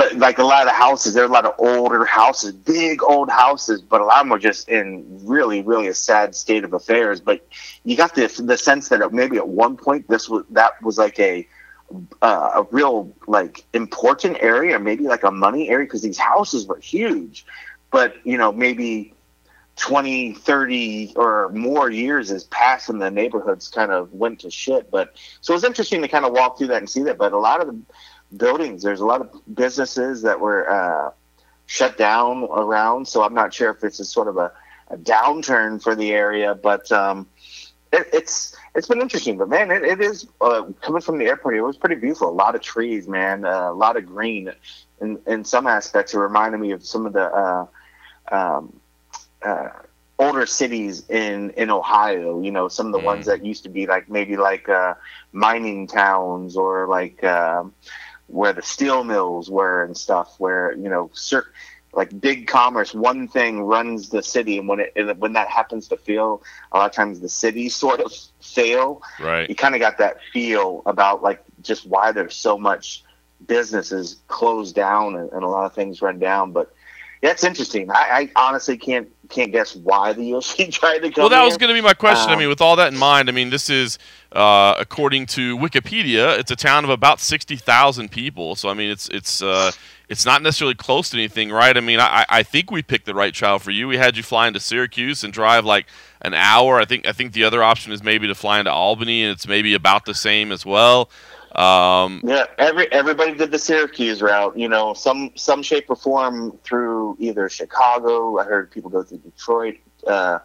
but 0.00 0.16
like 0.16 0.38
a 0.38 0.44
lot 0.44 0.66
of 0.66 0.72
houses, 0.72 1.12
there 1.12 1.24
are 1.24 1.26
a 1.26 1.30
lot 1.30 1.44
of 1.44 1.52
older 1.58 2.06
houses, 2.06 2.52
big 2.54 3.02
old 3.02 3.28
houses, 3.28 3.82
but 3.82 4.00
a 4.00 4.04
lot 4.06 4.20
of 4.20 4.24
them 4.24 4.32
are 4.32 4.38
just 4.38 4.66
in 4.66 5.04
really, 5.26 5.60
really 5.60 5.88
a 5.88 5.94
sad 5.94 6.34
state 6.34 6.64
of 6.64 6.72
affairs. 6.72 7.20
But 7.20 7.46
you 7.84 7.98
got 7.98 8.14
the 8.14 8.26
the 8.42 8.56
sense 8.56 8.88
that 8.88 9.12
maybe 9.12 9.36
at 9.36 9.46
one 9.46 9.76
point 9.76 10.08
this 10.08 10.26
was 10.26 10.46
that 10.52 10.82
was 10.82 10.96
like 10.96 11.20
a 11.20 11.46
uh, 12.22 12.50
a 12.54 12.62
real 12.70 13.14
like 13.26 13.66
important 13.74 14.38
area, 14.40 14.78
maybe 14.78 15.04
like 15.04 15.22
a 15.22 15.30
money 15.30 15.68
area, 15.68 15.84
because 15.84 16.00
these 16.00 16.16
houses 16.16 16.66
were 16.66 16.78
huge. 16.78 17.44
But 17.90 18.14
you 18.24 18.38
know, 18.38 18.52
maybe 18.52 19.12
20, 19.76 20.32
30 20.32 21.12
or 21.16 21.50
more 21.50 21.90
years 21.90 22.30
has 22.30 22.44
passed 22.44 22.88
and 22.88 23.02
the 23.02 23.10
neighborhoods 23.10 23.68
kind 23.68 23.90
of 23.92 24.10
went 24.14 24.40
to 24.40 24.50
shit. 24.50 24.90
But 24.90 25.16
so 25.42 25.52
it 25.52 25.56
was 25.56 25.64
interesting 25.64 26.00
to 26.00 26.08
kind 26.08 26.24
of 26.24 26.32
walk 26.32 26.56
through 26.56 26.68
that 26.68 26.78
and 26.78 26.88
see 26.88 27.02
that. 27.02 27.18
But 27.18 27.34
a 27.34 27.38
lot 27.38 27.60
of 27.60 27.66
the 27.66 27.78
buildings, 28.36 28.82
there's 28.82 29.00
a 29.00 29.06
lot 29.06 29.20
of 29.20 29.30
businesses 29.54 30.22
that 30.22 30.40
were 30.40 30.68
uh, 30.70 31.10
shut 31.66 31.96
down 31.96 32.44
around. 32.44 33.06
So 33.06 33.22
I'm 33.22 33.34
not 33.34 33.52
sure 33.52 33.70
if 33.70 33.80
this 33.80 34.00
is 34.00 34.10
sort 34.10 34.28
of 34.28 34.36
a, 34.36 34.52
a 34.90 34.96
downturn 34.96 35.82
for 35.82 35.94
the 35.94 36.12
area, 36.12 36.54
but 36.54 36.90
um, 36.92 37.26
it, 37.92 38.06
it's 38.12 38.56
it's 38.74 38.86
been 38.88 39.00
interesting. 39.00 39.36
But 39.38 39.48
man, 39.48 39.70
it, 39.70 39.82
it 39.82 40.00
is 40.00 40.26
uh, 40.40 40.62
coming 40.80 41.00
from 41.02 41.18
the 41.18 41.26
airport. 41.26 41.56
It 41.56 41.62
was 41.62 41.76
pretty 41.76 41.96
beautiful. 41.96 42.28
A 42.28 42.32
lot 42.32 42.54
of 42.54 42.62
trees, 42.62 43.08
man. 43.08 43.44
Uh, 43.44 43.70
a 43.70 43.74
lot 43.74 43.96
of 43.96 44.06
green. 44.06 44.52
In 45.00 45.18
in 45.26 45.44
some 45.44 45.66
aspects, 45.66 46.14
it 46.14 46.18
reminded 46.18 46.58
me 46.58 46.72
of 46.72 46.84
some 46.84 47.06
of 47.06 47.12
the 47.12 47.24
uh, 47.24 47.66
um, 48.30 48.80
uh, 49.44 49.68
older 50.18 50.46
cities 50.46 51.08
in 51.08 51.50
in 51.50 51.70
Ohio. 51.70 52.40
You 52.40 52.50
know, 52.50 52.68
some 52.68 52.86
of 52.86 52.92
the 52.92 53.00
Mm. 53.00 53.04
ones 53.04 53.26
that 53.26 53.44
used 53.44 53.64
to 53.64 53.68
be 53.70 53.86
like 53.86 54.08
maybe 54.08 54.36
like 54.36 54.68
uh, 54.68 54.94
mining 55.32 55.86
towns 55.86 56.56
or 56.56 56.86
like 56.88 57.22
um 57.24 57.74
where 58.30 58.52
the 58.52 58.62
steel 58.62 59.04
mills 59.04 59.50
were 59.50 59.84
and 59.84 59.96
stuff. 59.96 60.34
Where 60.38 60.72
you 60.72 60.88
know, 60.88 61.10
like 61.92 62.18
big 62.20 62.46
commerce, 62.46 62.94
one 62.94 63.26
thing 63.28 63.62
runs 63.62 64.10
the 64.10 64.22
city, 64.22 64.58
and 64.58 64.68
when 64.68 64.80
it 64.80 65.18
when 65.18 65.32
that 65.32 65.48
happens 65.48 65.88
to 65.88 65.96
fail, 65.96 66.42
a 66.72 66.78
lot 66.78 66.90
of 66.90 66.94
times 66.94 67.20
the 67.20 67.28
city 67.28 67.68
sort 67.68 68.00
of 68.00 68.12
fail. 68.40 69.02
Right. 69.20 69.48
You 69.48 69.54
kind 69.54 69.74
of 69.74 69.80
got 69.80 69.98
that 69.98 70.18
feel 70.32 70.82
about 70.86 71.22
like 71.22 71.42
just 71.62 71.86
why 71.86 72.12
there's 72.12 72.36
so 72.36 72.58
much 72.58 73.04
businesses 73.46 74.20
closed 74.28 74.74
down 74.74 75.16
and, 75.16 75.30
and 75.32 75.42
a 75.42 75.48
lot 75.48 75.64
of 75.64 75.74
things 75.74 76.02
run 76.02 76.18
down. 76.18 76.52
But 76.52 76.72
it's 77.22 77.44
interesting. 77.44 77.90
I, 77.90 78.30
I 78.36 78.48
honestly 78.48 78.76
can't 78.76 79.08
can't 79.28 79.52
guess 79.52 79.76
why 79.76 80.12
the 80.12 80.22
UFC 80.32 80.72
tried 80.80 80.98
to 80.98 81.10
come. 81.10 81.22
Well, 81.22 81.28
that 81.30 81.36
here. 81.38 81.44
was 81.44 81.56
going 81.56 81.68
to 81.68 81.74
be 81.74 81.80
my 81.80 81.94
question. 81.94 82.30
I 82.30 82.32
Um, 82.32 82.38
mean, 82.38 82.48
with 82.48 82.60
all 82.60 82.76
that 82.76 82.92
in 82.92 82.98
mind, 82.98 83.28
I 83.28 83.32
mean, 83.32 83.50
this 83.50 83.70
is 83.70 83.98
uh, 84.32 84.74
according 84.78 85.26
to 85.26 85.56
Wikipedia, 85.56 86.38
it's 86.38 86.50
a 86.50 86.56
town 86.56 86.84
of 86.84 86.90
about 86.90 87.20
sixty 87.20 87.56
thousand 87.56 88.10
people. 88.10 88.56
So 88.56 88.68
I 88.68 88.74
mean, 88.74 88.90
it's 88.90 89.08
it's 89.10 89.42
uh, 89.42 89.72
it's 90.08 90.24
not 90.26 90.42
necessarily 90.42 90.74
close 90.74 91.10
to 91.10 91.16
anything, 91.16 91.50
right? 91.50 91.76
I 91.76 91.80
mean, 91.80 92.00
I, 92.00 92.24
I 92.28 92.42
think 92.42 92.70
we 92.70 92.82
picked 92.82 93.06
the 93.06 93.14
right 93.14 93.32
child 93.34 93.62
for 93.62 93.70
you. 93.70 93.86
We 93.86 93.96
had 93.98 94.16
you 94.16 94.22
fly 94.22 94.48
into 94.48 94.58
Syracuse 94.60 95.22
and 95.22 95.32
drive 95.32 95.64
like 95.64 95.86
an 96.22 96.34
hour. 96.34 96.80
I 96.80 96.84
think 96.84 97.06
I 97.06 97.12
think 97.12 97.32
the 97.32 97.44
other 97.44 97.62
option 97.62 97.92
is 97.92 98.02
maybe 98.02 98.26
to 98.26 98.34
fly 98.34 98.58
into 98.58 98.72
Albany, 98.72 99.22
and 99.22 99.30
it's 99.32 99.46
maybe 99.46 99.74
about 99.74 100.06
the 100.06 100.14
same 100.14 100.50
as 100.52 100.64
well. 100.66 101.10
Um, 101.54 102.20
Yeah, 102.24 102.46
every 102.58 102.90
everybody 102.92 103.34
did 103.34 103.50
the 103.50 103.58
Syracuse 103.58 104.22
route. 104.22 104.56
You 104.56 104.68
know, 104.68 104.94
some 104.94 105.32
some 105.34 105.62
shape 105.62 105.86
or 105.88 105.96
form 105.96 106.58
through 106.64 107.16
either 107.18 107.48
Chicago. 107.48 108.38
I 108.38 108.44
heard 108.44 108.70
people 108.70 108.90
go 108.90 109.02
through 109.02 109.18
Detroit, 109.18 109.76
uh, 110.06 110.38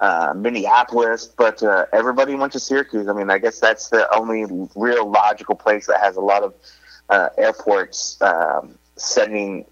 uh, 0.00 0.34
Minneapolis, 0.36 1.26
but 1.26 1.62
uh, 1.62 1.86
everybody 1.92 2.34
went 2.34 2.52
to 2.54 2.60
Syracuse. 2.60 3.06
I 3.08 3.12
mean, 3.12 3.30
I 3.30 3.38
guess 3.38 3.60
that's 3.60 3.88
the 3.90 4.12
only 4.14 4.46
real 4.74 5.08
logical 5.10 5.54
place 5.54 5.86
that 5.86 6.00
has 6.00 6.16
a 6.16 6.20
lot 6.20 6.42
of 6.42 6.54
uh, 7.10 7.28
airports 7.38 8.20
um, 8.20 8.78
sending 8.96 9.64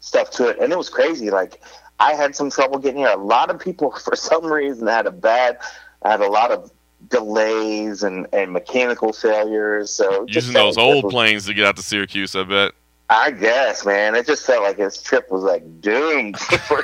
stuff 0.00 0.30
to 0.32 0.48
it, 0.48 0.58
and 0.60 0.72
it 0.72 0.78
was 0.78 0.90
crazy. 0.90 1.30
Like 1.30 1.60
I 1.98 2.14
had 2.14 2.36
some 2.36 2.50
trouble 2.50 2.78
getting 2.78 2.98
here. 2.98 3.08
A 3.08 3.16
lot 3.16 3.50
of 3.50 3.58
people, 3.58 3.90
for 4.04 4.16
some 4.16 4.46
reason, 4.46 4.86
had 4.86 5.06
a 5.06 5.12
bad. 5.12 5.58
had 6.04 6.20
a 6.20 6.28
lot 6.28 6.50
of 6.50 6.70
delays 7.08 8.02
and, 8.02 8.26
and 8.32 8.52
mechanical 8.52 9.12
failures. 9.12 9.90
So 9.90 10.26
just 10.26 10.48
using 10.48 10.54
those 10.54 10.76
old 10.78 11.04
was- 11.04 11.12
planes 11.12 11.46
to 11.46 11.54
get 11.54 11.66
out 11.66 11.76
to 11.76 11.82
Syracuse, 11.82 12.34
I 12.34 12.44
bet. 12.44 12.72
I 13.10 13.30
guess, 13.32 13.84
man. 13.84 14.14
It 14.14 14.26
just 14.26 14.46
felt 14.46 14.62
like 14.62 14.78
his 14.78 15.00
trip 15.02 15.30
was 15.30 15.42
like 15.42 15.62
doomed 15.80 16.38
for 16.68 16.82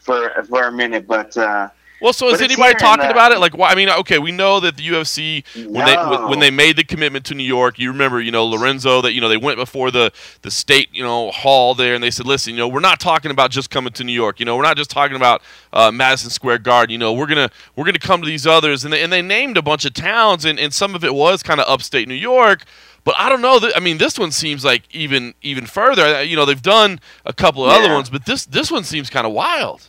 for 0.00 0.44
for 0.48 0.66
a 0.66 0.72
minute. 0.72 1.06
But 1.06 1.36
uh, 1.36 1.68
Well, 2.00 2.12
so 2.12 2.28
is 2.28 2.40
anybody 2.40 2.74
talking 2.74 3.06
the- 3.06 3.10
about 3.12 3.32
it? 3.32 3.38
Like, 3.40 3.56
why? 3.56 3.70
I 3.70 3.74
mean, 3.74 3.90
okay, 3.90 4.18
we 4.18 4.32
know 4.32 4.58
that 4.60 4.76
the 4.76 4.82
UFC 4.88 5.44
when 5.66 5.84
they 5.84 5.94
No. 5.94 6.26
when 6.28 6.38
they 6.40 6.50
made 6.50 6.76
the 6.76 6.84
commitment 6.84 7.24
to 7.26 7.34
New 7.34 7.44
York, 7.44 7.78
you 7.78 7.90
remember, 7.90 8.20
you 8.20 8.30
know, 8.30 8.46
Lorenzo 8.46 9.00
that 9.02 9.12
you 9.12 9.20
know 9.20 9.28
they 9.28 9.36
went 9.36 9.58
before 9.58 9.90
the 9.90 10.10
the 10.42 10.50
state, 10.50 10.88
you 10.92 11.02
know, 11.02 11.30
hall 11.30 11.74
there, 11.74 11.94
and 11.94 12.02
they 12.02 12.10
said, 12.10 12.26
listen, 12.26 12.52
you 12.54 12.58
know, 12.58 12.68
we're 12.68 12.80
not 12.80 13.00
talking 13.00 13.30
about 13.30 13.50
just 13.50 13.70
coming 13.70 13.92
to 13.92 14.04
New 14.04 14.12
York. 14.12 14.40
You 14.40 14.46
know, 14.46 14.56
we're 14.56 14.62
not 14.62 14.76
just 14.76 14.90
talking 14.90 15.16
about 15.16 15.42
uh, 15.72 15.90
Madison 15.90 16.30
Square 16.30 16.58
Garden. 16.58 16.92
You 16.92 16.98
know, 16.98 17.12
we're 17.12 17.26
gonna 17.26 17.50
we're 17.76 17.84
gonna 17.84 17.98
come 17.98 18.22
to 18.22 18.26
these 18.26 18.46
others, 18.46 18.84
and 18.84 18.92
they, 18.92 19.02
and 19.02 19.12
they 19.12 19.22
named 19.22 19.56
a 19.56 19.62
bunch 19.62 19.84
of 19.84 19.92
towns, 19.94 20.44
and, 20.44 20.58
and 20.58 20.72
some 20.72 20.94
of 20.94 21.04
it 21.04 21.14
was 21.14 21.42
kind 21.42 21.60
of 21.60 21.66
upstate 21.68 22.08
New 22.08 22.14
York. 22.14 22.64
But 23.02 23.14
I 23.18 23.28
don't 23.30 23.40
know. 23.40 23.58
That, 23.58 23.74
I 23.76 23.80
mean, 23.80 23.96
this 23.98 24.18
one 24.18 24.30
seems 24.30 24.64
like 24.64 24.82
even 24.90 25.34
even 25.42 25.66
further. 25.66 26.04
Uh, 26.16 26.20
You 26.20 26.36
know, 26.36 26.44
they've 26.44 26.60
done 26.60 27.00
a 27.24 27.32
couple 27.32 27.64
of 27.64 27.70
other 27.72 27.92
ones, 27.94 28.10
but 28.10 28.26
this 28.26 28.44
this 28.46 28.70
one 28.70 28.84
seems 28.84 29.08
kind 29.10 29.26
of 29.26 29.32
wild. 29.32 29.88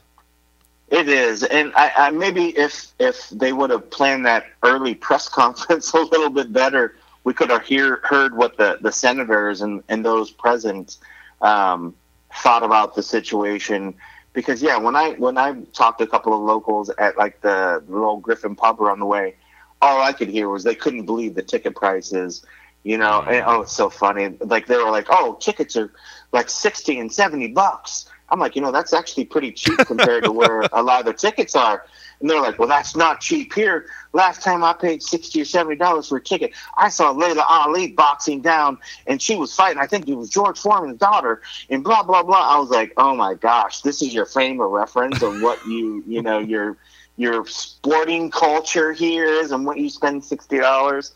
It 0.92 1.08
is, 1.08 1.44
and 1.44 1.72
I, 1.74 1.92
I 1.96 2.12
maybe 2.12 2.50
if 2.50 2.92
if 3.00 3.30
they 3.30 3.54
would 3.54 3.70
have 3.70 3.90
planned 3.90 4.26
that 4.26 4.46
early 4.62 4.94
press 4.94 5.30
conference 5.42 5.94
a 5.94 6.02
little 6.02 6.30
bit 6.30 6.52
better, 6.52 6.96
we 7.24 7.34
could 7.34 7.50
have 7.50 7.64
hear 7.64 8.02
heard 8.04 8.36
what 8.36 8.58
the 8.58 8.78
the 8.82 8.92
senators 8.92 9.62
and 9.62 9.84
and 9.88 10.06
those 10.06 10.32
present 10.32 10.98
um, 11.42 11.96
thought 12.44 12.64
about 12.64 12.96
the 12.96 13.04
situation. 13.04 13.96
Because 14.34 14.62
yeah, 14.62 14.78
when 14.78 14.98
I 14.98 15.12
when 15.12 15.38
I 15.38 15.62
talked 15.74 16.00
to 16.00 16.04
a 16.04 16.08
couple 16.08 16.34
of 16.34 16.42
locals 16.42 16.90
at 16.90 17.18
like 17.18 17.40
the 17.40 17.82
little 17.88 18.18
Griffin 18.18 18.56
pub 18.56 18.82
on 18.82 19.00
the 19.00 19.06
way, 19.06 19.36
all 19.82 20.02
I 20.02 20.12
could 20.12 20.28
hear 20.30 20.50
was 20.50 20.64
they 20.66 20.76
couldn't 20.76 21.06
believe 21.06 21.36
the 21.36 21.42
ticket 21.42 21.76
prices. 21.76 22.46
You 22.84 22.98
know, 22.98 23.22
and, 23.22 23.44
oh, 23.46 23.62
it's 23.62 23.74
so 23.74 23.90
funny. 23.90 24.36
Like 24.42 24.66
they 24.66 24.76
were 24.76 24.90
like, 24.90 25.06
"Oh, 25.10 25.38
tickets 25.40 25.78
are 25.78 25.94
like 26.34 26.50
sixty 26.50 27.00
and 27.00 27.14
seventy 27.14 27.48
bucks." 27.48 28.10
I'm 28.32 28.40
like, 28.40 28.56
you 28.56 28.62
know, 28.62 28.72
that's 28.72 28.94
actually 28.94 29.26
pretty 29.26 29.52
cheap 29.52 29.78
compared 29.80 30.24
to 30.24 30.32
where 30.32 30.62
a 30.72 30.82
lot 30.82 31.02
of 31.02 31.06
the 31.06 31.14
tickets 31.14 31.56
are. 31.56 31.86
And 32.22 32.30
they're 32.30 32.40
like, 32.42 32.60
well, 32.60 32.68
that's 32.68 32.96
not 32.96 33.20
cheap 33.20 33.54
here. 33.54 33.88
Last 34.14 34.42
time 34.42 34.64
I 34.64 34.74
paid 34.74 35.04
sixty 35.04 35.42
or 35.42 35.46
seventy 35.46 35.76
dollars 35.76 36.08
for 36.08 36.18
a 36.18 36.22
ticket, 36.22 36.52
I 36.78 36.90
saw 36.90 37.12
Laila 37.12 37.44
Ali 37.48 37.92
boxing 37.92 38.42
down, 38.42 38.78
and 39.08 39.22
she 39.22 39.36
was 39.36 39.54
fighting. 39.54 39.80
I 39.80 39.88
think 39.88 40.08
it 40.08 40.14
was 40.14 40.30
George 40.30 40.60
Foreman's 40.60 41.00
daughter, 41.00 41.42
and 41.70 41.84
blah 41.84 42.04
blah 42.04 42.24
blah. 42.24 42.56
I 42.56 42.60
was 42.60 42.70
like, 42.70 42.94
oh 42.98 43.16
my 43.16 43.34
gosh, 43.34 43.82
this 43.82 44.02
is 44.02 44.14
your 44.14 44.26
frame 44.26 44.62
of 44.62 44.70
reference 44.72 45.22
of 45.22 45.42
what 45.42 45.66
you, 45.68 46.04
you 46.08 46.22
know, 46.22 46.40
your 46.40 46.78
your 47.18 47.46
sporting 47.48 48.32
culture 48.32 48.94
here 48.94 49.26
is, 49.26 49.52
and 49.52 49.66
what 49.66 49.78
you 49.78 49.90
spend 49.90 50.24
sixty 50.24 50.60
dollars. 50.60 51.14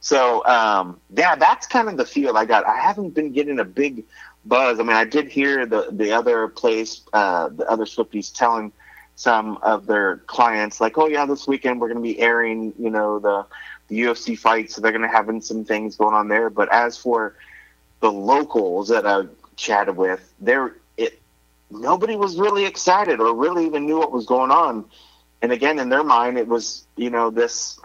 So 0.00 0.44
um, 0.46 1.00
yeah, 1.14 1.36
that's 1.36 1.66
kind 1.66 1.88
of 1.88 1.96
the 1.96 2.06
feel 2.06 2.36
I 2.36 2.44
got. 2.44 2.64
I 2.66 2.78
haven't 2.78 3.10
been 3.14 3.32
getting 3.32 3.58
a 3.58 3.64
big 3.64 4.04
buzz. 4.48 4.80
I 4.80 4.82
mean, 4.82 4.96
I 4.96 5.04
did 5.04 5.28
hear 5.28 5.66
the 5.66 5.88
the 5.90 6.12
other 6.12 6.48
place, 6.48 7.02
uh, 7.12 7.48
the 7.48 7.68
other 7.68 7.84
Swifties 7.84 8.32
telling 8.32 8.72
some 9.16 9.56
of 9.58 9.86
their 9.86 10.18
clients 10.26 10.80
like, 10.80 10.98
"Oh 10.98 11.06
yeah, 11.06 11.26
this 11.26 11.46
weekend 11.46 11.80
we're 11.80 11.88
going 11.88 12.02
to 12.02 12.02
be 12.02 12.18
airing, 12.20 12.72
you 12.78 12.90
know, 12.90 13.18
the 13.18 13.46
the 13.88 14.00
UFC 14.00 14.38
fights. 14.38 14.74
So 14.74 14.80
they're 14.80 14.92
going 14.92 15.02
to 15.02 15.08
having 15.08 15.40
some 15.40 15.64
things 15.64 15.96
going 15.96 16.14
on 16.14 16.28
there." 16.28 16.50
But 16.50 16.72
as 16.72 16.96
for 16.96 17.34
the 18.00 18.10
locals 18.12 18.88
that 18.88 19.06
I 19.06 19.24
chatted 19.56 19.96
with, 19.96 20.32
there 20.40 20.76
it 20.96 21.20
nobody 21.70 22.16
was 22.16 22.38
really 22.38 22.64
excited 22.64 23.20
or 23.20 23.34
really 23.34 23.66
even 23.66 23.86
knew 23.86 23.98
what 23.98 24.12
was 24.12 24.26
going 24.26 24.50
on. 24.50 24.84
And 25.42 25.52
again, 25.52 25.78
in 25.78 25.88
their 25.88 26.04
mind, 26.04 26.38
it 26.38 26.48
was 26.48 26.86
you 26.96 27.10
know 27.10 27.30
this 27.30 27.78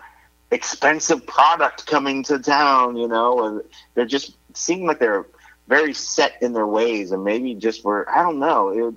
expensive 0.52 1.26
product 1.26 1.88
coming 1.88 2.24
to 2.24 2.38
town, 2.38 2.98
you 2.98 3.08
know, 3.08 3.46
and 3.46 3.62
they're 3.96 4.06
just 4.06 4.36
seem 4.54 4.86
like 4.86 5.00
they're 5.00 5.26
very 5.72 5.94
set 5.94 6.34
in 6.42 6.52
their 6.52 6.68
ways, 6.68 7.14
and 7.14 7.24
maybe 7.24 7.56
just 7.56 7.86
were 7.86 8.06
I 8.10 8.22
don't 8.22 8.40
know. 8.40 8.70
It, 8.70 8.94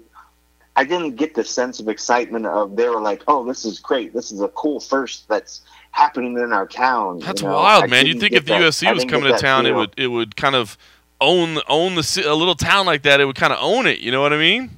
I 0.75 0.83
didn't 0.83 1.15
get 1.15 1.35
the 1.37 1.45
sense 1.45 1.79
of 1.79 1.89
excitement 1.89 2.47
of 2.47 2.75
they 2.75 2.89
were 2.89 3.01
like, 3.01 3.23
oh, 3.29 3.47
this 3.47 3.65
is 3.65 3.79
great, 3.79 4.13
this 4.13 4.33
is 4.33 4.41
a 4.41 4.49
cool 4.49 4.81
first 4.81 5.29
that's 5.29 5.61
happening 5.93 6.37
in 6.37 6.53
our 6.53 6.67
town. 6.67 7.21
you 7.21 7.27
That's 7.27 7.43
know? 7.43 7.55
wild, 7.55 7.89
man. 7.89 8.07
You'd 8.07 8.19
think 8.19 8.33
if 8.33 8.45
the 8.45 8.55
that- 8.55 8.63
UFC 8.63 8.93
was 8.93 9.05
coming 9.05 9.33
to 9.33 9.39
town, 9.39 9.67
it 9.67 9.73
would 9.73 9.95
it 9.97 10.09
would 10.09 10.35
kind 10.35 10.57
of 10.57 10.77
own 11.21 11.59
own 11.69 11.95
the 11.95 12.25
a 12.27 12.35
little 12.35 12.57
town 12.57 12.87
like 12.87 13.03
that. 13.03 13.21
It 13.21 13.27
would 13.27 13.37
kind 13.37 13.53
of 13.53 13.61
own 13.63 13.87
it. 13.87 14.01
You 14.01 14.11
know 14.11 14.21
what 14.21 14.33
I 14.33 14.37
mean? 14.37 14.71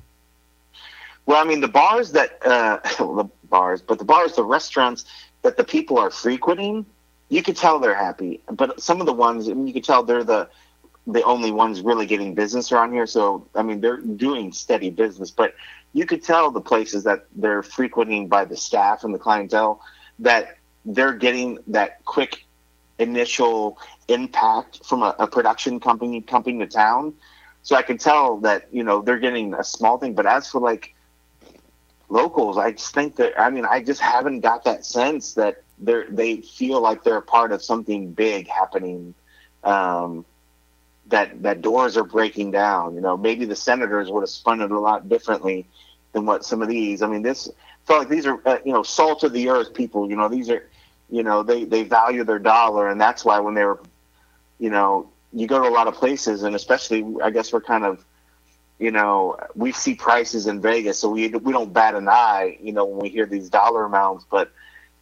Well, 1.24 1.40
I 1.42 1.44
mean, 1.44 1.62
the 1.62 1.68
bars 1.68 2.12
that 2.12 2.38
uh, 2.44 2.78
the 2.98 3.28
bars, 3.48 3.80
but 3.80 3.98
the 3.98 4.04
bars, 4.04 4.36
the 4.36 4.44
restaurants 4.44 5.06
that 5.40 5.56
the 5.56 5.64
people 5.64 5.96
are 5.96 6.10
frequenting, 6.10 6.84
you 7.30 7.42
could 7.42 7.56
tell 7.56 7.78
they're 7.78 7.94
happy. 7.94 8.42
But 8.52 8.82
some 8.82 9.00
of 9.00 9.06
the 9.06 9.14
ones, 9.14 9.48
I 9.48 9.54
mean, 9.54 9.66
you 9.66 9.72
could 9.72 9.84
tell 9.84 10.02
they're 10.02 10.24
the 10.24 10.50
the 11.06 11.22
only 11.22 11.52
ones 11.52 11.80
really 11.82 12.06
getting 12.06 12.34
business 12.34 12.72
around 12.72 12.92
here. 12.92 13.06
So, 13.06 13.46
I 13.54 13.62
mean, 13.62 13.80
they're 13.80 13.98
doing 13.98 14.52
steady 14.52 14.90
business. 14.90 15.30
But 15.30 15.54
you 15.92 16.04
could 16.04 16.22
tell 16.22 16.50
the 16.50 16.60
places 16.60 17.04
that 17.04 17.26
they're 17.34 17.62
frequenting 17.62 18.28
by 18.28 18.44
the 18.44 18.56
staff 18.56 19.04
and 19.04 19.14
the 19.14 19.18
clientele 19.18 19.80
that 20.18 20.58
they're 20.84 21.12
getting 21.12 21.58
that 21.68 22.04
quick 22.04 22.44
initial 22.98 23.78
impact 24.08 24.84
from 24.84 25.02
a, 25.02 25.14
a 25.18 25.26
production 25.26 25.80
company 25.80 26.20
coming 26.20 26.58
to 26.60 26.66
town. 26.66 27.14
So 27.62 27.76
I 27.76 27.82
can 27.82 27.98
tell 27.98 28.38
that 28.38 28.68
you 28.72 28.84
know 28.84 29.02
they're 29.02 29.18
getting 29.18 29.54
a 29.54 29.64
small 29.64 29.98
thing. 29.98 30.14
But 30.14 30.26
as 30.26 30.50
for 30.50 30.60
like 30.60 30.94
locals, 32.08 32.58
I 32.58 32.72
just 32.72 32.94
think 32.94 33.16
that 33.16 33.38
I 33.40 33.50
mean 33.50 33.64
I 33.64 33.82
just 33.82 34.00
haven't 34.00 34.40
got 34.40 34.64
that 34.64 34.84
sense 34.84 35.34
that 35.34 35.62
they're 35.78 36.06
they 36.08 36.40
feel 36.42 36.80
like 36.80 37.02
they're 37.04 37.16
a 37.16 37.22
part 37.22 37.52
of 37.52 37.62
something 37.62 38.12
big 38.12 38.48
happening. 38.48 39.14
Um, 39.64 40.24
that 41.08 41.42
that 41.42 41.62
doors 41.62 41.96
are 41.96 42.04
breaking 42.04 42.50
down. 42.50 42.94
You 42.94 43.00
know, 43.00 43.16
maybe 43.16 43.44
the 43.44 43.56
senators 43.56 44.10
would 44.10 44.22
have 44.22 44.30
spun 44.30 44.60
it 44.60 44.70
a 44.70 44.78
lot 44.78 45.08
differently 45.08 45.66
than 46.12 46.26
what 46.26 46.44
some 46.44 46.62
of 46.62 46.68
these. 46.68 47.02
I 47.02 47.08
mean, 47.08 47.22
this 47.22 47.48
felt 47.86 48.00
like 48.00 48.08
these 48.08 48.26
are 48.26 48.40
uh, 48.46 48.58
you 48.64 48.72
know 48.72 48.82
salt 48.82 49.22
of 49.24 49.32
the 49.32 49.48
earth 49.48 49.74
people. 49.74 50.08
You 50.10 50.16
know, 50.16 50.28
these 50.28 50.50
are 50.50 50.68
you 51.10 51.22
know 51.22 51.42
they 51.42 51.64
they 51.64 51.84
value 51.84 52.24
their 52.24 52.38
dollar, 52.38 52.88
and 52.88 53.00
that's 53.00 53.24
why 53.24 53.38
when 53.40 53.54
they 53.54 53.64
were, 53.64 53.80
you 54.58 54.70
know, 54.70 55.08
you 55.32 55.46
go 55.46 55.62
to 55.62 55.68
a 55.68 55.70
lot 55.70 55.86
of 55.88 55.94
places, 55.94 56.42
and 56.42 56.54
especially 56.54 57.04
I 57.22 57.30
guess 57.30 57.52
we're 57.52 57.60
kind 57.60 57.84
of 57.84 58.04
you 58.78 58.90
know, 58.90 59.38
we 59.54 59.72
see 59.72 59.94
prices 59.94 60.46
in 60.46 60.60
Vegas, 60.60 60.98
so 60.98 61.08
we 61.10 61.28
we 61.28 61.52
don't 61.52 61.72
bat 61.72 61.94
an 61.94 62.08
eye, 62.08 62.58
you 62.60 62.72
know, 62.72 62.84
when 62.84 63.00
we 63.00 63.08
hear 63.08 63.26
these 63.26 63.48
dollar 63.48 63.84
amounts. 63.84 64.26
But 64.30 64.52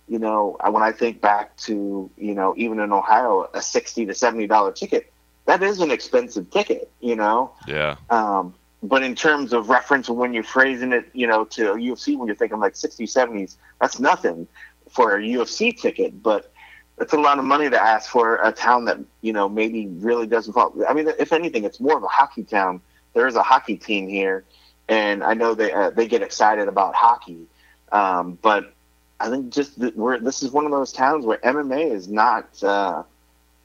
you 0.06 0.18
know, 0.18 0.56
when 0.70 0.82
I 0.82 0.92
think 0.92 1.20
back 1.20 1.56
to 1.58 2.10
you 2.16 2.34
know, 2.34 2.54
even 2.56 2.78
in 2.78 2.92
Ohio, 2.92 3.48
a 3.52 3.62
sixty 3.62 4.06
to 4.06 4.14
seventy 4.14 4.46
dollar 4.46 4.72
ticket, 4.72 5.12
that 5.46 5.62
is 5.62 5.80
an 5.80 5.90
expensive 5.90 6.50
ticket, 6.50 6.90
you 7.00 7.16
know. 7.16 7.52
Yeah. 7.66 7.96
Um, 8.10 8.54
but 8.82 9.02
in 9.02 9.14
terms 9.14 9.52
of 9.52 9.70
reference, 9.70 10.08
when 10.08 10.34
you're 10.34 10.42
phrasing 10.42 10.92
it, 10.92 11.08
you 11.12 11.26
know, 11.26 11.44
to 11.46 11.72
a 11.72 11.76
UFC, 11.76 12.16
when 12.16 12.26
you're 12.26 12.36
thinking 12.36 12.60
like 12.60 12.74
60s, 12.74 13.00
70s, 13.00 13.56
that's 13.80 13.98
nothing 13.98 14.46
for 14.90 15.16
a 15.16 15.20
UFC 15.20 15.78
ticket. 15.78 16.22
But 16.22 16.52
it's 16.98 17.12
a 17.12 17.18
lot 17.18 17.38
of 17.38 17.44
money 17.44 17.70
to 17.70 17.80
ask 17.80 18.10
for 18.10 18.36
a 18.36 18.52
town 18.52 18.84
that, 18.84 18.98
you 19.22 19.32
know, 19.32 19.48
maybe 19.48 19.86
really 19.88 20.26
doesn't 20.26 20.52
fall. 20.52 20.74
I 20.88 20.92
mean, 20.92 21.08
if 21.18 21.32
anything, 21.32 21.64
it's 21.64 21.80
more 21.80 21.96
of 21.96 22.02
a 22.02 22.08
hockey 22.08 22.44
town. 22.44 22.80
There 23.14 23.26
is 23.26 23.36
a 23.36 23.42
hockey 23.42 23.76
team 23.76 24.08
here. 24.08 24.44
and 24.88 25.22
I 25.24 25.34
know 25.34 25.54
they 25.54 25.72
uh, 25.72 25.90
they 25.90 26.06
get 26.06 26.22
excited 26.22 26.68
about 26.68 26.94
hockey, 26.94 27.46
um, 27.92 28.38
but 28.42 28.74
I 29.20 29.30
think 29.30 29.52
just 29.52 29.78
we're 29.96 30.18
this 30.18 30.42
is 30.42 30.50
one 30.50 30.66
of 30.66 30.72
those 30.72 30.92
towns 30.92 31.24
where 31.24 31.38
MMA 31.38 31.90
is 31.90 32.08
not 32.08 32.62
uh, 32.62 33.02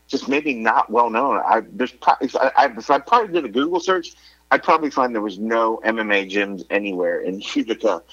just 0.09 0.27
maybe 0.27 0.53
not 0.53 0.89
well 0.89 1.09
known. 1.09 1.37
I 1.37 1.61
there's 1.71 1.93
pro- 1.93 2.15
if 2.21 2.35
I, 2.35 2.51
I 2.57 2.65
if 2.77 2.89
I 2.89 2.99
probably 2.99 3.31
did 3.33 3.45
a 3.45 3.49
Google 3.49 3.79
search, 3.79 4.15
I'd 4.51 4.63
probably 4.63 4.89
find 4.91 5.15
there 5.15 5.21
was 5.21 5.39
no 5.39 5.79
MMA 5.85 6.29
gyms 6.29 6.65
anywhere 6.69 7.21
in 7.21 7.39
Utica. 7.55 8.03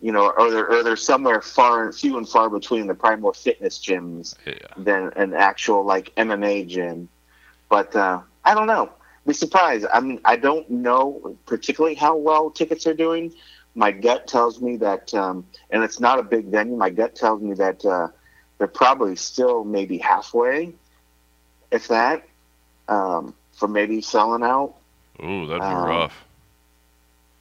You 0.00 0.12
know, 0.12 0.30
or 0.30 0.50
there 0.52 0.70
or 0.70 0.84
there's 0.84 1.02
somewhere 1.02 1.40
far 1.42 1.90
few 1.92 2.18
and 2.18 2.28
far 2.28 2.48
between 2.48 2.86
the 2.86 2.94
probably 2.94 3.20
more 3.20 3.34
fitness 3.34 3.78
gyms 3.80 4.36
Yeah. 4.46 4.54
than 4.76 5.10
an 5.16 5.34
actual 5.34 5.84
like 5.84 6.14
MMA 6.16 6.68
gym. 6.68 7.08
But 7.68 7.96
uh, 7.96 8.20
I 8.44 8.54
don't 8.54 8.68
know. 8.68 8.90
Be 9.26 9.34
surprised. 9.34 9.86
I 9.92 10.00
mean, 10.00 10.20
I 10.24 10.36
don't 10.36 10.70
know 10.70 11.36
particularly 11.46 11.96
how 11.96 12.16
well 12.16 12.50
tickets 12.50 12.86
are 12.86 12.94
doing. 12.94 13.34
My 13.74 13.90
gut 13.92 14.26
tells 14.26 14.60
me 14.60 14.76
that, 14.78 15.12
um, 15.14 15.44
and 15.70 15.82
it's 15.84 16.00
not 16.00 16.18
a 16.18 16.22
big 16.22 16.46
venue. 16.46 16.76
My 16.76 16.90
gut 16.90 17.14
tells 17.14 17.42
me 17.42 17.54
that 17.54 17.84
uh, 17.84 18.08
they're 18.58 18.66
probably 18.68 19.16
still 19.16 19.64
maybe 19.64 19.98
halfway, 19.98 20.72
if 21.70 21.88
that, 21.88 22.26
um, 22.88 23.34
for 23.52 23.68
maybe 23.68 24.00
selling 24.00 24.42
out. 24.42 24.74
Ooh, 25.22 25.46
that'd 25.46 25.60
be 25.62 25.66
Um, 25.66 25.84
rough. 25.88 26.24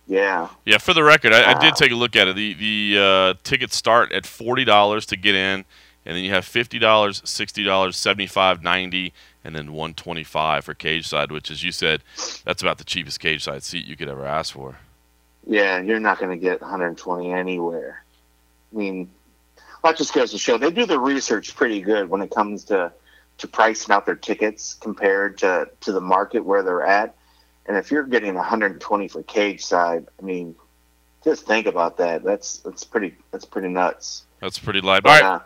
Yeah, 0.08 0.48
Yeah, 0.66 0.78
for 0.78 0.94
the 0.94 1.04
record, 1.04 1.34
I, 1.34 1.52
I 1.52 1.60
did 1.60 1.76
take 1.76 1.92
a 1.92 1.96
look 1.96 2.16
at 2.16 2.30
it. 2.30 2.36
The 2.38 2.54
the 2.54 2.98
uh, 2.98 3.34
tickets 3.44 3.76
start 3.76 4.12
at 4.14 4.26
forty 4.26 4.64
dollars 4.64 5.06
to 5.08 5.18
get 5.18 5.36
in, 5.36 5.66
and 6.06 6.16
then 6.16 6.24
you 6.24 6.32
have 6.32 6.46
fifty 6.46 6.80
dollars, 6.80 7.22
sixty 7.26 7.62
dollars, 7.62 7.98
seventy 7.98 8.26
five, 8.26 8.64
ninety, 8.64 9.12
and 9.44 9.54
then 9.54 9.74
one 9.74 9.94
twenty 9.94 10.24
five 10.24 10.64
for 10.64 10.74
cage 10.74 11.06
side, 11.08 11.30
which, 11.30 11.52
as 11.52 11.62
you 11.62 11.74
said, 11.74 12.04
that's 12.46 12.62
about 12.62 12.78
the 12.78 12.86
cheapest 12.86 13.20
cage 13.20 13.44
side 13.44 13.64
seat 13.64 13.86
you 13.86 13.98
could 13.98 14.08
ever 14.08 14.26
ask 14.26 14.54
for. 14.54 14.78
yeah. 15.46 15.82
You're 15.82 16.00
not 16.00 16.20
going 16.20 16.32
to 16.32 16.42
get 16.42 16.62
120 16.62 17.34
anywhere. 17.34 18.02
I 18.74 18.78
mean, 18.78 19.10
that 19.84 19.98
just 19.98 20.14
goes 20.14 20.32
to 20.32 20.38
show 20.38 20.58
they 20.58 20.72
do 20.72 20.86
the 20.86 21.00
research 21.00 21.54
pretty 21.54 21.82
good 21.82 22.10
when 22.10 22.22
it 22.22 22.32
comes 22.32 22.64
to 22.66 22.94
to 23.38 23.48
pricing 23.48 23.94
out 23.94 24.06
their 24.06 24.16
tickets 24.16 24.74
compared 24.74 25.38
to 25.40 25.70
to 25.82 25.92
the 25.92 26.02
market 26.02 26.44
where 26.44 26.64
they're 26.64 26.86
at. 26.86 27.16
And 27.66 27.76
if 27.78 27.92
you're 27.92 28.04
getting 28.04 28.36
120 28.36 29.08
for 29.10 29.24
cage 29.24 29.66
side, 29.66 30.08
I 30.20 30.26
mean, 30.26 30.56
just 31.24 31.46
think 31.46 31.68
about 31.68 31.98
that. 31.98 32.24
That's 32.24 32.60
that's 32.60 32.84
pretty 32.84 33.16
that's 33.32 33.46
pretty 33.46 33.68
nuts. 33.68 34.26
That's 34.42 34.60
pretty 34.60 34.82
light. 34.82 35.06
All 35.06 35.12
right, 35.12 35.24
Uh, 35.24 35.40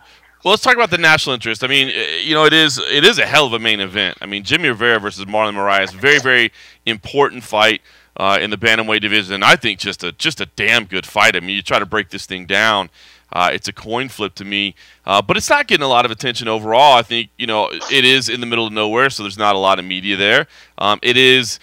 Well, 0.43 0.51
let's 0.51 0.63
talk 0.63 0.75
about 0.75 0.91
the 0.91 0.97
national 0.97 1.33
interest. 1.33 1.63
I 1.63 1.67
mean, 1.67 1.89
eh, 1.89 2.19
you 2.23 2.33
know, 2.33 2.45
it 2.45 2.53
is 2.53 2.77
it 2.77 3.03
is 3.03 3.17
a 3.17 3.25
hell 3.25 3.45
of 3.45 3.53
a 3.53 3.59
main 3.59 3.79
event. 3.79 4.17
I 4.21 4.25
mean, 4.25 4.43
Jimmy 4.43 4.69
Rivera 4.69 4.99
versus 4.99 5.25
Marlon 5.25 5.55
Moraes, 5.55 5.93
very 5.93 6.19
very 6.19 6.51
important 6.85 7.43
fight 7.43 7.81
uh, 8.17 8.37
in 8.41 8.49
the 8.49 8.57
bantamweight 8.57 9.01
division. 9.01 9.43
I 9.43 9.55
think 9.55 9.79
just 9.79 10.03
a 10.03 10.11
just 10.13 10.41
a 10.41 10.45
damn 10.45 10.85
good 10.85 11.05
fight. 11.05 11.35
I 11.35 11.39
mean, 11.39 11.55
you 11.55 11.61
try 11.61 11.79
to 11.79 11.85
break 11.85 12.09
this 12.09 12.25
thing 12.25 12.45
down. 12.45 12.89
Uh, 13.33 13.49
it's 13.53 13.67
a 13.69 13.73
coin 13.73 14.09
flip 14.09 14.35
to 14.35 14.43
me, 14.43 14.75
uh, 15.05 15.21
but 15.21 15.37
it's 15.37 15.49
not 15.49 15.65
getting 15.65 15.85
a 15.85 15.87
lot 15.87 16.03
of 16.03 16.11
attention 16.11 16.49
overall. 16.49 16.97
I 16.97 17.01
think 17.01 17.29
you 17.37 17.47
know 17.47 17.69
it 17.71 18.05
is 18.05 18.27
in 18.27 18.41
the 18.41 18.45
middle 18.45 18.67
of 18.67 18.73
nowhere, 18.73 19.09
so 19.09 19.23
there's 19.23 19.37
not 19.37 19.55
a 19.55 19.59
lot 19.59 19.79
of 19.79 19.85
media 19.85 20.17
there. 20.17 20.47
Um, 20.77 20.99
it 21.01 21.15
is 21.15 21.59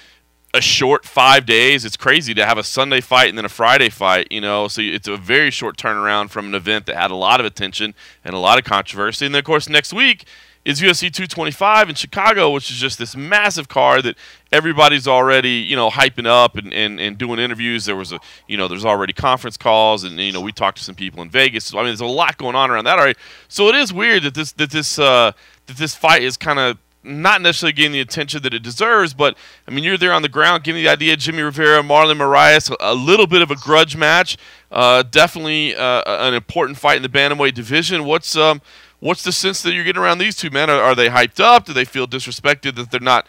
a 0.54 0.62
short 0.62 1.04
five 1.04 1.44
days. 1.44 1.84
It's 1.84 1.96
crazy 1.96 2.32
to 2.34 2.46
have 2.46 2.56
a 2.56 2.64
Sunday 2.64 3.02
fight 3.02 3.28
and 3.28 3.36
then 3.36 3.44
a 3.44 3.50
Friday 3.50 3.90
fight, 3.90 4.28
you 4.30 4.40
know. 4.40 4.66
So 4.68 4.80
it's 4.80 5.06
a 5.06 5.16
very 5.16 5.50
short 5.50 5.76
turnaround 5.76 6.30
from 6.30 6.46
an 6.46 6.54
event 6.54 6.86
that 6.86 6.96
had 6.96 7.10
a 7.10 7.16
lot 7.16 7.38
of 7.38 7.44
attention 7.44 7.94
and 8.24 8.34
a 8.34 8.38
lot 8.38 8.58
of 8.58 8.64
controversy. 8.64 9.26
And 9.26 9.34
then, 9.34 9.40
of 9.40 9.44
course, 9.44 9.68
next 9.68 9.92
week 9.92 10.24
is 10.68 10.82
UFC 10.82 11.10
225 11.10 11.88
in 11.88 11.94
Chicago, 11.94 12.50
which 12.50 12.70
is 12.70 12.76
just 12.76 12.98
this 12.98 13.16
massive 13.16 13.68
card 13.68 14.04
that 14.04 14.18
everybody's 14.52 15.08
already, 15.08 15.48
you 15.48 15.74
know, 15.74 15.88
hyping 15.88 16.26
up 16.26 16.56
and, 16.58 16.74
and, 16.74 17.00
and 17.00 17.16
doing 17.16 17.38
interviews. 17.38 17.86
There 17.86 17.96
was 17.96 18.12
a, 18.12 18.20
you 18.46 18.58
know, 18.58 18.68
there's 18.68 18.84
already 18.84 19.14
conference 19.14 19.56
calls, 19.56 20.04
and 20.04 20.20
you 20.20 20.30
know, 20.30 20.42
we 20.42 20.52
talked 20.52 20.76
to 20.76 20.84
some 20.84 20.94
people 20.94 21.22
in 21.22 21.30
Vegas. 21.30 21.64
So, 21.64 21.78
I 21.78 21.80
mean, 21.80 21.88
there's 21.88 22.02
a 22.02 22.06
lot 22.06 22.36
going 22.36 22.54
on 22.54 22.70
around 22.70 22.84
that 22.84 22.98
already. 22.98 23.18
So 23.48 23.68
it 23.68 23.76
is 23.76 23.94
weird 23.94 24.24
that 24.24 24.34
this 24.34 24.52
that 24.52 24.70
this 24.70 24.98
uh, 24.98 25.32
that 25.68 25.76
this 25.78 25.94
fight 25.94 26.22
is 26.22 26.36
kind 26.36 26.58
of 26.58 26.76
not 27.02 27.40
necessarily 27.40 27.72
getting 27.72 27.92
the 27.92 28.00
attention 28.00 28.42
that 28.42 28.52
it 28.52 28.62
deserves, 28.62 29.14
but 29.14 29.38
I 29.66 29.70
mean, 29.70 29.84
you're 29.84 29.96
there 29.96 30.12
on 30.12 30.20
the 30.20 30.28
ground, 30.28 30.64
giving 30.64 30.82
the 30.82 30.90
idea. 30.90 31.16
Jimmy 31.16 31.40
Rivera, 31.40 31.82
Marlon 31.82 32.18
Moraes, 32.18 32.74
a 32.78 32.94
little 32.94 33.26
bit 33.26 33.40
of 33.40 33.50
a 33.50 33.56
grudge 33.56 33.96
match. 33.96 34.36
Uh, 34.70 35.02
definitely 35.02 35.74
uh, 35.74 36.02
an 36.26 36.34
important 36.34 36.76
fight 36.76 36.96
in 36.96 37.02
the 37.02 37.08
bantamweight 37.08 37.54
division. 37.54 38.04
What's 38.04 38.36
um, 38.36 38.60
what's 39.00 39.22
the 39.22 39.32
sense 39.32 39.62
that 39.62 39.72
you're 39.72 39.84
getting 39.84 40.02
around 40.02 40.18
these 40.18 40.36
two 40.36 40.50
men? 40.50 40.70
Are, 40.70 40.80
are 40.80 40.94
they 40.94 41.08
hyped 41.08 41.40
up? 41.40 41.64
Do 41.64 41.72
they 41.72 41.84
feel 41.84 42.06
disrespected 42.06 42.76
that 42.76 42.90
they're 42.90 43.00
not 43.00 43.26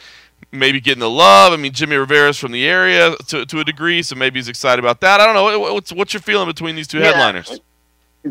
maybe 0.52 0.80
getting 0.80 1.00
the 1.00 1.10
love? 1.10 1.54
I 1.54 1.58
mean, 1.58 1.74
Jimmy 1.74 1.96
Rivera's 1.96 2.38
from 2.38 2.52
the 2.52 2.68
area 2.68 3.16
to, 3.28 3.46
to 3.46 3.60
a 3.60 3.64
degree, 3.64 4.02
so 4.02 4.16
maybe 4.16 4.40
he's 4.40 4.48
excited 4.48 4.84
about 4.84 5.02
that. 5.02 5.20
I 5.20 5.26
don't 5.26 5.36
know. 5.36 5.74
What's 5.74 5.92
what's 5.94 6.14
your 6.14 6.22
feeling 6.22 6.48
between 6.48 6.76
these 6.76 6.88
two 6.88 7.00
Yeah. 7.00 7.06
headliners? 7.12 7.62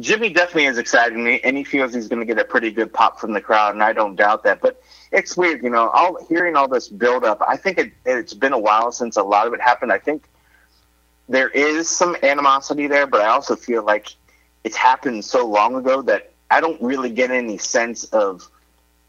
Jimmy 0.00 0.28
definitely 0.28 0.66
is 0.66 0.76
excited, 0.76 1.16
and 1.16 1.56
he, 1.56 1.64
feels 1.64 1.94
he's 1.94 2.08
going 2.08 2.20
to 2.20 2.26
get 2.26 2.38
a 2.38 2.44
pretty 2.44 2.70
good 2.70 2.92
pop 2.92 3.18
from 3.18 3.32
the 3.32 3.40
crowd, 3.40 3.72
and 3.72 3.82
I 3.82 3.94
don't 3.94 4.16
doubt 4.16 4.44
that. 4.44 4.60
But 4.60 4.82
it's 5.12 5.34
weird, 5.34 5.62
you 5.62 5.70
know, 5.70 5.88
all 5.88 6.22
hearing 6.26 6.56
all 6.56 6.68
this 6.68 6.88
build 6.88 7.24
up. 7.24 7.40
I 7.46 7.56
think 7.56 7.78
it, 7.78 7.92
it's 8.04 8.34
been 8.34 8.52
a 8.52 8.58
while 8.58 8.92
since 8.92 9.16
a 9.16 9.22
lot 9.22 9.46
of 9.46 9.54
it 9.54 9.62
happened. 9.62 9.90
I 9.90 9.98
think 9.98 10.24
there 11.26 11.48
is 11.48 11.88
some 11.88 12.16
animosity 12.22 12.86
there, 12.86 13.06
but 13.06 13.22
I 13.22 13.28
also 13.28 13.56
feel 13.56 13.82
like 13.82 14.14
it's 14.62 14.76
happened 14.76 15.24
so 15.24 15.46
long 15.46 15.74
ago 15.76 16.02
that 16.02 16.27
I 16.50 16.60
don't 16.60 16.80
really 16.80 17.10
get 17.10 17.30
any 17.30 17.58
sense 17.58 18.04
of 18.04 18.48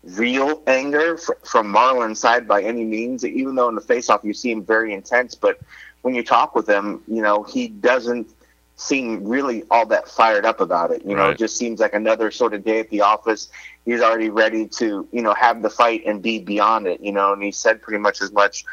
real 0.04 0.62
anger 0.68 1.18
fr- 1.18 1.34
from 1.44 1.68
Marlon's 1.70 2.20
side 2.20 2.48
by 2.48 2.64
any 2.64 2.84
means. 2.86 3.26
Even 3.26 3.56
though 3.56 3.70
in 3.70 3.76
the 3.76 3.82
face-off 3.82 4.22
you 4.24 4.34
see 4.34 4.52
him 4.52 4.64
very 4.64 4.94
intense, 4.94 5.36
but 5.36 5.60
when 6.02 6.16
you 6.16 6.24
talk 6.24 6.56
with 6.56 6.68
him, 6.68 7.02
you 7.08 7.22
know 7.22 7.44
he 7.44 7.68
doesn't 7.68 8.28
seem 8.76 9.28
really 9.28 9.64
all 9.70 9.86
that 9.86 10.08
fired 10.08 10.46
up 10.46 10.62
about 10.62 10.92
it. 10.92 11.04
You 11.06 11.16
know, 11.16 11.24
Right. 11.24 11.32
it 11.32 11.38
just 11.38 11.58
seems 11.58 11.80
like 11.80 11.94
another 11.94 12.32
sort 12.32 12.54
of 12.54 12.64
day 12.64 12.80
at 12.80 12.90
the 12.90 13.02
office. 13.02 13.50
He's 13.86 14.02
already 14.02 14.30
ready 14.30 14.68
to, 14.78 15.08
you 15.12 15.22
know, 15.22 15.34
have 15.34 15.62
the 15.62 15.70
fight 15.70 16.04
and 16.06 16.22
be 16.22 16.40
beyond 16.40 16.88
it. 16.88 17.02
You 17.02 17.12
know, 17.12 17.34
and 17.34 17.44
he 17.44 17.52
said 17.52 17.82
pretty 17.82 18.00
much 18.00 18.22
as 18.22 18.32
much 18.32 18.64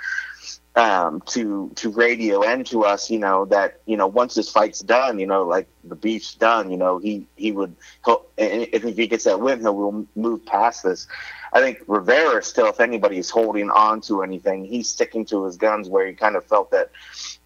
um, 0.77 1.23
to 1.23 1.71
to 1.77 1.91
radio 1.91 2.43
and 2.43 2.67
to 2.67 2.85
us, 2.85 3.11
you 3.11 3.19
know, 3.19 3.47
that 3.47 3.81
you 3.87 3.97
know 3.97 4.07
once 4.07 4.35
this 4.35 4.51
fight's 4.51 4.81
done, 4.81 5.19
you 5.19 5.27
know, 5.27 5.43
like 5.43 5.67
the 5.85 5.97
beef's 5.97 6.35
done, 6.35 6.71
you 6.71 6.77
know, 6.77 6.99
he 6.99 7.27
he 7.37 7.51
would 7.51 7.75
he'll, 8.05 8.27
and 8.37 8.69
if 8.73 8.83
he 8.83 9.07
gets 9.07 9.25
that 9.25 9.41
win, 9.41 9.61
he'll 9.61 10.07
move 10.15 10.45
past 10.45 10.85
this. 10.85 11.09
I 11.55 11.61
think 11.61 11.79
Rivera 11.87 12.43
still, 12.43 12.67
if 12.67 12.79
anybody's 12.79 13.31
holding 13.31 13.71
on 13.71 14.03
to 14.03 14.23
anything, 14.23 14.67
he's 14.67 14.89
sticking 14.89 15.25
to 15.27 15.45
his 15.45 15.57
guns. 15.57 15.89
Where 15.89 16.07
he 16.07 16.13
kind 16.13 16.37
of 16.37 16.45
felt 16.45 16.71
that, 16.73 16.91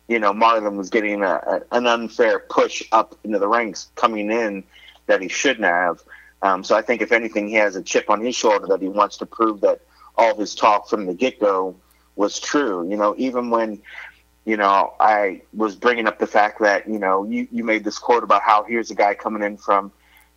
you 0.09 0.19
know, 0.19 0.33
Marlon 0.33 0.77
was 0.77 0.91
getting 0.91 1.23
a, 1.23 1.35
a, 1.35 1.63
an 1.71 1.87
unfair 1.87 2.41
push 2.41 2.83
up 2.91 3.15
into 3.23 3.39
the 3.39 3.49
ranks 3.49 3.93
coming 3.95 4.33
in 4.33 4.65
that 5.07 5.23
he 5.23 5.29
shouldn't 5.29 5.67
have. 5.67 6.03
Um, 6.43 6.65
so 6.65 6.75
I 6.75 6.83
think 6.83 7.01
if 7.01 7.13
anything, 7.13 7.49
he 7.49 7.55
has 7.55 7.77
a 7.77 7.83
chip 7.83 8.11
on 8.11 8.21
his 8.25 8.35
shoulder 8.35 8.67
that 8.69 8.83
he 8.83 8.89
wants 8.89 9.19
to 9.19 9.27
prove 9.27 9.61
that 9.61 9.83
all 10.17 10.37
his 10.37 10.57
talk 10.57 10.89
from 10.89 11.07
the 11.07 11.15
get 11.15 11.39
go 11.39 11.77
was 12.17 12.39
true. 12.39 12.89
You 12.89 12.97
know, 12.97 13.15
even 13.19 13.51
when, 13.51 13.81
you 14.45 14.57
know, 14.57 14.95
I 15.01 15.43
was 15.55 15.75
bringing 15.75 16.07
up 16.07 16.19
the 16.19 16.27
fact 16.27 16.61
that, 16.61 16.89
you 16.89 16.99
know, 16.99 17.25
you, 17.25 17.49
you 17.51 17.65
made 17.65 17.85
this 17.85 17.99
quote 17.99 18.23
about 18.23 18.43
how 18.43 18.65
here's 18.65 18.91
a 18.91 18.95
guy 18.95 19.15
coming 19.15 19.43
in 19.43 19.57
from 19.57 19.93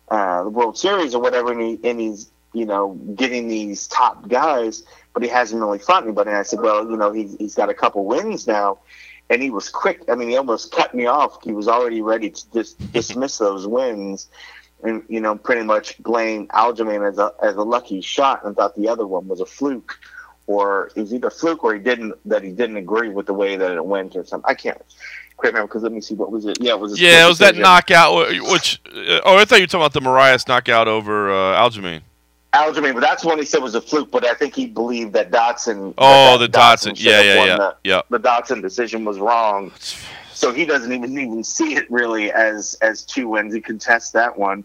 uh, 0.08 0.44
the 0.44 0.50
World 0.50 0.78
Series 0.78 1.14
or 1.14 1.22
whatever, 1.22 1.52
and, 1.52 1.60
he, 1.60 1.80
and 1.88 2.00
he's, 2.00 2.30
you 2.52 2.66
know, 2.66 2.94
getting 3.16 3.48
these 3.48 3.86
top 3.88 4.28
guys, 4.28 4.84
but 5.12 5.22
he 5.22 5.28
hasn't 5.28 5.60
really 5.60 5.78
fought 5.78 6.04
anybody. 6.04 6.30
And 6.30 6.38
I 6.38 6.42
said, 6.42 6.60
well, 6.60 6.88
you 6.88 6.96
know, 6.96 7.12
he's, 7.12 7.36
he's 7.36 7.54
got 7.54 7.68
a 7.68 7.74
couple 7.74 8.04
wins 8.04 8.46
now. 8.46 8.78
And 9.30 9.42
he 9.42 9.50
was 9.50 9.70
quick. 9.70 10.02
I 10.08 10.14
mean, 10.14 10.28
he 10.28 10.36
almost 10.36 10.70
cut 10.70 10.94
me 10.94 11.06
off. 11.06 11.42
He 11.42 11.52
was 11.52 11.66
already 11.66 12.02
ready 12.02 12.30
to 12.30 12.50
dis- 12.50 12.74
dismiss 12.92 13.38
those 13.38 13.66
wins 13.66 14.28
and, 14.82 15.02
you 15.08 15.20
know, 15.20 15.34
pretty 15.34 15.62
much 15.62 16.00
blame 16.02 16.46
Aljamain 16.48 17.08
as 17.08 17.18
a, 17.18 17.32
as 17.42 17.56
a 17.56 17.62
lucky 17.62 18.02
shot 18.02 18.44
and 18.44 18.54
thought 18.54 18.76
the 18.76 18.88
other 18.88 19.06
one 19.06 19.26
was 19.26 19.40
a 19.40 19.46
fluke 19.46 19.98
or 20.46 20.90
it 20.94 21.00
was 21.00 21.14
either 21.14 21.30
fluke 21.30 21.64
or 21.64 21.74
he 21.74 21.80
didn't 21.80 22.14
that 22.26 22.42
he 22.42 22.50
didn't 22.50 22.76
agree 22.76 23.08
with 23.08 23.26
the 23.26 23.34
way 23.34 23.56
that 23.56 23.72
it 23.72 23.84
went 23.84 24.14
or 24.16 24.24
something. 24.24 24.48
I 24.48 24.54
can't 24.54 24.80
quite 25.36 25.48
remember 25.48 25.68
because 25.68 25.82
let 25.82 25.92
me 25.92 26.00
see 26.00 26.14
what 26.14 26.30
was 26.30 26.46
it. 26.46 26.58
Yeah, 26.60 26.72
it 26.72 26.80
was. 26.80 26.98
A 26.98 27.02
Yeah, 27.02 27.24
it 27.24 27.28
was 27.28 27.38
that 27.38 27.56
knockout, 27.56 28.28
which. 28.50 28.80
Uh, 28.86 29.20
oh, 29.24 29.36
I 29.36 29.44
thought 29.44 29.56
you 29.56 29.62
were 29.62 29.66
talking 29.66 29.80
about 29.80 29.92
the 29.92 30.00
Moraes 30.00 30.46
knockout 30.48 30.88
over 30.88 31.30
uh, 31.32 31.56
Aljamain. 31.60 32.02
Aljamain, 32.52 32.94
but 32.94 33.00
that's 33.00 33.24
one 33.24 33.38
he 33.38 33.44
said 33.44 33.62
was 33.62 33.74
a 33.74 33.80
fluke. 33.80 34.10
But 34.10 34.24
I 34.24 34.34
think 34.34 34.54
he 34.54 34.66
believed 34.66 35.12
that 35.14 35.30
Dodson. 35.30 35.92
Oh, 35.98 36.38
that 36.38 36.38
the 36.38 36.48
Dodson. 36.48 36.94
should 36.94 37.04
Yeah, 37.04 37.20
yeah, 37.22 37.44
yeah. 37.44 37.56
The, 37.56 37.76
Yeah. 37.84 38.02
the 38.10 38.18
Dodson 38.18 38.60
decision 38.60 39.04
was 39.04 39.18
wrong, 39.18 39.72
so 40.32 40.52
he 40.52 40.64
doesn't 40.64 40.92
even 40.92 41.18
even 41.18 41.42
see 41.42 41.74
it 41.74 41.90
really 41.90 42.30
as 42.30 42.74
as 42.80 43.02
two 43.02 43.28
wins. 43.28 43.54
He 43.54 43.60
contests 43.60 44.12
that 44.12 44.38
one. 44.38 44.64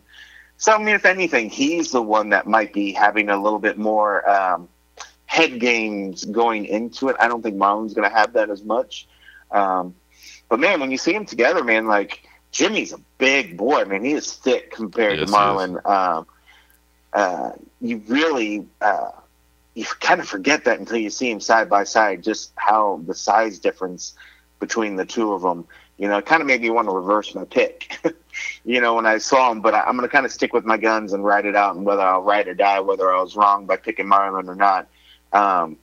So 0.57 0.73
I 0.73 0.77
mean, 0.77 0.93
if 0.93 1.05
anything, 1.05 1.49
he's 1.49 1.89
the 1.91 2.01
one 2.01 2.29
that 2.29 2.45
might 2.45 2.73
be 2.73 2.91
having 2.91 3.29
a 3.29 3.41
little 3.41 3.59
bit 3.59 3.77
more 3.77 4.29
um, 4.29 4.67
head 5.29 5.59
games 5.59 6.25
going 6.25 6.65
into 6.65 7.07
it. 7.09 7.15
I 7.19 7.27
don't 7.27 7.43
think 7.43 7.55
Marlon's 7.55 7.93
going 7.93 8.09
to 8.09 8.15
have 8.15 8.33
that 8.33 8.49
as 8.49 8.63
much. 8.63 9.07
Um, 9.51 9.93
but 10.49 10.59
man, 10.59 10.79
when 10.79 10.89
you 10.89 10.97
see 10.97 11.13
them 11.13 11.27
together, 11.27 11.63
man, 11.63 11.85
like 11.85 12.23
Jimmy's 12.51 12.93
a 12.93 12.97
big 13.19 13.55
boy. 13.55 13.81
I 13.81 13.83
mean, 13.83 14.03
he 14.03 14.13
is 14.13 14.33
thick 14.33 14.71
compared 14.71 15.19
Yes, 15.19 15.29
to 15.29 15.35
Marlon. 15.35 15.85
Um, 15.85 16.25
uh, 17.13 17.51
you 17.79 18.01
really 18.07 18.65
uh, 18.81 19.11
you 19.75 19.85
kind 19.99 20.19
of 20.19 20.27
forget 20.27 20.65
that 20.65 20.79
until 20.79 20.97
you 20.97 21.11
see 21.11 21.29
him 21.29 21.39
side 21.39 21.69
by 21.69 21.83
side, 21.83 22.23
just 22.23 22.51
how 22.55 22.99
the 23.05 23.13
size 23.13 23.59
difference 23.59 24.15
between 24.59 24.95
the 24.95 25.05
two 25.05 25.31
of 25.33 25.43
them. 25.43 25.67
You 25.99 26.07
know, 26.07 26.17
it 26.17 26.25
kind 26.25 26.41
of 26.41 26.47
made 26.47 26.61
me 26.61 26.71
want 26.71 26.87
to 26.87 26.91
reverse 26.91 27.35
my 27.35 27.45
pick. 27.45 27.99
you 28.65 28.81
know, 28.81 28.95
when 28.95 29.05
I 29.05 29.19
saw 29.19 29.51
him, 29.51 29.61
but 29.61 29.75
I, 29.75 29.81
I'm 29.81 29.95
going 29.95 30.09
to 30.09 30.11
kind 30.11 30.25
of 30.25 30.31
stick 30.31 30.53
with 30.53 30.65
my 30.65 30.77
guns 30.77 31.13
and 31.13 31.23
ride 31.23 31.45
it 31.45 31.55
out, 31.55 31.75
and 31.75 31.85
whether 31.85 32.01
I'll 32.01 32.23
ride 32.23 32.47
or 32.47 32.55
die, 32.55 32.79
whether 32.79 33.13
I 33.13 33.21
was 33.21 33.35
wrong 33.35 33.67
by 33.67 33.77
picking 33.77 34.07
Marlon 34.07 34.47
or 34.47 34.55
not. 34.55 34.87
Um, 35.33 35.77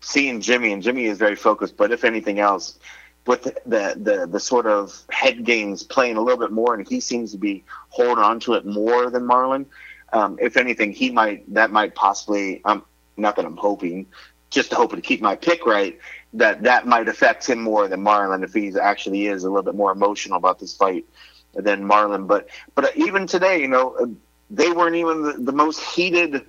seeing 0.00 0.40
Jimmy, 0.40 0.72
and 0.72 0.82
Jimmy 0.82 1.06
is 1.06 1.18
very 1.18 1.36
focused, 1.36 1.76
but 1.76 1.90
if 1.90 2.04
anything 2.04 2.38
else, 2.38 2.78
with 3.26 3.44
the, 3.44 3.94
the 3.96 4.26
the 4.30 4.40
sort 4.40 4.66
of 4.66 5.02
head 5.10 5.44
games 5.44 5.82
playing 5.82 6.16
a 6.16 6.20
little 6.20 6.38
bit 6.38 6.52
more, 6.52 6.74
and 6.74 6.86
he 6.86 7.00
seems 7.00 7.32
to 7.32 7.38
be 7.38 7.64
holding 7.88 8.22
on 8.22 8.38
to 8.40 8.54
it 8.54 8.66
more 8.66 9.10
than 9.10 9.22
Marlon. 9.22 9.66
Um, 10.12 10.38
if 10.40 10.56
anything, 10.56 10.92
he 10.92 11.10
might 11.10 11.52
that 11.54 11.70
might 11.70 11.94
possibly. 11.94 12.62
Um, 12.64 12.84
not 13.16 13.36
that 13.36 13.44
I'm 13.44 13.56
hoping, 13.56 14.06
just 14.50 14.72
hoping 14.72 14.96
to 15.00 15.02
keep 15.02 15.20
my 15.22 15.36
pick 15.36 15.66
right. 15.66 15.98
That 16.34 16.62
that 16.64 16.86
might 16.86 17.08
affect 17.08 17.48
him 17.48 17.60
more 17.60 17.88
than 17.88 18.02
Marlon 18.02 18.42
if 18.44 18.52
he 18.52 18.72
actually 18.78 19.26
is 19.26 19.44
a 19.44 19.48
little 19.48 19.62
bit 19.62 19.74
more 19.74 19.92
emotional 19.92 20.36
about 20.36 20.58
this 20.58 20.76
fight 20.76 21.06
than 21.54 21.84
Marlon. 21.84 22.26
But 22.26 22.48
but 22.74 22.96
even 22.96 23.26
today, 23.26 23.60
you 23.60 23.68
know, 23.68 24.16
they 24.50 24.70
weren't 24.70 24.96
even 24.96 25.22
the, 25.22 25.32
the 25.32 25.52
most 25.52 25.80
heated 25.80 26.44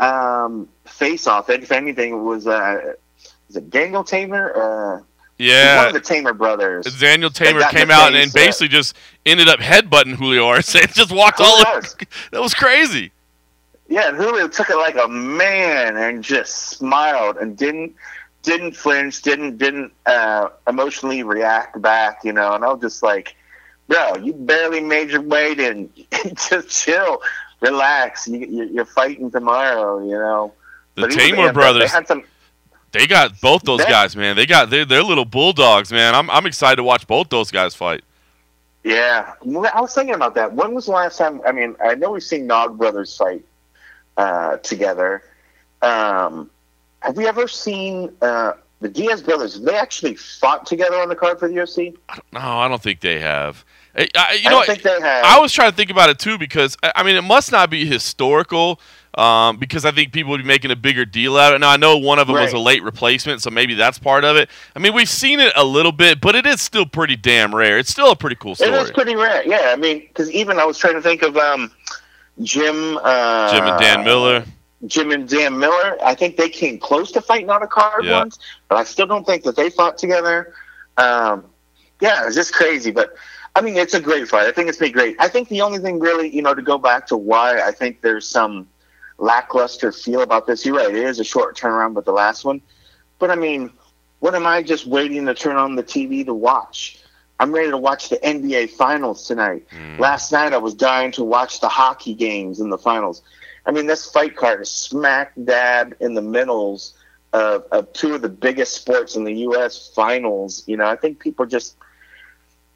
um, 0.00 0.68
face 0.84 1.26
off. 1.26 1.50
If 1.50 1.72
anything, 1.72 2.12
it 2.12 2.16
was 2.22 2.46
uh, 2.46 2.94
is 3.48 3.56
it 3.56 3.70
Daniel 3.70 4.04
Teymur? 4.04 4.56
Uh, 5.00 5.02
Yeah. 5.38 5.76
one 5.78 5.86
of 5.88 5.92
the 5.94 6.00
Teymur 6.00 6.36
brothers. 6.36 6.84
Daniel 6.98 7.30
Teymur 7.30 7.68
came 7.70 7.90
out 7.90 8.14
and, 8.14 8.32
basically 8.32 8.68
just 8.68 8.96
ended 9.26 9.48
up 9.48 9.60
headbutting 9.60 10.14
Julio 10.14 10.46
Arce. 10.46 10.74
And 10.74 10.92
just 10.92 11.12
walked 11.12 11.40
all 11.40 11.64
over. 11.66 11.86
That 12.32 12.40
was 12.42 12.54
crazy. 12.54 13.12
Yeah, 13.88 14.08
and 14.08 14.16
Julio 14.18 14.48
took 14.48 14.68
it 14.68 14.76
like 14.76 14.96
a 15.02 15.08
man 15.08 15.96
and 15.96 16.22
just 16.22 16.56
smiled 16.76 17.38
and 17.38 17.56
didn't 17.56 17.94
didn't 18.42 18.76
flinch, 18.76 19.22
didn't 19.22 19.56
didn't 19.58 19.92
uh, 20.06 20.50
emotionally 20.68 21.22
react 21.22 21.80
back, 21.80 22.20
you 22.22 22.32
know. 22.32 22.52
And 22.52 22.64
I 22.64 22.68
was 22.72 22.80
just 22.82 23.02
like, 23.02 23.34
bro, 23.88 24.16
you 24.16 24.34
barely 24.34 24.80
made 24.80 25.10
your 25.10 25.22
weight 25.22 25.58
and 25.68 25.90
just 26.36 26.68
chill, 26.68 27.22
relax. 27.60 28.26
You, 28.28 28.40
you're 28.72 28.84
fighting 28.84 29.30
tomorrow, 29.30 30.00
you 30.04 30.12
know. 30.12 30.52
The 30.94 31.02
But 31.02 31.10
Teymur 31.10 31.46
they- 31.48 31.52
brothers, 31.52 31.82
they 31.90 31.96
had 31.96 32.06
some. 32.08 32.24
they 32.92 33.06
got 33.06 33.40
both 33.40 33.62
those 33.62 33.78
That- 33.78 33.88
guys, 33.88 34.16
man. 34.16 34.36
They 34.36 34.46
got 34.46 34.70
they're, 34.70 34.84
they're 34.84 35.02
little 35.02 35.24
bulldogs, 35.24 35.92
man. 35.92 36.14
I'm 36.14 36.28
I'm 36.30 36.46
excited 36.46 36.76
to 36.76 36.82
watch 36.84 37.06
both 37.06 37.28
those 37.28 37.50
guys 37.50 37.74
fight. 37.74 38.02
Yeah, 38.84 39.34
I 39.74 39.80
was 39.80 39.92
thinking 39.94 40.14
about 40.14 40.34
that. 40.36 40.52
When 40.54 40.72
was 40.74 40.86
the 40.86 40.92
last 40.92 41.18
time? 41.18 41.40
I 41.46 41.52
mean, 41.52 41.74
I 41.84 41.94
know 41.94 42.12
we've 42.12 42.22
seen 42.22 42.46
Nog 42.46 42.78
brothers 42.78 43.14
fight 43.16 43.44
uh, 44.16 44.56
together. 44.58 45.22
Um, 45.82 46.50
have 47.00 47.16
we 47.16 47.26
ever 47.26 47.48
seen 47.48 48.12
uh, 48.22 48.52
the 48.80 48.88
Diaz 48.88 49.20
brothers? 49.20 49.54
Have 49.54 49.64
they 49.64 49.76
actually 49.76 50.14
fought 50.14 50.64
together 50.64 50.96
on 50.96 51.08
the 51.08 51.16
card 51.16 51.38
for 51.38 51.48
the 51.48 51.54
UFC? 51.54 51.96
No, 52.32 52.40
I 52.40 52.66
don't 52.68 52.82
think 52.82 53.00
they 53.00 53.18
have. 53.20 53.64
I, 53.98 54.08
I, 54.16 54.32
you 54.34 54.40
I 54.48 54.50
know, 54.50 54.50
don't 54.58 54.66
think 54.66 54.82
they 54.82 55.00
have. 55.00 55.24
I 55.24 55.40
was 55.40 55.52
trying 55.52 55.70
to 55.70 55.76
think 55.76 55.90
about 55.90 56.08
it 56.10 56.18
too 56.18 56.38
because 56.38 56.76
I 56.94 57.02
mean 57.02 57.16
it 57.16 57.22
must 57.22 57.50
not 57.52 57.68
be 57.70 57.84
historical 57.84 58.80
um, 59.14 59.56
because 59.56 59.84
I 59.84 59.90
think 59.90 60.12
people 60.12 60.30
would 60.30 60.42
be 60.42 60.46
making 60.46 60.70
a 60.70 60.76
bigger 60.76 61.04
deal 61.04 61.36
out 61.36 61.52
of 61.52 61.56
it. 61.56 61.58
Now 61.60 61.70
I 61.70 61.76
know 61.76 61.96
one 61.98 62.18
of 62.20 62.28
them 62.28 62.36
was 62.36 62.52
a 62.52 62.58
late 62.58 62.82
replacement, 62.84 63.42
so 63.42 63.50
maybe 63.50 63.74
that's 63.74 63.98
part 63.98 64.24
of 64.24 64.36
it. 64.36 64.48
I 64.76 64.78
mean 64.78 64.94
we've 64.94 65.08
seen 65.08 65.40
it 65.40 65.52
a 65.56 65.64
little 65.64 65.90
bit, 65.92 66.20
but 66.20 66.36
it 66.36 66.46
is 66.46 66.62
still 66.62 66.86
pretty 66.86 67.16
damn 67.16 67.54
rare. 67.54 67.78
It's 67.78 67.90
still 67.90 68.12
a 68.12 68.16
pretty 68.16 68.36
cool 68.36 68.52
It 68.52 68.58
story. 68.58 68.72
is 68.72 68.90
pretty 68.92 69.16
rare. 69.16 69.44
Yeah, 69.46 69.70
I 69.72 69.76
mean, 69.76 70.00
because 70.00 70.30
even 70.30 70.58
I 70.58 70.64
was 70.64 70.78
trying 70.78 70.94
to 70.94 71.02
think 71.02 71.22
of 71.22 71.36
um, 71.36 71.72
Jim. 72.42 72.98
Uh, 73.02 73.50
Jim 73.52 73.64
and 73.66 73.80
Dan 73.80 74.04
Miller. 74.04 74.44
Jim 74.86 75.10
and 75.10 75.28
Dan 75.28 75.58
Miller. 75.58 75.96
I 76.04 76.14
think 76.14 76.36
they 76.36 76.48
came 76.48 76.78
close 76.78 77.10
to 77.12 77.20
fighting 77.20 77.50
on 77.50 77.64
a 77.64 77.66
card 77.66 78.04
Yeah. 78.04 78.18
once, 78.20 78.38
but 78.68 78.76
I 78.76 78.84
still 78.84 79.06
don't 79.06 79.26
think 79.26 79.42
that 79.42 79.56
they 79.56 79.70
fought 79.70 79.98
together. 79.98 80.54
Um, 80.98 81.46
yeah, 82.00 82.26
it's 82.26 82.36
just 82.36 82.54
crazy. 82.54 82.92
But 82.92 83.14
I 83.58 83.60
mean, 83.60 83.76
it's 83.76 83.94
a 83.94 84.00
great 84.00 84.28
fight. 84.28 84.46
I 84.46 84.52
think 84.52 84.68
it's 84.68 84.78
been 84.78 84.92
great. 84.92 85.16
I 85.18 85.26
think 85.26 85.48
the 85.48 85.62
only 85.62 85.80
thing 85.80 85.98
really, 85.98 86.32
you 86.32 86.42
know, 86.42 86.54
to 86.54 86.62
go 86.62 86.78
back 86.78 87.08
to 87.08 87.16
why 87.16 87.60
I 87.60 87.72
think 87.72 88.02
there's 88.02 88.28
some 88.28 88.68
lackluster 89.18 89.90
feel 89.90 90.22
about 90.22 90.46
this. 90.46 90.64
You're 90.64 90.76
right. 90.76 90.94
It 90.94 91.02
is 91.02 91.18
a 91.18 91.24
short 91.24 91.56
turnaround, 91.56 91.94
but 91.94 92.04
the 92.04 92.12
last 92.12 92.44
one. 92.44 92.62
But 93.18 93.32
I 93.32 93.34
mean, 93.34 93.72
what 94.20 94.36
am 94.36 94.46
I 94.46 94.62
just 94.62 94.86
waiting 94.86 95.26
to 95.26 95.34
turn 95.34 95.56
on 95.56 95.74
the 95.74 95.82
TV 95.82 96.24
to 96.26 96.34
watch? 96.34 97.02
I'm 97.40 97.50
ready 97.50 97.68
to 97.70 97.76
watch 97.76 98.10
the 98.10 98.18
NBA 98.18 98.70
finals 98.70 99.26
tonight. 99.26 99.66
Mm. 99.70 99.98
Last 99.98 100.30
night 100.30 100.52
I 100.52 100.58
was 100.58 100.74
dying 100.74 101.10
to 101.12 101.24
watch 101.24 101.60
the 101.60 101.68
hockey 101.68 102.14
games 102.14 102.60
in 102.60 102.70
the 102.70 102.78
finals. 102.78 103.22
I 103.66 103.72
mean, 103.72 103.88
this 103.88 104.08
fight 104.08 104.36
card 104.36 104.60
is 104.60 104.70
smack 104.70 105.32
dab 105.42 105.96
in 105.98 106.14
the 106.14 106.22
middles 106.22 106.94
of, 107.32 107.64
of 107.72 107.92
two 107.92 108.14
of 108.14 108.22
the 108.22 108.28
biggest 108.28 108.74
sports 108.74 109.16
in 109.16 109.24
the 109.24 109.34
U.S. 109.34 109.90
finals. 109.96 110.62
You 110.68 110.76
know, 110.76 110.86
I 110.86 110.94
think 110.94 111.18
people 111.18 111.44
just, 111.44 111.76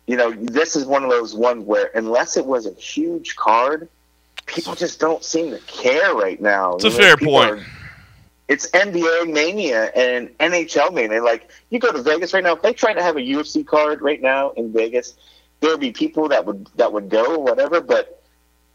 you 0.06 0.16
know, 0.16 0.32
this 0.32 0.76
is 0.76 0.84
one 0.84 1.04
of 1.04 1.10
those 1.10 1.34
ones 1.34 1.64
where 1.64 1.90
unless 1.94 2.36
it 2.36 2.44
was 2.44 2.66
a 2.66 2.74
huge 2.74 3.36
card, 3.36 3.88
people 4.46 4.74
just 4.74 5.00
don't 5.00 5.24
seem 5.24 5.50
to 5.50 5.58
care 5.60 6.14
right 6.14 6.40
now. 6.40 6.74
It's 6.74 6.84
a 6.84 6.90
know, 6.90 6.96
fair 6.96 7.16
point. 7.16 7.50
are- 7.50 7.66
it's 8.48 8.68
NBA 8.72 9.32
mania 9.32 9.84
and 9.94 10.28
NHL 10.38 10.92
mania. 10.92 11.22
Like 11.22 11.50
you 11.70 11.78
go 11.78 11.92
to 11.92 12.02
Vegas 12.02 12.34
right 12.34 12.42
now, 12.44 12.54
if 12.54 12.62
they 12.62 12.72
try 12.74 12.92
to 12.92 13.02
have 13.02 13.16
a 13.16 13.20
UFC 13.20 13.66
card 13.66 14.02
right 14.02 14.20
now 14.20 14.50
in 14.50 14.72
Vegas, 14.72 15.14
there 15.60 15.70
would 15.70 15.80
be 15.80 15.92
people 15.92 16.28
that 16.28 16.44
would 16.44 16.68
that 16.76 16.92
would 16.92 17.08
go 17.08 17.36
or 17.36 17.42
whatever. 17.44 17.80
But 17.80 18.22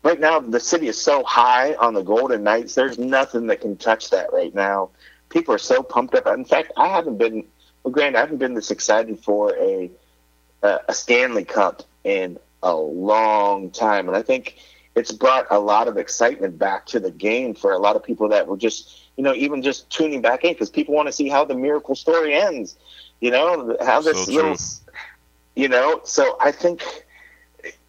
right 0.03 0.19
now, 0.19 0.39
the 0.39 0.59
city 0.59 0.87
is 0.87 0.99
so 0.99 1.23
high 1.23 1.75
on 1.75 1.93
the 1.93 2.01
Golden 2.01 2.43
Knights. 2.43 2.73
There's 2.73 2.97
nothing 2.97 3.47
that 3.47 3.61
can 3.61 3.77
touch 3.77 4.09
that 4.09 4.33
right 4.33 4.55
now. 4.55 4.89
People 5.29 5.53
are 5.53 5.59
so 5.59 5.83
pumped 5.83 6.15
up. 6.15 6.25
In 6.27 6.45
fact, 6.45 6.71
I 6.77 6.87
haven't 6.87 7.17
been. 7.17 7.45
Well, 7.83 7.91
granted, 7.91 8.17
I 8.17 8.21
haven't 8.21 8.37
been 8.37 8.53
this 8.53 8.71
excited 8.71 9.19
for 9.19 9.55
a 9.57 9.91
a, 10.63 10.79
a 10.87 10.93
Stanley 10.93 11.43
Cup 11.45 11.83
in 12.03 12.37
a 12.63 12.75
long 12.75 13.69
time, 13.71 14.07
and 14.07 14.17
I 14.17 14.21
think 14.21 14.57
it's 14.95 15.11
brought 15.11 15.45
a 15.51 15.59
lot 15.59 15.87
of 15.87 15.97
excitement 15.97 16.57
back 16.57 16.85
to 16.87 16.99
the 16.99 17.11
game 17.11 17.53
for 17.53 17.71
a 17.71 17.77
lot 17.77 17.95
of 17.95 18.03
people 18.03 18.29
that 18.29 18.47
were 18.47 18.57
just, 18.57 19.09
you 19.15 19.23
know, 19.23 19.33
even 19.33 19.61
just 19.61 19.89
tuning 19.89 20.21
back 20.21 20.43
in 20.43 20.53
because 20.53 20.69
people 20.69 20.95
want 20.95 21.07
to 21.07 21.11
see 21.11 21.29
how 21.29 21.45
the 21.45 21.55
miracle 21.55 21.95
story 21.95 22.33
ends. 22.33 22.75
You 23.19 23.31
know, 23.31 23.77
how 23.81 24.01
this 24.01 24.27
So 24.27 24.31
little, 24.31 24.55
you 25.55 25.67
know. 25.67 26.01
So 26.03 26.37
I 26.41 26.51
think 26.51 26.83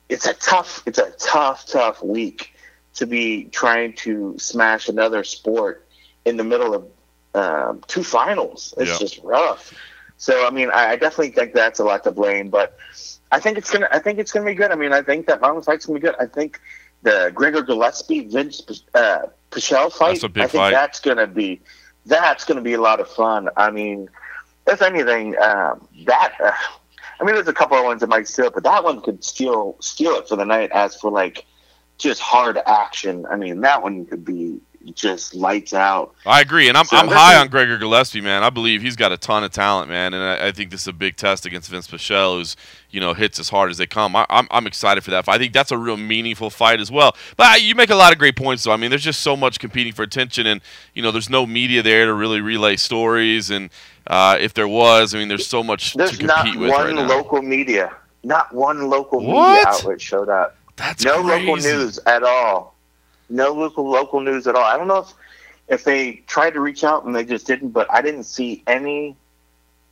it's 0.08 0.26
a 0.26 0.34
tough, 0.34 0.82
it's 0.86 0.98
a 0.98 1.10
tough, 1.18 1.66
tough 1.66 2.02
week 2.02 2.54
to 2.94 3.06
be 3.06 3.44
trying 3.44 3.92
to 3.94 4.34
smash 4.38 4.88
another 4.88 5.22
sport 5.24 5.86
in 6.24 6.36
the 6.36 6.44
middle 6.44 6.74
of 6.74 6.86
um, 7.34 7.82
two 7.86 8.02
finals. 8.02 8.74
It's 8.78 8.92
Yeah. 8.92 8.98
just 8.98 9.18
rough. 9.22 9.72
So 10.18 10.46
I 10.46 10.50
mean, 10.50 10.70
I, 10.70 10.90
I 10.90 10.96
definitely 10.96 11.30
think 11.30 11.54
that's 11.54 11.78
a 11.78 11.84
lot 11.84 12.04
to 12.04 12.10
blame, 12.10 12.50
but 12.50 12.76
I 13.30 13.40
think 13.40 13.56
it's 13.56 13.70
gonna. 13.70 13.88
I 13.90 14.00
think 14.00 14.18
it's 14.18 14.32
gonna 14.32 14.44
be 14.44 14.54
good. 14.54 14.70
I 14.70 14.74
mean, 14.74 14.92
I 14.92 15.00
think 15.00 15.26
that 15.26 15.40
Marlon 15.40 15.64
fight's 15.64 15.86
gonna 15.86 16.00
be 16.00 16.04
good. 16.04 16.16
I 16.18 16.26
think 16.26 16.60
the 17.02 17.30
Gregor 17.34 17.62
Gillespie 17.62 18.26
Vince 18.26 18.62
uh, 18.94 19.26
Pichel 19.50 19.92
fight. 19.92 20.14
That's 20.14 20.24
a 20.24 20.28
big 20.28 20.42
I 20.42 20.46
think 20.48 20.60
fight. 20.60 20.70
that's 20.72 21.00
gonna 21.00 21.28
be 21.28 21.60
that's 22.04 22.44
gonna 22.44 22.60
be 22.60 22.74
a 22.74 22.80
lot 22.80 23.00
of 23.00 23.08
fun. 23.08 23.48
I 23.56 23.70
mean, 23.70 24.08
if 24.66 24.82
anything, 24.82 25.38
um, 25.38 25.86
that. 26.06 26.34
Uh, 26.42 26.52
I 27.20 27.24
mean, 27.24 27.34
there's 27.34 27.48
a 27.48 27.52
couple 27.52 27.76
of 27.76 27.84
ones 27.84 28.00
that 28.00 28.08
might 28.08 28.28
steal 28.28 28.46
it, 28.46 28.54
but 28.54 28.62
that 28.62 28.84
one 28.84 29.00
could 29.00 29.24
steal 29.24 29.76
steal 29.80 30.12
it 30.16 30.28
for 30.28 30.36
the 30.36 30.44
night. 30.44 30.70
As 30.72 30.96
for 30.96 31.10
like 31.10 31.46
just 31.96 32.20
hard 32.20 32.58
action, 32.66 33.26
I 33.26 33.36
mean, 33.36 33.60
that 33.60 33.82
one 33.82 34.04
could 34.06 34.24
be 34.24 34.60
just 34.94 35.34
lights 35.34 35.74
out. 35.74 36.14
I 36.24 36.40
agree, 36.40 36.68
and 36.68 36.76
I'm, 36.76 36.84
So 36.84 36.96
I'm 36.96 37.08
high 37.08 37.36
on 37.36 37.48
Gregor 37.48 37.78
Gillespie, 37.78 38.20
man. 38.20 38.42
I 38.42 38.50
believe 38.50 38.80
he's 38.80 38.96
got 38.96 39.12
a 39.12 39.16
ton 39.16 39.44
of 39.44 39.50
talent, 39.50 39.88
man, 39.88 40.14
and 40.14 40.22
I, 40.22 40.48
I 40.48 40.52
think 40.52 40.70
this 40.70 40.82
is 40.82 40.88
a 40.88 40.92
big 40.92 41.16
test 41.16 41.46
against 41.46 41.70
Vince 41.70 41.88
Pichel, 41.88 42.38
who's 42.38 42.56
you 42.90 43.00
know 43.00 43.12
hits 43.14 43.38
as 43.38 43.48
hard 43.50 43.70
as 43.70 43.78
they 43.78 43.86
come. 43.86 44.16
I, 44.16 44.24
I'm 44.30 44.46
I'm 44.50 44.66
excited 44.66 45.04
for 45.04 45.10
that. 45.10 45.28
I 45.28 45.38
think 45.38 45.52
that's 45.52 45.72
a 45.72 45.78
real 45.78 45.96
meaningful 45.96 46.50
fight 46.50 46.80
as 46.80 46.90
well. 46.90 47.16
But 47.36 47.46
I, 47.46 47.56
you 47.56 47.74
make 47.74 47.90
a 47.90 47.94
lot 47.94 48.12
of 48.12 48.18
great 48.18 48.36
points, 48.36 48.64
though. 48.64 48.72
I 48.72 48.76
mean, 48.76 48.90
there's 48.90 49.04
just 49.04 49.20
so 49.20 49.36
much 49.36 49.58
competing 49.58 49.92
for 49.92 50.02
attention, 50.02 50.46
and 50.46 50.60
you 50.94 51.02
know, 51.02 51.10
there's 51.10 51.30
no 51.30 51.46
media 51.46 51.82
there 51.82 52.06
to 52.06 52.14
really 52.14 52.40
relay 52.40 52.76
stories, 52.76 53.50
and 53.50 53.70
uh, 54.06 54.38
if 54.40 54.54
there 54.54 54.68
was, 54.68 55.14
I 55.14 55.18
mean, 55.18 55.28
there's 55.28 55.46
so 55.46 55.62
much 55.62 55.94
There's 55.94 56.18
to 56.18 56.26
not 56.26 56.44
compete 56.44 56.60
with 56.60 56.70
one 56.70 56.86
right 56.86 56.94
now. 56.94 57.08
local 57.08 57.42
media, 57.42 57.94
not 58.22 58.54
one 58.54 58.88
local 58.88 59.20
media 59.20 59.64
outlet 59.66 60.00
showed 60.00 60.28
up. 60.28 60.56
That's 60.76 61.04
no 61.04 61.22
crazy. 61.22 61.46
local 61.46 61.56
news 61.62 61.98
at 62.06 62.22
all. 62.22 62.77
No 63.28 63.52
local 63.52 63.88
local 63.88 64.20
news 64.20 64.46
at 64.46 64.54
all. 64.54 64.64
I 64.64 64.76
don't 64.76 64.88
know 64.88 64.98
if 65.00 65.12
if 65.68 65.84
they 65.84 66.22
tried 66.26 66.50
to 66.54 66.60
reach 66.60 66.82
out 66.84 67.04
and 67.04 67.14
they 67.14 67.24
just 67.24 67.46
didn't, 67.46 67.70
but 67.70 67.86
I 67.92 68.00
didn't 68.00 68.24
see 68.24 68.62
any 68.66 69.16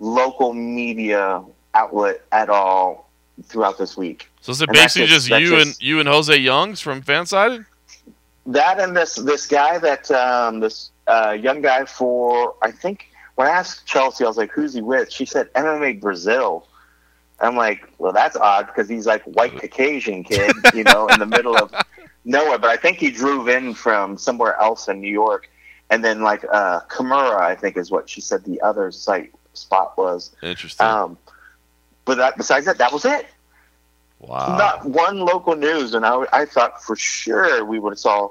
local 0.00 0.52
media 0.54 1.42
outlet 1.74 2.22
at 2.32 2.48
all 2.48 3.10
throughout 3.44 3.76
this 3.78 3.96
week. 3.96 4.28
So 4.40 4.52
is 4.52 4.62
it 4.62 4.68
And 4.68 4.74
basically 4.76 5.08
just- 5.08 5.28
just, 5.28 5.40
you 5.40 5.56
and 5.58 5.76
you 5.80 6.00
and 6.00 6.08
Jose 6.08 6.34
Youngs 6.36 6.80
from 6.80 7.02
Fansided? 7.02 7.66
That 8.46 8.78
and 8.78 8.96
this 8.96 9.16
this 9.16 9.46
guy 9.46 9.78
that 9.78 10.08
um, 10.12 10.60
this 10.60 10.90
uh, 11.08 11.36
young 11.38 11.62
guy 11.62 11.84
for 11.84 12.54
I 12.62 12.70
think 12.70 13.08
when 13.34 13.48
I 13.48 13.50
asked 13.50 13.86
Chelsea, 13.86 14.24
I 14.24 14.28
was 14.28 14.36
like, 14.36 14.52
"Who's 14.52 14.72
he 14.72 14.80
with?" 14.80 15.12
She 15.12 15.26
said 15.26 15.52
MMA 15.54 16.00
Brazil. 16.00 16.68
I'm 17.38 17.54
like, 17.56 17.86
well, 17.98 18.12
that's 18.12 18.34
odd 18.36 18.68
because 18.68 18.88
he's 18.88 19.04
like 19.04 19.22
white 19.24 19.60
Caucasian 19.60 20.24
kid, 20.24 20.52
you 20.72 20.84
know, 20.84 21.06
in 21.08 21.18
the 21.20 21.26
middle 21.26 21.54
of 21.54 21.70
nowhere. 22.26 22.58
But 22.58 22.68
I 22.70 22.76
think 22.76 22.98
he 22.98 23.10
drove 23.10 23.48
in 23.48 23.72
from 23.72 24.18
somewhere 24.18 24.60
else 24.60 24.88
in 24.88 25.00
New 25.00 25.10
York, 25.10 25.48
and 25.88 26.04
then 26.04 26.20
like 26.22 26.44
uh, 26.50 26.80
Kimura, 26.88 27.40
I 27.40 27.54
think 27.54 27.78
is 27.78 27.90
what 27.90 28.10
she 28.10 28.20
said 28.20 28.44
the 28.44 28.60
other 28.60 28.90
site 28.90 29.32
spot 29.54 29.96
was. 29.96 30.34
Interesting. 30.42 30.86
Um, 30.86 31.16
but 32.04 32.18
that, 32.18 32.36
besides 32.36 32.66
that, 32.66 32.78
that 32.78 32.92
was 32.92 33.04
it. 33.04 33.26
Wow. 34.18 34.56
Not 34.56 34.84
one 34.84 35.20
local 35.20 35.56
news, 35.56 35.94
and 35.94 36.04
I, 36.04 36.24
I 36.32 36.44
thought 36.46 36.82
for 36.82 36.96
sure 36.96 37.64
we 37.64 37.78
would 37.78 37.92
have 37.92 37.98
saw 37.98 38.30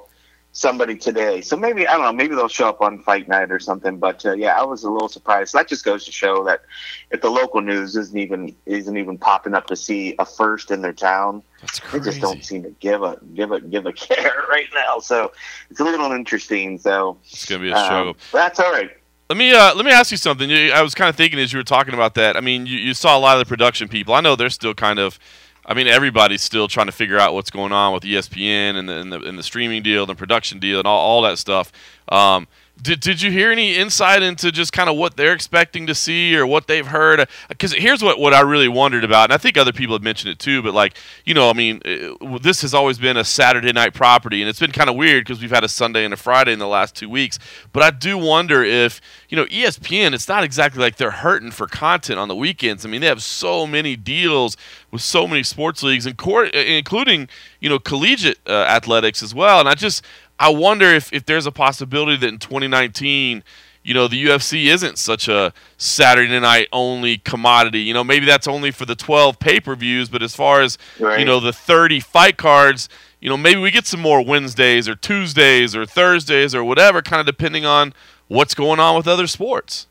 somebody 0.56 0.96
today. 0.96 1.42
So 1.42 1.54
maybe 1.54 1.86
I 1.86 1.92
don't 1.92 2.02
know. 2.02 2.12
Maybe 2.12 2.34
they'll 2.34 2.48
show 2.48 2.68
up 2.68 2.80
on 2.80 2.98
fight 3.02 3.28
night 3.28 3.52
or 3.52 3.58
something. 3.58 3.98
But 3.98 4.24
uh, 4.24 4.32
yeah, 4.32 4.58
I 4.58 4.64
was 4.64 4.84
a 4.84 4.90
little 4.90 5.08
surprised. 5.08 5.52
That 5.52 5.68
just 5.68 5.84
goes 5.84 6.06
to 6.06 6.12
show 6.12 6.44
that 6.44 6.62
if 7.10 7.20
the 7.20 7.28
local 7.28 7.60
news 7.60 7.94
isn't 7.94 8.16
even 8.18 8.56
isn't 8.64 8.96
even 8.96 9.18
popping 9.18 9.54
up 9.54 9.66
to 9.66 9.76
see 9.76 10.14
a 10.18 10.24
first 10.24 10.70
in 10.70 10.80
their 10.80 10.94
town, 10.94 11.42
That's 11.60 11.80
they 11.92 12.00
just 12.00 12.20
don't 12.22 12.42
seem 12.42 12.62
to 12.62 12.70
give 12.80 13.02
a 13.02 13.18
give 13.34 13.52
a 13.52 13.60
give 13.60 13.84
a 13.84 13.92
care 14.06 14.44
right 14.48 14.68
now. 14.74 14.98
So 14.98 15.32
it's 15.70 15.80
a 15.80 15.84
little 15.84 16.12
interesting. 16.12 16.78
So 16.78 17.18
It's 17.24 17.44
gonna 17.44 17.62
be 17.62 17.70
a 17.70 17.76
um, 17.76 17.84
struggle. 17.84 18.16
that's 18.32 18.58
all 18.58 18.72
right. 18.72 18.90
Let 19.28 19.36
me 19.36 19.52
uh, 19.52 19.74
let 19.74 19.84
me 19.84 19.92
ask 19.92 20.10
you 20.10 20.16
something. 20.16 20.50
I 20.50 20.80
was 20.80 20.94
kind 20.94 21.10
of 21.10 21.16
thinking 21.16 21.38
as 21.38 21.52
you 21.52 21.58
were 21.58 21.64
talking 21.64 21.92
about 21.92 22.14
that. 22.14 22.36
I 22.36 22.40
mean, 22.40 22.64
you, 22.64 22.78
you 22.78 22.94
saw 22.94 23.16
a 23.16 23.20
lot 23.20 23.36
of 23.36 23.40
the 23.40 23.48
production 23.48 23.88
people. 23.88 24.14
I 24.14 24.22
know 24.22 24.36
they're 24.36 24.50
still 24.50 24.74
kind 24.74 24.98
of. 24.98 25.18
I 25.66 25.74
mean, 25.74 25.88
everybody's 25.88 26.42
still 26.42 26.68
trying 26.68 26.86
to 26.86 26.92
figure 26.92 27.18
out 27.18 27.34
what's 27.34 27.50
going 27.50 27.72
on 27.72 27.92
with 27.92 28.04
ESPN 28.04 28.76
and 28.76 28.88
the 28.88 28.94
and 28.94 29.12
the, 29.12 29.20
and 29.20 29.38
the 29.38 29.42
streaming 29.42 29.82
deal, 29.82 30.06
the 30.06 30.14
production 30.14 30.60
deal, 30.60 30.78
and 30.78 30.86
all, 30.86 31.00
all 31.00 31.22
that 31.22 31.38
stuff. 31.38 31.72
Um, 32.08 32.46
did, 32.80 33.00
did 33.00 33.22
you 33.22 33.30
hear 33.30 33.50
any 33.50 33.76
insight 33.76 34.22
into 34.22 34.52
just 34.52 34.72
kind 34.72 34.90
of 34.90 34.96
what 34.96 35.16
they're 35.16 35.32
expecting 35.32 35.86
to 35.86 35.94
see 35.94 36.36
or 36.36 36.46
what 36.46 36.66
they've 36.66 36.86
heard? 36.86 37.26
Because 37.48 37.72
here's 37.72 38.02
what, 38.02 38.18
what 38.18 38.34
I 38.34 38.40
really 38.42 38.68
wondered 38.68 39.02
about, 39.02 39.24
and 39.24 39.32
I 39.32 39.38
think 39.38 39.56
other 39.56 39.72
people 39.72 39.94
have 39.94 40.02
mentioned 40.02 40.30
it 40.30 40.38
too, 40.38 40.62
but 40.62 40.74
like, 40.74 40.94
you 41.24 41.32
know, 41.32 41.48
I 41.48 41.54
mean, 41.54 41.80
uh, 41.84 42.38
this 42.38 42.60
has 42.60 42.74
always 42.74 42.98
been 42.98 43.16
a 43.16 43.24
Saturday 43.24 43.72
night 43.72 43.94
property, 43.94 44.42
and 44.42 44.48
it's 44.48 44.60
been 44.60 44.72
kind 44.72 44.90
of 44.90 44.96
weird 44.96 45.24
because 45.24 45.40
we've 45.40 45.50
had 45.50 45.64
a 45.64 45.68
Sunday 45.68 46.04
and 46.04 46.12
a 46.12 46.18
Friday 46.18 46.52
in 46.52 46.58
the 46.58 46.68
last 46.68 46.94
two 46.94 47.08
weeks. 47.08 47.38
But 47.72 47.82
I 47.82 47.90
do 47.90 48.18
wonder 48.18 48.62
if, 48.62 49.00
you 49.30 49.36
know, 49.36 49.46
ESPN, 49.46 50.12
it's 50.12 50.28
not 50.28 50.44
exactly 50.44 50.82
like 50.82 50.96
they're 50.96 51.10
hurting 51.10 51.52
for 51.52 51.66
content 51.66 52.18
on 52.18 52.28
the 52.28 52.36
weekends. 52.36 52.84
I 52.84 52.90
mean, 52.90 53.00
they 53.00 53.06
have 53.06 53.22
so 53.22 53.66
many 53.66 53.96
deals 53.96 54.56
with 54.90 55.00
so 55.00 55.26
many 55.26 55.42
sports 55.42 55.82
leagues, 55.82 56.04
and 56.04 56.16
cor- 56.16 56.44
including, 56.44 57.28
you 57.60 57.68
know, 57.68 57.78
collegiate 57.78 58.38
uh, 58.46 58.52
athletics 58.68 59.22
as 59.22 59.34
well. 59.34 59.60
And 59.60 59.68
I 59.68 59.74
just, 59.74 60.04
I 60.38 60.50
wonder 60.50 60.86
if, 60.86 61.12
if 61.12 61.24
there's 61.24 61.46
a 61.46 61.52
possibility 61.52 62.16
that 62.18 62.28
in 62.28 62.38
2019, 62.38 63.42
you 63.82 63.94
know, 63.94 64.08
the 64.08 64.26
UFC 64.26 64.66
isn't 64.66 64.98
such 64.98 65.28
a 65.28 65.52
Saturday 65.78 66.40
night 66.40 66.68
only 66.72 67.18
commodity. 67.18 67.80
You 67.80 67.94
know, 67.94 68.02
maybe 68.02 68.26
that's 68.26 68.48
only 68.48 68.70
for 68.72 68.84
the 68.84 68.96
12 68.96 69.38
pay 69.38 69.60
per 69.60 69.76
views, 69.76 70.08
but 70.08 70.22
as 70.22 70.34
far 70.34 70.60
as, 70.60 70.76
you 70.98 71.24
know, 71.24 71.38
the 71.38 71.52
30 71.52 72.00
fight 72.00 72.36
cards, 72.36 72.88
you 73.20 73.28
know, 73.28 73.36
maybe 73.36 73.60
we 73.60 73.70
get 73.70 73.86
some 73.86 74.00
more 74.00 74.24
Wednesdays 74.24 74.88
or 74.88 74.96
Tuesdays 74.96 75.76
or 75.76 75.86
Thursdays 75.86 76.54
or 76.54 76.64
whatever, 76.64 77.00
kind 77.00 77.20
of 77.20 77.26
depending 77.26 77.64
on 77.64 77.94
what's 78.28 78.54
going 78.54 78.80
on 78.80 78.96
with 78.96 79.06
other 79.06 79.26
sports. 79.26 79.86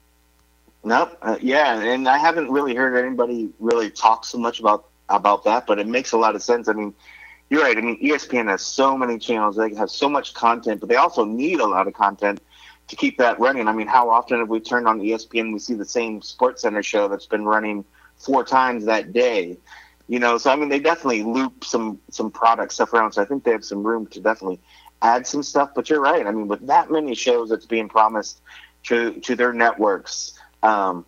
Nope. 0.83 1.17
Uh, 1.21 1.37
yeah, 1.41 1.81
and 1.81 2.07
I 2.07 2.17
haven't 2.17 2.51
really 2.51 2.75
heard 2.75 2.95
anybody 2.95 3.49
really 3.59 3.89
talk 3.89 4.25
so 4.25 4.37
much 4.37 4.59
about 4.59 4.85
about 5.09 5.43
that, 5.43 5.67
but 5.67 5.79
it 5.79 5.87
makes 5.87 6.11
a 6.11 6.17
lot 6.17 6.35
of 6.35 6.43
sense. 6.43 6.67
I 6.67 6.73
mean, 6.73 6.93
you're 7.55 7.63
right. 7.63 7.77
I 7.77 7.81
mean, 7.81 7.97
ESPN 8.01 8.49
has 8.49 8.61
so 8.61 8.97
many 8.97 9.17
channels; 9.17 9.55
they 9.55 9.73
have 9.75 9.89
so 9.89 10.09
much 10.09 10.33
content, 10.33 10.81
but 10.81 10.89
they 10.89 10.97
also 10.97 11.23
need 11.23 11.61
a 11.61 11.65
lot 11.65 11.87
of 11.87 11.93
content 11.93 12.41
to 12.89 12.97
keep 12.97 13.17
that 13.19 13.39
running. 13.39 13.69
I 13.69 13.71
mean, 13.71 13.87
how 13.87 14.09
often 14.09 14.39
have 14.39 14.49
we 14.49 14.59
turned 14.59 14.89
on 14.89 14.99
ESPN? 14.99 15.53
We 15.53 15.59
see 15.59 15.73
the 15.73 15.85
same 15.85 16.21
Sports 16.21 16.63
Center 16.63 16.83
show 16.83 17.07
that's 17.07 17.27
been 17.27 17.45
running 17.45 17.85
four 18.17 18.43
times 18.43 18.83
that 18.85 19.13
day. 19.13 19.57
You 20.09 20.19
know, 20.19 20.37
so 20.37 20.51
I 20.51 20.57
mean, 20.57 20.67
they 20.67 20.79
definitely 20.79 21.23
loop 21.23 21.63
some 21.63 21.97
some 22.11 22.29
product 22.29 22.73
stuff 22.73 22.91
around. 22.91 23.13
So 23.13 23.21
I 23.21 23.25
think 23.25 23.45
they 23.45 23.51
have 23.51 23.63
some 23.63 23.87
room 23.87 24.05
to 24.07 24.19
definitely 24.19 24.59
add 25.01 25.25
some 25.25 25.41
stuff. 25.41 25.69
But 25.73 25.89
you're 25.89 26.01
right. 26.01 26.27
I 26.27 26.31
mean, 26.31 26.49
with 26.49 26.67
that 26.67 26.91
many 26.91 27.15
shows 27.15 27.49
that's 27.49 27.65
being 27.65 27.87
promised 27.87 28.41
to 28.87 29.13
to 29.21 29.35
their 29.37 29.53
networks, 29.53 30.37
um, 30.61 31.05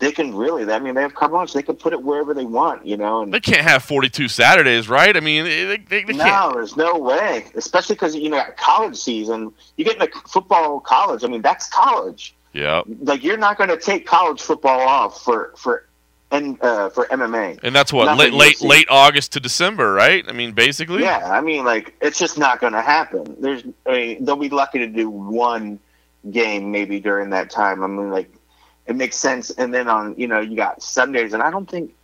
they 0.00 0.10
can 0.10 0.34
really. 0.34 0.70
I 0.70 0.78
mean, 0.78 0.94
they 0.94 1.02
have 1.02 1.14
carte 1.14 1.30
blanche. 1.30 1.52
They 1.52 1.62
can 1.62 1.76
put 1.76 1.92
it 1.92 2.02
wherever 2.02 2.34
they 2.34 2.46
want. 2.46 2.84
You 2.84 2.96
know, 2.96 3.22
and 3.22 3.32
They 3.32 3.40
can't 3.40 3.66
have 3.66 3.82
42 3.84 4.28
Saturdays, 4.28 4.88
right? 4.88 5.16
I 5.16 5.20
mean, 5.20 5.44
they, 5.44 5.76
they, 5.76 6.04
they 6.04 6.12
no, 6.14 6.24
can't. 6.24 6.54
there's 6.54 6.76
no 6.76 6.98
way. 6.98 7.46
Especially 7.54 7.94
because 7.94 8.16
you 8.16 8.30
know, 8.30 8.42
college 8.56 8.96
season, 8.96 9.52
you 9.76 9.84
get 9.84 9.96
in 9.96 10.02
into 10.02 10.18
football 10.26 10.80
college. 10.80 11.22
I 11.22 11.28
mean, 11.28 11.42
that's 11.42 11.68
college. 11.68 12.34
Yeah. 12.52 12.82
Like 13.02 13.22
you're 13.22 13.36
not 13.36 13.58
going 13.58 13.70
to 13.70 13.76
take 13.76 14.06
college 14.06 14.40
football 14.40 14.80
off 14.80 15.22
for 15.22 15.52
for 15.56 15.86
and 16.30 16.60
uh, 16.62 16.90
for 16.90 17.06
MMA. 17.06 17.60
And 17.62 17.74
that's 17.74 17.92
what 17.92 18.16
late 18.16 18.32
late 18.32 18.60
late 18.62 18.86
August 18.88 19.32
to 19.32 19.40
December, 19.40 19.92
right? 19.92 20.24
I 20.26 20.32
mean, 20.32 20.52
basically. 20.52 21.02
Yeah, 21.02 21.30
I 21.30 21.40
mean, 21.40 21.64
like 21.64 21.94
it's 22.00 22.18
just 22.18 22.38
not 22.38 22.60
going 22.60 22.72
to 22.72 22.82
happen. 22.82 23.36
There's, 23.38 23.64
I 23.86 23.90
mean, 23.90 24.24
they'll 24.24 24.36
be 24.36 24.48
lucky 24.48 24.78
to 24.78 24.86
do 24.86 25.10
one 25.10 25.78
game 26.30 26.70
maybe 26.70 27.00
during 27.00 27.30
that 27.30 27.50
time. 27.50 27.82
I 27.82 27.86
mean, 27.86 28.10
like 28.10 28.32
it 28.90 28.96
makes 28.96 29.16
sense. 29.16 29.50
And 29.50 29.72
then 29.72 29.88
on, 29.88 30.16
you 30.18 30.26
know, 30.26 30.40
you 30.40 30.56
got 30.56 30.82
Sundays, 30.82 31.32
and 31.32 31.44
I 31.44 31.50
don't 31.50 31.70
think 31.70 31.94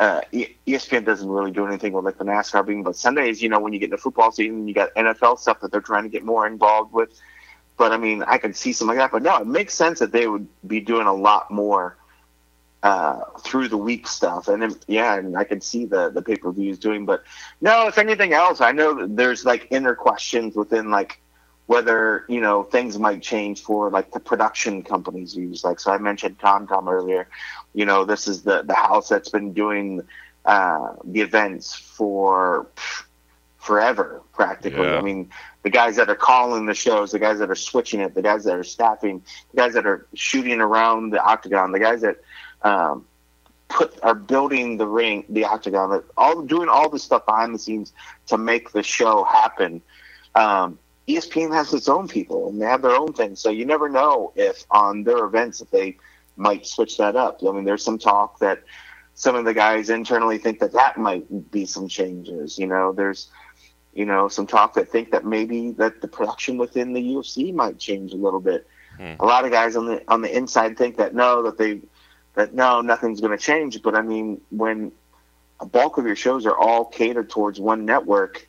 uh, 0.00 0.20
ESPN 0.66 1.04
doesn't 1.04 1.28
really 1.28 1.52
do 1.52 1.64
anything 1.64 1.92
with 1.92 2.04
like 2.04 2.18
the 2.18 2.24
NASCAR 2.24 2.66
being, 2.66 2.82
but 2.82 2.96
Sundays, 2.96 3.40
you 3.40 3.48
know, 3.48 3.60
when 3.60 3.72
you 3.72 3.78
get 3.78 3.86
into 3.86 3.98
football 3.98 4.32
season, 4.32 4.66
you 4.66 4.74
got 4.74 4.92
NFL 4.96 5.38
stuff 5.38 5.60
that 5.60 5.70
they're 5.70 5.80
trying 5.80 6.02
to 6.02 6.08
get 6.08 6.24
more 6.24 6.44
involved 6.44 6.92
with. 6.92 7.10
But 7.78 7.92
I 7.92 7.98
mean, 7.98 8.24
I 8.24 8.38
could 8.38 8.56
see 8.56 8.72
something 8.72 8.98
like 8.98 9.04
that. 9.10 9.12
But 9.12 9.22
no, 9.22 9.36
it 9.36 9.46
makes 9.46 9.74
sense 9.74 10.00
that 10.00 10.10
they 10.10 10.26
would 10.26 10.48
be 10.66 10.80
doing 10.80 11.06
a 11.06 11.14
lot 11.14 11.52
more 11.52 11.96
uh, 12.82 13.20
through 13.38 13.68
the 13.68 13.78
week 13.78 14.08
stuff. 14.08 14.48
And 14.48 14.60
then, 14.60 14.74
yeah, 14.88 15.14
and 15.14 15.38
I 15.38 15.44
could 15.44 15.62
see 15.62 15.84
the 15.84 16.10
the 16.10 16.20
pay 16.20 16.34
per 16.34 16.50
views 16.50 16.80
doing. 16.80 17.06
But 17.06 17.22
no, 17.60 17.86
if 17.86 17.96
anything 17.96 18.32
else, 18.32 18.60
I 18.60 18.72
know 18.72 19.06
there's 19.06 19.44
like 19.44 19.68
inner 19.70 19.94
questions 19.94 20.56
within 20.56 20.90
like 20.90 21.21
whether 21.66 22.24
you 22.28 22.40
know 22.40 22.62
things 22.62 22.98
might 22.98 23.22
change 23.22 23.62
for 23.62 23.90
like 23.90 24.10
the 24.12 24.20
production 24.20 24.82
companies 24.82 25.34
use. 25.36 25.64
Like 25.64 25.80
so, 25.80 25.92
I 25.92 25.98
mentioned 25.98 26.38
TomTom 26.38 26.90
earlier. 26.90 27.28
You 27.74 27.86
know, 27.86 28.04
this 28.04 28.26
is 28.28 28.42
the 28.42 28.62
the 28.62 28.74
house 28.74 29.08
that's 29.08 29.28
been 29.28 29.52
doing 29.52 30.02
uh, 30.44 30.94
the 31.04 31.20
events 31.20 31.74
for 31.74 32.66
pff, 32.76 33.04
forever, 33.58 34.22
practically. 34.32 34.86
Yeah. 34.86 34.98
I 34.98 35.00
mean, 35.02 35.30
the 35.62 35.70
guys 35.70 35.96
that 35.96 36.10
are 36.10 36.16
calling 36.16 36.66
the 36.66 36.74
shows, 36.74 37.12
the 37.12 37.18
guys 37.20 37.38
that 37.38 37.50
are 37.50 37.54
switching 37.54 38.00
it, 38.00 38.14
the 38.14 38.22
guys 38.22 38.44
that 38.44 38.56
are 38.56 38.64
staffing, 38.64 39.22
the 39.52 39.56
guys 39.56 39.74
that 39.74 39.86
are 39.86 40.06
shooting 40.14 40.60
around 40.60 41.10
the 41.10 41.22
octagon, 41.22 41.70
the 41.72 41.78
guys 41.78 42.00
that 42.00 42.16
um, 42.62 43.06
put 43.68 43.98
are 44.02 44.14
building 44.14 44.76
the 44.76 44.86
ring, 44.86 45.24
the 45.28 45.44
octagon, 45.44 45.90
that- 45.90 46.04
all 46.16 46.42
doing 46.42 46.68
all 46.68 46.88
the 46.88 46.98
stuff 46.98 47.24
behind 47.24 47.54
the 47.54 47.58
scenes 47.58 47.92
to 48.26 48.36
make 48.36 48.72
the 48.72 48.82
show 48.82 49.22
happen. 49.24 49.80
Um, 50.34 50.78
ESPN 51.08 51.52
has 51.52 51.72
its 51.74 51.88
own 51.88 52.08
people 52.08 52.48
and 52.48 52.60
they 52.60 52.66
have 52.66 52.82
their 52.82 52.96
own 52.96 53.12
thing. 53.12 53.34
so 53.34 53.50
you 53.50 53.64
never 53.64 53.88
know 53.88 54.32
if 54.36 54.64
on 54.70 55.02
their 55.02 55.24
events 55.24 55.60
if 55.60 55.70
they 55.70 55.96
might 56.36 56.66
switch 56.66 56.96
that 56.98 57.16
up. 57.16 57.40
I 57.46 57.50
mean, 57.52 57.64
there's 57.64 57.84
some 57.84 57.98
talk 57.98 58.38
that 58.38 58.62
some 59.14 59.34
of 59.34 59.44
the 59.44 59.54
guys 59.54 59.90
internally 59.90 60.38
think 60.38 60.58
that 60.60 60.72
that 60.72 60.96
might 60.96 61.50
be 61.50 61.66
some 61.66 61.88
changes. 61.88 62.58
You 62.58 62.66
know, 62.66 62.92
there's 62.92 63.30
you 63.94 64.06
know 64.06 64.28
some 64.28 64.46
talk 64.46 64.74
that 64.74 64.88
think 64.88 65.10
that 65.10 65.24
maybe 65.24 65.72
that 65.72 66.00
the 66.00 66.08
production 66.08 66.56
within 66.56 66.92
the 66.92 67.02
UFC 67.02 67.52
might 67.52 67.78
change 67.78 68.12
a 68.12 68.16
little 68.16 68.40
bit. 68.40 68.66
Hmm. 68.96 69.14
A 69.20 69.24
lot 69.24 69.44
of 69.44 69.50
guys 69.50 69.76
on 69.76 69.86
the 69.86 70.02
on 70.08 70.22
the 70.22 70.34
inside 70.34 70.78
think 70.78 70.96
that 70.96 71.14
no, 71.14 71.42
that 71.42 71.58
they 71.58 71.80
that 72.34 72.54
no, 72.54 72.80
nothing's 72.80 73.20
going 73.20 73.36
to 73.36 73.42
change. 73.42 73.82
But 73.82 73.94
I 73.94 74.02
mean, 74.02 74.40
when 74.50 74.92
a 75.60 75.66
bulk 75.66 75.98
of 75.98 76.06
your 76.06 76.16
shows 76.16 76.46
are 76.46 76.56
all 76.56 76.84
catered 76.86 77.30
towards 77.30 77.60
one 77.60 77.84
network, 77.84 78.48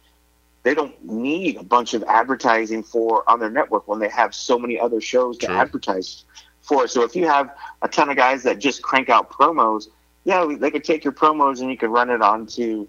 they 0.63 0.73
don't 0.73 1.03
need 1.03 1.57
a 1.57 1.63
bunch 1.63 1.93
of 1.93 2.03
advertising 2.03 2.83
for 2.83 3.29
on 3.29 3.39
their 3.39 3.49
network 3.49 3.87
when 3.87 3.99
they 3.99 4.09
have 4.09 4.33
so 4.33 4.57
many 4.57 4.79
other 4.79 5.01
shows 5.01 5.37
to 5.39 5.51
advertise 5.51 6.23
for. 6.61 6.87
So 6.87 7.03
if 7.03 7.15
you 7.15 7.27
have 7.27 7.55
a 7.81 7.87
ton 7.87 8.09
of 8.09 8.15
guys 8.15 8.43
that 8.43 8.59
just 8.59 8.81
crank 8.81 9.09
out 9.09 9.29
promos, 9.29 9.87
yeah, 10.23 10.47
they 10.57 10.71
could 10.71 10.85
take 10.85 11.03
your 11.03 11.13
promos 11.13 11.59
and 11.59 11.69
you 11.69 11.77
could 11.77 11.89
run 11.89 12.09
it 12.09 12.21
onto 12.21 12.87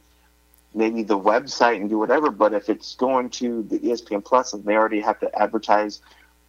maybe 0.72 1.02
the 1.02 1.18
website 1.18 1.76
and 1.76 1.90
do 1.90 1.98
whatever. 1.98 2.30
But 2.30 2.54
if 2.54 2.68
it's 2.68 2.94
going 2.94 3.30
to 3.30 3.64
the 3.64 3.78
ESPN 3.80 4.24
Plus 4.24 4.52
and 4.52 4.64
they 4.64 4.76
already 4.76 5.00
have 5.00 5.18
to 5.20 5.38
advertise 5.38 6.00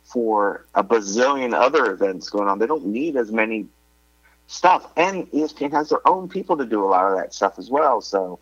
for 0.04 0.66
a 0.76 0.84
bazillion 0.84 1.54
other 1.54 1.92
events 1.92 2.30
going 2.30 2.48
on, 2.48 2.60
they 2.60 2.68
don't 2.68 2.86
need 2.86 3.16
as 3.16 3.32
many 3.32 3.68
stuff. 4.46 4.92
And 4.96 5.30
ESPN 5.32 5.72
has 5.72 5.90
their 5.90 6.08
own 6.08 6.30
people 6.30 6.58
to 6.58 6.66
do 6.66 6.84
a 6.84 6.86
lot 6.86 7.12
of 7.12 7.18
that 7.18 7.34
stuff 7.34 7.58
as 7.58 7.72
well. 7.72 8.02
So 8.02 8.40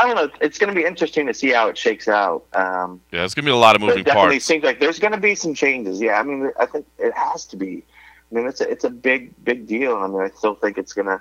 I 0.00 0.06
don't 0.06 0.16
know. 0.16 0.30
It's 0.40 0.58
going 0.58 0.72
to 0.72 0.80
be 0.80 0.86
interesting 0.86 1.26
to 1.26 1.34
see 1.34 1.50
how 1.50 1.68
it 1.68 1.76
shakes 1.76 2.08
out. 2.08 2.44
Um, 2.54 3.00
Yeah, 3.12 3.24
it's 3.24 3.34
gonna 3.34 3.44
be 3.46 3.50
a 3.52 3.56
lot 3.56 3.74
of 3.76 3.82
moving 3.82 3.98
it 3.98 4.04
definitely 4.04 4.36
parts. 4.36 4.44
seems 4.46 4.64
like 4.64 4.80
there's 4.80 4.98
going 4.98 5.12
to 5.12 5.20
be 5.20 5.34
some 5.34 5.52
changes. 5.54 6.00
Yeah, 6.00 6.18
I 6.18 6.22
mean, 6.22 6.50
I 6.58 6.66
think 6.66 6.86
it 6.98 7.12
has 7.14 7.44
to 7.46 7.56
be. 7.56 7.84
I 8.30 8.34
mean, 8.34 8.46
it's 8.46 8.60
a, 8.60 8.70
it's 8.70 8.84
a 8.84 8.90
big 8.90 9.32
big 9.44 9.66
deal. 9.66 9.96
I 9.96 10.06
mean, 10.06 10.20
I 10.22 10.30
still 10.30 10.54
think 10.54 10.78
it's 10.78 10.92
going 10.92 11.06
to 11.08 11.20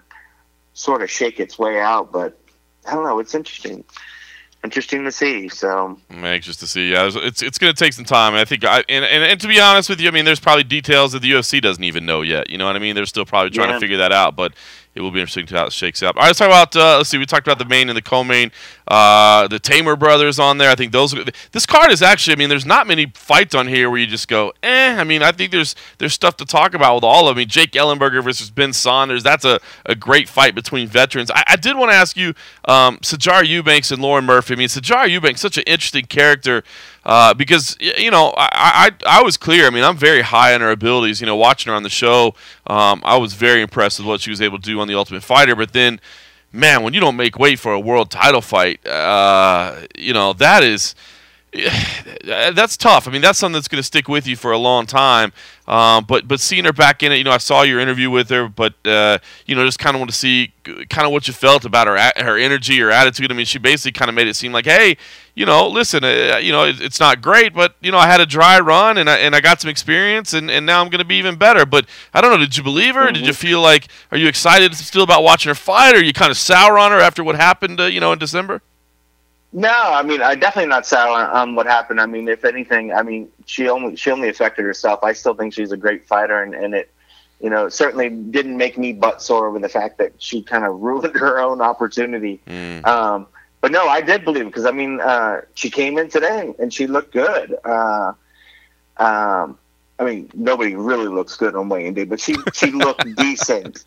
sort 0.74 1.02
of 1.02 1.10
shake 1.10 1.40
its 1.40 1.58
way 1.60 1.80
out, 1.80 2.12
but 2.12 2.40
I 2.88 2.94
don't 2.94 3.04
know. 3.04 3.20
It's 3.20 3.36
interesting, 3.36 3.84
interesting 4.64 5.04
to 5.06 5.12
see. 5.12 5.50
So 5.50 5.98
I'm 6.10 6.24
anxious 6.24 6.56
to 6.58 6.68
see. 6.68 6.92
Yeah, 6.92 7.08
it's 7.08 7.16
it's, 7.16 7.42
it's 7.42 7.58
going 7.58 7.74
to 7.74 7.78
take 7.78 7.94
some 7.94 8.06
time. 8.06 8.34
And 8.34 8.40
I 8.42 8.46
think, 8.46 8.64
I, 8.64 8.84
and, 8.88 9.04
and 9.06 9.24
and 9.24 9.42
to 9.42 9.48
be 9.48 9.60
honest 9.60 9.90
with 9.90 10.00
you, 10.00 10.08
I 10.08 10.12
mean, 10.12 10.26
there's 10.26 10.40
probably 10.40 10.64
details 10.64 11.12
that 11.14 11.22
the 11.22 11.32
UFC 11.32 11.62
doesn't 11.62 11.84
even 11.84 12.06
know 12.06 12.22
yet. 12.22 12.50
You 12.50 12.58
know 12.58 12.66
what 12.66 12.76
I 12.76 12.80
mean? 12.80 12.96
They're 12.96 13.06
still 13.06 13.26
probably 13.26 13.50
trying 13.50 13.70
Yeah. 13.70 13.76
to 13.76 13.80
figure 13.80 13.98
that 13.98 14.12
out. 14.12 14.36
But 14.36 14.54
it 15.00 15.02
will 15.02 15.12
be 15.12 15.22
interesting 15.22 15.46
to 15.46 15.56
how 15.56 15.66
it 15.66 15.74
shakes 15.74 16.04
out. 16.04 16.18
All 16.18 16.22
right, 16.22 16.28
let's 16.28 16.40
talk 16.40 16.48
about. 16.48 16.76
Uh, 16.76 16.98
let's 16.98 17.10
see. 17.10 17.18
We 17.18 17.26
talked 17.26 17.48
about 17.48 17.58
the 17.58 17.66
main 17.66 17.88
and 17.90 17.96
the 17.96 18.02
co-main. 18.02 18.52
Uh, 18.86 19.48
the 19.48 19.60
Teymur 19.60 19.98
brothers 19.98 20.40
on 20.40 20.58
there. 20.58 20.70
I 20.70 20.76
think 20.76 20.92
those. 20.92 21.16
This 21.54 21.66
card 21.66 21.92
is 21.92 22.02
actually. 22.02 22.34
I 22.34 22.36
mean, 22.36 22.50
there's 22.50 22.66
not 22.66 22.86
many 22.86 23.06
fights 23.16 23.56
on 23.56 23.68
here 23.68 23.90
where 23.90 24.00
you 24.00 24.08
just 24.08 24.28
go, 24.28 24.52
eh. 24.62 24.96
I 25.00 25.06
mean, 25.06 25.24
I 25.24 25.32
think 25.32 25.52
there's 25.52 25.74
there's 26.00 26.14
stuff 26.14 26.36
to 26.38 26.46
talk 26.46 26.74
about 26.74 26.96
with 26.96 27.04
all 27.06 27.30
of. 27.30 27.36
them. 27.36 27.38
I 27.38 27.42
mean, 27.42 27.48
Jake 27.48 27.72
Ellenberger 27.72 28.22
versus 28.22 28.50
Ben 28.50 28.74
Saunders. 28.74 29.24
That's 29.24 29.46
a, 29.46 29.62
a 29.86 29.96
great 29.96 30.28
fight 30.28 30.54
between 30.54 30.88
veterans. 30.88 31.32
I, 31.32 31.44
I 31.48 31.56
did 31.56 31.78
want 31.78 31.92
to 31.92 31.96
ask 31.96 32.18
you, 32.18 32.34
um, 32.66 32.98
Sijara 32.98 33.48
Eubanks 33.48 33.92
and 33.92 34.02
Lauren 34.02 34.26
Murphy. 34.26 34.54
I 34.54 34.58
mean, 34.58 34.68
Sijara 34.68 35.10
Eubanks, 35.10 35.40
such 35.40 35.58
an 35.58 35.64
interesting 35.66 36.06
character. 36.06 36.64
Uh, 37.06 37.34
because 37.34 37.78
you 37.80 38.12
know 38.12 38.34
I, 38.38 38.92
I 39.06 39.20
I 39.20 39.24
was 39.24 39.38
clear. 39.38 39.66
I 39.68 39.70
mean 39.70 39.84
I'm 39.84 39.98
very 39.98 40.22
high 40.22 40.54
on 40.54 40.62
her 40.62 40.72
abilities. 40.72 41.22
You 41.22 41.28
know 41.28 41.36
watching 41.36 41.72
her 41.72 41.76
on 41.76 41.84
the 41.84 41.90
show, 41.90 42.36
um, 42.68 43.02
I 43.06 43.18
was 43.18 43.34
very 43.34 43.62
impressed 43.62 44.00
with 44.00 44.08
what 44.08 44.22
she 44.22 44.30
was 44.30 44.42
able 44.42 44.58
to 44.58 44.64
do 44.64 44.80
on 44.80 44.88
the 44.88 44.96
Ultimate 44.96 45.24
Fighter. 45.24 45.56
But 45.56 45.74
then, 45.74 46.00
man, 46.52 46.84
when 46.84 46.94
you 46.94 47.00
don't 47.00 47.16
make 47.16 47.40
weight 47.40 47.60
for 47.60 47.74
a 47.74 47.80
world 47.80 48.12
title 48.12 48.42
fight, 48.42 48.86
uh, 48.86 49.82
you 49.98 50.14
know 50.14 50.34
that 50.34 50.64
is 50.64 50.94
that's 52.24 52.78
tough. 52.78 53.08
I 53.08 53.12
mean, 53.12 53.22
that's 53.22 53.40
something 53.40 53.54
that's 53.54 53.68
going 53.68 53.80
to 53.80 53.86
stick 53.86 54.08
with 54.08 54.28
you 54.28 54.36
for 54.36 54.52
a 54.52 54.58
long 54.58 54.86
time. 54.86 55.34
Um, 55.68 56.06
but 56.06 56.28
but 56.28 56.40
seeing 56.40 56.66
her 56.66 56.74
back 56.74 57.04
in 57.04 57.12
it, 57.12 57.18
you 57.18 57.24
know, 57.24 57.32
I 57.32 57.38
saw 57.38 57.64
your 57.64 57.80
interview 57.80 58.10
with 58.10 58.30
her, 58.30 58.48
but 58.48 58.74
uh, 58.86 59.20
you 59.46 59.56
know, 59.56 59.66
just 59.66 59.80
kind 59.80 59.96
of 59.96 60.00
want 60.00 60.12
to 60.12 60.16
see 60.16 60.52
kind 60.64 61.06
of 61.06 61.12
what 61.12 61.28
you 61.28 61.34
felt 61.34 61.66
about 61.66 61.88
her 61.88 62.24
her 62.24 62.38
energy, 62.38 62.80
her 62.80 62.92
attitude. 62.92 63.32
I 63.32 63.36
mean, 63.36 63.46
she 63.46 63.58
basically 63.60 63.92
kind 63.94 64.10
of 64.10 64.16
made 64.16 64.28
it 64.28 64.36
seem 64.36 64.52
like, 64.52 64.66
hey, 64.66 64.98
you 65.36 65.46
know, 65.46 65.68
listen, 65.68 66.04
uh, 66.04 66.40
you 66.42 66.52
know, 66.52 66.66
it, 66.66 66.82
it's 66.82 67.00
not 67.00 67.22
great, 67.22 67.54
but 67.54 67.76
you 67.82 67.92
know, 67.92 67.98
I 67.98 68.08
had 68.08 68.20
a 68.20 68.26
dry 68.26 68.60
run 68.60 68.98
and 68.98 69.10
I 69.10 69.18
and 69.18 69.36
I 69.36 69.42
got 69.42 69.62
some 69.62 69.70
experience, 69.70 70.34
and, 70.34 70.52
and 70.52 70.66
now 70.66 70.82
I'm 70.82 70.90
going 70.90 71.00
to 71.00 71.06
be 71.06 71.16
even 71.16 71.36
better. 71.36 71.66
But 71.66 71.88
I 72.14 72.22
don't 72.22 72.32
know, 72.32 72.38
did 72.38 72.58
you 72.58 72.64
believe 72.64 72.96
her? 72.96 73.06
Mm-hmm. 73.06 73.14
Did 73.14 73.26
you 73.26 73.34
mm-hmm. 73.34 73.48
feel 73.48 73.62
like, 73.62 73.88
are 74.12 74.18
you 74.18 74.28
excited 74.28 74.76
still 74.76 75.04
about 75.04 75.24
watching 75.24 75.50
her 75.50 75.56
fight, 75.56 75.96
or 75.96 76.00
are 76.00 76.04
you 76.04 76.14
kind 76.14 76.30
of 76.30 76.38
sour 76.38 76.78
on 76.78 76.92
her 76.92 77.00
after 77.00 77.24
what 77.24 77.36
happened, 77.36 77.80
uh, 77.80 77.86
you 77.86 78.00
know, 78.00 78.12
in 78.12 78.20
December? 78.20 78.62
No, 79.52 79.72
I 79.72 80.04
mean, 80.04 80.22
I 80.22 80.36
definitely 80.36 80.70
not 80.70 80.86
sour 80.86 81.10
on, 81.10 81.30
on, 81.30 81.56
what 81.56 81.66
happened. 81.66 82.00
I 82.00 82.06
mean, 82.06 82.28
if 82.28 82.46
anything, 82.46 82.94
I 82.94 83.02
mean, 83.02 83.30
she 83.46 83.68
only 83.68 83.96
she 83.96 84.12
only 84.12 84.30
affected 84.30 84.64
herself. 84.64 85.04
I 85.04 85.14
still 85.14 85.34
think 85.34 85.54
she's 85.54 85.72
a 85.72 85.78
great 85.78 86.08
fighter, 86.08 86.44
and, 86.44 86.54
and 86.54 86.76
it, 86.76 86.92
you 87.42 87.50
know, 87.50 87.68
certainly 87.68 88.10
didn't 88.10 88.58
make 88.58 88.78
me 88.78 88.94
butt 88.94 89.24
sore 89.24 89.48
over 89.48 89.58
the 89.58 89.70
fact 89.70 89.98
that 89.98 90.14
she 90.20 90.44
kind 90.44 90.66
of 90.66 90.80
ruined 90.82 91.16
her 91.16 91.40
own 91.40 91.62
opportunity. 91.62 92.40
Mm. 92.46 92.86
Um, 92.86 93.28
but 93.62 93.72
no, 93.72 93.88
I 93.88 94.02
did 94.02 94.24
believe 94.24 94.46
because 94.46 94.66
I 94.66 94.72
mean, 94.72 95.02
uh, 95.02 95.42
she 95.56 95.70
came 95.70 95.98
in 95.98 96.10
today 96.10 96.54
and 96.60 96.74
she 96.74 96.86
looked 96.86 97.12
good. 97.12 97.58
Uh, 97.66 98.14
um, 98.98 99.58
I 99.98 100.06
mean, 100.06 100.30
nobody 100.34 100.76
really 100.76 101.08
looks 101.08 101.36
good 101.36 101.56
on 101.56 101.70
Weighing 101.70 101.94
Day, 101.96 102.06
but 102.06 102.20
she 102.20 102.36
she 102.54 102.72
looked 102.72 103.16
decent. 103.16 103.84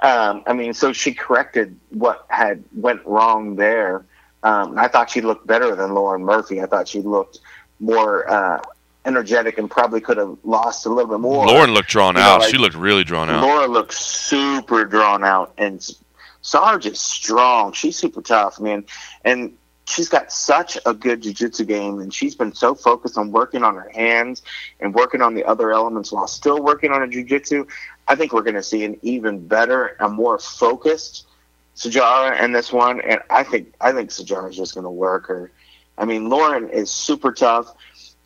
Um, 0.00 0.44
I 0.46 0.52
mean, 0.52 0.74
so 0.74 0.92
she 0.92 1.14
corrected 1.14 1.78
what 1.88 2.26
had 2.28 2.62
went 2.74 3.04
wrong 3.06 3.56
there. 3.56 4.04
Um, 4.46 4.78
I 4.78 4.86
thought 4.86 5.10
she 5.10 5.20
looked 5.22 5.44
better 5.44 5.74
than 5.74 5.92
Lauren 5.92 6.22
Murphy. 6.22 6.62
I 6.62 6.66
thought 6.66 6.86
she 6.86 7.00
looked 7.00 7.40
more 7.80 8.30
uh, 8.30 8.62
energetic 9.04 9.58
and 9.58 9.68
probably 9.68 10.00
could 10.00 10.18
have 10.18 10.38
lost 10.44 10.86
a 10.86 10.88
little 10.88 11.10
bit 11.10 11.18
more. 11.18 11.44
Lauren 11.46 11.72
looked 11.72 11.88
drawn 11.88 12.14
you 12.14 12.20
out. 12.20 12.38
Know, 12.38 12.44
like, 12.44 12.54
she 12.54 12.56
looked 12.56 12.76
really 12.76 13.02
drawn 13.02 13.28
out. 13.28 13.42
Laura 13.42 13.66
looked 13.66 13.92
super 13.92 14.84
drawn 14.84 15.24
out, 15.24 15.52
and 15.58 15.84
Sarge 16.42 16.86
is 16.86 17.00
strong. 17.00 17.72
She's 17.72 17.96
super 17.96 18.22
tough, 18.22 18.60
man, 18.60 18.84
and 19.24 19.52
she's 19.88 20.08
got 20.08 20.30
such 20.30 20.78
a 20.86 20.94
good 20.94 21.22
jiu-jitsu 21.22 21.64
game 21.64 22.00
and 22.00 22.12
she's 22.12 22.34
been 22.34 22.52
so 22.52 22.74
focused 22.74 23.16
on 23.16 23.30
working 23.30 23.62
on 23.62 23.74
her 23.74 23.88
hands 23.94 24.42
and 24.80 24.92
working 24.94 25.22
on 25.22 25.34
the 25.34 25.44
other 25.44 25.72
elements 25.72 26.10
while 26.10 26.26
still 26.26 26.60
working 26.60 26.90
on 26.90 27.00
her 27.00 27.06
jiu-jitsu 27.06 27.64
i 28.08 28.16
think 28.16 28.32
we're 28.32 28.42
going 28.42 28.56
to 28.56 28.64
see 28.64 28.84
an 28.84 28.98
even 29.02 29.46
better 29.46 29.96
and 30.00 30.12
more 30.12 30.40
focused 30.40 31.26
Sijara 31.76 32.42
in 32.42 32.52
this 32.52 32.72
one, 32.72 33.00
and 33.00 33.20
I 33.30 33.42
think 33.44 33.74
I 33.80 33.92
think 33.92 34.10
Sijara 34.10 34.50
is 34.50 34.56
just 34.56 34.74
going 34.74 34.84
to 34.84 34.90
work 34.90 35.26
her. 35.26 35.52
I 35.98 36.04
mean, 36.04 36.28
Lauren 36.28 36.70
is 36.70 36.90
super 36.90 37.32
tough. 37.32 37.74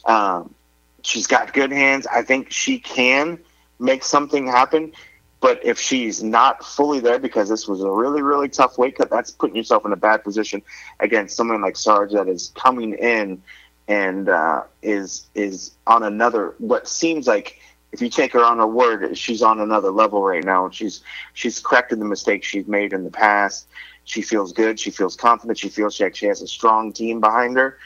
Um, 0.05 0.55
she's 1.03 1.27
got 1.27 1.53
good 1.53 1.73
hands. 1.73 2.07
I 2.07 2.23
think 2.23 2.51
she 2.53 2.79
can 2.79 3.39
make 3.79 4.05
something 4.05 4.47
happen. 4.47 4.93
But 5.41 5.65
if 5.65 5.81
she's 5.81 6.23
not 6.23 6.65
fully 6.65 7.01
there 7.01 7.19
because 7.19 7.49
this 7.49 7.67
was 7.67 7.81
a 7.81 7.91
really, 7.91 8.21
really 8.21 8.49
tough 8.49 8.77
weight 8.77 8.97
cut, 8.97 9.09
that's 9.09 9.31
putting 9.31 9.57
yourself 9.57 9.87
in 9.87 9.93
a 9.93 9.97
bad 9.97 10.23
position 10.23 10.63
against 11.01 11.35
someone 11.35 11.63
like 11.63 11.77
Sarge 11.77 12.13
that 12.13 12.29
is 12.29 12.53
coming 12.55 12.93
in 12.93 13.43
and 13.89 14.29
uh, 14.29 14.63
is 14.83 15.29
is 15.35 15.73
on 15.87 16.03
another 16.03 16.55
what 16.59 16.87
seems 16.87 17.27
like 17.27 17.59
if 17.93 18.01
you 18.01 18.09
take 18.09 18.33
her 18.33 18.45
on 18.45 18.59
her 18.59 18.67
word, 18.67 19.17
she's 19.17 19.43
on 19.43 19.61
another 19.61 19.91
level 19.91 20.23
right 20.23 20.45
now. 20.45 20.71
She's 20.71 21.03
she's 21.35 21.61
corrected 21.61 22.01
the 22.01 22.05
mistakes 22.05 22.47
she's 22.47 22.67
made 22.67 22.93
in 22.93 23.05
the 23.05 23.11
past. 23.11 23.69
She 24.05 24.23
feels 24.23 24.53
good. 24.53 24.79
She 24.79 24.91
feels 24.91 25.17
confident. 25.17 25.59
She 25.59 25.69
feels 25.69 25.95
she 25.95 26.05
actually 26.05 26.29
has 26.29 26.43
a 26.43 26.47
strong 26.47 26.93
team 26.93 27.21
behind 27.21 27.57
her. 27.57 27.79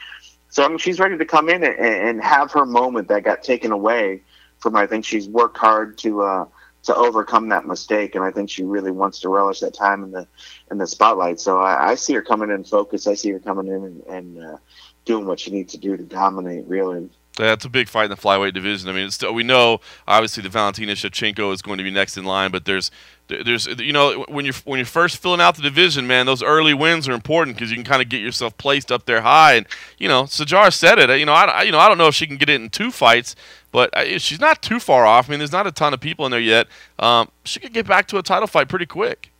So 0.49 0.63
I 0.63 0.67
mean, 0.67 0.77
she's 0.77 0.99
ready 0.99 1.17
to 1.17 1.25
come 1.25 1.49
in 1.49 1.63
and, 1.63 1.75
and 1.77 2.23
have 2.23 2.51
her 2.51 2.65
moment 2.65 3.07
that 3.09 3.23
got 3.23 3.43
taken 3.43 3.71
away 3.71 4.21
from 4.59 4.73
her. 4.73 4.79
I 4.79 4.87
think 4.87 5.05
she's 5.05 5.27
worked 5.27 5.57
hard 5.57 5.97
to 5.99 6.21
uh, 6.21 6.45
to 6.83 6.95
overcome 6.95 7.49
that 7.49 7.65
mistake, 7.65 8.13
and 8.15 8.23
I 8.23 8.31
think 8.31 8.49
she 8.49 8.63
really 8.63 8.91
wants 8.91 9.19
to 9.21 9.29
relish 9.29 9.59
that 9.61 9.73
time 9.73 10.03
in 10.03 10.11
the 10.11 10.27
in 10.69 10.77
the 10.77 10.87
spotlight. 10.87 11.39
So 11.39 11.59
I, 11.59 11.91
I 11.91 11.95
see 11.95 12.13
her 12.13 12.21
coming 12.21 12.51
in 12.51 12.63
focus. 12.63 13.07
I 13.07 13.15
see 13.15 13.31
her 13.31 13.39
coming 13.39 13.67
in 13.67 13.83
and, 13.83 14.03
and 14.03 14.45
uh, 14.45 14.57
doing 15.03 15.25
what 15.25 15.39
she 15.39 15.51
needs 15.51 15.73
to 15.73 15.79
do 15.79 15.97
to 15.97 16.03
dominate. 16.03 16.65
Really. 16.67 17.09
That's 17.37 17.65
a 17.65 17.69
big 17.69 17.89
fight 17.89 18.05
in 18.05 18.11
the 18.11 18.17
flyweight 18.17 18.53
division. 18.53 18.87
I 18.89 18.93
mean, 18.93 19.11
still, 19.11 19.33
we 19.33 19.43
know 19.43 19.81
obviously 20.07 20.41
the 20.43 20.49
Valentina 20.49 20.93
Shevchenko 20.93 21.53
is 21.53 21.61
going 21.61 21.77
to 21.77 21.83
be 21.83 21.91
next 21.91 22.17
in 22.17 22.23
line, 22.23 22.51
but 22.51 22.65
there's 22.65 22.91
there's 23.27 23.65
you 23.65 23.91
know 23.91 24.23
when 24.29 24.45
you're 24.45 24.53
when 24.65 24.77
you're 24.77 24.85
first 24.85 25.17
filling 25.17 25.41
out 25.41 25.55
the 25.55 25.61
division, 25.61 26.07
man, 26.07 26.25
those 26.25 26.43
early 26.43 26.73
wins 26.73 27.09
are 27.09 27.13
important 27.13 27.57
because 27.57 27.71
you 27.71 27.75
can 27.75 27.83
kind 27.83 28.01
of 28.01 28.07
get 28.07 28.21
yourself 28.21 28.57
placed 28.57 28.91
up 28.91 29.05
there 29.05 29.21
high. 29.21 29.55
And 29.55 29.67
you 29.97 30.07
know, 30.07 30.25
Sarge 30.27 30.73
said 30.73 30.99
it. 30.99 31.19
You 31.19 31.25
know, 31.25 31.33
I 31.33 31.63
you 31.63 31.71
know 31.71 31.79
I 31.79 31.89
don't 31.89 31.97
know 31.97 32.07
if 32.07 32.15
she 32.15 32.27
can 32.27 32.37
get 32.37 32.49
it 32.49 32.61
in 32.61 32.69
two 32.69 32.91
fights, 32.91 33.35
but 33.71 33.91
she's 34.21 34.39
not 34.39 34.61
too 34.61 34.79
far 34.79 35.05
off. 35.05 35.27
I 35.27 35.31
mean, 35.31 35.39
there's 35.39 35.51
not 35.51 35.67
a 35.67 35.71
ton 35.71 35.93
of 35.93 35.99
people 35.99 36.25
in 36.25 36.31
there 36.31 36.39
yet. 36.39 36.67
Um, 36.99 37.29
she 37.43 37.59
could 37.59 37.73
get 37.73 37.87
back 37.87 38.07
to 38.07 38.17
a 38.17 38.23
title 38.23 38.47
fight 38.47 38.69
pretty 38.69 38.85
quick. 38.85 39.31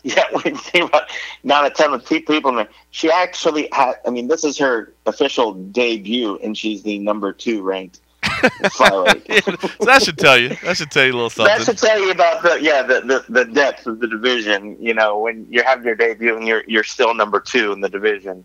Yeah, 0.04 0.24
when 0.32 0.54
you 0.54 0.56
think 0.56 0.88
about 0.88 1.10
not 1.42 1.66
a 1.66 1.70
ton 1.70 1.92
of 1.92 2.06
people 2.06 2.50
in 2.50 2.56
there, 2.56 2.68
she 2.90 3.10
actually 3.10 3.68
had. 3.72 3.94
I 4.06 4.10
mean, 4.10 4.28
this 4.28 4.44
is 4.44 4.56
her 4.58 4.94
official 5.06 5.54
debut, 5.54 6.38
and 6.42 6.56
she's 6.56 6.82
the 6.82 6.98
number 6.98 7.32
two 7.32 7.62
ranked 7.62 8.00
flyweight. 8.22 9.28
yeah, 9.28 9.68
so 9.78 9.84
that 9.84 10.02
should 10.02 10.18
tell 10.18 10.38
you. 10.38 10.50
That 10.62 10.76
should 10.76 10.90
tell 10.90 11.04
you 11.04 11.12
a 11.12 11.14
little 11.14 11.30
something. 11.30 11.56
That 11.56 11.64
should 11.64 11.78
tell 11.78 12.00
you 12.00 12.10
about 12.10 12.42
the 12.42 12.58
yeah 12.62 12.82
the, 12.82 13.00
the, 13.00 13.24
the 13.28 13.44
depth 13.44 13.86
of 13.86 14.00
the 14.00 14.06
division. 14.06 14.76
You 14.80 14.94
know, 14.94 15.18
when 15.18 15.46
you 15.50 15.62
have 15.62 15.84
your 15.84 15.94
debut 15.94 16.36
and 16.36 16.46
you're 16.46 16.64
you're 16.66 16.84
still 16.84 17.14
number 17.14 17.40
two 17.40 17.72
in 17.72 17.80
the 17.80 17.88
division. 17.88 18.44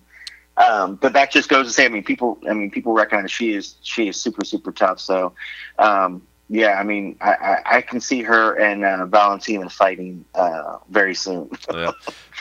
Um, 0.56 0.96
but 0.96 1.14
that 1.14 1.32
just 1.32 1.50
goes 1.50 1.66
to 1.68 1.74
say, 1.74 1.86
I 1.86 1.90
mean, 1.90 2.04
people. 2.04 2.40
I 2.48 2.54
mean, 2.54 2.70
people 2.70 2.94
recognize 2.94 3.32
she 3.32 3.54
is 3.54 3.76
she 3.82 4.08
is 4.08 4.18
super 4.18 4.46
super 4.46 4.72
tough. 4.72 5.00
So, 5.00 5.34
um, 5.80 6.22
yeah, 6.50 6.74
I 6.74 6.84
mean, 6.84 7.16
I, 7.22 7.32
I, 7.32 7.78
I, 7.78 7.82
can 7.82 8.02
see 8.02 8.22
her 8.22 8.56
and 8.60 8.84
uh, 8.84 9.06
Valentina 9.06 9.70
fighting 9.70 10.26
uh, 10.36 10.78
very 10.90 11.16
soon. 11.16 11.50
yeah. 11.74 11.92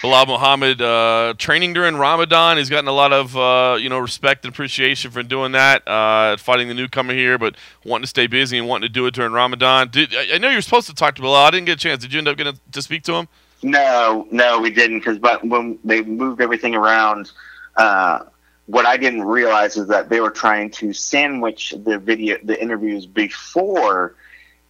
Belal 0.02 0.26
Muhammad 0.26 0.82
uh, 0.82 1.34
training 1.38 1.72
during 1.72 1.96
Ramadan. 1.96 2.56
He's 2.56 2.68
gotten 2.68 2.88
a 2.88 2.92
lot 2.92 3.12
of 3.12 3.36
uh, 3.36 3.76
you 3.78 3.88
know 3.88 4.00
respect 4.00 4.44
and 4.44 4.52
appreciation 4.52 5.12
for 5.12 5.22
doing 5.22 5.52
that, 5.52 5.86
uh, 5.86 6.36
fighting 6.36 6.66
the 6.68 6.74
newcomer 6.74 7.14
here, 7.14 7.38
but 7.38 7.54
wanting 7.84 8.02
to 8.02 8.08
stay 8.08 8.26
busy 8.26 8.58
and 8.58 8.66
wanting 8.66 8.88
to 8.88 8.92
do 8.92 9.06
it 9.06 9.14
during 9.14 9.32
Ramadan. 9.32 9.88
Did, 9.88 10.12
I 10.14 10.38
know 10.38 10.48
you 10.48 10.56
were 10.56 10.62
supposed 10.62 10.88
to 10.88 10.94
talk 10.94 11.14
to 11.16 11.22
Belal. 11.22 11.46
I 11.46 11.50
didn't 11.50 11.66
get 11.66 11.74
a 11.74 11.80
chance. 11.80 12.02
Did 12.02 12.12
you 12.12 12.18
end 12.18 12.28
up 12.28 12.36
getting 12.36 12.58
to 12.72 12.82
speak 12.82 13.04
to 13.04 13.14
him? 13.14 13.28
No, 13.62 14.26
no, 14.32 14.58
we 14.60 14.70
didn't 14.70 14.98
because 14.98 15.18
but 15.18 15.46
when 15.46 15.78
they 15.84 16.02
moved 16.02 16.40
everything 16.40 16.74
around 16.74 17.30
uh, 17.76 18.24
what 18.66 18.86
I 18.86 18.96
didn't 18.96 19.24
realize 19.24 19.76
is 19.76 19.88
that 19.88 20.08
they 20.08 20.20
were 20.20 20.30
trying 20.30 20.70
to 20.72 20.92
sandwich 20.92 21.74
the 21.84 21.98
video, 21.98 22.38
the 22.42 22.60
interviews 22.60 23.06
before 23.06 24.14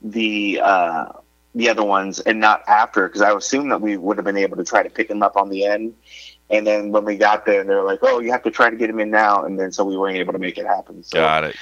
the 0.01 0.61
uh, 0.63 1.13
the 1.55 1.69
other 1.69 1.85
ones 1.85 2.21
and 2.21 2.41
not 2.41 2.63
after, 2.67 3.07
because 3.07 3.21
I 3.21 3.35
assumed 3.37 3.71
that 3.73 3.81
we 3.81 3.97
would 3.97 4.17
have 4.17 4.25
been 4.25 4.39
able 4.39 4.57
to 4.57 4.65
try 4.65 4.83
to 4.83 4.89
pick 4.89 5.09
them 5.09 5.23
up 5.23 5.37
on 5.37 5.51
the 5.51 5.67
end. 5.67 5.95
And 6.49 6.67
then 6.67 6.93
when 6.93 7.05
we 7.05 7.17
got 7.17 7.47
there, 7.47 7.65
they 7.65 7.75
were 7.75 7.83
like, 7.83 8.01
"Oh, 8.03 8.21
you 8.21 8.31
have 8.33 8.43
to 8.43 8.51
try 8.51 8.69
to 8.69 8.77
get 8.77 8.91
him 8.91 8.99
in 8.99 9.11
now," 9.11 9.45
and 9.45 9.59
then 9.59 9.73
so 9.73 9.85
we 9.85 9.97
weren't 9.97 10.17
able 10.17 10.35
to 10.35 10.39
make 10.39 10.59
it 10.59 10.67
happen. 10.67 11.03
So, 11.03 11.19
got 11.19 11.45
it. 11.45 11.57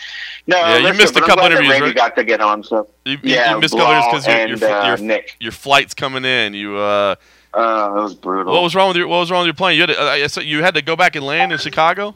No, 0.46 0.56
yeah, 0.56 0.78
you 0.78 0.94
missed 0.94 1.16
a 1.16 1.20
couple 1.20 1.44
interviews. 1.44 1.80
Right? 1.80 1.94
got 1.94 2.16
to 2.16 2.24
get 2.24 2.40
on. 2.40 2.64
So 2.64 2.88
you, 3.04 3.12
you, 3.22 3.34
yeah, 3.34 3.54
you 3.54 3.60
missed 3.60 3.74
a 3.74 3.76
couple 3.76 3.94
interviews 3.94 4.60
because 4.60 4.60
your, 4.60 4.68
your, 4.68 4.80
uh, 4.80 4.96
your, 4.96 5.20
your 5.38 5.52
flight's 5.52 5.94
coming 5.94 6.24
in. 6.24 6.54
You 6.54 6.76
uh, 6.76 7.14
uh, 7.52 7.92
it 7.96 8.00
was 8.00 8.14
brutal. 8.14 8.52
What 8.52 8.62
was 8.62 8.74
wrong 8.74 8.88
with 8.88 8.96
your 8.96 9.08
What 9.08 9.18
was 9.18 9.30
wrong 9.30 9.40
with 9.40 9.48
your 9.48 9.54
plane? 9.54 9.76
You 9.76 9.82
had 9.82 9.90
to, 9.90 10.40
uh, 10.40 10.42
you 10.42 10.62
had 10.62 10.74
to 10.74 10.82
go 10.82 10.94
back 10.96 11.16
and 11.16 11.24
land 11.24 11.52
in 11.52 11.58
Chicago. 11.58 12.14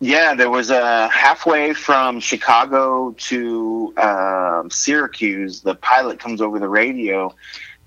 Yeah, 0.00 0.34
there 0.34 0.50
was 0.50 0.70
a 0.70 1.08
halfway 1.08 1.74
from 1.74 2.20
Chicago 2.20 3.16
to 3.18 3.92
um, 3.96 4.70
Syracuse. 4.70 5.62
The 5.62 5.74
pilot 5.74 6.20
comes 6.20 6.40
over 6.40 6.60
the 6.60 6.68
radio, 6.68 7.34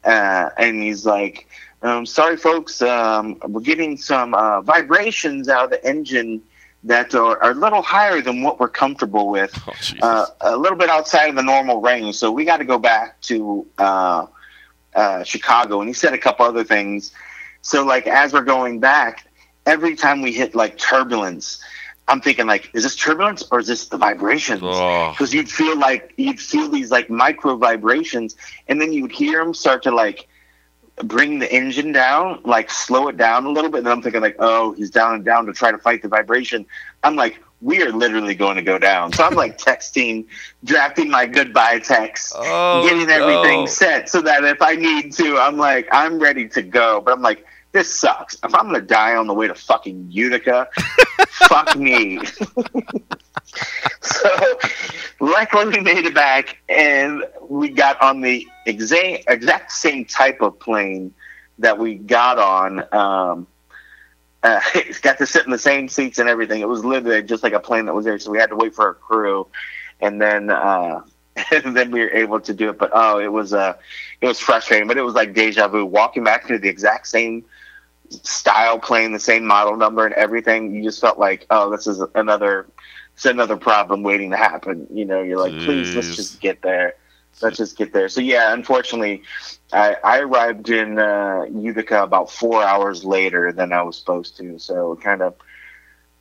uh, 0.03 0.49
and 0.57 0.81
he's 0.83 1.05
like, 1.05 1.47
um, 1.83 2.05
"Sorry, 2.05 2.35
folks, 2.35 2.81
um, 2.81 3.37
we're 3.47 3.61
getting 3.61 3.95
some 3.95 4.33
uh, 4.33 4.59
vibrations 4.61 5.47
out 5.47 5.65
of 5.65 5.69
the 5.71 5.85
engine." 5.87 6.41
That 6.83 7.13
are, 7.13 7.37
are, 7.43 7.51
a 7.51 7.53
little 7.53 7.83
higher 7.83 8.21
than 8.21 8.41
what 8.41 8.59
we're 8.59 8.67
comfortable 8.67 9.29
with, 9.29 9.55
oh, 9.67 9.97
uh, 10.01 10.25
a 10.41 10.57
little 10.57 10.79
bit 10.79 10.89
outside 10.89 11.29
of 11.29 11.35
the 11.35 11.43
normal 11.43 11.79
range. 11.79 12.15
So 12.15 12.31
we 12.31 12.43
got 12.43 12.57
to 12.57 12.65
go 12.65 12.79
back 12.79 13.21
to 13.21 13.67
uh, 13.77 14.25
uh, 14.95 15.23
Chicago, 15.23 15.79
and 15.79 15.89
he 15.89 15.93
said 15.93 16.13
a 16.13 16.17
couple 16.17 16.45
other 16.45 16.63
things. 16.63 17.11
So 17.61 17.85
like 17.85 18.07
as 18.07 18.33
we're 18.33 18.43
going 18.43 18.79
back, 18.79 19.27
every 19.65 19.95
time 19.95 20.21
we 20.21 20.31
hit 20.31 20.55
like 20.55 20.77
turbulence, 20.77 21.63
I'm 22.07 22.19
thinking 22.19 22.47
like, 22.47 22.69
is 22.73 22.83
this 22.83 22.95
turbulence 22.95 23.43
or 23.51 23.59
is 23.59 23.67
this 23.67 23.87
the 23.87 23.97
vibrations? 23.97 24.61
Oh. 24.63 25.11
Because 25.11 25.33
you'd 25.33 25.49
feel 25.49 25.77
like 25.77 26.13
you'd 26.17 26.39
feel 26.39 26.69
these 26.69 26.91
like 26.91 27.09
micro 27.09 27.55
vibrations, 27.55 28.35
and 28.67 28.81
then 28.81 28.91
you'd 28.91 29.11
hear 29.11 29.43
them 29.43 29.53
start 29.53 29.83
to 29.83 29.91
like 29.91 30.27
bring 31.03 31.39
the 31.39 31.51
engine 31.51 31.91
down, 31.91 32.41
like 32.43 32.69
slow 32.69 33.07
it 33.07 33.17
down 33.17 33.45
a 33.45 33.49
little 33.49 33.69
bit. 33.69 33.79
And 33.79 33.87
then 33.87 33.93
I'm 33.93 34.01
thinking 34.01 34.21
like, 34.21 34.35
oh, 34.39 34.73
he's 34.73 34.89
down 34.89 35.15
and 35.15 35.25
down 35.25 35.45
to 35.45 35.53
try 35.53 35.71
to 35.71 35.77
fight 35.77 36.01
the 36.01 36.07
vibration. 36.07 36.65
I'm 37.03 37.15
like, 37.15 37.41
we 37.62 37.82
are 37.84 37.91
literally 37.91 38.36
going 38.36 38.55
to 38.55 38.62
go 38.64 38.78
down. 38.78 39.14
So 39.14 39.24
I'm 39.24 39.36
like 39.36 39.57
texting, 39.70 40.26
drafting 40.64 41.09
my 41.09 41.26
goodbye 41.26 41.80
text, 41.80 42.34
Oh, 42.36 42.84
getting 42.84 43.09
everything 43.09 43.62
no. 43.62 43.66
set 43.68 44.09
so 44.09 44.22
that 44.22 44.43
if 44.43 44.62
I 44.62 44.76
need 44.76 45.14
to, 45.14 45.38
I'm 45.38 45.57
like, 45.57 45.88
I'm 45.91 46.20
ready 46.20 46.47
to 46.49 46.62
go. 46.62 47.01
But 47.01 47.14
I'm 47.14 47.22
like, 47.22 47.45
this 47.72 47.93
sucks. 47.93 48.36
If 48.43 48.53
I'm 48.53 48.66
gonna 48.66 48.82
die 48.82 49.16
on 49.16 49.28
the 49.28 49.34
way 49.34 49.47
to 49.47 49.55
fucking 49.55 50.07
Utica, 50.09 50.68
fuck 51.30 51.78
me. 51.78 52.20
so 54.01 54.30
luckily 55.20 55.66
we 55.68 55.80
made 55.80 56.05
it 56.05 56.14
back 56.14 56.57
and 56.70 57.24
we 57.47 57.70
got 57.70 58.01
on 58.01 58.22
the 58.22 58.45
exact 58.66 59.24
exact 59.28 59.72
same 59.72 60.05
type 60.05 60.41
of 60.41 60.59
plane 60.59 61.14
that 61.59 61.78
we 61.78 61.95
got 61.95 62.39
on. 62.39 62.93
Um, 62.93 63.47
uh, 64.43 64.59
it's 64.75 64.99
got 64.99 65.17
to 65.19 65.25
sit 65.25 65.45
in 65.45 65.51
the 65.51 65.57
same 65.57 65.87
seats 65.87 66.19
and 66.19 66.29
everything. 66.29 66.61
It 66.61 66.67
was 66.67 66.83
literally 66.83 67.23
just 67.23 67.43
like 67.43 67.53
a 67.53 67.59
plane 67.59 67.85
that 67.85 67.93
was 67.93 68.05
there. 68.05 68.19
So 68.19 68.31
we 68.31 68.37
had 68.37 68.49
to 68.49 68.55
wait 68.55 68.73
for 68.73 68.89
a 68.89 68.93
crew, 68.93 69.47
and 69.99 70.21
then 70.21 70.49
uh, 70.49 71.01
and 71.51 71.75
then 71.75 71.91
we 71.91 72.01
were 72.01 72.11
able 72.11 72.39
to 72.41 72.53
do 72.53 72.69
it. 72.69 72.77
But 72.77 72.91
oh, 72.93 73.19
it 73.19 73.31
was 73.31 73.53
uh, 73.53 73.73
it 74.21 74.27
was 74.27 74.39
frustrating. 74.39 74.87
But 74.87 74.97
it 74.97 75.03
was 75.03 75.13
like 75.13 75.33
deja 75.33 75.67
vu. 75.67 75.85
Walking 75.85 76.23
back 76.23 76.47
to 76.47 76.57
the 76.57 76.69
exact 76.69 77.07
same 77.07 77.45
style 78.09 78.79
plane, 78.79 79.11
the 79.11 79.19
same 79.19 79.45
model 79.45 79.77
number, 79.77 80.05
and 80.05 80.13
everything. 80.15 80.73
You 80.73 80.83
just 80.83 81.01
felt 81.01 81.17
like, 81.17 81.45
oh, 81.49 81.69
this 81.69 81.87
is 81.87 82.03
another, 82.15 82.67
it's 83.13 83.25
another 83.25 83.57
problem 83.57 84.03
waiting 84.03 84.31
to 84.31 84.37
happen. 84.37 84.87
You 84.91 85.05
know, 85.05 85.21
you're 85.21 85.39
like, 85.39 85.53
please, 85.59 85.95
let's 85.95 86.15
just 86.15 86.41
get 86.41 86.61
there. 86.61 86.95
Let's 87.41 87.57
just 87.57 87.77
get 87.77 87.93
there. 87.93 88.09
So 88.09 88.21
yeah, 88.21 88.53
unfortunately, 88.53 89.23
I, 89.71 89.95
I 90.03 90.19
arrived 90.19 90.69
in 90.69 90.99
uh, 90.99 91.45
Utica 91.53 92.03
about 92.03 92.31
four 92.31 92.63
hours 92.63 93.03
later 93.03 93.51
than 93.51 93.71
I 93.73 93.81
was 93.83 93.97
supposed 93.97 94.37
to. 94.37 94.57
So 94.59 94.95
kind 95.01 95.21
of 95.21 95.35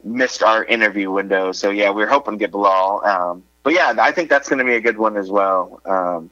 missed 0.05 0.43
our 0.43 0.65
interview 0.65 1.11
window. 1.11 1.53
So 1.53 1.71
yeah, 1.71 1.91
we 1.91 2.03
were 2.03 2.09
hoping 2.09 2.35
to 2.35 2.39
get 2.39 2.53
Belal. 2.53 3.05
Um, 3.07 3.45
but 3.63 3.75
yeah, 3.75 3.95
I 3.99 4.13
think 4.13 4.29
that's 4.31 4.49
going 4.49 4.59
to 4.59 4.65
be 4.65 4.75
a 4.75 4.81
good 4.81 4.99
one 4.99 5.17
as 5.17 5.31
well. 5.31 5.81
Um, 5.85 6.31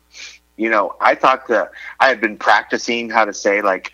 you 0.57 0.70
know, 0.70 0.95
I 1.01 1.14
thought 1.14 1.47
that 1.49 1.70
I 2.01 2.09
had 2.09 2.20
been 2.20 2.36
practicing 2.36 3.11
how 3.11 3.24
to 3.24 3.32
say 3.32 3.61
like 3.62 3.93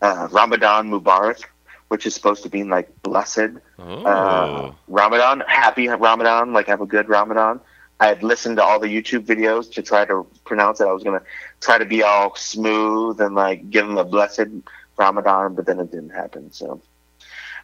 uh, 0.00 0.28
Ramadan 0.30 0.90
Mubarak, 0.90 1.42
which 1.88 2.06
is 2.06 2.14
supposed 2.14 2.42
to 2.44 2.50
mean 2.52 2.68
like 2.68 2.90
blessed 3.02 3.50
Oh. 3.78 4.04
uh, 4.04 4.72
Ramadan, 4.88 5.42
happy 5.46 5.88
Ramadan, 5.88 6.52
like 6.52 6.66
have 6.66 6.80
a 6.80 6.86
good 6.86 7.08
Ramadan. 7.08 7.60
I 8.02 8.06
had 8.06 8.24
listened 8.24 8.56
to 8.56 8.64
all 8.64 8.80
the 8.80 8.88
YouTube 8.88 9.26
videos 9.26 9.72
to 9.74 9.80
try 9.80 10.04
to 10.06 10.26
pronounce 10.44 10.80
it. 10.80 10.88
I 10.88 10.92
was 10.92 11.04
gonna 11.04 11.22
try 11.60 11.78
to 11.78 11.84
be 11.84 12.02
all 12.02 12.34
smooth 12.34 13.20
and 13.20 13.36
like 13.36 13.70
give 13.70 13.86
them 13.86 13.96
a 13.96 14.04
blessed 14.04 14.48
Ramadan, 14.96 15.54
but 15.54 15.66
then 15.66 15.78
it 15.78 15.92
didn't 15.92 16.10
happen. 16.10 16.50
So, 16.50 16.80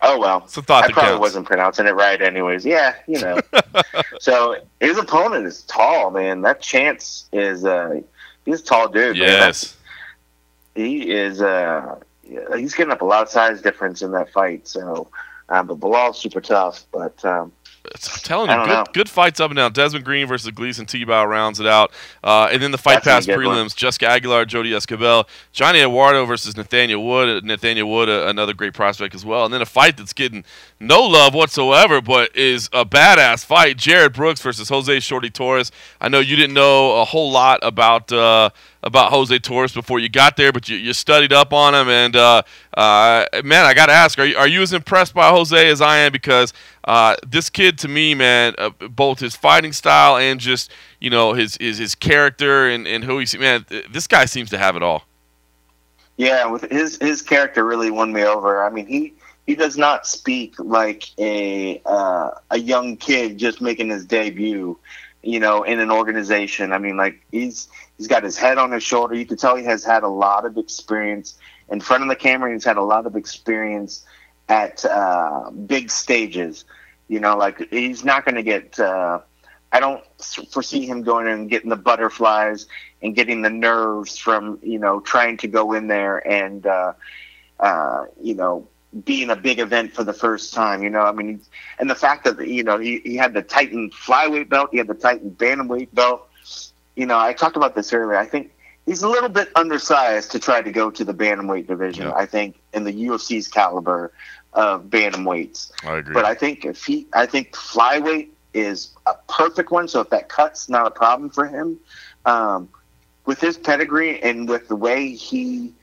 oh 0.01 0.21
well. 0.21 0.43
It's 0.45 0.57
a 0.57 0.63
thought 0.63 0.85
I 0.85 0.93
probably 0.93 1.11
counts. 1.11 1.21
wasn't 1.21 1.47
pronouncing 1.49 1.89
it 1.89 1.97
right, 1.97 2.23
anyways. 2.23 2.65
Yeah, 2.65 2.95
you 3.09 3.21
know. 3.21 3.41
so 4.21 4.59
his 4.79 4.97
opponent 4.97 5.45
is 5.45 5.63
tall, 5.63 6.13
man. 6.13 6.43
That 6.43 6.61
Chance 6.61 7.29
is 7.33 7.65
uh, 7.65 8.01
he's 8.45 8.61
a 8.61 8.65
tall 8.65 8.87
dude. 8.87 9.19
man. 9.19 9.27
Yes. 9.27 9.77
he 10.77 11.11
is. 11.11 11.43
Uh, 11.43 11.99
he's 12.55 12.75
getting 12.75 12.93
up 12.93 13.03
a 13.03 13.05
lot 13.05 13.23
of 13.23 13.29
size 13.29 13.61
difference 13.61 14.03
in 14.03 14.13
that 14.13 14.31
fight. 14.31 14.69
So, 14.69 15.09
um, 15.49 15.67
but 15.67 15.81
Belal's 15.81 16.17
super 16.17 16.41
tough. 16.41 16.87
But 16.93 17.25
um, 17.25 17.51
I'm 17.95 18.21
telling 18.23 18.51
you, 18.51 18.57
good, 18.57 18.67
know. 18.67 18.85
good 18.93 19.09
fights 19.09 19.41
up 19.41 19.51
and 19.51 19.57
down. 19.57 19.73
Desmond 19.73 20.05
Green 20.05 20.27
versus 20.27 20.51
Gleison 20.53 20.87
Tibau 20.87 21.29
rounds 21.29 21.61
it 21.61 21.67
out. 21.67 21.93
Uh, 22.23 22.49
and 22.51 22.63
then 22.63 22.71
the 22.71 22.79
fight 22.79 23.03
That's 23.03 23.27
pass 23.27 23.27
good 23.27 23.45
one. 23.45 23.57
prelims, 23.57 23.75
Jessica 23.75 24.07
Aguilar, 24.07 24.47
Jodie 24.47 24.75
Esquibel, 24.75 25.29
Johnny 25.53 25.81
Eduardo 25.81 26.25
versus 26.25 26.57
Nathaniel 26.57 27.05
Wood. 27.05 27.45
Nathaniel 27.45 27.91
Wood, 27.91 28.09
uh, 28.09 28.27
another 28.27 28.55
great 28.55 28.75
prospect 28.75 29.15
as 29.15 29.25
well. 29.25 29.45
And 29.45 29.53
then 29.53 29.63
a 29.63 29.67
fight 29.67 29.97
that's 29.97 30.13
getting 30.13 30.45
no 30.81 31.03
love 31.03 31.35
whatsoever, 31.35 32.01
but 32.01 32.37
is 32.37 32.69
a 32.73 32.85
badass 32.85 33.45
fight. 33.45 33.77
Jared 33.77 34.13
Brooks 34.13 34.41
versus 34.41 34.69
Jose 34.69 35.01
Shorty 35.01 35.31
Torres. 35.31 35.73
I 36.01 36.09
know 36.09 36.21
you 36.21 36.37
didn't 36.37 36.55
know 36.55 37.01
a 37.01 37.05
whole 37.05 37.31
lot 37.33 37.59
about 37.63 38.13
uh, 38.13 38.51
about 38.83 39.11
Jose 39.11 39.37
Torres 39.41 39.73
before 39.73 39.99
you 39.99 40.09
got 40.09 40.37
there, 40.37 40.53
but 40.53 40.69
you, 40.69 40.77
you 40.77 40.93
studied 40.93 41.33
up 41.33 41.53
on 41.53 41.75
him. 41.75 41.89
And 41.89 42.17
uh, 42.17 42.43
uh, 42.75 43.27
man, 43.45 43.65
I 43.67 43.75
got 43.75 43.87
to 43.87 43.93
ask, 43.93 44.19
are 44.19 44.27
you, 44.27 44.37
are 44.37 44.47
you 44.47 44.63
as 44.63 44.73
impressed 44.73 45.15
by 45.15 45.31
Jose 45.31 45.69
as 45.69 45.81
I 45.81 45.99
am? 45.99 46.13
Because 46.13 46.53
uh, 46.85 47.17
this 47.27 47.51
kid, 47.51 47.79
to 47.79 47.89
me, 47.89 48.15
man, 48.15 48.55
uh, 48.59 48.71
both 48.91 49.19
his 49.19 49.35
fighting 49.35 49.73
style 49.73 50.17
and 50.17 50.39
just 50.39 50.71
you 51.01 51.11
know 51.11 51.33
his 51.33 51.57
his, 51.57 51.79
his 51.79 51.95
character 51.97 52.69
and, 52.69 52.87
and 52.87 53.05
who 53.05 53.19
he's 53.19 53.37
man, 53.37 53.67
this 53.91 54.07
guy 54.07 54.27
seems 54.27 54.51
to 54.51 54.59
have 54.59 54.77
it 54.77 54.83
all. 54.83 55.05
yeah, 56.17 56.47
with 56.47 56.71
his 56.71 56.99
his 56.99 57.23
character 57.23 57.65
really 57.65 57.91
won 57.91 58.13
me 58.13 58.23
over. 58.25 58.63
I 58.63 58.71
mean, 58.71 58.87
he 58.87 59.15
he 59.49 59.55
does 59.55 59.79
not 59.79 60.07
speak 60.07 60.57
like 60.59 61.05
a 61.19 61.81
uh, 61.87 62.33
a 62.51 62.59
young 62.59 62.99
kid 62.99 63.39
just 63.39 63.63
making 63.63 63.89
his 63.89 64.05
debut. 64.05 64.79
You 65.23 65.41
know, 65.41 65.63
in 65.63 65.81
an 65.81 65.91
organization. 65.91 66.71
I 66.73 66.79
mean, 66.79 66.99
like 66.99 67.25
he's 67.33 67.67
he's 67.97 68.07
got 68.07 68.23
his 68.23 68.37
head 68.37 68.59
on 68.59 68.71
his 68.71 68.83
shoulder. 68.83 69.15
You 69.15 69.25
can 69.25 69.39
tell 69.39 69.57
he 69.57 69.65
has 69.65 69.83
had 69.85 70.03
a 70.03 70.09
lot 70.09 70.45
of 70.45 70.59
experience 70.59 71.39
in 71.71 71.81
front 71.81 72.03
of 72.03 72.11
the 72.11 72.15
camera. 72.15 72.53
He's 72.53 72.65
had 72.65 72.77
a 72.77 72.83
lot 72.83 73.07
of 73.07 73.17
experience 73.17 74.05
at 74.51 74.85
uh, 74.85 75.51
big 75.51 75.91
stages. 75.91 76.67
You 77.09 77.19
know, 77.19 77.37
like 77.39 77.71
he's 77.71 78.05
not 78.05 78.27
going 78.27 78.35
to 78.35 78.43
get. 78.43 78.79
Uh, 78.79 79.21
I 79.73 79.81
don't 79.81 80.05
foresee 80.53 80.87
him 80.87 81.03
going 81.03 81.27
and 81.27 81.49
getting 81.49 81.71
the 81.71 81.77
butterflies 81.77 82.67
and 83.03 83.17
getting 83.17 83.41
the 83.41 83.51
nerves 83.51 84.19
from 84.19 84.59
you 84.63 84.79
know 84.79 85.01
trying 85.01 85.39
to 85.39 85.49
go 85.49 85.73
in 85.73 85.87
there 85.87 86.19
and 86.29 86.67
uh, 86.67 86.93
uh, 87.59 88.05
you 88.21 88.35
know 88.35 88.69
being 89.05 89.31
a 89.31 89.37
big 89.37 89.59
event 89.59 89.93
for 89.93 90.05
the 90.05 90.13
first 90.13 90.55
time. 90.55 90.83
You 90.83 90.91
know, 90.91 91.03
I 91.03 91.13
mean, 91.13 91.41
and 91.79 91.91
the 91.91 91.95
fact 91.95 92.25
that 92.25 92.47
you 92.47 92.65
know 92.65 92.79
he, 92.79 93.01
he 93.01 93.17
had 93.17 93.35
the 93.35 93.43
Titan 93.43 93.91
flyweight 93.91 94.49
belt, 94.49 94.71
he 94.73 94.79
had 94.79 94.87
the 94.87 94.95
Titan 94.95 95.31
bantamweight 95.31 95.95
belt. 95.95 96.29
You 96.97 97.07
know, 97.07 97.19
I 97.19 97.33
talked 97.33 97.57
about 97.57 97.75
this 97.75 97.93
earlier. 97.93 98.17
I 98.17 98.27
think 98.27 98.53
he's 98.87 99.03
a 99.03 99.09
little 99.09 99.29
bit 99.29 99.51
undersized 99.55 100.33
to 100.33 100.39
try 100.39 100.63
to 100.63 100.73
go 100.73 100.91
to 100.91 101.05
the 101.05 101.15
bantamweight 101.15 101.67
division. 101.67 102.07
Yeah. 102.07 102.15
I 102.15 102.27
think 102.27 102.59
in 102.73 102.85
the 102.85 102.93
UFC's 102.93 103.47
caliber 103.47 104.13
of 104.55 104.85
bantamweights. 104.85 105.71
I 105.85 105.99
agree. 105.99 106.15
But 106.15 106.25
I 106.25 106.35
think 106.35 106.65
if 106.65 106.85
he, 106.85 107.07
I 107.13 107.27
think 107.27 107.53
flyweight 107.53 108.29
is 108.55 108.91
a 109.07 109.15
perfect 109.29 109.71
one. 109.71 109.87
So 109.89 110.01
if 110.01 110.11
that 110.11 110.29
cut's 110.29 110.69
not 110.69 110.87
a 110.87 110.91
problem 110.91 111.31
for 111.31 111.47
him, 111.47 111.79
um, 112.25 112.69
with 113.27 113.41
his 113.41 113.59
pedigree 113.59 114.21
and 114.23 114.49
with 114.49 114.69
the 114.69 114.77
way 114.77 115.15
he 115.15 115.75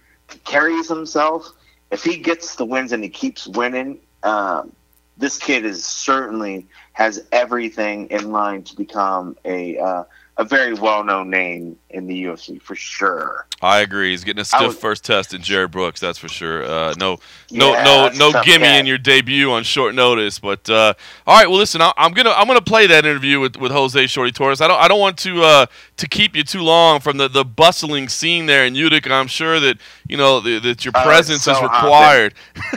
carries 0.44 0.90
himself, 0.90 1.52
if 1.92 2.04
he 2.04 2.18
gets 2.18 2.56
the 2.56 2.66
wins 2.66 2.92
and 2.92 3.04
he 3.04 3.10
keeps 3.10 3.48
winning, 3.48 4.00
um, 4.24 4.72
this 5.18 5.38
kid 5.38 5.66
is 5.66 5.86
certainly 5.86 6.68
has 6.94 7.24
everything 7.32 8.08
in 8.10 8.32
line 8.32 8.64
to 8.64 8.76
become 8.76 9.38
a 9.46 9.78
uh, 9.78 10.04
a 10.38 10.44
very 10.44 10.74
well 10.74 11.02
known 11.06 11.30
name 11.30 11.78
in 11.92 12.08
the 12.08 12.26
UFC 12.26 12.62
for 12.62 12.76
sure. 12.76 13.48
I 13.62 13.80
agree. 13.80 14.12
He's 14.12 14.26
getting 14.26 14.42
a 14.42 14.46
stiff 14.46 14.62
was- 14.68 14.76
first 14.78 15.06
test 15.06 15.34
in 15.34 15.42
Jared 15.42 15.72
Brooks, 15.72 16.02
that's 16.02 16.18
for 16.20 16.28
sure. 16.28 16.66
Uh, 16.66 16.94
no, 17.00 17.20
no, 17.52 17.72
Yeah, 17.72 17.84
no, 18.18 18.32
no 18.32 18.44
gimme 18.44 18.66
cat. 18.66 18.80
in 18.82 18.86
your 18.86 18.98
debut 18.98 19.50
on 19.54 19.64
short 19.64 19.96
notice. 19.96 20.40
But 20.40 20.70
uh, 20.70 20.94
all 21.26 21.38
right, 21.38 21.48
well, 21.48 21.58
listen, 21.58 21.82
I, 21.82 21.94
I'm 21.96 22.12
gonna 22.12 22.32
I'm 22.32 22.48
gonna 22.48 22.60
play 22.62 22.86
that 22.88 23.06
interview 23.06 23.40
with, 23.40 23.56
with 23.56 23.72
Jose 23.72 24.08
Shorty 24.08 24.34
Torres. 24.34 24.60
I 24.60 24.68
don't 24.68 24.80
I 24.82 24.90
don't 24.90 25.00
want 25.00 25.18
to 25.20 25.42
uh, 25.42 25.66
to 25.96 26.08
keep 26.10 26.36
you 26.36 26.44
too 26.44 26.62
long 26.64 27.00
from 27.00 27.16
the, 27.16 27.30
the 27.30 27.46
bustling 27.46 28.10
scene 28.10 28.46
there 28.46 28.66
in 28.66 28.76
Utica. 28.76 29.14
I'm 29.14 29.28
sure 29.28 29.62
that 29.62 29.78
you 30.08 30.18
know 30.18 30.42
th- 30.42 30.64
that 30.64 30.86
your 30.86 30.94
Oh, 30.94 31.02
presence 31.04 31.48
so 31.48 31.52
is 31.52 31.62
hopping. 31.62 31.62
required. 31.62 32.34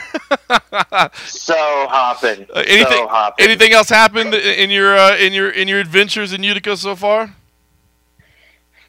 So 1.25 1.55
hopping, 1.89 2.47
Uh, 2.55 2.65
anything 2.67 3.05
so 3.05 3.09
hopping. 3.09 3.47
anything 3.47 3.73
else 3.73 3.89
happened 3.91 4.35
in 4.35 4.71
your 4.71 4.97
uh, 4.97 5.17
in 5.17 5.33
your 5.33 5.51
in 5.51 5.69
your 5.69 5.81
adventures 5.81 6.33
in 6.33 6.43
Utica 6.43 6.77
so 6.77 6.97
far? 6.97 7.35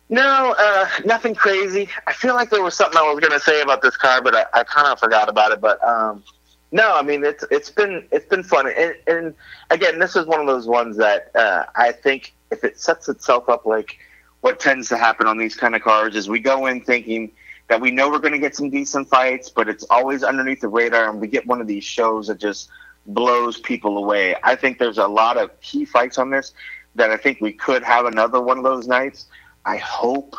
No, 0.09 0.55
uh, 0.57 0.87
nothing 1.05 1.35
crazy. 1.35 1.89
I 2.07 2.13
feel 2.13 2.33
like 2.35 2.49
there 2.49 2.63
was 2.63 2.75
something 2.75 2.97
I 2.97 3.03
was 3.11 3.19
going 3.19 3.31
to 3.33 3.39
say 3.39 3.61
about 3.61 3.81
this 3.81 3.95
car, 3.97 4.21
but 4.21 4.35
I, 4.35 4.45
I 4.53 4.63
kind 4.63 4.87
of 4.87 4.99
forgot 4.99 5.29
about 5.29 5.51
it. 5.51 5.61
But 5.61 5.83
um, 5.87 6.23
no, 6.71 6.95
I 6.95 7.01
mean 7.03 7.23
it's 7.23 7.43
it's 7.51 7.69
been 7.69 8.07
it's 8.11 8.25
been 8.25 8.43
fun, 8.43 8.67
and, 8.75 8.95
and 9.07 9.35
again, 9.69 9.99
this 9.99 10.15
is 10.15 10.25
one 10.25 10.39
of 10.39 10.47
those 10.47 10.67
ones 10.67 10.97
that 10.97 11.31
uh, 11.35 11.65
I 11.75 11.91
think 11.91 12.33
if 12.51 12.63
it 12.63 12.79
sets 12.79 13.07
itself 13.09 13.49
up 13.49 13.65
like 13.65 13.97
what 14.41 14.59
tends 14.59 14.89
to 14.89 14.97
happen 14.97 15.27
on 15.27 15.37
these 15.37 15.55
kind 15.55 15.75
of 15.75 15.81
cars 15.81 16.15
is 16.15 16.29
we 16.29 16.39
go 16.39 16.65
in 16.67 16.81
thinking 16.81 17.31
that 17.69 17.79
we 17.79 17.91
know 17.91 18.09
we're 18.09 18.19
going 18.19 18.33
to 18.33 18.39
get 18.39 18.55
some 18.55 18.69
decent 18.69 19.07
fights, 19.07 19.49
but 19.49 19.69
it's 19.69 19.85
always 19.89 20.23
underneath 20.23 20.59
the 20.59 20.67
radar, 20.67 21.09
and 21.09 21.21
we 21.21 21.27
get 21.27 21.45
one 21.47 21.61
of 21.61 21.67
these 21.67 21.83
shows 21.83 22.27
that 22.27 22.39
just 22.39 22.69
blows 23.05 23.59
people 23.59 23.97
away. 23.97 24.35
I 24.43 24.55
think 24.55 24.77
there's 24.77 24.97
a 24.97 25.07
lot 25.07 25.37
of 25.37 25.59
key 25.61 25.85
fights 25.85 26.17
on 26.17 26.29
this 26.29 26.53
that 26.95 27.11
I 27.11 27.17
think 27.17 27.39
we 27.41 27.53
could 27.53 27.83
have 27.83 28.05
another 28.05 28.41
one 28.41 28.57
of 28.57 28.63
those 28.63 28.87
nights. 28.87 29.27
I 29.65 29.77
hope 29.77 30.35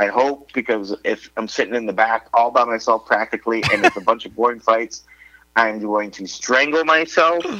I 0.00 0.06
hope 0.06 0.50
because 0.54 0.94
if 1.04 1.30
I'm 1.36 1.46
sitting 1.46 1.74
in 1.74 1.84
the 1.84 1.92
back 1.92 2.28
all 2.32 2.50
by 2.50 2.64
myself 2.64 3.04
practically, 3.04 3.62
and 3.70 3.84
it's 3.84 3.96
a 3.98 4.00
bunch 4.00 4.24
of 4.24 4.34
boring 4.34 4.60
fights, 4.60 5.04
I'm 5.56 5.78
going 5.78 6.10
to 6.12 6.26
strangle 6.26 6.84
myself. 6.84 7.44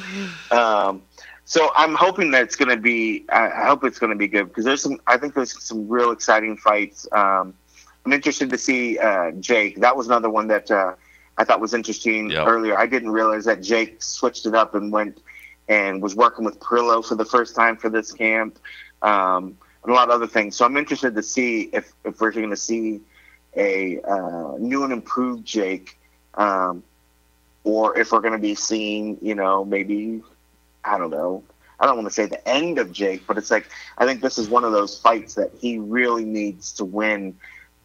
Um, 0.51 1.03
so 1.45 1.71
I'm 1.77 1.95
hoping 1.95 2.31
that 2.33 2.43
it's 2.43 2.57
going 2.57 2.71
to 2.71 2.77
be. 2.77 3.25
I 3.33 3.67
hope 3.67 3.85
it's 3.85 3.99
going 3.99 4.11
to 4.11 4.17
be 4.17 4.27
good 4.29 4.49
because 4.49 4.65
there's 4.65 4.83
some. 4.83 5.01
I 5.07 5.17
think 5.17 5.35
there's 5.35 5.61
some 5.63 5.89
real 5.89 6.11
exciting 6.11 6.57
fights. 6.57 7.07
Um, 7.13 7.55
I'm 8.05 8.13
interested 8.13 8.51
to 8.51 8.59
see 8.59 8.99
uh, 8.99 9.33
Jake. 9.33 9.81
That 9.81 9.97
was 9.97 10.07
another 10.07 10.31
one 10.31 10.49
that 10.49 10.71
uh, 10.71 10.95
I 11.37 11.45
thought 11.45 11.61
was 11.61 11.75
interesting 11.75 12.31
Yep. 12.31 12.47
earlier. 12.47 12.79
I 12.79 12.87
didn't 12.87 13.11
realize 13.11 13.45
that 13.45 13.63
Jake 13.63 14.03
switched 14.03 14.47
it 14.47 14.55
up 14.55 14.75
and 14.75 14.93
went 14.93 15.21
and 15.69 16.03
was 16.03 16.17
working 16.17 16.45
with 16.45 16.59
Parillo 16.61 17.07
for 17.07 17.15
the 17.15 17.25
first 17.25 17.55
time 17.55 17.77
for 17.77 17.89
this 17.89 18.13
camp, 18.13 18.59
um, 19.03 19.57
and 19.85 19.93
a 19.93 19.95
lot 19.95 20.09
of 20.09 20.15
other 20.15 20.27
things. 20.27 20.57
So 20.57 20.65
I'm 20.65 20.77
interested 20.77 21.15
to 21.15 21.23
see 21.23 21.71
if 21.73 21.93
if 22.05 22.21
we're 22.21 22.33
going 22.33 22.51
to 22.51 22.57
see 22.57 23.01
a 23.57 24.01
uh, 24.03 24.55
new 24.59 24.85
and 24.85 24.93
improved 24.93 25.45
Jake, 25.45 25.99
um, 26.35 26.83
or 27.65 27.99
if 27.99 28.13
we're 28.13 28.21
going 28.21 28.33
to 28.33 28.39
be 28.39 28.55
seeing, 28.55 29.19
you 29.21 29.35
know, 29.35 29.65
maybe 29.65 30.23
I 30.85 30.99
don't 30.99 31.11
know. 31.11 31.43
I 31.79 31.87
don't 31.87 31.97
want 31.97 32.09
to 32.09 32.15
say 32.15 32.27
the 32.27 32.47
end 32.49 32.79
of 32.79 32.93
Jake, 32.93 33.27
but 33.27 33.39
it's 33.39 33.51
like 33.51 33.69
I 33.99 34.07
think 34.07 34.21
this 34.21 34.39
is 34.39 34.49
one 34.49 34.65
of 34.65 34.73
those 34.73 34.99
fights 34.99 35.35
that 35.35 35.51
he 35.61 35.79
really 35.79 36.25
needs 36.25 36.73
to 36.75 36.85
win 36.85 37.37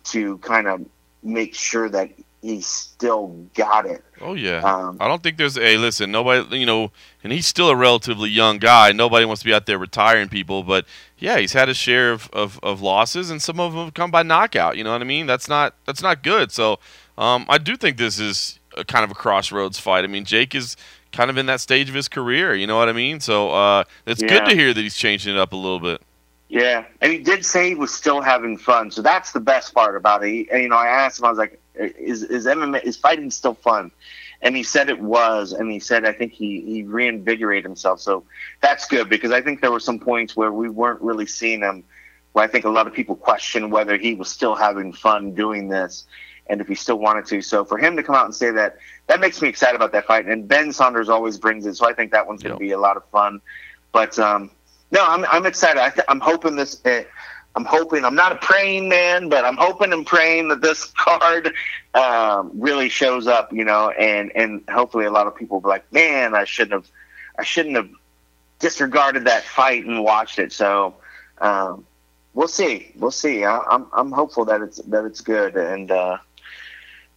to 0.06 0.38
kind 0.40 0.68
of 0.68 0.86
make 1.24 1.56
sure 1.56 1.90
that 1.90 2.12
he 2.46 2.62
still 2.62 3.28
got 3.56 3.88
it. 3.88 4.04
Oh 4.22 4.36
yeah. 4.36 4.60
Um, 4.60 4.98
I 5.00 5.08
don't 5.08 5.24
think 5.24 5.38
there's 5.38 5.58
a 5.58 5.78
listen. 5.78 6.12
Nobody, 6.12 6.60
you 6.60 6.66
know, 6.66 6.92
and 7.24 7.34
he's 7.34 7.48
still 7.48 7.70
a 7.70 7.76
relatively 7.76 8.30
young 8.30 8.60
guy. 8.60 8.92
Nobody 8.92 9.26
wants 9.26 9.42
to 9.42 9.46
be 9.46 9.54
out 9.54 9.66
there 9.66 9.80
retiring 9.80 10.30
people, 10.30 10.62
but 10.62 10.86
yeah, 11.18 11.40
he's 11.40 11.54
had 11.54 11.70
a 11.70 11.74
share 11.74 12.12
of, 12.12 12.30
of, 12.32 12.60
of 12.62 12.82
losses, 12.82 13.32
and 13.32 13.42
some 13.42 13.60
of 13.60 13.74
them 13.74 13.86
have 13.86 13.94
come 13.96 14.12
by 14.12 14.22
knockout. 14.22 14.78
You 14.78 14.84
know 14.84 14.92
what 14.92 15.02
I 15.02 15.06
mean? 15.06 15.26
That's 15.26 15.50
not 15.50 15.74
that's 15.86 16.04
not 16.04 16.22
good. 16.22 16.52
So 16.52 16.80
um, 17.18 17.46
I 17.50 17.58
do 17.58 17.76
think 17.76 17.98
this 17.98 18.20
is 18.20 18.60
a 18.78 18.86
kind 18.86 19.04
of 19.04 19.10
a 19.10 19.16
crossroads 19.16 19.80
fight. 19.80 20.04
I 20.04 20.08
mean, 20.08 20.26
Jake 20.26 20.54
is 20.54 20.78
kind 21.12 21.32
of 21.32 21.38
in 21.38 21.48
that 21.48 21.62
stage 21.62 21.90
of 21.90 21.96
his 21.96 22.08
career. 22.08 22.54
You 22.54 22.68
know 22.68 22.78
what 22.78 22.90
I 22.90 22.94
mean? 22.94 23.20
So 23.22 23.50
uh, 23.52 23.86
it's 24.06 24.22
good 24.22 24.46
to 24.46 24.56
hear 24.56 24.72
that 24.72 24.82
he's 24.82 24.96
changing 24.96 25.34
it 25.34 25.40
up 25.40 25.54
a 25.54 25.56
little 25.56 25.80
bit. 25.80 26.02
Yeah, 26.48 26.86
and 27.02 27.12
he 27.12 27.20
did 27.20 27.44
say 27.44 27.70
he 27.70 27.76
was 27.76 27.94
still 27.94 28.22
having 28.22 28.58
fun, 28.58 28.92
so 28.92 29.02
that's 29.02 29.32
the 29.32 29.40
best 29.40 29.74
part 29.74 29.96
about 29.96 30.24
it. 30.24 30.30
He, 30.30 30.50
and, 30.52 30.62
you 30.62 30.70
know, 30.70 30.78
I 30.78 30.88
asked 30.88 31.20
him, 31.20 31.26
I 31.26 31.30
was 31.30 31.40
like, 31.40 31.60
"Is 31.74 32.22
is 32.24 32.46
MMA 32.46 32.84
is 32.84 32.98
fighting 32.98 33.32
still 33.32 33.56
fun?" 33.56 33.92
And 34.42 34.56
he 34.56 34.62
said 34.62 34.90
it 34.90 35.00
was, 35.00 35.54
and 35.54 35.72
he 35.72 35.80
said 35.80 36.06
I 36.06 36.12
think 36.14 36.34
he 36.34 36.62
he 36.62 36.84
reinvigorated 36.84 37.64
himself. 37.64 38.00
So 38.00 38.24
that's 38.62 38.86
good 38.88 39.10
because 39.10 39.32
I 39.32 39.42
think 39.42 39.62
there 39.62 39.72
were 39.72 39.80
some 39.80 40.00
points 40.00 40.36
where 40.36 40.52
we 40.52 40.70
weren't 40.70 41.02
really 41.02 41.26
seeing 41.26 41.62
him. 41.62 41.84
Where 42.34 42.46
I 42.46 42.48
think 42.48 42.66
a 42.66 42.70
lot 42.70 42.86
of 42.86 42.94
people 42.94 43.16
questioned 43.16 43.72
whether 43.72 43.98
he 43.98 44.14
was 44.14 44.30
still 44.30 44.54
having 44.54 44.94
fun 44.94 45.34
doing 45.34 45.70
this, 45.70 46.06
and 46.46 46.62
if 46.62 46.68
he 46.68 46.76
still 46.76 47.00
wanted 47.00 47.26
to. 47.28 47.42
So 47.42 47.66
for 47.66 47.80
him 47.80 47.96
to 47.96 48.04
come 48.04 48.14
out 48.14 48.26
and 48.26 48.36
say 48.36 48.52
that, 48.52 48.78
that 49.08 49.20
makes 49.20 49.42
me 49.42 49.48
excited 49.48 49.76
about 49.76 49.94
that 49.94 50.06
fight. 50.06 50.28
And 50.28 50.48
Ben 50.48 50.72
Saunders 50.72 51.10
always 51.10 51.40
brings 51.40 51.66
it, 51.66 51.74
so 51.74 51.90
I 51.90 51.94
think 51.94 52.12
that 52.12 52.28
one's 52.28 52.44
going 52.44 52.54
to 52.54 52.60
be 52.60 52.72
a 52.72 52.80
lot 52.80 52.98
of 52.98 53.06
fun. 53.06 53.42
But 53.92 54.20
um, 54.20 54.52
no, 54.92 55.06
I'm 55.06 55.26
I'm 55.26 55.46
excited. 55.46 55.80
I 55.82 55.92
I'm 56.08 56.20
hoping 56.20 56.56
this. 56.56 56.84
Uh, 56.86 57.04
I'm 57.56 57.66
hoping. 57.66 58.04
I'm 58.04 58.16
not 58.16 58.32
a 58.34 58.36
praying 58.36 58.90
man, 58.90 59.30
but 59.30 59.46
I'm 59.46 59.58
hoping 59.58 59.94
and 59.94 60.06
praying 60.06 60.50
that 60.50 60.62
this 60.62 60.86
card 60.98 61.54
um, 61.94 62.52
really 62.54 62.90
shows 62.90 63.28
up. 63.28 63.52
You 63.54 63.66
know, 63.66 63.90
and 63.90 64.32
and 64.36 64.64
hopefully 64.70 65.06
a 65.06 65.12
lot 65.12 65.28
of 65.28 65.36
people 65.36 65.58
will 65.58 65.62
be 65.62 65.70
like, 65.70 65.92
man, 65.92 66.36
I 66.36 66.46
shouldn't 66.46 66.74
have, 66.74 66.92
I 67.40 67.44
shouldn't 67.44 67.76
have 67.76 67.90
disregarded 68.60 69.26
that 69.26 69.44
fight 69.44 69.86
and 69.86 70.04
watched 70.04 70.40
it. 70.40 70.52
So 70.52 70.96
um, 71.40 71.86
we'll 72.34 72.48
see. 72.48 72.92
We'll 72.98 73.12
see. 73.12 73.44
I, 73.44 73.60
I'm 73.60 73.88
I'm 73.94 74.12
hopeful 74.12 74.46
that 74.46 74.62
it's 74.62 74.78
that 74.78 75.06
it's 75.06 75.22
good 75.22 75.56
and. 75.56 75.92
Uh, 75.92 76.18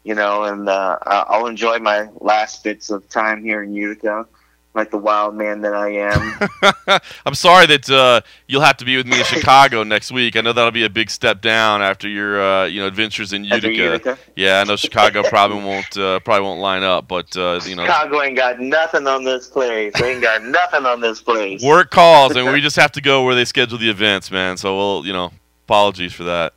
you 0.05 0.15
know, 0.15 0.45
and 0.45 0.69
uh, 0.71 0.99
I'll 1.03 1.47
enjoy 1.49 1.81
my 1.81 2.09
last 2.21 2.65
bits 2.65 2.89
of 2.89 3.07
time 3.11 3.43
here 3.43 3.63
in 3.63 3.75
Utica, 3.75 4.27
like 4.75 4.91
the 4.91 4.99
wild 4.99 5.35
man 5.35 5.61
that 5.63 5.75
I 5.75 5.91
am. 5.91 7.01
I'm 7.27 7.35
sorry 7.35 7.67
that 7.67 7.91
uh, 7.91 8.21
you'll 8.47 8.63
have 8.63 8.77
to 8.79 8.85
be 8.85 8.97
with 8.97 9.07
me 9.07 9.19
in 9.19 9.25
Chicago 9.25 9.83
next 9.83 10.13
week. 10.13 10.37
I 10.37 10.41
know 10.41 10.53
that'll 10.53 10.71
be 10.71 10.85
a 10.85 10.91
big 10.91 11.11
step 11.11 11.41
down 11.41 11.83
after 11.83 12.09
your 12.09 12.41
uh, 12.41 12.65
you 12.67 12.81
know 12.81 12.87
adventures 12.87 13.33
in 13.33 13.45
Utica. 13.45 13.75
Utica? 13.75 14.19
Yeah, 14.37 14.61
I 14.61 14.65
know 14.65 14.77
Chicago 14.77 15.23
probably 15.25 15.59
won't 15.65 15.97
uh, 15.97 16.21
probably 16.21 16.45
won't 16.45 16.61
line 16.61 16.83
up, 16.83 17.09
but 17.09 17.37
uh, 17.37 17.61
you 17.65 17.77
know 17.77 17.85
Chicago 17.85 18.23
ain't 18.23 18.37
got 18.37 18.61
nothing 18.61 19.07
on 19.07 19.25
this 19.25 19.49
place. 19.49 19.93
They 19.99 20.13
ain't 20.13 20.23
got 20.23 20.45
nothing 20.45 20.87
on 20.87 21.01
this 21.01 21.21
place. 21.21 21.63
work 21.63 21.91
calls, 21.91 22.37
and 22.37 22.53
we 22.53 22.61
just 22.69 22.77
have 22.77 22.93
to 22.93 23.01
go 23.01 23.25
where 23.25 23.35
they 23.35 23.45
schedule 23.45 23.79
the 23.79 23.91
events, 23.91 24.31
man. 24.31 24.57
So 24.57 24.77
we'll 24.77 25.07
you 25.07 25.13
know 25.13 25.33
apologies 25.65 26.13
for 26.13 26.25
that. 26.25 26.55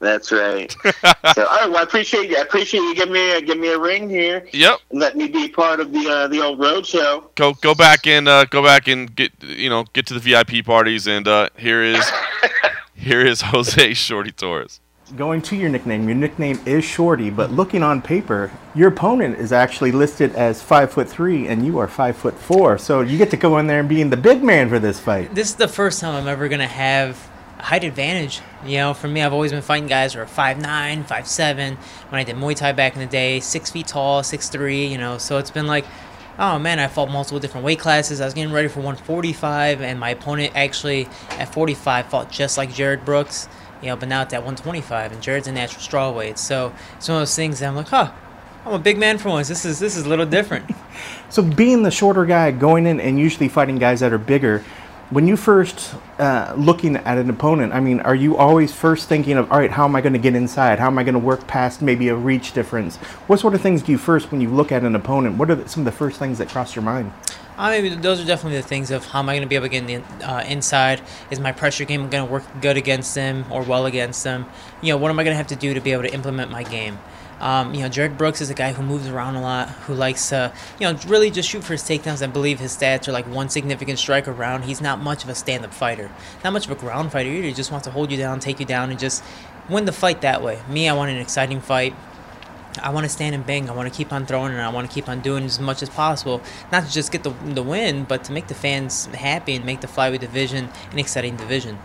That's 0.00 0.32
right. 0.32 0.74
so, 0.84 1.44
all 1.44 1.60
right. 1.60 1.68
Well, 1.68 1.76
I 1.76 1.82
appreciate 1.82 2.30
you. 2.30 2.38
I 2.38 2.40
appreciate 2.40 2.80
you 2.80 2.94
giving 2.94 3.12
me 3.12 3.32
a, 3.32 3.42
give 3.42 3.58
me 3.58 3.68
a 3.68 3.78
ring 3.78 4.08
here 4.08 4.46
Yep, 4.52 4.78
and 4.90 5.00
let 5.00 5.16
me 5.16 5.28
be 5.28 5.48
part 5.48 5.78
of 5.78 5.92
the 5.92 6.08
uh, 6.08 6.28
the 6.28 6.42
old 6.42 6.58
road 6.58 6.86
show. 6.86 7.30
go 7.34 7.52
go 7.54 7.74
back 7.74 8.06
and 8.06 8.26
uh, 8.26 8.46
go 8.46 8.62
back 8.62 8.88
and 8.88 9.14
get 9.14 9.32
you 9.42 9.68
know 9.68 9.84
get 9.92 10.06
to 10.06 10.14
the 10.14 10.20
VIP 10.20 10.64
parties, 10.64 11.06
and 11.06 11.28
uh, 11.28 11.50
here 11.56 11.82
is 11.82 12.04
here 12.94 13.24
is 13.24 13.42
Jose 13.42 13.94
Shorty 13.94 14.32
Torres. 14.32 14.80
Going 15.16 15.42
to 15.42 15.56
your 15.56 15.68
nickname, 15.68 16.08
your 16.08 16.16
nickname 16.16 16.60
is 16.64 16.84
Shorty, 16.84 17.30
but 17.30 17.50
looking 17.50 17.82
on 17.82 18.00
paper, 18.00 18.52
your 18.76 18.88
opponent 18.88 19.38
is 19.38 19.52
actually 19.52 19.90
listed 19.90 20.32
as 20.36 20.62
five 20.62 20.92
foot 20.92 21.08
three, 21.08 21.48
and 21.48 21.66
you 21.66 21.78
are 21.78 21.88
five 21.88 22.16
foot 22.16 22.38
four. 22.38 22.78
So 22.78 23.00
you 23.00 23.18
get 23.18 23.30
to 23.30 23.36
go 23.36 23.58
in 23.58 23.66
there 23.66 23.80
and 23.80 23.88
being 23.88 24.08
the 24.10 24.16
big 24.16 24.42
man 24.42 24.68
for 24.68 24.78
this 24.78 25.00
fight. 25.00 25.34
this 25.34 25.48
is 25.48 25.56
the 25.56 25.68
first 25.68 26.00
time 26.00 26.14
I'm 26.14 26.28
ever 26.28 26.48
gonna 26.48 26.66
have 26.66 27.16
a 27.16 27.29
height 27.62 27.84
advantage. 27.84 28.40
You 28.64 28.78
know, 28.78 28.94
for 28.94 29.08
me, 29.08 29.22
I've 29.22 29.32
always 29.32 29.52
been 29.52 29.62
fighting 29.62 29.88
guys 29.88 30.14
who 30.14 30.20
are 30.20 30.26
5'9", 30.26 31.04
5'7". 31.04 31.76
When 31.76 32.20
I 32.20 32.24
did 32.24 32.36
Muay 32.36 32.56
Thai 32.56 32.72
back 32.72 32.94
in 32.94 33.00
the 33.00 33.06
day, 33.06 33.40
six 33.40 33.70
feet 33.70 33.86
tall, 33.86 34.22
six 34.22 34.48
three. 34.48 34.86
You 34.86 34.98
know, 34.98 35.18
so 35.18 35.38
it's 35.38 35.50
been 35.50 35.66
like, 35.66 35.84
oh 36.38 36.58
man, 36.58 36.78
I 36.78 36.88
fought 36.88 37.10
multiple 37.10 37.38
different 37.38 37.64
weight 37.64 37.78
classes. 37.78 38.20
I 38.20 38.24
was 38.24 38.34
getting 38.34 38.52
ready 38.52 38.68
for 38.68 38.80
145, 38.80 39.80
and 39.82 40.00
my 40.00 40.10
opponent 40.10 40.52
actually 40.56 41.08
at 41.30 41.52
45 41.52 42.06
fought 42.06 42.30
just 42.30 42.58
like 42.58 42.72
Jared 42.72 43.04
Brooks. 43.04 43.48
You 43.82 43.88
know, 43.88 43.96
but 43.96 44.08
now 44.08 44.22
it's 44.22 44.34
at 44.34 44.40
125, 44.40 45.12
and 45.12 45.22
Jared's 45.22 45.48
a 45.48 45.52
natural 45.52 45.80
strawweight. 45.80 46.36
So 46.36 46.72
it's 46.96 47.08
one 47.08 47.16
of 47.16 47.22
those 47.22 47.34
things 47.36 47.60
that 47.60 47.68
I'm 47.68 47.76
like, 47.76 47.88
huh. 47.88 48.12
I'm 48.66 48.74
a 48.74 48.78
big 48.78 48.98
man 48.98 49.16
for 49.16 49.30
once. 49.30 49.48
This 49.48 49.64
is 49.64 49.78
this 49.78 49.96
is 49.96 50.04
a 50.04 50.08
little 50.08 50.26
different. 50.26 50.70
So 51.30 51.42
being 51.42 51.84
the 51.84 51.92
shorter 51.92 52.26
guy, 52.26 52.50
going 52.50 52.86
in 52.86 52.98
and 53.00 53.16
usually 53.16 53.48
fighting 53.48 53.78
guys 53.78 54.00
that 54.00 54.12
are 54.12 54.18
bigger, 54.18 54.64
when 55.10 55.26
you 55.26 55.36
first 55.36 55.94
uh, 56.18 56.54
looking 56.56 56.96
at 56.96 57.18
an 57.18 57.28
opponent, 57.28 57.72
I 57.72 57.80
mean, 57.80 58.00
are 58.00 58.14
you 58.14 58.36
always 58.36 58.72
first 58.72 59.08
thinking 59.08 59.36
of, 59.36 59.50
all 59.50 59.58
right, 59.58 59.70
how 59.70 59.84
am 59.84 59.96
I 59.96 60.00
going 60.00 60.12
to 60.12 60.20
get 60.20 60.36
inside? 60.36 60.78
How 60.78 60.86
am 60.86 60.98
I 60.98 61.02
going 61.02 61.14
to 61.14 61.18
work 61.18 61.46
past 61.48 61.82
maybe 61.82 62.08
a 62.08 62.14
reach 62.14 62.52
difference? 62.52 62.96
What 63.26 63.40
sort 63.40 63.54
of 63.54 63.60
things 63.60 63.82
do 63.82 63.90
you 63.90 63.98
first 63.98 64.30
when 64.30 64.40
you 64.40 64.48
look 64.48 64.70
at 64.70 64.84
an 64.84 64.94
opponent? 64.94 65.36
What 65.36 65.50
are 65.50 65.56
the, 65.56 65.68
some 65.68 65.80
of 65.80 65.84
the 65.84 65.92
first 65.92 66.18
things 66.18 66.38
that 66.38 66.48
cross 66.48 66.76
your 66.76 66.84
mind? 66.84 67.12
I 67.58 67.82
mean, 67.82 68.00
those 68.00 68.20
are 68.20 68.24
definitely 68.24 68.58
the 68.58 68.66
things 68.66 68.90
of 68.90 69.04
how 69.04 69.18
am 69.18 69.28
I 69.28 69.34
going 69.34 69.42
to 69.42 69.48
be 69.48 69.56
able 69.56 69.66
to 69.66 69.68
get 69.68 69.90
in 69.90 70.02
the 70.02 70.26
uh, 70.26 70.44
inside? 70.44 71.02
Is 71.30 71.40
my 71.40 71.52
pressure 71.52 71.84
game 71.84 72.08
going 72.08 72.26
to 72.26 72.32
work 72.32 72.44
good 72.62 72.76
against 72.76 73.14
them 73.14 73.44
or 73.50 73.62
well 73.62 73.86
against 73.86 74.22
them? 74.24 74.46
You 74.80 74.92
know, 74.92 74.96
what 74.96 75.10
am 75.10 75.18
I 75.18 75.24
going 75.24 75.34
to 75.34 75.38
have 75.38 75.48
to 75.48 75.56
do 75.56 75.74
to 75.74 75.80
be 75.80 75.92
able 75.92 76.04
to 76.04 76.14
implement 76.14 76.50
my 76.50 76.62
game? 76.62 76.98
Um, 77.40 77.74
you 77.74 77.80
know, 77.80 77.88
Jared 77.88 78.18
Brooks 78.18 78.40
is 78.40 78.50
a 78.50 78.54
guy 78.54 78.72
who 78.72 78.82
moves 78.82 79.08
around 79.08 79.36
a 79.36 79.40
lot, 79.40 79.70
who 79.70 79.94
likes 79.94 80.28
to, 80.28 80.52
you 80.78 80.86
know, 80.86 80.98
really 81.06 81.30
just 81.30 81.48
shoot 81.48 81.64
for 81.64 81.72
his 81.72 81.82
takedowns. 81.82 82.22
I 82.22 82.26
believe 82.26 82.60
his 82.60 82.76
stats 82.76 83.08
are 83.08 83.12
like 83.12 83.26
one 83.26 83.48
significant 83.48 83.98
strike 83.98 84.28
around. 84.28 84.64
He's 84.64 84.80
not 84.80 85.00
much 85.00 85.24
of 85.24 85.30
a 85.30 85.34
stand-up 85.34 85.72
fighter, 85.72 86.10
not 86.44 86.52
much 86.52 86.66
of 86.66 86.72
a 86.72 86.74
ground 86.74 87.12
fighter 87.12 87.30
either. 87.30 87.46
He 87.46 87.54
just 87.54 87.72
wants 87.72 87.86
to 87.86 87.92
hold 87.92 88.10
you 88.10 88.18
down, 88.18 88.40
take 88.40 88.60
you 88.60 88.66
down, 88.66 88.90
and 88.90 88.98
just 88.98 89.24
win 89.68 89.86
the 89.86 89.92
fight 89.92 90.20
that 90.20 90.42
way. 90.42 90.60
Me, 90.68 90.88
I 90.88 90.92
want 90.92 91.10
an 91.10 91.16
exciting 91.16 91.60
fight. 91.60 91.94
I 92.80 92.90
want 92.90 93.04
to 93.04 93.08
stand 93.10 93.34
and 93.34 93.44
bang. 93.44 93.68
I 93.68 93.72
want 93.72 93.92
to 93.92 93.96
keep 93.96 94.12
on 94.12 94.26
throwing 94.26 94.52
and 94.52 94.60
I 94.60 94.68
want 94.68 94.88
to 94.88 94.94
keep 94.94 95.08
on 95.08 95.20
doing 95.20 95.44
as 95.44 95.58
much 95.58 95.82
as 95.82 95.88
possible. 95.88 96.40
Not 96.70 96.84
to 96.86 96.92
just 96.92 97.10
get 97.10 97.24
the, 97.24 97.30
the 97.30 97.62
win, 97.62 98.04
but 98.04 98.24
to 98.24 98.32
make 98.32 98.46
the 98.46 98.54
fans 98.54 99.06
happy 99.06 99.56
and 99.56 99.64
make 99.64 99.80
the 99.80 99.88
flyweight 99.88 100.20
division 100.20 100.68
an 100.92 100.98
exciting 100.98 101.36
division. 101.36 101.78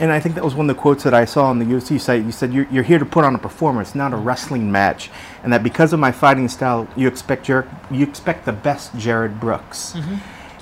And 0.00 0.10
I 0.10 0.18
think 0.18 0.34
that 0.34 0.44
was 0.44 0.54
one 0.54 0.68
of 0.68 0.76
the 0.76 0.80
quotes 0.80 1.04
that 1.04 1.14
I 1.14 1.24
saw 1.24 1.46
on 1.46 1.58
the 1.58 1.64
UFC 1.64 2.00
site. 2.00 2.24
You 2.24 2.32
said 2.32 2.52
you're, 2.52 2.66
you're 2.70 2.82
here 2.82 2.98
to 2.98 3.06
put 3.06 3.24
on 3.24 3.34
a 3.34 3.38
performance, 3.38 3.94
not 3.94 4.12
a 4.12 4.16
wrestling 4.16 4.70
match, 4.70 5.10
and 5.42 5.52
that 5.52 5.62
because 5.62 5.92
of 5.92 6.00
my 6.00 6.10
fighting 6.10 6.48
style, 6.48 6.88
you 6.96 7.06
expect 7.06 7.44
Jer- 7.44 7.68
you 7.90 8.04
expect 8.04 8.44
the 8.44 8.52
best 8.52 8.96
Jared 8.96 9.38
Brooks. 9.38 9.94
Mm-hmm. 9.96 10.16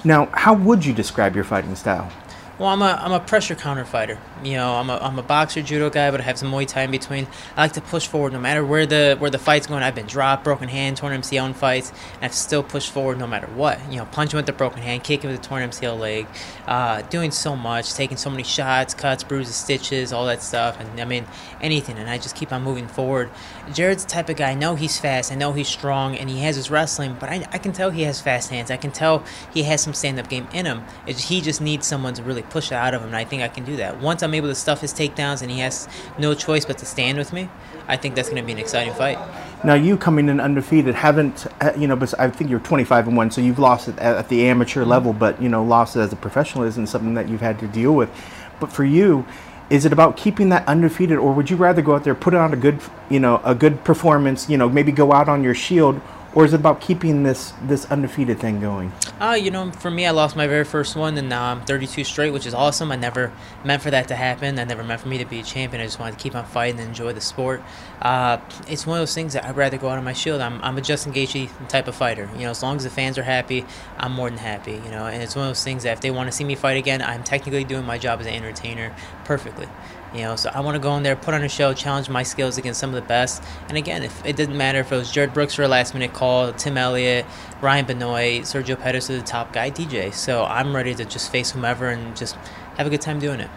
Now, 0.09 0.27
how 0.33 0.55
would 0.55 0.85
you 0.85 0.93
describe 0.93 1.35
your 1.35 1.45
fighting 1.45 1.75
style? 1.77 2.11
Well, 2.59 2.69
I'm 2.69 2.83
a, 2.83 2.99
I'm 3.01 3.13
a 3.13 3.21
pressure 3.21 3.55
counter 3.55 3.85
fighter. 3.85 4.19
You 4.45 4.53
know, 4.55 4.75
I'm 4.75 4.91
a, 4.91 4.99
I'm 4.99 5.19
a 5.19 5.23
boxer, 5.23 5.63
judo 5.63 5.89
guy, 5.89 6.11
but 6.11 6.21
I 6.21 6.25
have 6.25 6.39
some 6.39 6.53
Muay 6.53 6.67
Thai 6.67 6.83
in 6.83 6.91
between. 6.91 7.27
I 7.57 7.63
like 7.63 7.73
to 7.73 7.81
push 7.81 8.07
forward 8.07 8.33
no 8.33 8.39
matter 8.39 8.65
where 8.65 8.85
the 8.85 9.17
where 9.19 9.31
the 9.31 9.39
fight's 9.39 9.67
going. 9.67 9.83
I've 9.83 9.95
been 9.95 10.07
dropped, 10.07 10.45
broken 10.45 10.69
hand, 10.69 10.99
torn 10.99 11.19
MCL 11.19 11.47
in 11.47 11.55
fights, 11.55 11.91
and 12.17 12.25
I've 12.25 12.35
still 12.35 12.63
pushed 12.63 12.93
forward 12.93 13.19
no 13.19 13.27
matter 13.27 13.47
what. 13.49 13.81
You 13.91 13.99
know, 13.99 14.05
punching 14.05 14.37
with 14.37 14.47
the 14.47 14.53
broken 14.53 14.83
hand, 14.83 15.03
kicking 15.03 15.31
with 15.31 15.41
the 15.41 15.49
torn 15.49 15.69
MCL 15.71 15.99
leg, 15.99 16.27
uh, 16.67 17.03
doing 17.03 17.31
so 17.31 17.57
much, 17.57 17.95
taking 17.95 18.19
so 18.19 18.29
many 18.29 18.43
shots, 18.43 18.93
cuts, 18.93 19.25
bruises, 19.25 19.57
stitches, 19.57 20.13
all 20.13 20.27
that 20.27 20.43
stuff. 20.43 20.79
And 20.79 21.01
I 21.01 21.07
mean, 21.07 21.27
anything. 21.63 21.97
And 21.97 22.11
I 22.11 22.19
just 22.19 22.37
keep 22.37 22.53
on 22.53 22.63
moving 22.63 22.87
forward. 22.87 23.31
Jared's 23.73 24.05
the 24.05 24.11
type 24.11 24.29
of 24.29 24.37
guy, 24.37 24.51
I 24.51 24.55
know 24.55 24.75
he's 24.75 24.99
fast, 24.99 25.33
I 25.33 25.37
know 25.37 25.53
he's 25.53 25.69
strong, 25.69 26.17
and 26.17 26.29
he 26.29 26.41
has 26.41 26.57
his 26.57 26.71
wrestling, 26.71 27.17
but 27.19 27.29
I, 27.31 27.47
I 27.53 27.59
can 27.59 27.73
tell 27.73 27.91
he 27.91 28.03
has 28.03 28.21
fast 28.21 28.51
hands. 28.51 28.71
I 28.71 28.77
can 28.77 28.91
tell 28.91 29.25
he 29.53 29.63
has 29.63 29.81
some 29.81 29.95
stand 29.95 30.19
up 30.19 30.29
game 30.29 30.49
in 30.53 30.67
him. 30.67 30.85
It's, 31.07 31.29
he 31.29 31.41
just 31.41 31.61
needs 31.61 31.87
someone 31.87 32.15
to 32.15 32.23
really 32.23 32.43
push 32.53 32.71
it 32.71 32.75
out 32.75 32.95
of 32.95 33.01
him, 33.01 33.09
and 33.09 33.17
I 33.17 33.25
think 33.25 33.43
I 33.43 33.49
can 33.49 33.65
do 33.65 33.77
that. 33.77 34.01
Once 34.01 34.23
I'm 34.23 34.35
able 34.35 34.49
to 34.49 34.55
stuff 34.55 34.81
his 34.81 34.93
takedowns 34.93 35.43
and 35.43 35.51
he 35.51 35.61
has 35.61 35.89
no 36.19 36.35
choice 36.35 36.65
but 36.65 36.79
to 36.79 36.87
stand 36.87 37.17
with 37.17 37.33
me, 37.33 37.49
I 37.89 37.97
think 37.97 38.15
that's 38.15 38.29
going 38.29 38.43
to 38.43 38.47
be 38.47 38.53
an 38.53 38.59
exciting 38.59 38.93
fight. 38.95 39.19
Now 39.65 39.75
you 39.75 39.97
coming 39.97 40.29
in 40.29 40.39
undefeated, 40.39 40.95
haven't 40.95 41.47
uh, 41.61 41.73
you 41.77 41.87
know? 41.87 41.97
But 41.97 42.19
I 42.21 42.29
think 42.29 42.51
you're 42.51 42.61
25 42.61 43.09
and 43.09 43.17
one, 43.17 43.31
so 43.31 43.41
you've 43.41 43.59
lost 43.59 43.89
it 43.89 43.99
at, 43.99 44.17
at 44.17 44.29
the 44.29 44.47
amateur 44.47 44.85
level, 44.85 45.13
but 45.13 45.41
you 45.41 45.49
know, 45.49 45.65
lost 45.65 45.97
it 45.97 46.01
as 46.01 46.13
a 46.13 46.17
professional 46.17 46.65
isn't 46.65 46.89
something 46.89 47.15
that 47.15 47.29
you've 47.29 47.41
had 47.41 47.59
to 47.61 47.67
deal 47.67 47.95
with. 47.95 48.11
But 48.61 48.71
for 48.71 48.85
you, 48.85 49.27
is 49.71 49.87
it 49.87 49.93
about 49.93 50.17
keeping 50.19 50.51
that 50.51 50.69
undefeated, 50.69 51.17
or 51.17 51.33
would 51.33 51.49
you 51.49 51.57
rather 51.57 51.81
go 51.81 51.95
out 51.95 52.05
there, 52.05 52.15
put 52.15 52.35
on 52.35 52.53
a 52.53 52.57
good, 52.57 52.79
you 53.09 53.19
know, 53.19 53.41
a 53.45 53.55
good 53.55 53.83
performance, 53.85 54.49
you 54.49 54.59
know, 54.59 54.69
maybe 54.69 54.93
go 54.93 55.13
out 55.13 55.29
on 55.29 55.43
your 55.43 55.55
shield, 55.55 56.01
or 56.35 56.45
is 56.45 56.53
it 56.53 56.61
about 56.61 56.81
keeping 56.81 57.23
this 57.23 57.53
this 57.63 57.85
undefeated 57.91 58.39
thing 58.39 58.61
going? 58.61 58.93
Uh, 59.21 59.33
you 59.41 59.51
know, 59.51 59.71
for 59.73 59.91
me, 59.91 60.07
I 60.07 60.11
lost 60.11 60.35
my 60.35 60.47
very 60.47 60.65
first 60.65 60.97
one, 60.97 61.17
and 61.19 61.29
now 61.29 61.53
I'm 61.53 61.61
32 61.63 62.05
straight, 62.05 62.31
which 62.31 62.47
is 62.47 62.55
awesome. 62.55 62.91
I 62.91 62.97
never 62.97 63.33
meant 63.65 63.83
for 63.83 63.91
that 63.91 64.09
to 64.09 64.17
happen. 64.17 64.59
I 64.59 64.65
never 64.65 64.83
meant 64.83 65.01
for 65.01 65.09
me 65.09 65.19
to 65.19 65.25
be 65.25 65.41
a 65.41 65.43
champion. 65.43 65.81
I 65.81 65.85
just 65.85 65.99
wanted 65.99 66.19
to 66.19 66.23
keep 66.23 66.35
on 66.35 66.45
fighting 66.45 66.81
and 66.81 66.89
enjoy 66.89 67.13
the 67.13 67.21
sport. 67.21 67.63
Uh, 68.01 68.39
it's 68.67 68.87
one 68.87 68.99
of 68.99 69.03
those 69.03 69.15
things 69.15 69.35
that 69.35 69.45
I'd 69.45 69.57
rather 69.57 69.77
go 69.77 69.89
out 69.89 69.99
on 69.99 70.05
my 70.05 70.13
shield. 70.13 70.41
I'm, 70.41 70.61
I'm 70.63 70.77
a 70.79 70.81
Justin 70.81 71.13
Gaethje 71.13 71.69
type 71.69 71.87
of 71.87 71.95
fighter. 71.95 72.29
You 72.35 72.45
know, 72.45 72.51
as 72.51 72.63
long 72.63 72.77
as 72.77 72.85
the 72.85 72.91
fans 72.91 73.19
are 73.19 73.23
happy, 73.23 73.65
I'm 73.99 74.13
more 74.13 74.29
than 74.31 74.39
happy. 74.39 74.73
You 74.73 74.91
know, 74.91 75.07
and 75.07 75.23
it's 75.23 75.37
one 75.37 75.47
of 75.47 75.51
those 75.51 75.65
things 75.65 75.83
that 75.83 75.93
if 75.93 76.01
they 76.01 76.11
want 76.11 76.29
to 76.29 76.33
see 76.33 76.45
me 76.45 76.55
fight 76.55 76.77
again, 76.77 77.03
I'm 77.03 77.23
technically 77.23 77.65
doing 77.65 77.85
my 77.85 77.99
job 77.99 78.21
as 78.21 78.27
an 78.27 78.35
entertainer 78.35 78.95
perfectly. 79.25 79.69
You 80.15 80.23
know, 80.23 80.37
so 80.37 80.51
I 80.53 80.61
want 80.61 80.75
to 80.75 80.79
go 80.79 80.95
in 80.97 81.03
there, 81.03 81.17
put 81.17 81.33
on 81.33 81.43
a 81.43 81.49
show, 81.49 81.73
challenge 81.73 82.11
my 82.11 82.23
skills 82.23 82.59
against 82.59 82.79
some 82.81 82.91
of 82.91 82.95
the 82.97 83.09
best. 83.09 83.43
And 83.69 83.79
again, 83.79 84.03
if 84.03 84.25
it 84.27 84.37
didn't 84.37 84.59
matter 84.59 84.81
if 84.81 84.93
it 84.93 84.97
was 84.97 85.11
Jared 85.11 85.33
Brooks 85.33 85.55
for 85.55 85.63
a 85.63 85.69
last 85.69 85.95
minute 85.95 86.13
call, 86.13 86.53
Tim 86.53 86.77
Elliott, 86.77 87.25
Ryan 87.63 87.87
Benoit, 87.87 88.43
Sergio 88.43 88.79
Pettis 88.79 89.09
is 89.09 89.21
the 89.23 89.27
top 89.27 89.53
guy, 89.55 89.71
DJ. 89.71 90.13
So 90.13 90.45
I'm 90.45 90.77
ready 90.77 90.95
to 90.97 91.05
just 91.07 91.33
face 91.33 91.51
whomever 91.53 91.89
and 91.89 92.15
just 92.15 92.35
have 92.77 92.87
a 92.87 92.91
good 92.91 93.01
time 93.01 93.21
doing 93.21 93.41
it. 93.41 93.49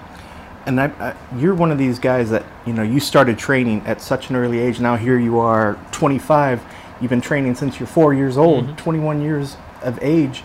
And 0.66 0.80
I, 0.80 0.86
I, 1.00 1.16
you're 1.38 1.54
one 1.54 1.72
of 1.72 1.78
these 1.78 2.00
guys 2.00 2.30
that 2.30 2.44
you 2.66 2.72
know 2.74 2.84
you 2.84 3.00
started 3.02 3.38
training 3.38 3.82
at 3.86 4.02
such 4.02 4.30
an 4.30 4.36
early 4.38 4.60
age. 4.60 4.80
Now 4.80 4.96
here 4.96 5.20
you 5.20 5.38
are, 5.40 5.78
25. 5.92 6.64
You've 7.02 7.10
been 7.10 7.22
training 7.22 7.56
since 7.56 7.80
you're 7.80 7.88
four 7.88 8.14
years 8.14 8.38
old, 8.38 8.64
Mm-hmm. 8.66 8.76
21 8.78 9.22
years 9.22 9.58
of 9.84 10.00
age. 10.02 10.44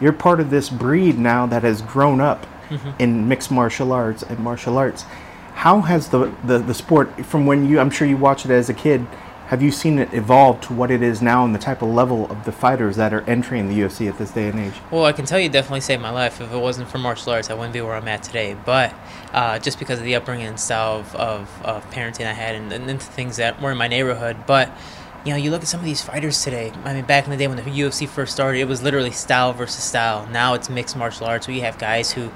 You're 0.00 0.12
part 0.12 0.40
of 0.40 0.50
this 0.50 0.68
breed 0.68 1.18
now 1.18 1.46
that 1.46 1.62
has 1.62 1.82
grown 1.82 2.20
up 2.20 2.46
Mm-hmm. 2.70 2.90
in 3.00 3.28
mixed 3.28 3.50
martial 3.50 3.92
arts 3.92 4.22
and 4.22 4.38
martial 4.38 4.78
arts. 4.78 5.04
How 5.54 5.80
has 5.82 6.08
the, 6.08 6.32
the, 6.44 6.58
the 6.58 6.74
sport 6.74 7.24
from 7.24 7.46
when 7.46 7.68
you 7.68 7.78
I'm 7.78 7.90
sure 7.90 8.06
you 8.06 8.16
watched 8.16 8.44
it 8.44 8.50
as 8.50 8.68
a 8.68 8.74
kid, 8.74 9.06
have 9.52 9.60
you 9.62 9.70
seen 9.70 9.98
it 9.98 10.14
evolve 10.14 10.62
to 10.62 10.72
what 10.72 10.90
it 10.90 11.02
is 11.02 11.20
now 11.20 11.44
and 11.44 11.54
the 11.54 11.58
type 11.58 11.82
of 11.82 11.90
level 11.90 12.24
of 12.30 12.44
the 12.46 12.52
fighters 12.52 12.96
that 12.96 13.12
are 13.12 13.20
entering 13.28 13.68
the 13.68 13.78
UFC 13.80 14.08
at 14.08 14.16
this 14.16 14.30
day 14.30 14.48
and 14.48 14.58
age? 14.58 14.72
Well, 14.90 15.04
I 15.04 15.12
can 15.12 15.26
tell 15.26 15.38
you 15.38 15.50
definitely 15.50 15.82
saved 15.82 16.00
my 16.00 16.08
life. 16.08 16.40
If 16.40 16.50
it 16.50 16.56
wasn't 16.58 16.88
for 16.88 16.96
martial 16.96 17.32
arts, 17.32 17.50
I 17.50 17.54
wouldn't 17.54 17.74
be 17.74 17.82
where 17.82 17.94
I'm 17.94 18.08
at 18.08 18.22
today. 18.22 18.56
But 18.64 18.94
uh, 19.32 19.58
just 19.58 19.78
because 19.78 19.98
of 19.98 20.06
the 20.06 20.14
upbringing 20.14 20.46
and 20.46 20.58
style 20.58 21.00
of, 21.00 21.14
of, 21.16 21.62
of 21.64 21.90
parenting 21.90 22.24
I 22.24 22.32
had 22.32 22.54
and, 22.54 22.72
and 22.72 23.02
things 23.02 23.36
that 23.36 23.60
were 23.60 23.72
in 23.72 23.76
my 23.76 23.88
neighborhood. 23.88 24.38
But, 24.46 24.70
you 25.24 25.30
know, 25.30 25.36
you 25.36 25.50
look 25.50 25.62
at 25.62 25.68
some 25.68 25.78
of 25.78 25.86
these 25.86 26.02
fighters 26.02 26.42
today. 26.42 26.72
I 26.84 26.94
mean, 26.94 27.04
back 27.04 27.24
in 27.24 27.30
the 27.30 27.36
day 27.36 27.46
when 27.46 27.56
the 27.56 27.62
UFC 27.62 28.08
first 28.08 28.32
started, 28.32 28.58
it 28.58 28.66
was 28.66 28.82
literally 28.82 29.12
style 29.12 29.52
versus 29.52 29.84
style. 29.84 30.26
Now 30.26 30.54
it's 30.54 30.68
mixed 30.68 30.96
martial 30.96 31.26
arts 31.26 31.46
where 31.46 31.54
you 31.54 31.62
have 31.62 31.78
guys 31.78 32.12
who, 32.12 32.32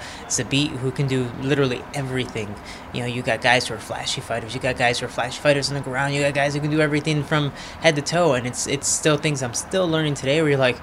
beat 0.49 0.71
who 0.71 0.93
can 0.93 1.09
do 1.09 1.29
literally 1.41 1.83
everything. 1.95 2.55
You 2.95 3.01
know, 3.01 3.07
you 3.07 3.23
got 3.23 3.41
guys 3.41 3.67
who 3.67 3.75
are 3.75 3.79
flashy 3.79 4.21
fighters. 4.21 4.55
You 4.55 4.61
got 4.61 4.77
guys 4.77 5.01
who 5.01 5.07
are 5.07 5.09
flashy 5.09 5.41
fighters 5.41 5.69
on 5.69 5.75
the 5.75 5.81
ground. 5.81 6.15
You 6.15 6.23
got 6.23 6.35
guys 6.35 6.55
who 6.55 6.61
can 6.61 6.71
do 6.71 6.81
everything 6.81 7.25
from 7.25 7.51
head 7.81 7.97
to 7.97 8.03
toe. 8.03 8.35
And 8.35 8.47
it's 8.47 8.69
it's 8.69 8.87
still 8.87 9.17
things 9.17 9.43
I'm 9.43 9.55
still 9.55 9.89
learning 9.89 10.15
today 10.15 10.41
where 10.41 10.51
you're 10.51 10.59
like, 10.59 10.79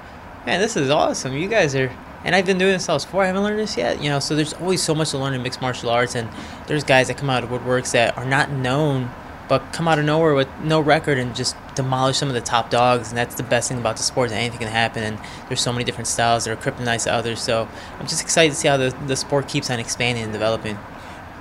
man, 0.46 0.60
this 0.60 0.76
is 0.76 0.90
awesome. 0.90 1.34
You 1.34 1.48
guys 1.48 1.74
are, 1.76 1.90
and 2.26 2.36
I've 2.36 2.46
been 2.46 2.58
doing 2.58 2.74
this 2.74 2.88
was 2.88 3.06
four. 3.06 3.24
I 3.24 3.28
haven't 3.28 3.44
learned 3.44 3.60
this 3.60 3.78
yet. 3.78 4.02
You 4.02 4.10
know, 4.10 4.20
so 4.20 4.36
there's 4.36 4.54
always 4.54 4.82
so 4.82 4.94
much 4.94 5.12
to 5.12 5.18
learn 5.18 5.34
in 5.34 5.42
mixed 5.42 5.62
martial 5.62 5.90
arts, 5.90 6.16
and 6.16 6.30
there's 6.68 6.84
guys 6.84 7.08
that 7.08 7.18
come 7.18 7.30
out 7.30 7.44
of 7.44 7.50
woodworks 7.50 7.92
that 7.92 8.18
are 8.18 8.26
not 8.26 8.52
known, 8.52 9.10
but 9.48 9.74
come 9.74 9.88
out 9.88 10.00
of 10.00 10.06
nowhere 10.06 10.34
with 10.34 10.48
no 10.64 10.80
record 10.80 11.18
and 11.18 11.36
just 11.36 11.56
demolish 11.76 12.18
some 12.18 12.28
of 12.28 12.34
the 12.34 12.42
top 12.42 12.70
dogs. 12.70 13.10
And 13.10 13.18
that's 13.18 13.36
the 13.36 13.44
best 13.44 13.70
thing 13.70 13.80
about 13.80 13.98
the 13.98 14.04
sport. 14.04 14.30
That 14.30 14.38
anything 14.38 14.60
can 14.60 14.68
happen, 14.70 15.04
and 15.04 15.20
there's 15.48 15.62
so 15.62 15.72
many 15.72 15.84
different 15.84 16.08
styles 16.08 16.46
that 16.46 16.52
are 16.52 16.56
kryptonite 16.56 17.04
to 17.04 17.14
others. 17.14 17.42
So 17.42 17.68
I'm 18.00 18.08
just 18.08 18.22
excited 18.22 18.52
to 18.52 18.56
see 18.56 18.68
how 18.68 18.78
the 18.78 18.96
the 19.08 19.16
sport 19.16 19.48
keeps 19.48 19.70
on 19.70 19.80
expanding 19.80 20.24
and 20.24 20.34
developing. 20.34 20.78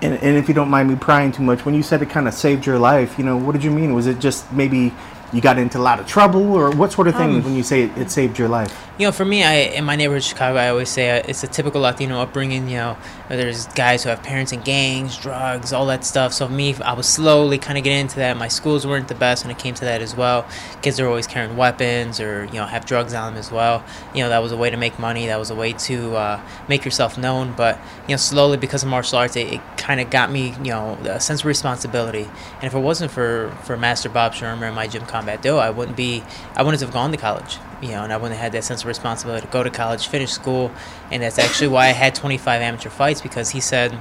And, 0.03 0.15
and 0.15 0.37
if 0.37 0.49
you 0.49 0.55
don't 0.55 0.69
mind 0.69 0.89
me 0.89 0.97
prying 0.97 1.31
too 1.31 1.45
much, 1.45 1.65
when 1.65 1.77
you 1.77 1.83
said 1.83 2.03
it 2.03 2.11
kind 2.11 2.27
of 2.27 2.35
saved 2.35 2.67
your 2.67 2.79
life, 2.79 3.19
you 3.19 3.25
know, 3.25 3.37
what 3.37 3.53
did 3.53 3.63
you 3.63 3.71
mean? 3.71 3.95
Was 3.95 4.09
it 4.09 4.19
just 4.19 4.53
maybe 4.53 4.93
you 5.33 5.41
got 5.41 5.59
into 5.59 5.79
a 5.79 5.81
lot 5.81 6.01
of 6.01 6.07
trouble, 6.07 6.53
or 6.53 6.71
what 6.73 6.93
sort 6.93 7.07
of 7.09 7.15
thing 7.15 7.37
Um, 7.37 7.45
when 7.45 7.55
you 7.55 7.63
say 7.63 7.85
it, 7.85 7.97
it 7.97 8.11
saved 8.11 8.39
your 8.39 8.49
life? 8.49 8.89
You 8.99 9.07
know, 9.07 9.13
for 9.13 9.25
me, 9.25 9.43
I 9.43 9.55
in 9.55 9.87
my 9.87 9.97
neighborhood, 9.97 10.23
Chicago, 10.23 10.59
I 10.59 10.69
always 10.69 10.91
say 10.91 11.19
uh, 11.19 11.23
it's 11.27 11.43
a 11.43 11.47
typical 11.47 11.81
Latino 11.81 12.21
upbringing. 12.21 12.69
You 12.69 12.77
know, 12.77 12.97
there's 13.31 13.67
guys 13.69 14.03
who 14.03 14.11
have 14.11 14.23
parents 14.23 14.53
in 14.53 14.61
gangs, 14.61 15.17
drugs, 15.17 15.73
all 15.73 15.87
that 15.87 16.05
stuff. 16.05 16.35
So 16.35 16.47
me, 16.47 16.75
I 16.75 16.93
was 16.93 17.09
slowly 17.09 17.57
kind 17.57 17.79
of 17.79 17.85
getting 17.85 18.01
into 18.01 18.17
that. 18.17 18.37
My 18.37 18.49
schools 18.49 18.87
weren't 18.87 19.09
the 19.09 19.15
best 19.15 19.45
when 19.45 19.51
it 19.51 19.59
came 19.59 19.73
to 19.77 19.87
that 19.87 20.03
as 20.03 20.15
well. 20.15 20.47
Kids 20.83 21.01
are 21.01 21.07
always 21.07 21.27
carrying 21.27 21.57
weapons 21.57 22.21
or 22.21 22.45
you 22.45 22.53
know 22.53 22.67
have 22.67 22.85
drugs 22.85 23.15
on 23.15 23.33
them 23.33 23.41
as 23.41 23.51
well. 23.51 23.83
You 24.15 24.25
know, 24.25 24.29
that 24.29 24.43
was 24.43 24.53
a 24.53 24.59
way 24.59 24.69
to 24.69 24.77
make 24.77 24.99
money. 24.99 25.27
That 25.27 25.39
was 25.39 25.49
a 25.49 25.55
way 25.55 25.73
to 25.73 26.15
uh, 26.15 26.41
make 26.69 26.85
yourself 26.85 27.17
known. 27.17 27.55
But 27.57 27.81
you 28.07 28.13
know, 28.13 28.19
slowly 28.19 28.59
because 28.59 28.83
of 28.83 28.91
martial 28.91 29.17
arts, 29.17 29.37
it, 29.37 29.55
it 29.55 29.61
kind 29.79 30.03
of 30.03 30.11
got 30.11 30.31
me 30.31 30.51
you 30.59 30.71
know 30.71 30.99
a 31.05 31.19
sense 31.19 31.41
of 31.41 31.47
responsibility. 31.47 32.29
And 32.57 32.65
if 32.65 32.75
it 32.75 32.81
wasn't 32.81 33.11
for 33.11 33.57
for 33.65 33.79
Master 33.79 34.11
Bob 34.11 34.35
Shermer 34.35 34.65
and 34.65 34.77
my 34.77 34.87
gym 34.87 35.07
combat 35.07 35.41
do, 35.41 35.57
I 35.57 35.71
wouldn't 35.71 35.97
be 35.97 36.23
I 36.57 36.63
wouldn't 36.63 36.83
have 36.83 36.93
gone 36.93 37.11
to 37.11 37.17
college 37.17 37.57
you 37.83 37.89
know, 37.89 38.05
and 38.05 38.13
I 38.13 38.17
wouldn't 38.17 38.39
have 38.39 38.45
had 38.45 38.53
that 38.53 38.65
sense 38.65 38.83
of 38.83 38.87
responsibility 38.87 39.47
to 39.47 39.53
go 39.53 39.63
to 39.63 39.71
college, 39.71 40.07
finish 40.07 40.31
school, 40.31 40.71
and 41.11 41.23
that's 41.23 41.39
actually 41.39 41.69
why 41.69 41.87
I 41.87 41.93
had 41.93 42.15
25 42.15 42.63
amateur 42.63 42.89
fights 42.89 43.21
because 43.21 43.51
he 43.51 43.61
said 43.61 43.99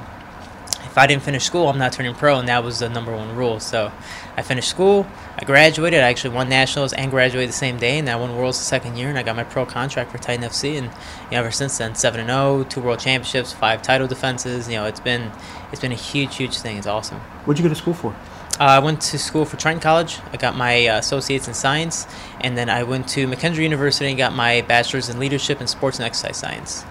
if 0.92 0.98
I 0.98 1.08
didn't 1.08 1.24
finish 1.24 1.46
school, 1.46 1.70
I'm 1.70 1.78
not 1.78 1.94
turning 1.94 2.14
pro, 2.14 2.38
and 2.38 2.50
that 2.50 2.66
was 2.66 2.80
the 2.80 2.90
number 2.90 3.16
one 3.16 3.34
rule. 3.34 3.62
So 3.62 3.94
I 4.36 4.42
finished 4.42 4.70
school, 4.70 5.08
I 5.38 5.46
graduated, 5.46 6.02
I 6.02 6.10
actually 6.10 6.36
won 6.36 6.50
nationals 6.50 6.92
and 6.92 7.10
graduated 7.10 7.48
the 7.48 7.54
same 7.54 7.78
day, 7.78 7.98
and 7.98 8.10
I 8.10 8.18
won 8.18 8.36
worlds 8.36 8.60
the 8.60 8.66
second 8.66 8.98
year, 8.98 9.08
and 9.08 9.18
I 9.18 9.24
got 9.24 9.38
my 9.38 9.46
pro 9.46 9.66
contract 9.66 10.12
for 10.12 10.18
Titan 10.18 10.44
FC, 10.44 10.78
and 10.78 10.88
you 10.88 11.32
know, 11.32 11.40
ever 11.40 11.52
since 11.52 11.78
then, 11.78 11.96
seven 11.96 12.20
and 12.20 12.30
0, 12.30 12.66
two 12.66 12.82
world 12.82 13.00
championships, 13.00 13.54
five 13.54 13.82
title 13.82 14.06
defenses. 14.06 14.68
You 14.68 14.76
know, 14.76 14.86
it's 14.86 15.00
been 15.00 15.32
it's 15.72 15.80
been 15.80 15.94
a 15.94 15.96
huge, 15.96 16.36
huge 16.36 16.58
thing. 16.58 16.78
It's 16.78 16.88
awesome. 16.88 17.20
What'd 17.46 17.58
you 17.58 17.68
go 17.68 17.74
to 17.74 17.80
school 17.80 17.94
for? 17.94 18.14
Uh, 18.62 18.66
I 18.66 18.78
went 18.78 19.02
to 19.02 19.18
school 19.18 19.44
for 19.44 19.58
Triton 19.58 19.82
College. 19.82 20.20
I 20.32 20.38
got 20.38 20.56
my 20.56 20.86
uh, 20.86 21.00
associates 21.00 21.48
in 21.48 21.56
science, 21.56 22.06
and 22.42 22.56
then 22.56 22.70
I 22.70 22.84
went 22.84 23.08
to 23.10 23.26
McKendree 23.26 23.64
University 23.64 24.08
and 24.08 24.20
got 24.20 24.36
my 24.36 24.62
bachelor's 24.62 25.10
in 25.10 25.18
leadership 25.18 25.62
and 25.62 25.68
sports 25.68 25.98
and 25.98 26.06
exercise 26.06 26.38
science. 26.38 26.86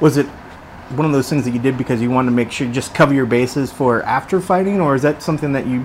Was 0.00 0.18
it 0.18 0.26
one 0.94 1.04
of 1.04 1.10
those 1.10 1.28
things 1.28 1.44
that 1.44 1.50
you 1.50 1.58
did 1.58 1.76
because 1.76 2.00
you 2.00 2.12
wanted 2.12 2.30
to 2.30 2.36
make 2.36 2.52
sure 2.52 2.68
just 2.68 2.94
cover 2.94 3.12
your 3.12 3.26
bases 3.26 3.72
for 3.72 4.04
after 4.04 4.40
fighting, 4.40 4.80
or 4.80 4.94
is 4.94 5.02
that 5.02 5.20
something 5.20 5.50
that 5.50 5.66
you? 5.66 5.84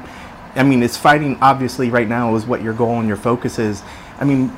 I 0.53 0.61
mean, 0.61 0.83
is 0.83 0.95
fighting 0.95 1.39
obviously 1.41 1.89
right 1.89 2.07
now 2.07 2.35
is 2.35 2.45
what 2.45 2.61
your 2.61 2.75
goal 2.75 2.99
and 2.99 3.07
your 3.07 3.17
focus 3.17 3.57
is. 3.57 3.81
I 4.19 4.25
mean, 4.25 4.55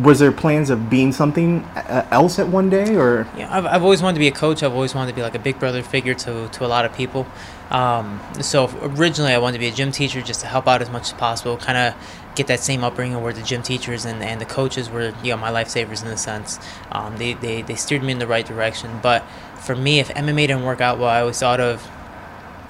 was 0.00 0.20
there 0.20 0.30
plans 0.30 0.70
of 0.70 0.88
being 0.88 1.10
something 1.10 1.64
uh, 1.74 2.06
else 2.12 2.38
at 2.38 2.46
one 2.46 2.70
day, 2.70 2.94
or 2.94 3.26
Yeah, 3.36 3.52
I've, 3.52 3.66
I've 3.66 3.82
always 3.82 4.00
wanted 4.00 4.14
to 4.14 4.20
be 4.20 4.28
a 4.28 4.32
coach. 4.32 4.62
I've 4.62 4.74
always 4.74 4.94
wanted 4.94 5.10
to 5.10 5.16
be 5.16 5.22
like 5.22 5.34
a 5.34 5.40
big 5.40 5.58
brother 5.58 5.82
figure 5.82 6.14
to, 6.14 6.48
to 6.48 6.64
a 6.64 6.68
lot 6.68 6.84
of 6.84 6.94
people. 6.94 7.26
Um, 7.70 8.20
so 8.40 8.68
originally, 8.82 9.32
I 9.32 9.38
wanted 9.38 9.54
to 9.54 9.58
be 9.60 9.68
a 9.68 9.72
gym 9.72 9.92
teacher 9.92 10.20
just 10.20 10.40
to 10.40 10.46
help 10.46 10.66
out 10.66 10.82
as 10.82 10.90
much 10.90 11.02
as 11.02 11.12
possible, 11.12 11.56
kind 11.56 11.78
of 11.78 12.34
get 12.34 12.46
that 12.48 12.60
same 12.60 12.82
upbringing 12.82 13.22
where 13.22 13.32
the 13.32 13.42
gym 13.42 13.62
teachers 13.62 14.04
and, 14.04 14.22
and 14.22 14.40
the 14.40 14.44
coaches 14.44 14.90
were, 14.90 15.14
you 15.22 15.30
know, 15.30 15.36
my 15.36 15.50
lifesavers 15.50 16.02
in 16.02 16.08
a 16.08 16.16
sense. 16.16 16.58
Um, 16.90 17.16
they, 17.16 17.34
they, 17.34 17.62
they 17.62 17.76
steered 17.76 18.02
me 18.02 18.12
in 18.12 18.18
the 18.18 18.26
right 18.26 18.44
direction. 18.44 18.98
But 19.02 19.24
for 19.60 19.76
me, 19.76 20.00
if 20.00 20.08
MMA 20.08 20.48
didn't 20.48 20.64
work 20.64 20.80
out 20.80 20.98
well, 20.98 21.08
I 21.08 21.20
always 21.20 21.38
thought 21.38 21.60
of 21.60 21.88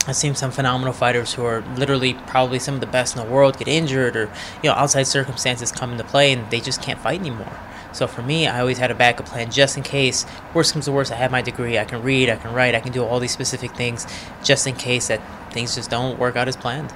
I've 0.07 0.17
seen 0.17 0.35
some 0.35 0.51
phenomenal 0.51 0.95
fighters 0.95 1.35
who 1.35 1.45
are 1.45 1.61
literally 1.77 2.15
probably 2.15 2.59
some 2.59 2.75
of 2.75 2.81
the 2.81 2.87
best 2.87 3.17
in 3.17 3.23
the 3.23 3.31
world 3.31 3.59
get 3.59 3.69
injured 3.69 4.17
or 4.17 4.31
you 4.63 4.71
know 4.71 4.73
outside 4.73 5.03
circumstances 5.05 5.71
come 5.71 5.93
into 5.93 6.05
play 6.05 6.33
and 6.33 6.51
they 6.51 6.61
just 6.61 6.81
can't 6.81 6.99
fight 6.99 7.21
anymore. 7.21 7.59
So 7.93 8.07
for 8.07 8.23
me, 8.23 8.47
I 8.47 8.61
always 8.61 8.79
had 8.79 8.91
a 8.91 8.95
backup 8.95 9.27
plan 9.27 9.51
just 9.51 9.77
in 9.77 9.83
case. 9.83 10.25
Worst 10.55 10.73
comes 10.73 10.85
to 10.85 10.93
worst, 10.93 11.11
I 11.13 11.17
have 11.17 11.31
my 11.31 11.43
degree. 11.43 11.79
I 11.79 11.85
can 11.85 12.03
read, 12.03 12.31
I 12.31 12.37
can 12.37 12.55
write, 12.55 12.75
I 12.75 12.81
can 12.81 12.93
do 12.93 13.05
all 13.05 13.21
these 13.21 13.33
specific 13.33 13.73
things 13.73 14.07
just 14.45 14.67
in 14.67 14.75
case 14.77 15.09
that 15.09 15.21
things 15.51 15.75
just 15.75 15.91
don't 15.91 16.19
work 16.19 16.37
out 16.37 16.49
as 16.49 16.57
planned. 16.57 16.93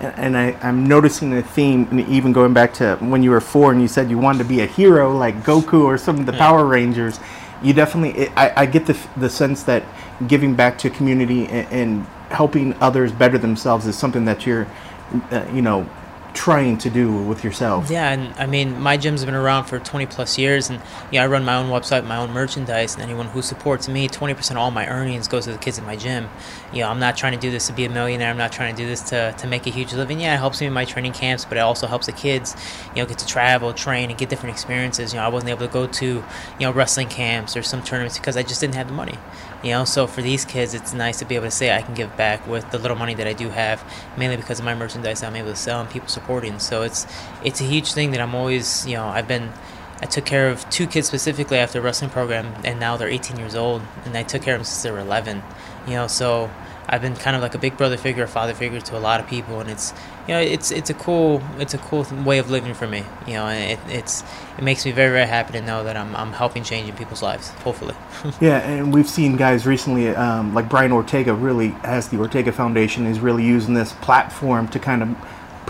and, 0.00 0.14
and 0.16 0.36
I, 0.36 0.56
I'm 0.62 0.86
noticing 0.86 1.32
a 1.34 1.42
theme, 1.42 1.86
and 1.90 2.00
even 2.08 2.32
going 2.32 2.54
back 2.54 2.72
to 2.74 2.96
when 2.96 3.22
you 3.22 3.30
were 3.30 3.40
four 3.40 3.70
and 3.72 3.80
you 3.80 3.88
said 3.88 4.10
you 4.10 4.18
wanted 4.18 4.38
to 4.38 4.48
be 4.48 4.60
a 4.60 4.66
hero 4.66 5.16
like 5.16 5.42
Goku 5.44 5.84
or 5.84 5.98
some 5.98 6.18
of 6.18 6.26
the 6.26 6.32
Power 6.32 6.64
Rangers. 6.64 7.20
You 7.62 7.74
definitely, 7.74 8.28
I, 8.30 8.62
I 8.62 8.66
get 8.66 8.86
the 8.86 8.96
the 9.18 9.28
sense 9.28 9.62
that 9.64 9.84
giving 10.26 10.54
back 10.54 10.78
to 10.78 10.90
community 10.90 11.46
and, 11.46 11.70
and 11.70 12.06
helping 12.30 12.74
others 12.80 13.12
better 13.12 13.36
themselves 13.36 13.86
is 13.86 13.98
something 13.98 14.24
that 14.24 14.46
you're, 14.46 14.66
uh, 15.30 15.46
you 15.52 15.60
know, 15.60 15.86
trying 16.34 16.78
to 16.78 16.90
do 16.90 17.12
with 17.12 17.44
yourself. 17.44 17.90
Yeah, 17.90 18.10
and 18.10 18.34
I 18.38 18.46
mean, 18.46 18.80
my 18.80 18.96
gym's 18.96 19.24
been 19.24 19.34
around 19.34 19.64
for 19.64 19.78
20 19.78 20.06
plus 20.06 20.38
years, 20.38 20.70
and 20.70 20.80
yeah, 21.10 21.24
I 21.24 21.26
run 21.26 21.44
my 21.44 21.56
own 21.56 21.70
website, 21.70 22.06
my 22.06 22.16
own 22.16 22.32
merchandise, 22.32 22.94
and 22.94 23.02
anyone 23.02 23.26
who 23.26 23.42
supports 23.42 23.88
me, 23.88 24.08
20% 24.08 24.52
of 24.52 24.56
all 24.56 24.70
my 24.70 24.86
earnings 24.86 25.28
goes 25.28 25.44
to 25.44 25.52
the 25.52 25.58
kids 25.58 25.78
in 25.78 25.84
my 25.84 25.96
gym. 25.96 26.28
You 26.72 26.80
know, 26.80 26.88
I'm 26.88 27.00
not 27.00 27.16
trying 27.16 27.32
to 27.32 27.38
do 27.38 27.50
this 27.50 27.66
to 27.66 27.72
be 27.72 27.84
a 27.84 27.90
millionaire. 27.90 28.30
I'm 28.30 28.38
not 28.38 28.52
trying 28.52 28.74
to 28.74 28.82
do 28.82 28.88
this 28.88 29.02
to, 29.10 29.34
to 29.36 29.46
make 29.46 29.66
a 29.66 29.70
huge 29.70 29.92
living. 29.92 30.20
Yeah, 30.20 30.34
it 30.34 30.38
helps 30.38 30.60
me 30.60 30.66
in 30.66 30.72
my 30.72 30.84
training 30.84 31.12
camps, 31.12 31.44
but 31.44 31.56
it 31.56 31.60
also 31.60 31.86
helps 31.86 32.06
the 32.06 32.12
kids, 32.12 32.54
you 32.94 33.02
know, 33.02 33.08
get 33.08 33.18
to 33.18 33.26
travel, 33.26 33.72
train, 33.72 34.10
and 34.10 34.18
get 34.18 34.28
different 34.28 34.54
experiences. 34.54 35.12
You 35.12 35.18
know, 35.18 35.24
I 35.24 35.28
wasn't 35.28 35.50
able 35.50 35.66
to 35.66 35.72
go 35.72 35.86
to, 35.86 36.06
you 36.06 36.24
know, 36.60 36.72
wrestling 36.72 37.08
camps 37.08 37.56
or 37.56 37.62
some 37.62 37.82
tournaments 37.82 38.18
because 38.18 38.36
I 38.36 38.42
just 38.42 38.60
didn't 38.60 38.76
have 38.76 38.88
the 38.88 38.94
money. 38.94 39.18
You 39.62 39.72
know, 39.72 39.84
so 39.84 40.06
for 40.06 40.22
these 40.22 40.46
kids, 40.46 40.72
it's 40.72 40.94
nice 40.94 41.18
to 41.18 41.26
be 41.26 41.34
able 41.34 41.46
to 41.46 41.50
say 41.50 41.76
I 41.76 41.82
can 41.82 41.94
give 41.94 42.16
back 42.16 42.46
with 42.46 42.70
the 42.70 42.78
little 42.78 42.96
money 42.96 43.14
that 43.14 43.26
I 43.26 43.34
do 43.34 43.50
have, 43.50 43.84
mainly 44.16 44.36
because 44.36 44.58
of 44.58 44.64
my 44.64 44.74
merchandise 44.74 45.22
I'm 45.22 45.36
able 45.36 45.50
to 45.50 45.56
sell 45.56 45.80
and 45.80 45.90
people 45.90 46.08
supporting. 46.20 46.58
So 46.58 46.82
it's 46.82 47.06
it's 47.44 47.60
a 47.60 47.64
huge 47.64 47.92
thing 47.92 48.12
that 48.12 48.20
I'm 48.20 48.34
always, 48.34 48.86
you 48.86 48.96
know, 48.96 49.06
I've 49.06 49.28
been. 49.28 49.52
I 50.02 50.06
took 50.06 50.24
care 50.24 50.48
of 50.48 50.68
two 50.70 50.86
kids 50.86 51.08
specifically 51.08 51.58
after 51.58 51.78
wrestling 51.78 52.10
program, 52.10 52.54
and 52.64 52.80
now 52.80 52.96
they're 52.96 53.08
18 53.08 53.36
years 53.36 53.54
old, 53.54 53.82
and 54.06 54.16
I 54.16 54.22
took 54.22 54.40
care 54.40 54.54
of 54.54 54.60
them 54.60 54.64
since 54.64 54.82
they 54.82 54.90
were 54.90 55.00
11. 55.00 55.42
You 55.86 55.92
know, 55.92 56.06
so 56.06 56.48
I've 56.92 57.02
been 57.02 57.14
kind 57.14 57.36
of 57.36 57.42
like 57.42 57.54
a 57.54 57.58
big 57.58 57.76
brother 57.76 57.96
figure, 57.96 58.24
a 58.24 58.28
father 58.28 58.52
figure 58.52 58.80
to 58.80 58.98
a 58.98 59.00
lot 59.00 59.20
of 59.20 59.28
people, 59.28 59.60
and 59.60 59.70
it's 59.70 59.94
you 60.26 60.34
know 60.34 60.40
it's 60.40 60.72
it's 60.72 60.90
a 60.90 60.94
cool 60.94 61.40
it's 61.58 61.72
a 61.72 61.78
cool 61.78 62.04
way 62.24 62.38
of 62.38 62.50
living 62.50 62.74
for 62.74 62.88
me. 62.88 63.04
You 63.28 63.34
know, 63.34 63.46
and 63.46 63.78
it, 63.78 63.94
it's 63.94 64.24
it 64.58 64.64
makes 64.64 64.84
me 64.84 64.90
very 64.90 65.12
very 65.12 65.26
happy 65.26 65.52
to 65.52 65.62
know 65.62 65.84
that 65.84 65.96
I'm 65.96 66.16
I'm 66.16 66.32
helping 66.32 66.64
changing 66.64 66.96
people's 66.96 67.22
lives. 67.22 67.50
Hopefully. 67.64 67.94
Yeah, 68.40 68.58
and 68.58 68.92
we've 68.92 69.08
seen 69.08 69.36
guys 69.36 69.66
recently, 69.66 70.08
um, 70.08 70.54
like 70.54 70.68
Brian 70.68 70.92
Ortega, 70.92 71.34
really 71.34 71.68
has 71.84 72.08
the 72.08 72.18
Ortega 72.18 72.52
Foundation 72.52 73.06
is 73.06 73.18
really 73.18 73.44
using 73.44 73.74
this 73.74 73.92
platform 73.94 74.68
to 74.68 74.78
kind 74.78 75.02
of 75.02 75.08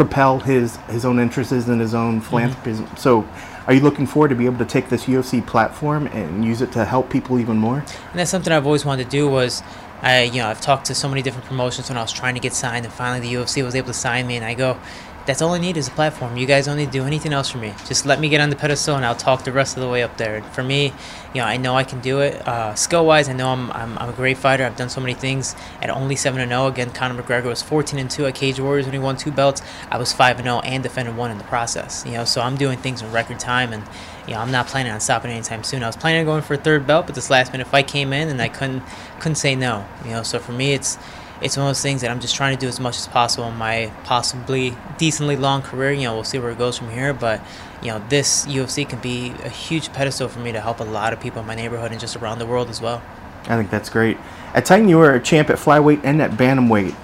propel 0.01 0.39
his 0.39 0.77
his 0.89 1.05
own 1.05 1.18
interests 1.18 1.68
and 1.68 1.78
his 1.78 1.93
own 1.93 2.22
philanthropism. 2.22 2.86
Mm-hmm. 2.86 2.97
So, 2.97 3.28
are 3.66 3.74
you 3.74 3.81
looking 3.81 4.06
forward 4.06 4.28
to 4.28 4.35
be 4.35 4.47
able 4.47 4.56
to 4.59 4.64
take 4.64 4.89
this 4.89 5.05
UFC 5.05 5.47
platform 5.47 6.06
and 6.06 6.43
use 6.43 6.62
it 6.62 6.72
to 6.72 6.86
help 6.86 7.10
people 7.10 7.39
even 7.39 7.59
more? 7.59 7.81
And 7.81 8.18
that's 8.18 8.31
something 8.31 8.51
I've 8.51 8.64
always 8.64 8.86
wanted 8.86 9.05
to 9.05 9.10
do 9.10 9.28
was 9.28 9.62
I 10.01 10.22
you 10.22 10.39
know, 10.39 10.48
I've 10.48 10.60
talked 10.62 10.86
to 10.86 10.94
so 10.94 11.06
many 11.06 11.20
different 11.20 11.47
promotions 11.47 11.90
when 11.90 11.98
I 11.98 12.02
was 12.02 12.12
trying 12.12 12.35
to 12.35 12.40
get 12.40 12.55
signed 12.55 12.86
and 12.86 12.94
finally 12.94 13.20
the 13.20 13.35
UFC 13.35 13.62
was 13.62 13.74
able 13.74 13.89
to 13.89 13.93
sign 13.93 14.27
me 14.27 14.36
and 14.36 14.44
I 14.44 14.55
go, 14.55 14.78
that's 15.26 15.42
all 15.42 15.52
I 15.52 15.59
need 15.59 15.76
is 15.76 15.88
a 15.88 15.90
platform. 15.90 16.36
You 16.36 16.47
guys 16.47 16.66
don't 16.66 16.76
need 16.76 16.86
to 16.86 16.92
do 16.92 17.05
anything 17.05 17.32
else 17.32 17.51
for 17.51 17.59
me. 17.59 17.74
Just 17.86 18.06
let 18.06 18.20
me 18.20 18.28
get 18.28 18.40
on 18.40 18.51
the 18.51 18.56
pedestal 18.56 18.97
and 18.97 19.05
I'll 19.05 19.14
talk 19.14 19.44
the 19.44 19.52
rest 19.52 19.76
of 19.76 19.82
the 19.82 19.88
way 19.88 20.02
up 20.02 20.16
there. 20.16 20.36
And 20.36 20.47
for 20.47 20.62
me, 20.62 20.92
you 21.34 21.40
know, 21.40 21.44
I 21.44 21.56
know 21.56 21.76
I 21.76 21.84
can 21.84 22.01
do 22.01 22.20
it. 22.20 22.47
Uh, 22.48 22.74
skill 22.74 23.05
wise, 23.06 23.28
I 23.28 23.32
know 23.32 23.48
I'm, 23.48 23.70
I'm, 23.72 23.98
I'm 23.98 24.09
a 24.09 24.12
great 24.12 24.38
fighter. 24.38 24.64
I've 24.64 24.76
done 24.76 24.88
so 24.88 25.01
many 25.01 25.14
things 25.14 25.55
at 25.82 25.90
only 25.90 26.16
7 26.16 26.48
0. 26.48 26.66
Again, 26.66 26.90
Conor 26.90 27.22
McGregor 27.22 27.44
was 27.44 27.62
14 27.62 27.98
and 27.98 28.10
2 28.10 28.26
at 28.26 28.34
Cage 28.34 28.59
Warriors 28.59 28.86
when 28.86 28.94
he 28.94 28.98
won 28.98 29.16
two 29.16 29.30
belts. 29.30 29.62
I 29.90 29.98
was 29.98 30.12
5 30.12 30.38
and 30.38 30.47
0 30.47 30.60
and 30.60 30.82
defended 30.82 31.16
one 31.16 31.30
in 31.30 31.38
the 31.38 31.44
process. 31.44 32.05
You 32.06 32.12
know, 32.12 32.24
so 32.24 32.40
I'm 32.40 32.56
doing 32.56 32.78
things 32.78 33.02
in 33.02 33.12
record 33.12 33.38
time 33.38 33.72
and 33.72 33.84
you 34.26 34.34
know, 34.34 34.40
I'm 34.40 34.51
not 34.51 34.66
planning 34.68 34.92
on 34.92 35.01
stopping 35.01 35.30
anytime 35.30 35.64
soon. 35.64 35.82
I 35.82 35.86
was 35.86 35.97
planning 35.97 36.20
on 36.20 36.26
going 36.26 36.42
for 36.42 36.55
a 36.55 36.59
third 36.59 36.86
belt, 36.86 37.06
but 37.06 37.14
this 37.14 37.30
last 37.30 37.52
minute 37.52 37.66
fight 37.66 37.88
came 37.88 38.12
in 38.12 38.28
and 38.28 38.40
I 38.40 38.48
couldn't 38.48 38.82
couldn't 39.18 39.36
say 39.36 39.55
no. 39.55 39.84
You 40.05 40.12
know, 40.12 40.22
so 40.22 40.38
for 40.38 40.52
me 40.52 40.72
it's 40.72 40.98
it's 41.41 41.57
one 41.57 41.67
of 41.67 41.71
those 41.71 41.83
things 41.83 42.03
that 42.03 42.11
I'm 42.11 42.21
just 42.21 42.35
trying 42.35 42.55
to 42.55 42.61
do 42.61 42.69
as 42.69 42.79
much 42.81 42.99
as 42.99 43.07
possible 43.07 43.49
in 43.49 43.57
my 43.57 43.93
possibly 44.05 44.77
decently 44.99 45.37
long 45.37 45.62
career. 45.62 45.93
You 45.93 46.05
know, 46.05 46.15
we'll 46.15 46.25
see 46.25 46.39
where 46.39 46.51
it 46.51 46.59
goes 46.59 46.79
from 46.79 46.91
here, 46.91 47.15
but 47.15 47.41
you 47.83 47.89
know, 47.89 48.03
this 48.09 48.47
UFC 48.47 48.89
can 48.89 49.01
be 49.01 49.31
a 49.43 49.49
huge 49.49 49.93
pedestal 49.93 50.29
for 50.29 50.41
me 50.41 50.53
to 50.53 50.61
help 50.61 50.81
a 50.81 50.85
lot 50.85 51.12
of 51.12 51.21
people 51.21 51.41
in 51.41 51.47
my 51.47 51.55
neighborhood 51.55 51.93
and 51.93 52.01
just 52.01 52.17
around 52.17 52.39
the 52.39 52.47
world 52.47 52.69
as 52.69 52.81
well. 52.81 53.03
I 53.45 53.57
think 53.57 53.71
that's 53.71 53.89
great. 53.89 54.19
At 54.53 54.67
Titan, 54.67 54.89
you 54.89 54.99
were 54.99 55.15
a 55.15 55.21
champ 55.21 55.49
at 55.49 55.57
flyweight 55.57 56.01
and 56.05 56.21
at 56.21 56.33
bantamweight. 56.33 56.95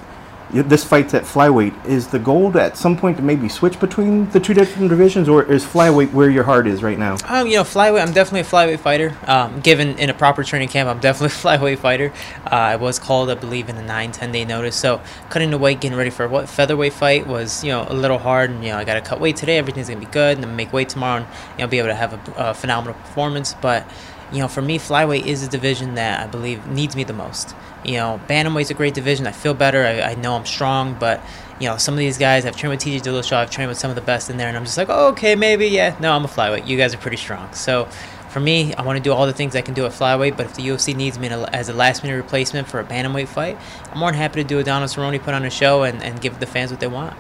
This 0.51 0.85
fight's 0.85 1.13
at 1.15 1.25
flyweight. 1.25 1.87
Is 1.87 2.07
the 2.09 2.19
goal 2.19 2.57
at 2.59 2.77
some 2.77 2.97
point 2.97 3.17
to 3.17 3.23
maybe 3.23 3.49
switch 3.49 3.81
between 3.81 4.31
the 4.31 4.41
two 4.41 4.55
different 4.55 4.89
divisions, 4.89 5.29
or 5.29 5.43
is 5.45 5.65
flyweight 5.65 6.13
where 6.13 6.31
your 6.31 6.45
heart 6.45 6.67
is 6.67 6.83
right 6.83 6.99
now? 6.99 7.17
Um, 7.27 7.47
you 7.47 7.55
know, 7.55 7.65
flyweight. 7.65 8.01
I'm 8.01 8.13
definitely 8.13 8.41
a 8.41 8.45
flyweight 8.45 8.81
fighter. 8.81 9.17
Um, 9.27 9.61
given 9.61 9.99
in 9.99 10.09
a 10.09 10.15
proper 10.15 10.45
training 10.45 10.69
camp, 10.69 10.89
I'm 10.89 11.01
definitely 11.01 11.35
a 11.51 11.59
flyweight 11.59 11.79
fighter. 11.79 12.13
Uh, 12.45 12.55
I 12.55 12.77
was 12.77 12.99
called, 12.99 13.29
I 13.29 13.35
believe, 13.35 13.69
in 13.69 13.77
a 13.77 13.83
9, 13.83 14.13
10 14.13 14.33
day 14.33 14.45
notice. 14.45 14.77
So 14.77 15.01
cutting 15.31 15.51
the 15.51 15.59
weight, 15.59 15.81
getting 15.81 15.99
ready 15.99 16.11
for 16.11 16.29
what 16.29 16.49
featherweight 16.49 16.93
fight 16.93 17.27
was, 17.27 17.65
you 17.65 17.71
know, 17.71 17.87
a 17.89 17.95
little 17.95 18.19
hard. 18.19 18.51
And 18.51 18.65
you 18.65 18.71
know, 18.71 18.79
I 18.79 18.85
got 18.85 18.95
to 18.95 19.01
cut 19.01 19.21
weight 19.21 19.37
today. 19.37 19.59
Everything's 19.59 19.89
gonna 19.89 20.01
be 20.01 20.07
good, 20.07 20.37
and 20.37 20.45
then 20.45 20.55
make 20.55 20.73
weight 20.73 20.89
tomorrow, 20.89 21.23
and 21.23 21.27
you 21.59 21.65
know, 21.65 21.69
be 21.69 21.79
able 21.79 21.89
to 21.89 21.95
have 21.95 22.13
a, 22.13 22.33
a 22.51 22.55
phenomenal 22.55 22.95
performance. 22.95 23.55
But 23.55 23.87
you 24.33 24.39
know, 24.39 24.49
for 24.49 24.63
me, 24.63 24.79
flyweight 24.79 25.27
is 25.27 25.43
a 25.43 25.49
division 25.49 25.95
that 25.95 26.21
I 26.21 26.27
believe 26.27 26.67
needs 26.67 26.97
me 26.97 27.05
the 27.05 27.13
most. 27.13 27.55
You 27.85 27.95
know, 27.95 28.21
bantamweight's 28.29 28.71
a 28.71 28.75
great 28.75 28.95
division. 28.95 29.27
I 29.27 29.33
feel 29.33 29.55
better. 29.55 29.85
I, 29.85 30.01
I 30.01 30.15
know 30.15 30.35
I'm 30.35 30.47
strong, 30.47 30.97
but 30.99 31.21
you 31.61 31.69
know, 31.69 31.77
some 31.77 31.95
of 31.95 31.99
these 31.99 32.19
guys, 32.19 32.45
I've 32.45 32.57
trained 32.57 32.73
with 32.73 32.81
TJ 32.81 33.01
Dillashaw, 33.01 33.37
I've 33.37 33.51
trained 33.51 33.69
with 33.69 33.79
some 33.79 33.91
of 33.91 33.95
the 33.95 34.03
best 34.03 34.29
in 34.29 34.37
there, 34.37 34.49
and 34.49 34.57
I'm 34.57 34.65
just 34.65 34.77
like, 34.77 34.89
oh, 34.91 35.09
okay, 35.09 35.35
maybe, 35.35 35.67
yeah. 35.69 35.97
No, 36.01 36.13
I'm 36.13 36.25
a 36.25 36.29
flyweight. 36.29 36.67
You 36.67 36.77
guys 36.77 36.93
are 36.93 36.99
pretty 36.99 37.17
strong. 37.17 37.53
So 37.55 37.89
for 38.29 38.41
me, 38.41 38.75
I 38.75 38.83
want 38.83 38.99
to 38.99 39.03
do 39.03 39.13
all 39.13 39.27
the 39.27 39.33
things 39.33 39.57
I 39.57 39.63
can 39.63 39.73
do 39.73 39.87
at 39.87 39.93
flyweight, 39.93 40.37
but 40.37 40.45
if 40.47 40.55
the 40.55 40.63
UFC 40.63 40.95
needs 40.95 41.19
me 41.19 41.29
as 41.29 41.71
a 41.71 41.73
last 41.73 42.03
minute 42.03 42.17
replacement 42.17 42.69
for 42.69 42.81
a 42.81 42.85
bantamweight 42.85 43.29
fight, 43.29 43.57
I'm 43.91 43.99
more 43.99 44.11
than 44.11 44.19
happy 44.19 44.43
to 44.43 44.47
do 44.47 44.59
a 44.59 44.65
Donald 44.65 44.91
Cerrone, 44.91 45.19
put 45.23 45.33
on 45.33 45.45
a 45.45 45.51
show, 45.51 45.85
and, 45.85 46.03
and 46.03 46.21
give 46.21 46.39
the 46.39 46.47
fans 46.47 46.71
what 46.71 46.81
they 46.81 46.87
want. 46.87 47.17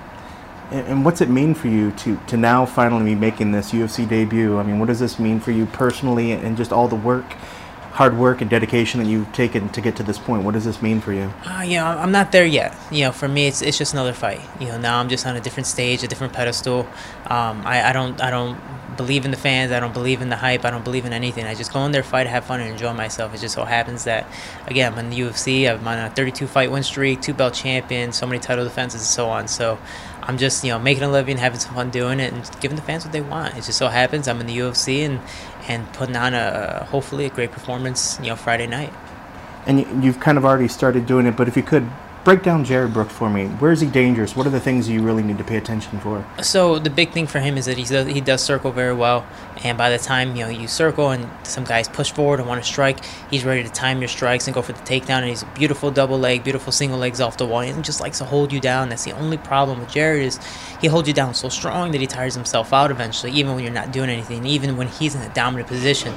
And, 0.70 1.04
what's 1.04 1.20
it 1.20 1.28
mean 1.28 1.54
for 1.54 1.68
you 1.68 1.92
to 1.92 2.16
to 2.26 2.36
now 2.36 2.66
finally 2.66 3.04
be 3.04 3.14
making 3.14 3.52
this 3.52 3.72
UFC 3.72 4.08
debut? 4.08 4.58
I 4.58 4.62
mean, 4.64 4.78
what 4.78 4.86
does 4.86 4.98
this 4.98 5.18
mean 5.18 5.38
for 5.38 5.52
you 5.52 5.66
personally, 5.66 6.32
and 6.32 6.56
just 6.56 6.72
all 6.72 6.88
the 6.88 6.96
work, 6.96 7.24
hard 7.92 8.18
work, 8.18 8.40
and 8.40 8.50
dedication 8.50 9.00
that 9.00 9.08
you've 9.08 9.32
taken 9.32 9.68
to 9.70 9.80
get 9.80 9.94
to 9.96 10.02
this 10.02 10.18
point? 10.18 10.42
What 10.42 10.54
does 10.54 10.64
this 10.64 10.82
mean 10.82 11.00
for 11.00 11.12
you? 11.12 11.32
Uh, 11.44 11.62
you 11.62 11.76
know, 11.76 11.86
I'm 11.86 12.10
not 12.10 12.32
there 12.32 12.46
yet. 12.46 12.76
You 12.90 13.04
know, 13.04 13.12
for 13.12 13.28
me, 13.28 13.46
it's 13.46 13.62
it's 13.62 13.78
just 13.78 13.92
another 13.92 14.12
fight. 14.12 14.40
You 14.58 14.66
know, 14.66 14.78
now 14.78 14.98
I'm 14.98 15.08
just 15.08 15.24
on 15.26 15.36
a 15.36 15.40
different 15.40 15.68
stage, 15.68 16.02
a 16.02 16.08
different 16.08 16.32
pedestal. 16.32 16.80
Um, 17.26 17.62
I, 17.64 17.90
I 17.90 17.92
don't 17.92 18.20
I 18.20 18.30
don't 18.30 18.58
believe 18.96 19.24
in 19.24 19.30
the 19.30 19.36
fans. 19.36 19.72
I 19.72 19.80
don't 19.80 19.94
believe 19.94 20.22
in 20.22 20.28
the 20.28 20.36
hype. 20.36 20.64
I 20.64 20.70
don't 20.70 20.84
believe 20.84 21.04
in 21.04 21.12
anything. 21.12 21.44
I 21.44 21.54
just 21.54 21.72
go 21.72 21.84
in 21.84 21.92
there, 21.92 22.02
fight, 22.02 22.26
have 22.26 22.44
fun, 22.44 22.60
and 22.60 22.70
enjoy 22.70 22.92
myself. 22.92 23.34
It 23.34 23.40
just 23.40 23.54
so 23.54 23.64
happens 23.64 24.04
that, 24.04 24.26
again, 24.66 24.92
I'm 24.92 24.98
in 24.98 25.10
the 25.10 25.20
UFC. 25.20 25.70
I'm 25.70 25.86
on 25.86 25.98
a 25.98 26.10
32 26.10 26.46
fight 26.46 26.70
win 26.70 26.82
streak, 26.82 27.20
two 27.20 27.34
belt 27.34 27.54
champion, 27.54 28.12
so 28.12 28.26
many 28.26 28.38
title 28.38 28.64
defenses, 28.64 29.00
and 29.02 29.08
so 29.08 29.28
on. 29.28 29.48
So. 29.48 29.78
I'm 30.26 30.38
just, 30.38 30.64
you 30.64 30.70
know, 30.70 30.78
making 30.78 31.04
a 31.04 31.10
living, 31.10 31.36
having 31.36 31.60
some 31.60 31.74
fun 31.74 31.90
doing 31.90 32.18
it, 32.18 32.32
and 32.32 32.50
giving 32.60 32.76
the 32.76 32.82
fans 32.82 33.04
what 33.04 33.12
they 33.12 33.20
want. 33.20 33.56
It 33.56 33.62
just 33.64 33.78
so 33.78 33.88
happens 33.88 34.26
I'm 34.26 34.40
in 34.40 34.46
the 34.46 34.58
UFC 34.58 35.06
and, 35.06 35.20
and 35.68 35.90
putting 35.92 36.16
on 36.16 36.34
a 36.34 36.84
hopefully 36.90 37.26
a 37.26 37.30
great 37.30 37.52
performance, 37.52 38.18
you 38.20 38.28
know, 38.28 38.36
Friday 38.36 38.66
night. 38.66 38.92
And 39.66 39.80
you, 39.80 40.00
you've 40.02 40.20
kind 40.20 40.36
of 40.36 40.44
already 40.44 40.68
started 40.68 41.06
doing 41.06 41.26
it, 41.26 41.36
but 41.36 41.46
if 41.46 41.56
you 41.56 41.62
could 41.62 41.88
break 42.26 42.42
down 42.42 42.64
Jared 42.64 42.92
Brooks 42.92 43.12
for 43.12 43.30
me, 43.30 43.46
where 43.46 43.70
is 43.70 43.80
he 43.80 43.86
dangerous? 43.86 44.34
What 44.34 44.48
are 44.48 44.50
the 44.50 44.58
things 44.58 44.88
you 44.88 45.00
really 45.00 45.22
need 45.22 45.38
to 45.38 45.44
pay 45.44 45.58
attention 45.58 46.00
for? 46.00 46.26
So 46.42 46.80
the 46.80 46.90
big 46.90 47.12
thing 47.12 47.28
for 47.28 47.38
him 47.38 47.56
is 47.56 47.66
that 47.66 47.76
he 47.76 47.84
does 47.84 48.08
he 48.08 48.20
does 48.20 48.42
circle 48.42 48.72
very 48.72 48.94
well, 48.94 49.24
and 49.62 49.78
by 49.78 49.90
the 49.90 49.98
time 49.98 50.34
you 50.34 50.42
know 50.42 50.48
you 50.48 50.66
circle 50.66 51.10
and 51.10 51.30
some 51.46 51.62
guys 51.62 51.88
push 51.88 52.10
forward 52.10 52.40
and 52.40 52.48
want 52.48 52.60
to 52.60 52.66
strike, 52.66 53.04
he's 53.30 53.44
ready 53.44 53.62
to 53.62 53.70
time 53.70 54.00
your 54.00 54.08
strikes 54.08 54.48
and 54.48 54.56
go 54.56 54.60
for 54.60 54.72
the 54.72 54.80
takedown. 54.80 55.20
And 55.20 55.28
he's 55.28 55.44
a 55.44 55.52
beautiful 55.54 55.92
double 55.92 56.18
leg, 56.18 56.42
beautiful 56.42 56.72
single 56.72 56.98
legs 56.98 57.20
off 57.20 57.36
the 57.36 57.46
wall, 57.46 57.60
and 57.60 57.84
just 57.84 58.00
likes 58.00 58.18
to 58.18 58.24
hold 58.24 58.52
you 58.52 58.58
down. 58.58 58.88
That's 58.88 59.04
the 59.04 59.12
only 59.12 59.38
problem 59.38 59.78
with 59.78 59.92
Jared 59.92 60.24
is 60.24 60.40
he 60.80 60.88
holds 60.88 61.06
you 61.06 61.14
down 61.14 61.32
so 61.32 61.48
strong 61.48 61.92
that 61.92 62.00
he 62.00 62.08
tires 62.08 62.34
himself 62.34 62.72
out 62.72 62.90
eventually, 62.90 63.30
even 63.30 63.54
when 63.54 63.62
you're 63.62 63.72
not 63.72 63.92
doing 63.92 64.10
anything, 64.10 64.44
even 64.44 64.76
when 64.76 64.88
he's 64.88 65.14
in 65.14 65.22
a 65.22 65.32
dominant 65.32 65.68
position 65.68 66.12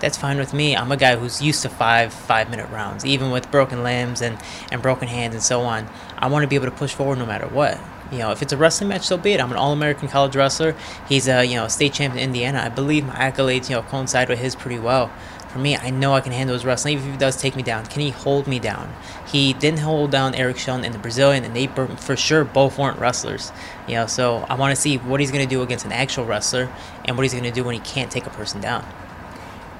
that's 0.00 0.16
fine 0.16 0.38
with 0.38 0.54
me. 0.54 0.76
I'm 0.76 0.92
a 0.92 0.96
guy 0.96 1.16
who's 1.16 1.42
used 1.42 1.62
to 1.62 1.68
five 1.68 2.12
five 2.12 2.50
minute 2.50 2.70
rounds, 2.70 3.04
even 3.04 3.30
with 3.30 3.50
broken 3.50 3.82
limbs 3.82 4.22
and, 4.22 4.38
and 4.70 4.82
broken 4.82 5.08
hands 5.08 5.34
and 5.34 5.42
so 5.42 5.62
on. 5.62 5.88
I 6.16 6.28
want 6.28 6.42
to 6.42 6.48
be 6.48 6.56
able 6.56 6.66
to 6.66 6.72
push 6.72 6.94
forward 6.94 7.18
no 7.18 7.26
matter 7.26 7.46
what. 7.46 7.78
You 8.10 8.18
know, 8.18 8.30
if 8.30 8.40
it's 8.40 8.54
a 8.54 8.56
wrestling 8.56 8.88
match, 8.88 9.02
so 9.02 9.18
be 9.18 9.32
it. 9.32 9.40
I'm 9.40 9.50
an 9.50 9.58
All-American 9.58 10.08
college 10.08 10.34
wrestler. 10.34 10.74
He's 11.08 11.28
a 11.28 11.44
you 11.44 11.56
know 11.56 11.68
state 11.68 11.92
champion 11.92 12.22
in 12.22 12.30
Indiana. 12.30 12.62
I 12.64 12.68
believe 12.68 13.06
my 13.06 13.14
accolades 13.14 13.68
you 13.68 13.76
know 13.76 13.82
coincide 13.82 14.28
with 14.28 14.38
his 14.38 14.54
pretty 14.54 14.78
well. 14.78 15.10
For 15.48 15.58
me, 15.58 15.76
I 15.76 15.88
know 15.88 16.12
I 16.12 16.20
can 16.20 16.32
handle 16.32 16.52
his 16.52 16.64
wrestling. 16.64 16.94
Even 16.94 17.06
if 17.06 17.12
he 17.12 17.18
does 17.18 17.36
take 17.36 17.56
me 17.56 17.62
down, 17.62 17.86
can 17.86 18.02
he 18.02 18.10
hold 18.10 18.46
me 18.46 18.58
down? 18.58 18.94
He 19.26 19.54
didn't 19.54 19.80
hold 19.80 20.10
down 20.10 20.34
Eric 20.34 20.58
Shelton 20.58 20.84
and 20.84 20.94
the 20.94 20.98
Brazilian, 20.98 21.42
and 21.42 21.56
they 21.56 21.66
for 21.66 22.16
sure 22.16 22.44
both 22.44 22.78
weren't 22.78 22.98
wrestlers. 22.98 23.50
You 23.86 23.94
know, 23.94 24.06
so 24.06 24.44
I 24.48 24.54
want 24.54 24.74
to 24.76 24.80
see 24.80 24.98
what 24.98 25.20
he's 25.20 25.30
going 25.30 25.46
to 25.46 25.54
do 25.54 25.62
against 25.62 25.86
an 25.86 25.92
actual 25.92 26.26
wrestler, 26.26 26.70
and 27.06 27.16
what 27.16 27.22
he's 27.22 27.32
going 27.32 27.44
to 27.44 27.50
do 27.50 27.64
when 27.64 27.74
he 27.74 27.80
can't 27.80 28.10
take 28.10 28.26
a 28.26 28.30
person 28.30 28.60
down. 28.60 28.86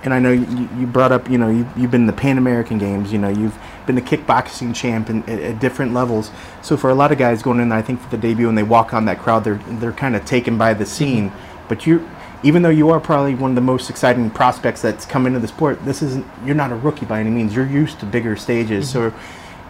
And 0.08 0.14
I 0.14 0.20
know 0.20 0.32
you, 0.32 0.70
you 0.78 0.86
brought 0.86 1.12
up, 1.12 1.28
you 1.28 1.36
know, 1.36 1.50
you, 1.50 1.68
you've 1.76 1.90
been 1.90 2.00
in 2.00 2.06
the 2.06 2.14
Pan 2.14 2.38
American 2.38 2.78
Games, 2.78 3.12
you 3.12 3.18
know, 3.18 3.28
you've 3.28 3.58
been 3.84 3.94
the 3.94 4.00
kickboxing 4.00 4.74
champ 4.74 5.10
in, 5.10 5.22
at, 5.24 5.38
at 5.38 5.60
different 5.60 5.92
levels. 5.92 6.30
So 6.62 6.78
for 6.78 6.88
a 6.88 6.94
lot 6.94 7.12
of 7.12 7.18
guys 7.18 7.42
going 7.42 7.60
in, 7.60 7.72
I 7.72 7.82
think 7.82 8.00
for 8.00 8.08
the 8.08 8.16
debut, 8.16 8.48
and 8.48 8.56
they 8.56 8.62
walk 8.62 8.94
on 8.94 9.04
that 9.04 9.18
crowd, 9.18 9.44
they're 9.44 9.60
they're 9.68 9.92
kind 9.92 10.16
of 10.16 10.24
taken 10.24 10.56
by 10.56 10.72
the 10.72 10.86
scene. 10.86 11.30
But 11.68 11.86
you, 11.86 12.08
even 12.42 12.62
though 12.62 12.70
you 12.70 12.88
are 12.88 13.00
probably 13.00 13.34
one 13.34 13.50
of 13.50 13.54
the 13.54 13.60
most 13.60 13.90
exciting 13.90 14.30
prospects 14.30 14.80
that's 14.80 15.04
come 15.04 15.26
into 15.26 15.40
the 15.40 15.48
sport, 15.48 15.84
this 15.84 16.00
isn't. 16.00 16.24
You're 16.42 16.54
not 16.54 16.72
a 16.72 16.76
rookie 16.76 17.04
by 17.04 17.20
any 17.20 17.28
means. 17.28 17.54
You're 17.54 17.66
used 17.66 18.00
to 18.00 18.06
bigger 18.06 18.34
stages. 18.34 18.90
Mm-hmm. 18.90 19.10
So, 19.10 19.18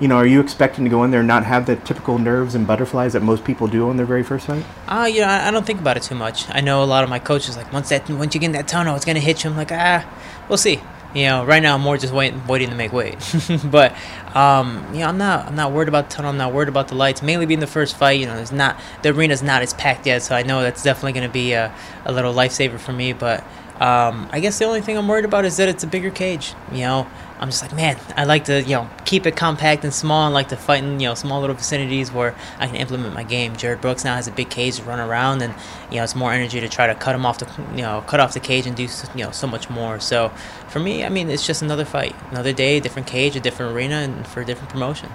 you 0.01 0.09
know, 0.09 0.17
are 0.17 0.27
you 0.27 0.41
expecting 0.41 0.85
to 0.85 0.91
go 0.91 1.05
in 1.05 1.11
there 1.11 1.21
and 1.21 1.29
not 1.29 1.45
have 1.45 1.67
the 1.67 1.77
typical 1.77 2.19
nerves 2.19 2.55
and 2.55 2.67
butterflies 2.67 3.13
that 3.15 3.23
most 3.23 3.45
people 3.45 3.67
do 3.67 3.89
on 3.89 3.97
their 3.97 4.07
very 4.07 4.23
first 4.23 4.47
fight? 4.47 4.65
Uh, 4.87 5.09
you 5.13 5.21
know, 5.21 5.27
I 5.27 5.49
I 5.49 5.51
don't 5.51 5.67
think 5.67 5.81
about 5.81 5.97
it 5.97 6.03
too 6.03 6.15
much. 6.15 6.49
I 6.51 6.61
know 6.61 6.83
a 6.83 6.87
lot 6.87 7.05
of 7.05 7.11
my 7.11 7.19
coaches 7.19 7.57
like 7.57 7.73
once 7.73 7.89
that 7.89 8.09
once 8.11 8.35
you 8.35 8.41
get 8.41 8.47
in 8.47 8.53
that 8.53 8.69
tunnel, 8.69 8.95
it's 8.97 9.05
gonna 9.05 9.21
hit 9.21 9.45
you. 9.45 9.51
I'm 9.51 9.57
like, 9.57 9.73
ah, 9.73 10.07
we'll 10.49 10.59
see. 10.59 10.81
You 11.15 11.25
know, 11.25 11.45
right 11.45 11.63
now 11.63 11.75
I'm 11.75 11.81
more 11.81 11.97
just 11.97 12.13
waiting, 12.13 12.47
waiting 12.47 12.69
to 12.69 12.75
make 12.75 12.93
weight. 12.93 13.17
but 13.65 13.97
um, 14.37 14.87
you 14.93 15.01
know, 15.01 15.07
I'm 15.07 15.17
not, 15.17 15.47
I'm 15.47 15.57
not 15.57 15.73
worried 15.73 15.89
about 15.89 16.11
the 16.11 16.17
tunnel. 16.17 16.31
I'm 16.31 16.37
not 16.37 16.53
worried 16.53 16.69
about 16.69 16.89
the 16.89 16.97
lights. 16.97 17.23
Mainly 17.23 17.47
being 17.47 17.61
the 17.61 17.67
first 17.67 17.97
fight. 17.97 18.21
You 18.21 18.27
know, 18.27 18.37
there's 18.37 18.53
not 18.53 18.79
the 19.03 19.15
arena's 19.15 19.43
not 19.43 19.63
as 19.63 19.73
packed 19.73 20.07
yet, 20.07 20.23
so 20.23 20.35
I 20.35 20.43
know 20.43 20.61
that's 20.61 20.83
definitely 20.83 21.19
to 21.23 21.29
be 21.29 21.53
a, 21.53 21.75
a 22.05 22.13
little 22.13 22.35
lifesaver 22.35 22.79
for 22.79 22.93
me. 22.93 23.15
But 23.15 23.43
um, 23.81 24.29
I 24.33 24.41
guess 24.41 24.59
the 24.59 24.65
only 24.65 24.81
thing 24.81 24.99
I'm 24.99 25.07
worried 25.07 25.25
about 25.25 25.45
is 25.45 25.57
that 25.59 25.69
it's 25.69 25.85
a 25.85 25.87
bigger 25.87 26.11
cage. 26.11 26.55
You 26.73 26.81
know, 26.81 27.07
I'm 27.39 27.49
just 27.51 27.63
like, 27.63 27.73
man, 27.73 27.97
I 28.17 28.25
like 28.25 28.47
to, 28.47 28.61
you 28.63 28.75
know, 28.75 28.91
keep 29.05 29.25
it 29.25 29.37
compact 29.37 29.85
and 29.85 29.95
small 29.95 30.27
and 30.27 30.35
like 30.35 30.49
to 30.49 30.57
fight 30.57 30.83
in, 30.83 30.99
you 30.99 31.07
know, 31.07 31.15
small 31.15 31.41
little 31.41 31.55
vicinities 31.55 32.11
where 32.11 32.35
I 32.59 32.67
can 32.67 32.75
implement 32.75 33.15
my 33.15 33.23
game. 33.23 33.55
Jared 33.55 33.81
Brooks 33.81 34.05
now 34.05 34.17
has 34.17 34.27
a 34.27 34.33
big 34.33 34.51
cage 34.51 34.79
to 34.79 34.83
run 34.83 34.99
around 34.99 35.43
and, 35.43 35.55
you 35.91 35.99
know, 35.99 36.05
it's 36.05 36.17
more 36.17 36.33
energy 36.33 36.59
to 36.59 36.69
try 36.69 36.89
to 36.89 36.95
cut 36.97 37.15
him 37.15 37.25
off 37.25 37.39
the, 37.39 37.49
you 37.77 37.83
know, 37.83 38.03
cut 38.09 38.19
off 38.19 38.35
the 38.35 38.41
cage 38.41 38.67
and 38.67 38.77
do, 38.77 38.89
you 39.15 39.25
know, 39.25 39.31
so 39.31 39.47
much 39.47 39.71
more. 39.71 40.01
So 40.01 40.31
for 40.69 40.81
me, 40.81 41.05
I 41.05 41.09
mean, 41.09 41.31
it's 41.31 41.47
just 41.47 41.63
another 41.63 41.85
fight, 41.85 42.17
another 42.33 42.53
day, 42.53 42.81
different 42.81 43.07
cage, 43.07 43.37
a 43.37 43.41
different 43.41 43.77
arena 43.77 43.97
and 43.97 44.27
for 44.27 44.41
a 44.41 44.45
different 44.45 44.71
promotion. 44.71 45.09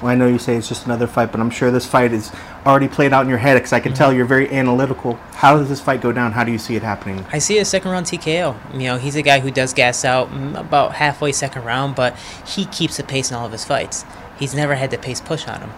Well, 0.00 0.10
I 0.10 0.14
know 0.14 0.26
you 0.26 0.38
say 0.38 0.56
it's 0.56 0.68
just 0.68 0.86
another 0.86 1.06
fight, 1.06 1.30
but 1.30 1.40
I'm 1.40 1.50
sure 1.50 1.70
this 1.70 1.84
fight 1.84 2.12
is 2.12 2.32
already 2.64 2.88
played 2.88 3.12
out 3.12 3.22
in 3.22 3.28
your 3.28 3.38
head 3.38 3.54
because 3.54 3.74
I 3.74 3.80
can 3.80 3.92
tell 3.92 4.12
you're 4.12 4.24
very 4.24 4.50
analytical. 4.50 5.14
How 5.34 5.58
does 5.58 5.68
this 5.68 5.80
fight 5.80 6.00
go 6.00 6.10
down? 6.10 6.32
How 6.32 6.42
do 6.42 6.50
you 6.50 6.58
see 6.58 6.74
it 6.74 6.82
happening? 6.82 7.24
I 7.32 7.38
see 7.38 7.58
a 7.58 7.66
second 7.66 7.90
round 7.90 8.06
TKO. 8.06 8.56
You 8.72 8.86
know, 8.86 8.96
he's 8.96 9.16
a 9.16 9.22
guy 9.22 9.40
who 9.40 9.50
does 9.50 9.74
gas 9.74 10.04
out 10.06 10.30
mm, 10.30 10.58
about 10.58 10.94
halfway 10.94 11.32
second 11.32 11.64
round, 11.64 11.96
but 11.96 12.16
he 12.46 12.64
keeps 12.64 12.96
the 12.96 13.04
pace 13.04 13.30
in 13.30 13.36
all 13.36 13.44
of 13.44 13.52
his 13.52 13.64
fights. 13.66 14.06
He's 14.38 14.54
never 14.54 14.74
had 14.74 14.90
the 14.90 14.96
pace 14.96 15.20
push 15.20 15.46
on 15.46 15.60
him. 15.60 15.70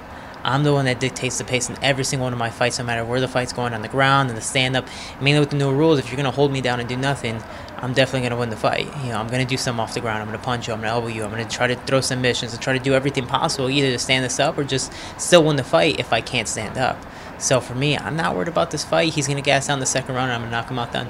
I'm 0.44 0.62
the 0.64 0.72
one 0.72 0.84
that 0.86 1.00
dictates 1.00 1.38
the 1.38 1.44
pace 1.44 1.68
in 1.68 1.76
every 1.82 2.04
single 2.04 2.26
one 2.26 2.32
of 2.32 2.38
my 2.38 2.50
fights, 2.50 2.78
no 2.78 2.84
matter 2.84 3.04
where 3.04 3.20
the 3.20 3.28
fight's 3.28 3.52
going 3.52 3.74
on 3.74 3.82
the 3.82 3.88
ground 3.88 4.28
and 4.28 4.36
the 4.36 4.42
stand 4.42 4.76
up. 4.76 4.86
Mainly 5.20 5.40
with 5.40 5.50
the 5.50 5.56
new 5.56 5.72
rules, 5.72 5.98
if 5.98 6.08
you're 6.08 6.16
gonna 6.16 6.30
hold 6.30 6.52
me 6.52 6.60
down 6.60 6.80
and 6.80 6.88
do 6.88 6.96
nothing, 6.96 7.42
I'm 7.82 7.92
definitely 7.92 8.28
gonna 8.28 8.38
win 8.38 8.50
the 8.50 8.56
fight. 8.56 8.86
You 9.02 9.10
know, 9.10 9.18
I'm 9.18 9.26
gonna 9.26 9.44
do 9.44 9.56
something 9.56 9.80
off 9.80 9.92
the 9.92 10.00
ground. 10.00 10.22
I'm 10.22 10.28
gonna 10.28 10.38
punch 10.38 10.68
you. 10.68 10.72
I'm 10.72 10.80
gonna 10.80 10.92
elbow 10.92 11.08
you. 11.08 11.24
I'm 11.24 11.30
gonna 11.30 11.44
try 11.44 11.66
to 11.66 11.74
throw 11.74 12.00
some 12.00 12.18
submissions 12.18 12.52
and 12.52 12.62
try 12.62 12.72
to 12.72 12.78
do 12.78 12.94
everything 12.94 13.26
possible, 13.26 13.68
either 13.68 13.90
to 13.90 13.98
stand 13.98 14.24
this 14.24 14.38
up 14.38 14.56
or 14.56 14.62
just 14.62 14.92
still 15.18 15.42
win 15.42 15.56
the 15.56 15.64
fight 15.64 15.98
if 15.98 16.12
I 16.12 16.20
can't 16.20 16.46
stand 16.46 16.78
up. 16.78 16.96
So 17.38 17.60
for 17.60 17.74
me, 17.74 17.98
I'm 17.98 18.14
not 18.14 18.36
worried 18.36 18.46
about 18.46 18.70
this 18.70 18.84
fight. 18.84 19.14
He's 19.14 19.26
gonna 19.26 19.42
gas 19.42 19.66
down 19.66 19.80
the 19.80 19.86
second 19.86 20.14
round, 20.14 20.30
and 20.30 20.34
I'm 20.34 20.40
gonna 20.42 20.52
knock 20.52 20.70
him 20.70 20.78
out 20.78 20.92
then. 20.92 21.08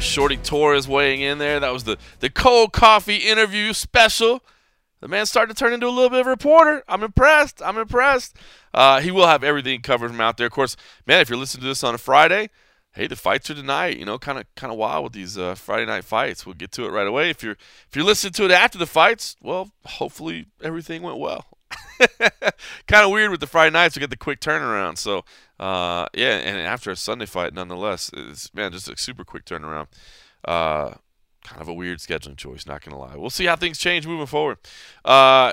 Right, 0.00 0.04
Shorty 0.04 0.36
Torres 0.38 0.88
weighing 0.88 1.20
in 1.20 1.36
there. 1.36 1.60
That 1.60 1.72
was 1.74 1.84
the 1.84 1.98
the 2.20 2.30
cold 2.30 2.72
coffee 2.72 3.16
interview 3.16 3.74
special. 3.74 4.42
The 5.00 5.08
man 5.08 5.26
started 5.26 5.54
to 5.54 5.58
turn 5.58 5.72
into 5.72 5.86
a 5.86 5.90
little 5.90 6.10
bit 6.10 6.20
of 6.20 6.26
a 6.26 6.30
reporter. 6.30 6.82
I'm 6.88 7.02
impressed. 7.02 7.62
I'm 7.62 7.76
impressed. 7.78 8.36
Uh, 8.72 9.00
he 9.00 9.10
will 9.10 9.26
have 9.26 9.44
everything 9.44 9.80
covered 9.80 10.10
from 10.10 10.20
out 10.20 10.36
there. 10.36 10.46
Of 10.46 10.52
course, 10.52 10.76
man, 11.06 11.20
if 11.20 11.28
you're 11.28 11.38
listening 11.38 11.62
to 11.62 11.68
this 11.68 11.84
on 11.84 11.94
a 11.94 11.98
Friday, 11.98 12.50
hey, 12.92 13.06
the 13.06 13.16
fights 13.16 13.50
are 13.50 13.54
tonight. 13.54 13.98
You 13.98 14.06
know, 14.06 14.18
kind 14.18 14.38
of 14.38 14.46
kind 14.54 14.72
of 14.72 14.78
wild 14.78 15.04
with 15.04 15.12
these 15.12 15.36
uh, 15.36 15.54
Friday 15.54 15.84
night 15.84 16.04
fights. 16.04 16.46
We'll 16.46 16.54
get 16.54 16.72
to 16.72 16.86
it 16.86 16.90
right 16.90 17.06
away. 17.06 17.28
If 17.28 17.42
you're 17.42 17.56
if 17.88 17.90
you're 17.94 18.04
listening 18.04 18.32
to 18.34 18.44
it 18.46 18.50
after 18.50 18.78
the 18.78 18.86
fights, 18.86 19.36
well, 19.42 19.70
hopefully 19.84 20.46
everything 20.62 21.02
went 21.02 21.18
well. 21.18 21.46
kind 22.86 23.04
of 23.04 23.10
weird 23.10 23.30
with 23.30 23.40
the 23.40 23.46
Friday 23.46 23.70
nights. 23.70 23.96
We 23.96 24.00
get 24.00 24.10
the 24.10 24.16
quick 24.16 24.40
turnaround. 24.40 24.96
So 24.96 25.24
uh, 25.60 26.06
yeah, 26.14 26.38
and 26.38 26.58
after 26.58 26.90
a 26.90 26.96
Sunday 26.96 27.26
fight, 27.26 27.52
nonetheless, 27.52 28.10
it's 28.14 28.52
man 28.54 28.72
just 28.72 28.88
a 28.88 28.96
super 28.96 29.24
quick 29.24 29.44
turnaround. 29.44 29.88
Uh, 30.42 30.94
kind 31.44 31.60
of 31.60 31.68
a 31.68 31.74
weird 31.74 31.98
scheduling 31.98 32.38
choice. 32.38 32.66
Not 32.66 32.82
gonna 32.82 32.98
lie. 32.98 33.14
We'll 33.16 33.28
see 33.28 33.44
how 33.44 33.56
things 33.56 33.78
change 33.78 34.06
moving 34.06 34.26
forward. 34.26 34.56
Uh, 35.04 35.52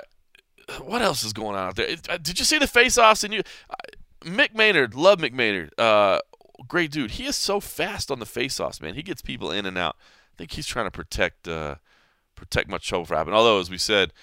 what 0.82 1.02
else 1.02 1.26
is 1.26 1.34
going 1.34 1.58
on 1.58 1.68
out 1.68 1.76
there? 1.76 1.98
Uh, 2.10 2.18
Did 2.18 2.40
you 2.40 2.46
see 2.46 2.58
the 2.58 2.68
face-offs? 2.68 3.26
And 3.26 3.34
you, 3.34 3.42
uh, 3.70 3.76
Mick 4.22 4.56
Maynard, 4.56 4.96
love 4.96 5.20
Mick 5.20 5.34
Maynard. 5.34 5.78
Uh, 5.78 6.20
great 6.68 6.92
dude. 6.92 7.12
He 7.12 7.26
is 7.26 7.36
so 7.36 7.60
fast 7.60 8.10
on 8.10 8.20
the 8.20 8.26
face-offs, 8.26 8.82
man. 8.82 8.96
He 8.96 9.04
gets 9.04 9.22
people 9.22 9.52
in 9.52 9.66
and 9.66 9.78
out. 9.78 9.98
I 10.00 10.38
think 10.38 10.52
he's 10.54 10.68
trying 10.68 10.86
to 10.86 10.92
protect 10.92 11.50
uh, 11.50 11.76
protect 12.36 12.70
much 12.70 12.88
trouble 12.88 13.06
from 13.06 13.18
happening. 13.18 13.36
Although, 13.36 13.60
as 13.60 13.70
we 13.70 13.78
said, 13.78 14.14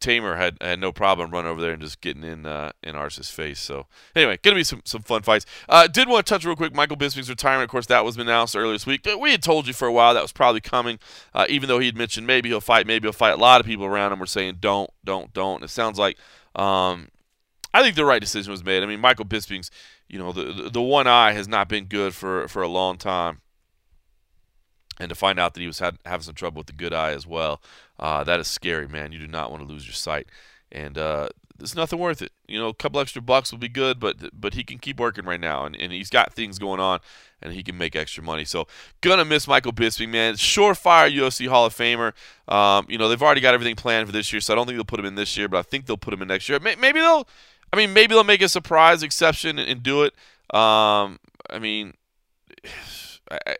Teymur 0.00 0.36
had, 0.36 0.56
had 0.60 0.80
no 0.80 0.92
problem 0.92 1.30
running 1.30 1.50
over 1.50 1.60
there 1.60 1.72
and 1.72 1.82
just 1.82 2.00
getting 2.00 2.22
in 2.22 2.46
uh, 2.46 2.70
in 2.82 2.94
Ars's 2.94 3.30
face. 3.30 3.60
So 3.60 3.86
anyway, 4.14 4.38
gonna 4.42 4.56
be 4.56 4.64
some, 4.64 4.82
some 4.84 5.02
fun 5.02 5.22
fights. 5.22 5.46
Uh, 5.68 5.86
did 5.86 6.08
want 6.08 6.26
to 6.26 6.30
touch 6.30 6.44
real 6.44 6.56
quick 6.56 6.74
Michael 6.74 6.96
Bisping's 6.96 7.28
retirement. 7.28 7.64
Of 7.64 7.70
course, 7.70 7.86
that 7.86 8.04
was 8.04 8.16
announced 8.16 8.56
earlier 8.56 8.72
this 8.72 8.86
week. 8.86 9.06
We 9.20 9.32
had 9.32 9.42
told 9.42 9.66
you 9.66 9.72
for 9.72 9.88
a 9.88 9.92
while 9.92 10.14
that 10.14 10.22
was 10.22 10.32
probably 10.32 10.60
coming. 10.60 10.98
Uh, 11.34 11.46
even 11.48 11.68
though 11.68 11.78
he 11.78 11.86
had 11.86 11.96
mentioned 11.96 12.26
maybe 12.26 12.48
he'll 12.48 12.60
fight, 12.60 12.86
maybe 12.86 13.06
he'll 13.06 13.12
fight. 13.12 13.32
A 13.32 13.36
lot 13.36 13.60
of 13.60 13.66
people 13.66 13.84
around 13.84 14.12
him 14.12 14.18
were 14.18 14.26
saying 14.26 14.58
don't, 14.60 14.90
don't, 15.04 15.32
don't. 15.32 15.62
It 15.62 15.70
sounds 15.70 15.98
like 15.98 16.16
um, 16.54 17.08
I 17.74 17.82
think 17.82 17.96
the 17.96 18.04
right 18.04 18.20
decision 18.20 18.50
was 18.50 18.64
made. 18.64 18.82
I 18.82 18.86
mean, 18.86 19.00
Michael 19.00 19.24
Bisping's 19.24 19.70
you 20.08 20.18
know 20.18 20.32
the, 20.32 20.44
the 20.52 20.70
the 20.70 20.82
one 20.82 21.06
eye 21.06 21.32
has 21.32 21.48
not 21.48 21.68
been 21.68 21.84
good 21.84 22.14
for 22.14 22.48
for 22.48 22.62
a 22.62 22.68
long 22.68 22.96
time 22.96 23.40
and 25.00 25.08
to 25.08 25.14
find 25.14 25.38
out 25.38 25.54
that 25.54 25.60
he 25.60 25.66
was 25.66 25.78
had, 25.78 25.98
having 26.04 26.24
some 26.24 26.34
trouble 26.34 26.58
with 26.58 26.66
the 26.66 26.72
good 26.72 26.92
eye 26.92 27.12
as 27.12 27.26
well, 27.26 27.60
uh, 27.98 28.24
that 28.24 28.40
is 28.40 28.48
scary, 28.48 28.88
man. 28.88 29.12
You 29.12 29.18
do 29.18 29.26
not 29.26 29.50
want 29.50 29.62
to 29.62 29.68
lose 29.68 29.86
your 29.86 29.94
sight, 29.94 30.28
and 30.70 30.98
uh, 30.98 31.28
it's 31.60 31.74
nothing 31.74 31.98
worth 31.98 32.22
it. 32.22 32.32
You 32.46 32.58
know, 32.58 32.68
a 32.68 32.74
couple 32.74 33.00
extra 33.00 33.20
bucks 33.20 33.50
will 33.50 33.58
be 33.58 33.68
good, 33.68 33.98
but 33.98 34.16
but 34.38 34.54
he 34.54 34.64
can 34.64 34.78
keep 34.78 34.98
working 34.98 35.24
right 35.24 35.40
now, 35.40 35.64
and, 35.64 35.74
and 35.76 35.92
he's 35.92 36.10
got 36.10 36.32
things 36.32 36.58
going 36.58 36.80
on, 36.80 37.00
and 37.42 37.52
he 37.52 37.62
can 37.62 37.76
make 37.76 37.96
extra 37.96 38.22
money. 38.22 38.44
So 38.44 38.66
gonna 39.00 39.24
miss 39.24 39.48
Michael 39.48 39.72
Bisping, 39.72 40.10
man. 40.10 40.34
Surefire 40.34 41.12
UFC 41.12 41.48
Hall 41.48 41.66
of 41.66 41.74
Famer. 41.74 42.12
Um, 42.52 42.86
you 42.88 42.98
know, 42.98 43.08
they've 43.08 43.22
already 43.22 43.40
got 43.40 43.54
everything 43.54 43.76
planned 43.76 44.06
for 44.06 44.12
this 44.12 44.32
year, 44.32 44.40
so 44.40 44.52
I 44.52 44.56
don't 44.56 44.66
think 44.66 44.76
they'll 44.76 44.84
put 44.84 45.00
him 45.00 45.06
in 45.06 45.16
this 45.16 45.36
year, 45.36 45.48
but 45.48 45.58
I 45.58 45.62
think 45.62 45.86
they'll 45.86 45.96
put 45.96 46.14
him 46.14 46.22
in 46.22 46.28
next 46.28 46.48
year. 46.48 46.58
Maybe 46.60 47.00
they'll, 47.00 47.28
I 47.72 47.76
mean, 47.76 47.92
maybe 47.92 48.14
they'll 48.14 48.24
make 48.24 48.42
a 48.42 48.48
surprise 48.48 49.02
exception 49.02 49.58
and, 49.58 49.68
and 49.68 49.82
do 49.82 50.02
it. 50.04 50.14
Um, 50.54 51.18
I 51.50 51.58
mean. 51.60 51.94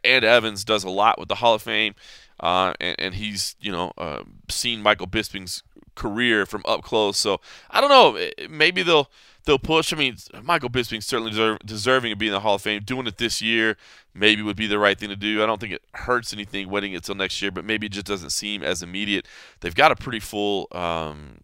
Ed 0.04 0.24
Evans 0.24 0.64
does 0.64 0.84
a 0.84 0.90
lot 0.90 1.18
with 1.18 1.28
the 1.28 1.36
Hall 1.36 1.54
of 1.54 1.62
Fame, 1.62 1.94
uh, 2.40 2.74
and, 2.80 2.96
and, 2.98 3.14
he's 3.14 3.56
you 3.60 3.72
know 3.72 3.92
uh, 3.98 4.22
seen 4.48 4.82
Michael 4.82 5.06
Bisping's 5.06 5.62
career 5.94 6.46
from 6.46 6.62
up 6.66 6.82
close. 6.82 7.18
So 7.18 7.40
I 7.70 7.80
don't 7.80 7.90
know. 7.90 8.18
Maybe 8.48 8.82
they'll 8.82 9.10
they'll 9.44 9.58
push. 9.58 9.92
I 9.92 9.96
mean, 9.96 10.16
Michael 10.42 10.70
Bisping 10.70 11.02
certainly 11.02 11.32
deserve, 11.32 11.58
deserving 11.64 12.12
of 12.12 12.18
being 12.18 12.30
in 12.30 12.34
the 12.34 12.40
Hall 12.40 12.54
of 12.54 12.62
Fame. 12.62 12.82
Doing 12.84 13.06
it 13.06 13.18
this 13.18 13.42
year 13.42 13.76
maybe 14.18 14.42
would 14.42 14.56
be 14.56 14.66
the 14.66 14.78
right 14.78 14.98
thing 14.98 15.08
to 15.08 15.16
do. 15.16 15.42
I 15.42 15.46
don't 15.46 15.60
think 15.60 15.72
it 15.72 15.82
hurts 15.94 16.32
anything 16.32 16.68
waiting 16.68 16.94
until 16.94 17.14
next 17.14 17.40
year, 17.40 17.50
but 17.50 17.64
maybe 17.64 17.86
it 17.86 17.92
just 17.92 18.06
doesn't 18.06 18.30
seem 18.30 18.62
as 18.62 18.82
immediate. 18.82 19.26
They've 19.60 19.74
got 19.74 19.92
a 19.92 19.96
pretty 19.96 20.20
full 20.20 20.68
um, 20.72 21.38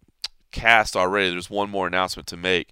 cast 0.51 0.95
already. 0.95 1.31
There's 1.31 1.49
one 1.49 1.69
more 1.69 1.87
announcement 1.87 2.27
to 2.27 2.37
make. 2.37 2.71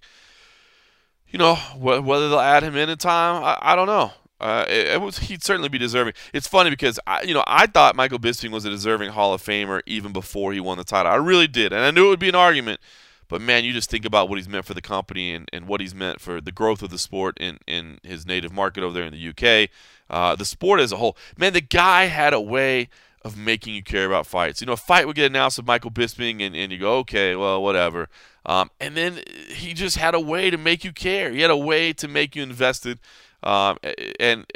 You 1.28 1.38
know, 1.38 1.54
wh- 1.54 2.04
whether 2.04 2.28
they'll 2.28 2.38
add 2.38 2.62
him 2.62 2.76
in 2.76 2.88
in 2.88 2.98
time, 2.98 3.42
I, 3.42 3.58
I 3.60 3.76
don't 3.76 3.86
know. 3.86 4.12
Uh, 4.44 4.66
it, 4.68 4.88
it 4.88 5.00
was, 5.00 5.18
he'd 5.20 5.42
certainly 5.42 5.70
be 5.70 5.78
deserving. 5.78 6.12
It's 6.34 6.46
funny 6.46 6.68
because 6.68 7.00
I, 7.06 7.22
you 7.22 7.32
know 7.32 7.42
I 7.46 7.66
thought 7.66 7.96
Michael 7.96 8.18
Bisping 8.18 8.50
was 8.50 8.66
a 8.66 8.70
deserving 8.70 9.12
Hall 9.12 9.32
of 9.32 9.42
Famer 9.42 9.80
even 9.86 10.12
before 10.12 10.52
he 10.52 10.60
won 10.60 10.76
the 10.76 10.84
title. 10.84 11.10
I 11.10 11.16
really 11.16 11.46
did, 11.46 11.72
and 11.72 11.80
I 11.80 11.90
knew 11.90 12.06
it 12.06 12.10
would 12.10 12.18
be 12.18 12.28
an 12.28 12.34
argument. 12.34 12.78
But 13.26 13.40
man, 13.40 13.64
you 13.64 13.72
just 13.72 13.88
think 13.88 14.04
about 14.04 14.28
what 14.28 14.36
he's 14.36 14.48
meant 14.48 14.66
for 14.66 14.74
the 14.74 14.82
company 14.82 15.32
and, 15.32 15.48
and 15.50 15.66
what 15.66 15.80
he's 15.80 15.94
meant 15.94 16.20
for 16.20 16.42
the 16.42 16.52
growth 16.52 16.82
of 16.82 16.90
the 16.90 16.98
sport 16.98 17.38
in, 17.40 17.58
in 17.66 17.98
his 18.02 18.26
native 18.26 18.52
market 18.52 18.84
over 18.84 18.92
there 18.92 19.04
in 19.04 19.14
the 19.14 19.28
UK, 19.30 19.70
uh, 20.10 20.36
the 20.36 20.44
sport 20.44 20.78
as 20.78 20.92
a 20.92 20.98
whole. 20.98 21.16
Man, 21.38 21.54
the 21.54 21.62
guy 21.62 22.04
had 22.04 22.34
a 22.34 22.40
way 22.40 22.90
of 23.22 23.38
making 23.38 23.74
you 23.74 23.82
care 23.82 24.04
about 24.04 24.26
fights. 24.26 24.60
You 24.60 24.66
know, 24.66 24.74
a 24.74 24.76
fight 24.76 25.06
would 25.06 25.16
get 25.16 25.24
announced 25.30 25.56
with 25.56 25.66
Michael 25.66 25.90
Bisping, 25.90 26.42
and, 26.42 26.54
and 26.54 26.70
you 26.70 26.76
go, 26.76 26.98
okay, 26.98 27.34
well, 27.34 27.62
whatever. 27.62 28.10
Um, 28.44 28.70
and 28.78 28.94
then 28.94 29.20
he 29.48 29.72
just 29.72 29.96
had 29.96 30.14
a 30.14 30.20
way 30.20 30.50
to 30.50 30.58
make 30.58 30.84
you 30.84 30.92
care. 30.92 31.32
He 31.32 31.40
had 31.40 31.50
a 31.50 31.56
way 31.56 31.94
to 31.94 32.06
make 32.06 32.36
you 32.36 32.42
invested. 32.42 32.98
Um, 33.44 33.78
and 34.18 34.46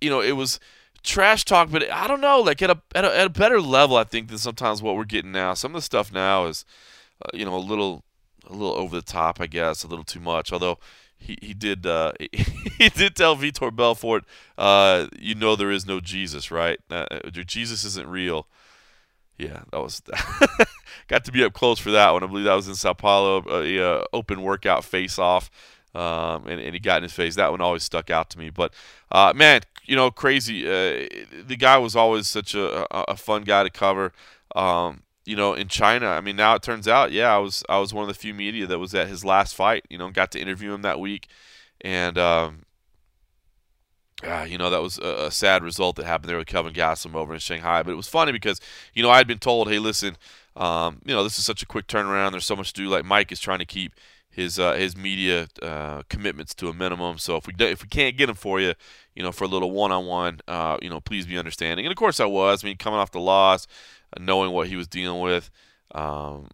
you 0.00 0.10
know, 0.10 0.20
it 0.20 0.32
was 0.32 0.60
trash 1.02 1.44
talk, 1.44 1.70
but 1.70 1.90
I 1.90 2.06
don't 2.06 2.20
know, 2.20 2.40
like 2.40 2.60
at 2.60 2.70
a, 2.70 2.80
at 2.94 3.04
a 3.04 3.18
at 3.18 3.26
a 3.26 3.30
better 3.30 3.60
level, 3.60 3.96
I 3.96 4.04
think 4.04 4.28
than 4.28 4.38
sometimes 4.38 4.82
what 4.82 4.96
we're 4.96 5.04
getting 5.04 5.32
now. 5.32 5.54
Some 5.54 5.72
of 5.72 5.78
the 5.78 5.84
stuff 5.84 6.12
now 6.12 6.46
is, 6.46 6.64
uh, 7.24 7.30
you 7.32 7.44
know, 7.44 7.54
a 7.54 7.58
little 7.58 8.04
a 8.48 8.52
little 8.52 8.74
over 8.74 8.96
the 8.96 9.02
top, 9.02 9.40
I 9.40 9.46
guess, 9.46 9.84
a 9.84 9.88
little 9.88 10.04
too 10.04 10.20
much. 10.20 10.52
Although 10.52 10.78
he 11.16 11.38
he 11.40 11.54
did 11.54 11.86
uh, 11.86 12.12
he 12.32 12.88
did 12.88 13.16
tell 13.16 13.36
Vitor 13.36 13.74
Belfort, 13.74 14.24
uh, 14.58 15.06
you 15.18 15.34
know, 15.34 15.56
there 15.56 15.70
is 15.70 15.86
no 15.86 16.00
Jesus, 16.00 16.50
right? 16.50 16.78
Uh, 16.90 17.06
Jesus 17.30 17.84
isn't 17.84 18.08
real. 18.08 18.46
Yeah, 19.38 19.62
that 19.72 19.80
was 19.80 20.02
got 21.08 21.24
to 21.24 21.32
be 21.32 21.42
up 21.42 21.52
close 21.52 21.78
for 21.78 21.90
that 21.90 22.10
one. 22.10 22.22
I 22.22 22.26
believe 22.26 22.44
that 22.44 22.54
was 22.54 22.68
in 22.68 22.74
Sao 22.74 22.92
Paulo, 22.92 23.42
uh, 23.42 24.04
open 24.12 24.42
workout 24.42 24.84
face 24.84 25.18
off 25.18 25.50
um, 25.94 26.46
and, 26.46 26.60
and, 26.60 26.74
he 26.74 26.80
got 26.80 26.98
in 26.98 27.02
his 27.02 27.12
face. 27.12 27.36
That 27.36 27.50
one 27.50 27.60
always 27.60 27.82
stuck 27.82 28.10
out 28.10 28.30
to 28.30 28.38
me. 28.38 28.50
But 28.50 28.72
uh, 29.10 29.32
man, 29.34 29.60
you 29.84 29.96
know, 29.96 30.10
crazy. 30.10 30.66
Uh, 30.66 31.08
the 31.46 31.56
guy 31.58 31.78
was 31.78 31.94
always 31.94 32.28
such 32.28 32.54
a, 32.54 32.86
a, 33.10 33.16
fun 33.16 33.42
guy 33.42 33.62
to 33.62 33.70
cover. 33.70 34.12
Um, 34.56 35.02
you 35.24 35.36
know, 35.36 35.54
in 35.54 35.68
China, 35.68 36.08
I 36.08 36.20
mean, 36.20 36.36
now 36.36 36.54
it 36.54 36.62
turns 36.62 36.88
out, 36.88 37.12
yeah, 37.12 37.34
I 37.34 37.38
was 37.38 37.62
I 37.68 37.78
was 37.78 37.92
one 37.92 38.02
of 38.02 38.08
the 38.08 38.14
few 38.14 38.34
media 38.34 38.66
that 38.66 38.78
was 38.78 38.94
at 38.94 39.08
his 39.08 39.24
last 39.24 39.54
fight. 39.54 39.84
You 39.90 39.98
know, 39.98 40.10
got 40.10 40.32
to 40.32 40.40
interview 40.40 40.72
him 40.72 40.82
that 40.82 40.98
week, 40.98 41.28
and 41.82 42.16
um, 42.18 42.64
uh, 44.24 44.46
you 44.48 44.58
know, 44.58 44.70
that 44.70 44.82
was 44.82 44.98
a, 44.98 45.26
a, 45.26 45.30
sad 45.30 45.62
result 45.62 45.96
that 45.96 46.06
happened 46.06 46.30
there 46.30 46.38
with 46.38 46.46
Kelvin 46.46 46.72
Gastelum 46.72 47.14
over 47.14 47.34
in 47.34 47.40
Shanghai. 47.40 47.82
But 47.82 47.92
it 47.92 47.96
was 47.96 48.08
funny 48.08 48.32
because, 48.32 48.60
you 48.94 49.02
know, 49.02 49.10
I 49.10 49.16
had 49.16 49.26
been 49.26 49.38
told, 49.38 49.68
hey, 49.68 49.78
listen, 49.78 50.16
um, 50.56 51.00
you 51.04 51.14
know, 51.14 51.24
this 51.24 51.38
is 51.38 51.44
such 51.44 51.62
a 51.62 51.66
quick 51.66 51.86
turnaround. 51.86 52.30
There's 52.30 52.46
so 52.46 52.56
much 52.56 52.72
to 52.72 52.82
do. 52.82 52.88
Like 52.88 53.04
Mike 53.04 53.32
is 53.32 53.40
trying 53.40 53.58
to 53.58 53.64
keep 53.64 53.94
his 54.32 54.58
uh, 54.58 54.72
his 54.72 54.96
media 54.96 55.46
uh, 55.60 56.02
commitments 56.08 56.54
to 56.54 56.68
a 56.68 56.74
minimum. 56.74 57.18
So 57.18 57.36
if 57.36 57.46
we 57.46 57.54
if 57.58 57.82
we 57.82 57.88
can't 57.88 58.16
get 58.16 58.28
him 58.28 58.34
for 58.34 58.60
you, 58.60 58.74
you 59.14 59.22
know, 59.22 59.30
for 59.30 59.44
a 59.44 59.48
little 59.48 59.70
one-on-one, 59.70 60.40
uh, 60.48 60.78
you 60.80 60.88
know, 60.88 61.00
please 61.00 61.26
be 61.26 61.38
understanding. 61.38 61.86
And 61.86 61.92
of 61.92 61.96
course, 61.96 62.18
I 62.18 62.24
was. 62.24 62.64
I 62.64 62.68
mean, 62.68 62.78
coming 62.78 62.98
off 62.98 63.12
the 63.12 63.20
loss, 63.20 63.66
knowing 64.18 64.52
what 64.52 64.68
he 64.68 64.76
was 64.76 64.88
dealing 64.88 65.20
with, 65.20 65.50
um, 65.94 66.48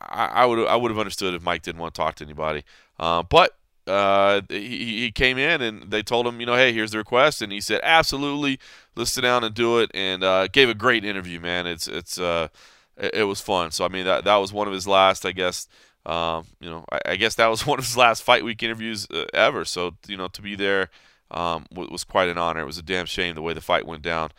I, 0.00 0.26
I 0.26 0.46
would 0.46 0.66
I 0.66 0.74
would 0.74 0.90
have 0.90 0.98
understood 0.98 1.34
if 1.34 1.42
Mike 1.42 1.62
didn't 1.62 1.80
want 1.80 1.94
to 1.94 1.98
talk 2.00 2.16
to 2.16 2.24
anybody. 2.24 2.64
Uh, 2.98 3.22
but 3.22 3.56
uh, 3.86 4.42
he, 4.48 5.00
he 5.00 5.10
came 5.10 5.38
in 5.38 5.60
and 5.60 5.90
they 5.90 6.02
told 6.02 6.26
him, 6.26 6.40
you 6.40 6.46
know, 6.46 6.54
hey, 6.54 6.72
here's 6.72 6.92
the 6.92 6.98
request, 6.98 7.42
and 7.42 7.52
he 7.52 7.60
said, 7.60 7.80
absolutely, 7.82 8.58
let's 8.94 9.10
sit 9.10 9.22
down 9.22 9.44
and 9.44 9.54
do 9.54 9.78
it, 9.78 9.90
and 9.92 10.22
uh, 10.22 10.46
gave 10.48 10.68
a 10.68 10.74
great 10.74 11.04
interview, 11.04 11.40
man. 11.40 11.66
It's 11.66 11.88
it's 11.88 12.18
uh, 12.18 12.48
it, 12.96 13.14
it, 13.14 13.24
was 13.24 13.40
fun. 13.40 13.70
So 13.70 13.84
I 13.84 13.88
mean, 13.88 14.04
that 14.04 14.24
that 14.24 14.36
was 14.36 14.52
one 14.52 14.66
of 14.66 14.74
his 14.74 14.86
last, 14.86 15.26
I 15.26 15.32
guess. 15.32 15.68
Um, 16.04 16.46
you 16.60 16.68
know, 16.68 16.84
I, 16.90 17.00
I, 17.06 17.16
guess 17.16 17.36
that 17.36 17.46
was 17.46 17.66
one 17.66 17.78
of 17.78 17.84
his 17.84 17.96
last 17.96 18.22
fight 18.22 18.44
week 18.44 18.62
interviews 18.62 19.06
uh, 19.12 19.24
ever. 19.32 19.64
So 19.64 19.94
you 20.08 20.16
know, 20.16 20.28
to 20.28 20.42
be 20.42 20.56
there 20.56 20.90
um, 21.30 21.66
was, 21.72 21.88
was 21.90 22.04
quite 22.04 22.28
an 22.28 22.38
honor. 22.38 22.60
It 22.60 22.66
was 22.66 22.78
a 22.78 22.82
damn 22.82 23.06
shame 23.06 23.34
the 23.34 23.42
way 23.42 23.52
the 23.52 23.60
fight 23.60 23.86
went 23.86 24.02
down. 24.02 24.30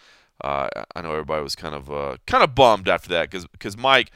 Uh, 0.44 0.68
I 0.96 1.02
know 1.02 1.12
everybody 1.12 1.42
was 1.42 1.56
kind 1.56 1.74
of 1.74 1.90
uh, 1.90 2.18
kind 2.28 2.44
of 2.44 2.54
bummed 2.54 2.90
after 2.90 3.10
that 3.10 3.30
because 3.30 3.48
because 3.48 3.78
Mike 3.78 4.12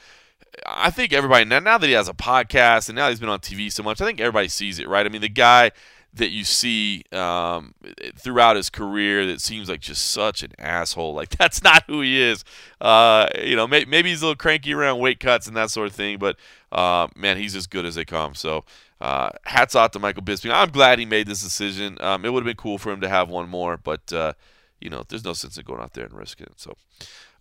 I 0.65 0.89
think 0.89 1.13
everybody 1.13 1.45
now, 1.45 1.59
now 1.59 1.77
that 1.77 1.87
he 1.87 1.93
has 1.93 2.07
a 2.07 2.13
podcast 2.13 2.89
and 2.89 2.95
now 2.95 3.09
he's 3.09 3.19
been 3.19 3.29
on 3.29 3.39
TV 3.39 3.71
so 3.71 3.83
much, 3.83 4.01
I 4.01 4.05
think 4.05 4.19
everybody 4.19 4.47
sees 4.47 4.79
it, 4.79 4.87
right? 4.87 5.05
I 5.05 5.09
mean, 5.09 5.21
the 5.21 5.29
guy 5.29 5.71
that 6.13 6.29
you 6.29 6.43
see 6.43 7.03
um, 7.11 7.73
throughout 8.15 8.55
his 8.55 8.69
career 8.69 9.25
that 9.27 9.41
seems 9.41 9.69
like 9.69 9.81
just 9.81 10.11
such 10.11 10.43
an 10.43 10.51
asshole. 10.57 11.13
Like 11.13 11.29
that's 11.37 11.63
not 11.63 11.83
who 11.87 12.01
he 12.01 12.21
is. 12.21 12.43
Uh, 12.81 13.27
you 13.43 13.55
know, 13.55 13.67
may, 13.67 13.85
maybe 13.85 14.09
he's 14.09 14.21
a 14.21 14.25
little 14.25 14.35
cranky 14.35 14.73
around 14.73 14.99
weight 14.99 15.19
cuts 15.19 15.47
and 15.47 15.55
that 15.57 15.69
sort 15.69 15.87
of 15.87 15.95
thing, 15.95 16.17
but 16.17 16.37
uh, 16.71 17.07
man, 17.15 17.37
he's 17.37 17.55
as 17.55 17.67
good 17.67 17.85
as 17.85 17.95
they 17.95 18.05
come. 18.05 18.35
So 18.35 18.65
uh, 18.99 19.29
hats 19.43 19.75
off 19.75 19.91
to 19.91 19.99
Michael 19.99 20.23
Bisping. 20.23 20.51
I'm 20.51 20.71
glad 20.71 20.99
he 20.99 21.05
made 21.05 21.27
this 21.27 21.43
decision. 21.43 21.97
Um, 22.01 22.25
it 22.25 22.33
would 22.33 22.41
have 22.41 22.47
been 22.47 22.61
cool 22.61 22.77
for 22.77 22.91
him 22.91 23.01
to 23.01 23.09
have 23.09 23.29
one 23.29 23.49
more, 23.49 23.77
but 23.77 24.11
uh, 24.11 24.33
you 24.81 24.89
know, 24.89 25.03
there's 25.07 25.23
no 25.23 25.33
sense 25.33 25.57
in 25.57 25.65
going 25.65 25.81
out 25.81 25.93
there 25.93 26.05
and 26.05 26.13
risking 26.13 26.47
it. 26.47 26.59
So, 26.59 26.75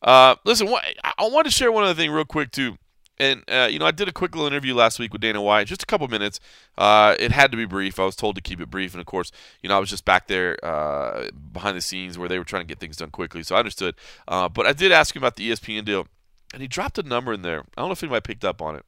uh, 0.02 0.36
listen, 0.44 0.68
what, 0.68 0.84
I 1.02 1.28
want 1.28 1.46
to 1.46 1.50
share 1.50 1.72
one 1.72 1.84
other 1.84 1.94
thing 1.94 2.10
real 2.10 2.24
quick 2.24 2.50
too 2.50 2.76
and 3.18 3.42
uh, 3.48 3.68
you 3.70 3.78
know, 3.78 3.86
I 3.86 3.90
did 3.90 4.08
a 4.08 4.12
quick 4.12 4.34
little 4.34 4.46
interview 4.46 4.74
last 4.74 4.98
week 4.98 5.12
with 5.12 5.22
Dana 5.22 5.40
White, 5.40 5.66
just 5.66 5.82
a 5.82 5.86
couple 5.86 6.06
minutes. 6.08 6.40
Uh, 6.76 7.14
it 7.18 7.32
had 7.32 7.50
to 7.50 7.56
be 7.56 7.64
brief. 7.64 7.98
I 7.98 8.04
was 8.04 8.16
told 8.16 8.34
to 8.36 8.42
keep 8.42 8.60
it 8.60 8.70
brief, 8.70 8.92
and 8.92 9.00
of 9.00 9.06
course, 9.06 9.32
you 9.62 9.68
know, 9.68 9.76
I 9.76 9.78
was 9.78 9.90
just 9.90 10.04
back 10.04 10.26
there 10.26 10.56
uh, 10.64 11.28
behind 11.52 11.76
the 11.76 11.80
scenes 11.80 12.18
where 12.18 12.28
they 12.28 12.38
were 12.38 12.44
trying 12.44 12.62
to 12.62 12.66
get 12.66 12.78
things 12.78 12.96
done 12.96 13.10
quickly, 13.10 13.42
so 13.42 13.56
I 13.56 13.60
understood. 13.60 13.94
Uh, 14.28 14.48
but 14.48 14.66
I 14.66 14.72
did 14.72 14.92
ask 14.92 15.14
him 15.14 15.22
about 15.22 15.36
the 15.36 15.50
ESPN 15.50 15.84
deal, 15.84 16.06
and 16.52 16.60
he 16.60 16.68
dropped 16.68 16.98
a 16.98 17.02
number 17.02 17.32
in 17.32 17.42
there. 17.42 17.60
I 17.60 17.80
don't 17.80 17.88
know 17.88 17.92
if 17.92 18.02
anybody 18.02 18.22
picked 18.22 18.44
up 18.44 18.60
on 18.60 18.76
it, 18.76 18.84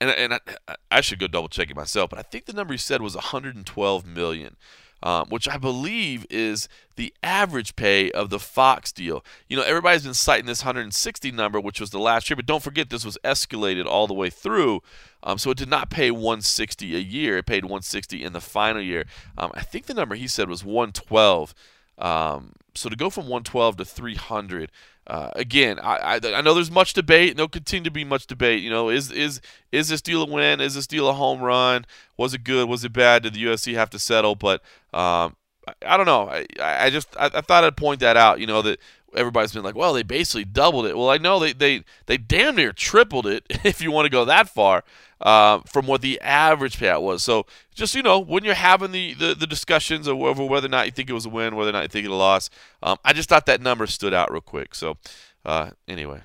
and 0.00 0.10
and 0.10 0.34
I, 0.34 0.76
I 0.90 1.00
should 1.00 1.18
go 1.18 1.26
double 1.26 1.48
check 1.48 1.70
it 1.70 1.76
myself, 1.76 2.10
but 2.10 2.18
I 2.18 2.22
think 2.22 2.46
the 2.46 2.52
number 2.52 2.72
he 2.72 2.78
said 2.78 3.02
was 3.02 3.14
112 3.14 4.06
million 4.06 4.56
um, 5.02 5.26
which 5.28 5.48
I 5.48 5.56
believe 5.56 6.26
is 6.30 6.68
the 6.96 7.12
average 7.22 7.76
pay 7.76 8.10
of 8.10 8.30
the 8.30 8.38
Fox 8.38 8.92
deal. 8.92 9.24
You 9.48 9.56
know, 9.56 9.62
everybody's 9.62 10.04
been 10.04 10.14
citing 10.14 10.46
this 10.46 10.64
160 10.64 11.32
number, 11.32 11.60
which 11.60 11.80
was 11.80 11.90
the 11.90 11.98
last 11.98 12.28
year, 12.28 12.36
but 12.36 12.46
don't 12.46 12.62
forget 12.62 12.90
this 12.90 13.04
was 13.04 13.18
escalated 13.24 13.86
all 13.86 14.06
the 14.06 14.14
way 14.14 14.30
through. 14.30 14.82
Um, 15.22 15.38
so 15.38 15.50
it 15.50 15.58
did 15.58 15.68
not 15.68 15.90
pay 15.90 16.10
160 16.10 16.96
a 16.96 16.98
year; 16.98 17.38
it 17.38 17.46
paid 17.46 17.64
160 17.64 18.22
in 18.22 18.32
the 18.32 18.40
final 18.40 18.82
year. 18.82 19.04
Um, 19.36 19.50
I 19.54 19.62
think 19.62 19.86
the 19.86 19.94
number 19.94 20.14
he 20.14 20.28
said 20.28 20.48
was 20.48 20.64
112. 20.64 21.54
Um, 21.98 22.52
so 22.74 22.88
to 22.88 22.96
go 22.96 23.10
from 23.10 23.24
112 23.24 23.76
to 23.76 23.84
300 23.84 24.70
uh, 25.10 25.28
again, 25.34 25.80
I, 25.80 25.96
I, 25.96 26.20
I 26.36 26.40
know 26.40 26.54
there's 26.54 26.70
much 26.70 26.92
debate, 26.92 27.30
and 27.30 27.38
there'll 27.38 27.48
continue 27.48 27.82
to 27.82 27.90
be 27.90 28.04
much 28.04 28.28
debate. 28.28 28.62
You 28.62 28.70
know, 28.70 28.90
is 28.90 29.10
is 29.10 29.40
is 29.72 29.88
this 29.88 30.00
deal 30.00 30.22
a 30.22 30.24
win? 30.24 30.60
Is 30.60 30.76
this 30.76 30.86
deal 30.86 31.08
a 31.08 31.12
home 31.12 31.40
run? 31.40 31.84
Was 32.16 32.32
it 32.32 32.44
good? 32.44 32.68
Was 32.68 32.84
it 32.84 32.92
bad? 32.92 33.24
Did 33.24 33.34
the 33.34 33.42
UFC 33.42 33.74
have 33.74 33.90
to 33.90 33.98
settle? 33.98 34.36
But 34.36 34.62
um, 34.94 35.34
I, 35.66 35.74
I, 35.84 35.96
don't 35.96 36.06
know. 36.06 36.28
I, 36.28 36.46
I 36.60 36.90
just 36.90 37.08
I, 37.18 37.28
I 37.34 37.40
thought 37.40 37.64
I'd 37.64 37.76
point 37.76 37.98
that 37.98 38.16
out. 38.16 38.38
You 38.38 38.46
know 38.46 38.62
that 38.62 38.78
everybody's 39.14 39.52
been 39.52 39.62
like, 39.62 39.74
well, 39.74 39.92
they 39.92 40.02
basically 40.02 40.44
doubled 40.44 40.86
it. 40.86 40.96
Well, 40.96 41.10
I 41.10 41.18
know 41.18 41.38
they 41.38 41.52
they 41.52 41.84
they 42.06 42.16
damn 42.16 42.56
near 42.56 42.72
tripled 42.72 43.26
it 43.26 43.44
if 43.64 43.80
you 43.80 43.90
want 43.90 44.06
to 44.06 44.10
go 44.10 44.24
that 44.24 44.48
far 44.48 44.84
uh, 45.20 45.60
from 45.66 45.86
what 45.86 46.00
the 46.00 46.20
average 46.20 46.78
payout 46.78 47.02
was. 47.02 47.22
So 47.22 47.46
just 47.74 47.94
you 47.94 48.02
know, 48.02 48.18
when 48.18 48.44
you're 48.44 48.54
having 48.54 48.92
the, 48.92 49.14
the, 49.14 49.34
the 49.34 49.46
discussions 49.46 50.08
over 50.08 50.44
whether 50.44 50.66
or 50.66 50.70
not 50.70 50.86
you 50.86 50.92
think 50.92 51.10
it 51.10 51.14
was 51.14 51.26
a 51.26 51.30
win, 51.30 51.56
whether 51.56 51.70
or 51.70 51.74
not 51.74 51.82
you 51.82 51.88
think 51.88 52.04
it 52.04 52.10
a 52.10 52.14
loss, 52.14 52.50
um, 52.82 52.98
I 53.04 53.12
just 53.12 53.28
thought 53.28 53.46
that 53.46 53.60
number 53.60 53.86
stood 53.86 54.14
out 54.14 54.30
real 54.30 54.40
quick. 54.40 54.74
So 54.74 54.96
uh, 55.44 55.70
anyway. 55.88 56.22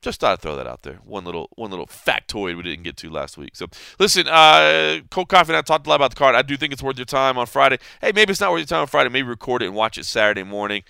Just 0.00 0.20
thought 0.20 0.32
I'd 0.32 0.40
throw 0.42 0.54
that 0.56 0.66
out 0.66 0.82
there. 0.82 0.96
One 0.96 1.24
little 1.24 1.48
one 1.56 1.70
little 1.70 1.86
factoid 1.86 2.58
we 2.58 2.62
didn't 2.62 2.82
get 2.82 2.94
to 2.98 3.08
last 3.08 3.38
week. 3.38 3.56
So 3.56 3.68
listen, 3.98 4.28
uh, 4.28 4.98
Cold 5.10 5.30
Coffee 5.30 5.52
and 5.52 5.56
I 5.56 5.62
talked 5.62 5.86
a 5.86 5.88
lot 5.88 5.96
about 5.96 6.10
the 6.10 6.16
card. 6.16 6.34
I 6.34 6.42
do 6.42 6.58
think 6.58 6.74
it's 6.74 6.82
worth 6.82 6.98
your 6.98 7.06
time 7.06 7.38
on 7.38 7.46
Friday. 7.46 7.78
Hey, 8.02 8.12
maybe 8.14 8.30
it's 8.30 8.40
not 8.40 8.52
worth 8.52 8.60
your 8.60 8.66
time 8.66 8.82
on 8.82 8.86
Friday. 8.86 9.08
Maybe 9.08 9.26
record 9.26 9.62
it 9.62 9.66
and 9.68 9.74
watch 9.74 9.96
it 9.96 10.04
Saturday 10.04 10.42
morning 10.42 10.82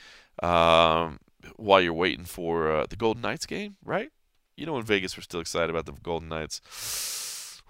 um, 0.43 1.19
while 1.57 1.81
you're 1.81 1.93
waiting 1.93 2.25
for 2.25 2.71
uh, 2.71 2.87
the 2.89 2.97
Golden 2.97 3.23
Knights 3.23 3.47
game, 3.47 3.77
right? 3.85 4.11
You 4.57 4.67
know, 4.67 4.79
in 4.79 4.85
Vegas, 4.85 5.17
we're 5.17 5.23
still 5.23 5.41
excited 5.41 5.71
about 5.71 5.87
the 5.87 5.93
Golden 6.03 6.29
Knights. 6.29 6.61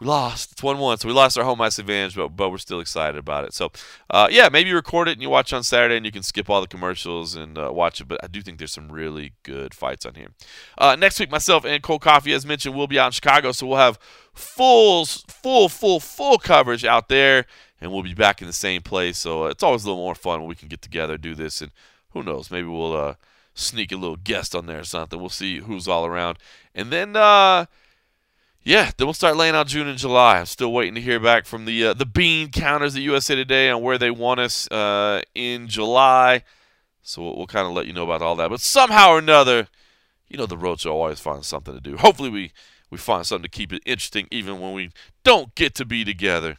We 0.01 0.09
lost. 0.09 0.53
It's 0.53 0.63
1 0.63 0.79
1, 0.79 0.99
so 0.99 1.09
we 1.09 1.15
lost 1.15 1.39
our 1.39 1.45
home 1.45 1.61
ice 1.61 1.79
advantage, 1.79 2.17
but, 2.17 2.31
but 2.31 2.51
we're 2.51 2.59
still 2.59 2.81
excited 2.81 3.17
about 3.17 3.45
it. 3.45 3.55
So, 3.55 3.71
uh, 4.11 4.27
yeah, 4.29 4.49
maybe 4.51 4.71
you 4.71 4.75
record 4.75 5.07
it 5.07 5.13
and 5.13 5.23
you 5.23 5.31
watch 5.31 5.53
on 5.53 5.63
Saturday 5.63 5.97
and 5.97 6.05
you 6.05 6.11
can 6.11 6.25
skip 6.25 6.51
all 6.51 6.61
the 6.61 6.67
commercials 6.67 7.37
and 7.37 7.57
uh, 7.57 7.71
watch 7.73 8.01
it. 8.01 8.09
But 8.09 8.23
I 8.23 8.27
do 8.27 8.43
think 8.43 8.59
there's 8.59 8.73
some 8.73 8.91
really 8.91 9.35
good 9.45 9.73
fights 9.73 10.05
on 10.05 10.17
here. 10.17 10.31
Uh, 10.77 10.97
next 10.97 11.21
week, 11.21 11.31
myself 11.31 11.65
and 11.65 11.81
Cold 11.81 12.03
Coffee, 12.03 12.33
as 12.33 12.45
mentioned, 12.45 12.75
will 12.75 12.89
be 12.89 12.99
out 12.99 13.07
in 13.07 13.13
Chicago, 13.13 13.53
so 13.53 13.69
we'll 13.69 13.79
have 13.79 14.01
full, 14.33 15.07
full, 15.07 15.69
full, 15.69 16.01
full 16.01 16.39
coverage 16.39 16.85
out 16.85 17.09
there, 17.09 17.47
and 17.81 17.93
we'll 17.93 18.03
be 18.03 18.15
back 18.15 18.41
in 18.41 18.49
the 18.49 18.53
same 18.53 18.83
place. 18.83 19.17
So 19.19 19.45
uh, 19.45 19.51
it's 19.51 19.63
always 19.63 19.85
a 19.85 19.87
little 19.87 20.03
more 20.03 20.17
fun 20.17 20.41
when 20.41 20.49
we 20.49 20.57
can 20.57 20.67
get 20.67 20.83
together, 20.83 21.17
do 21.17 21.37
this, 21.37 21.63
and 21.63 21.71
who 22.15 22.23
knows? 22.23 22.51
Maybe 22.51 22.69
we'll 22.69 22.97
uh, 22.97 23.15
sneak 23.53 23.93
a 23.93 23.97
little 23.97 24.17
guest 24.17 24.55
on 24.55 24.67
there 24.67 24.81
or 24.81 24.85
something. 24.85 25.21
We'll 25.21 25.29
see 25.29 25.59
who's 25.59 25.87
all 25.87 26.07
around. 26.07 26.39
And 26.75 26.91
then, 26.91 27.17
uh, 27.17 27.67
yeah, 28.63 28.93
then 28.97 29.07
we'll 29.07 29.15
start 29.15 29.37
laying 29.37 29.55
out 29.55 29.67
June 29.67 29.89
and 29.89 29.99
July. 29.99 30.39
I'm 30.39 30.47
still 30.47 30.73
waiting 30.73 30.95
to 30.95 31.01
hear 31.01 31.21
back 31.21 31.45
from 31.45 31.67
the 31.67 31.87
uh, 31.87 31.95
the 31.95 32.07
bean 32.07 32.51
counters 32.51 32.97
at 32.97 33.03
USA 33.03 33.35
Today 33.35 33.69
on 33.69 33.83
where 33.83 33.99
they 33.99 34.11
want 34.11 34.41
us 34.41 34.71
uh, 34.71 35.21
in 35.35 35.69
July. 35.69 36.45
So 37.03 37.23
we'll, 37.23 37.37
we'll 37.37 37.47
kind 37.47 37.67
of 37.67 37.75
let 37.75 37.87
you 37.87 37.93
know 37.93 38.05
about 38.05 38.23
all 38.23 38.37
that. 38.37 38.49
But 38.49 38.61
somehow 38.61 39.11
or 39.11 39.19
another, 39.19 39.69
you 40.29 40.39
know, 40.39 40.47
the 40.47 40.57
roadshow 40.57 40.93
always 40.93 41.21
finds 41.21 41.47
something 41.47 41.75
to 41.75 41.81
do. 41.81 41.97
Hopefully, 41.99 42.31
we 42.31 42.53
we 42.91 42.97
find 42.97 43.27
something 43.27 43.43
to 43.43 43.49
keep 43.49 43.73
it 43.73 43.83
interesting, 43.85 44.29
even 44.31 44.61
when 44.61 44.73
we 44.73 44.93
don't 45.25 45.55
get 45.55 45.75
to 45.75 45.85
be 45.85 46.05
together. 46.05 46.59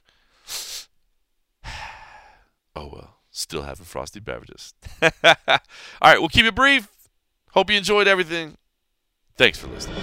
oh 2.76 2.90
well 2.92 3.15
still 3.36 3.64
having 3.64 3.86
frosty 3.86 4.20
beverages. 4.20 4.74
All 5.02 5.12
right, 6.02 6.20
we'll 6.20 6.30
keep 6.30 6.46
it 6.46 6.56
brief. 6.56 6.88
Hope 7.52 7.70
you 7.70 7.78
enjoyed 7.78 8.08
everything. 8.08 8.58
Thanks 9.38 9.60
for 9.60 9.68
listening. 9.68 9.96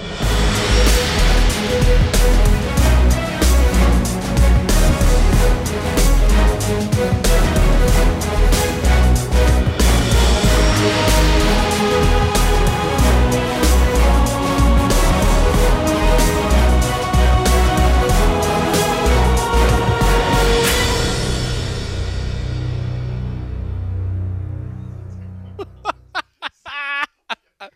I, 27.63 27.69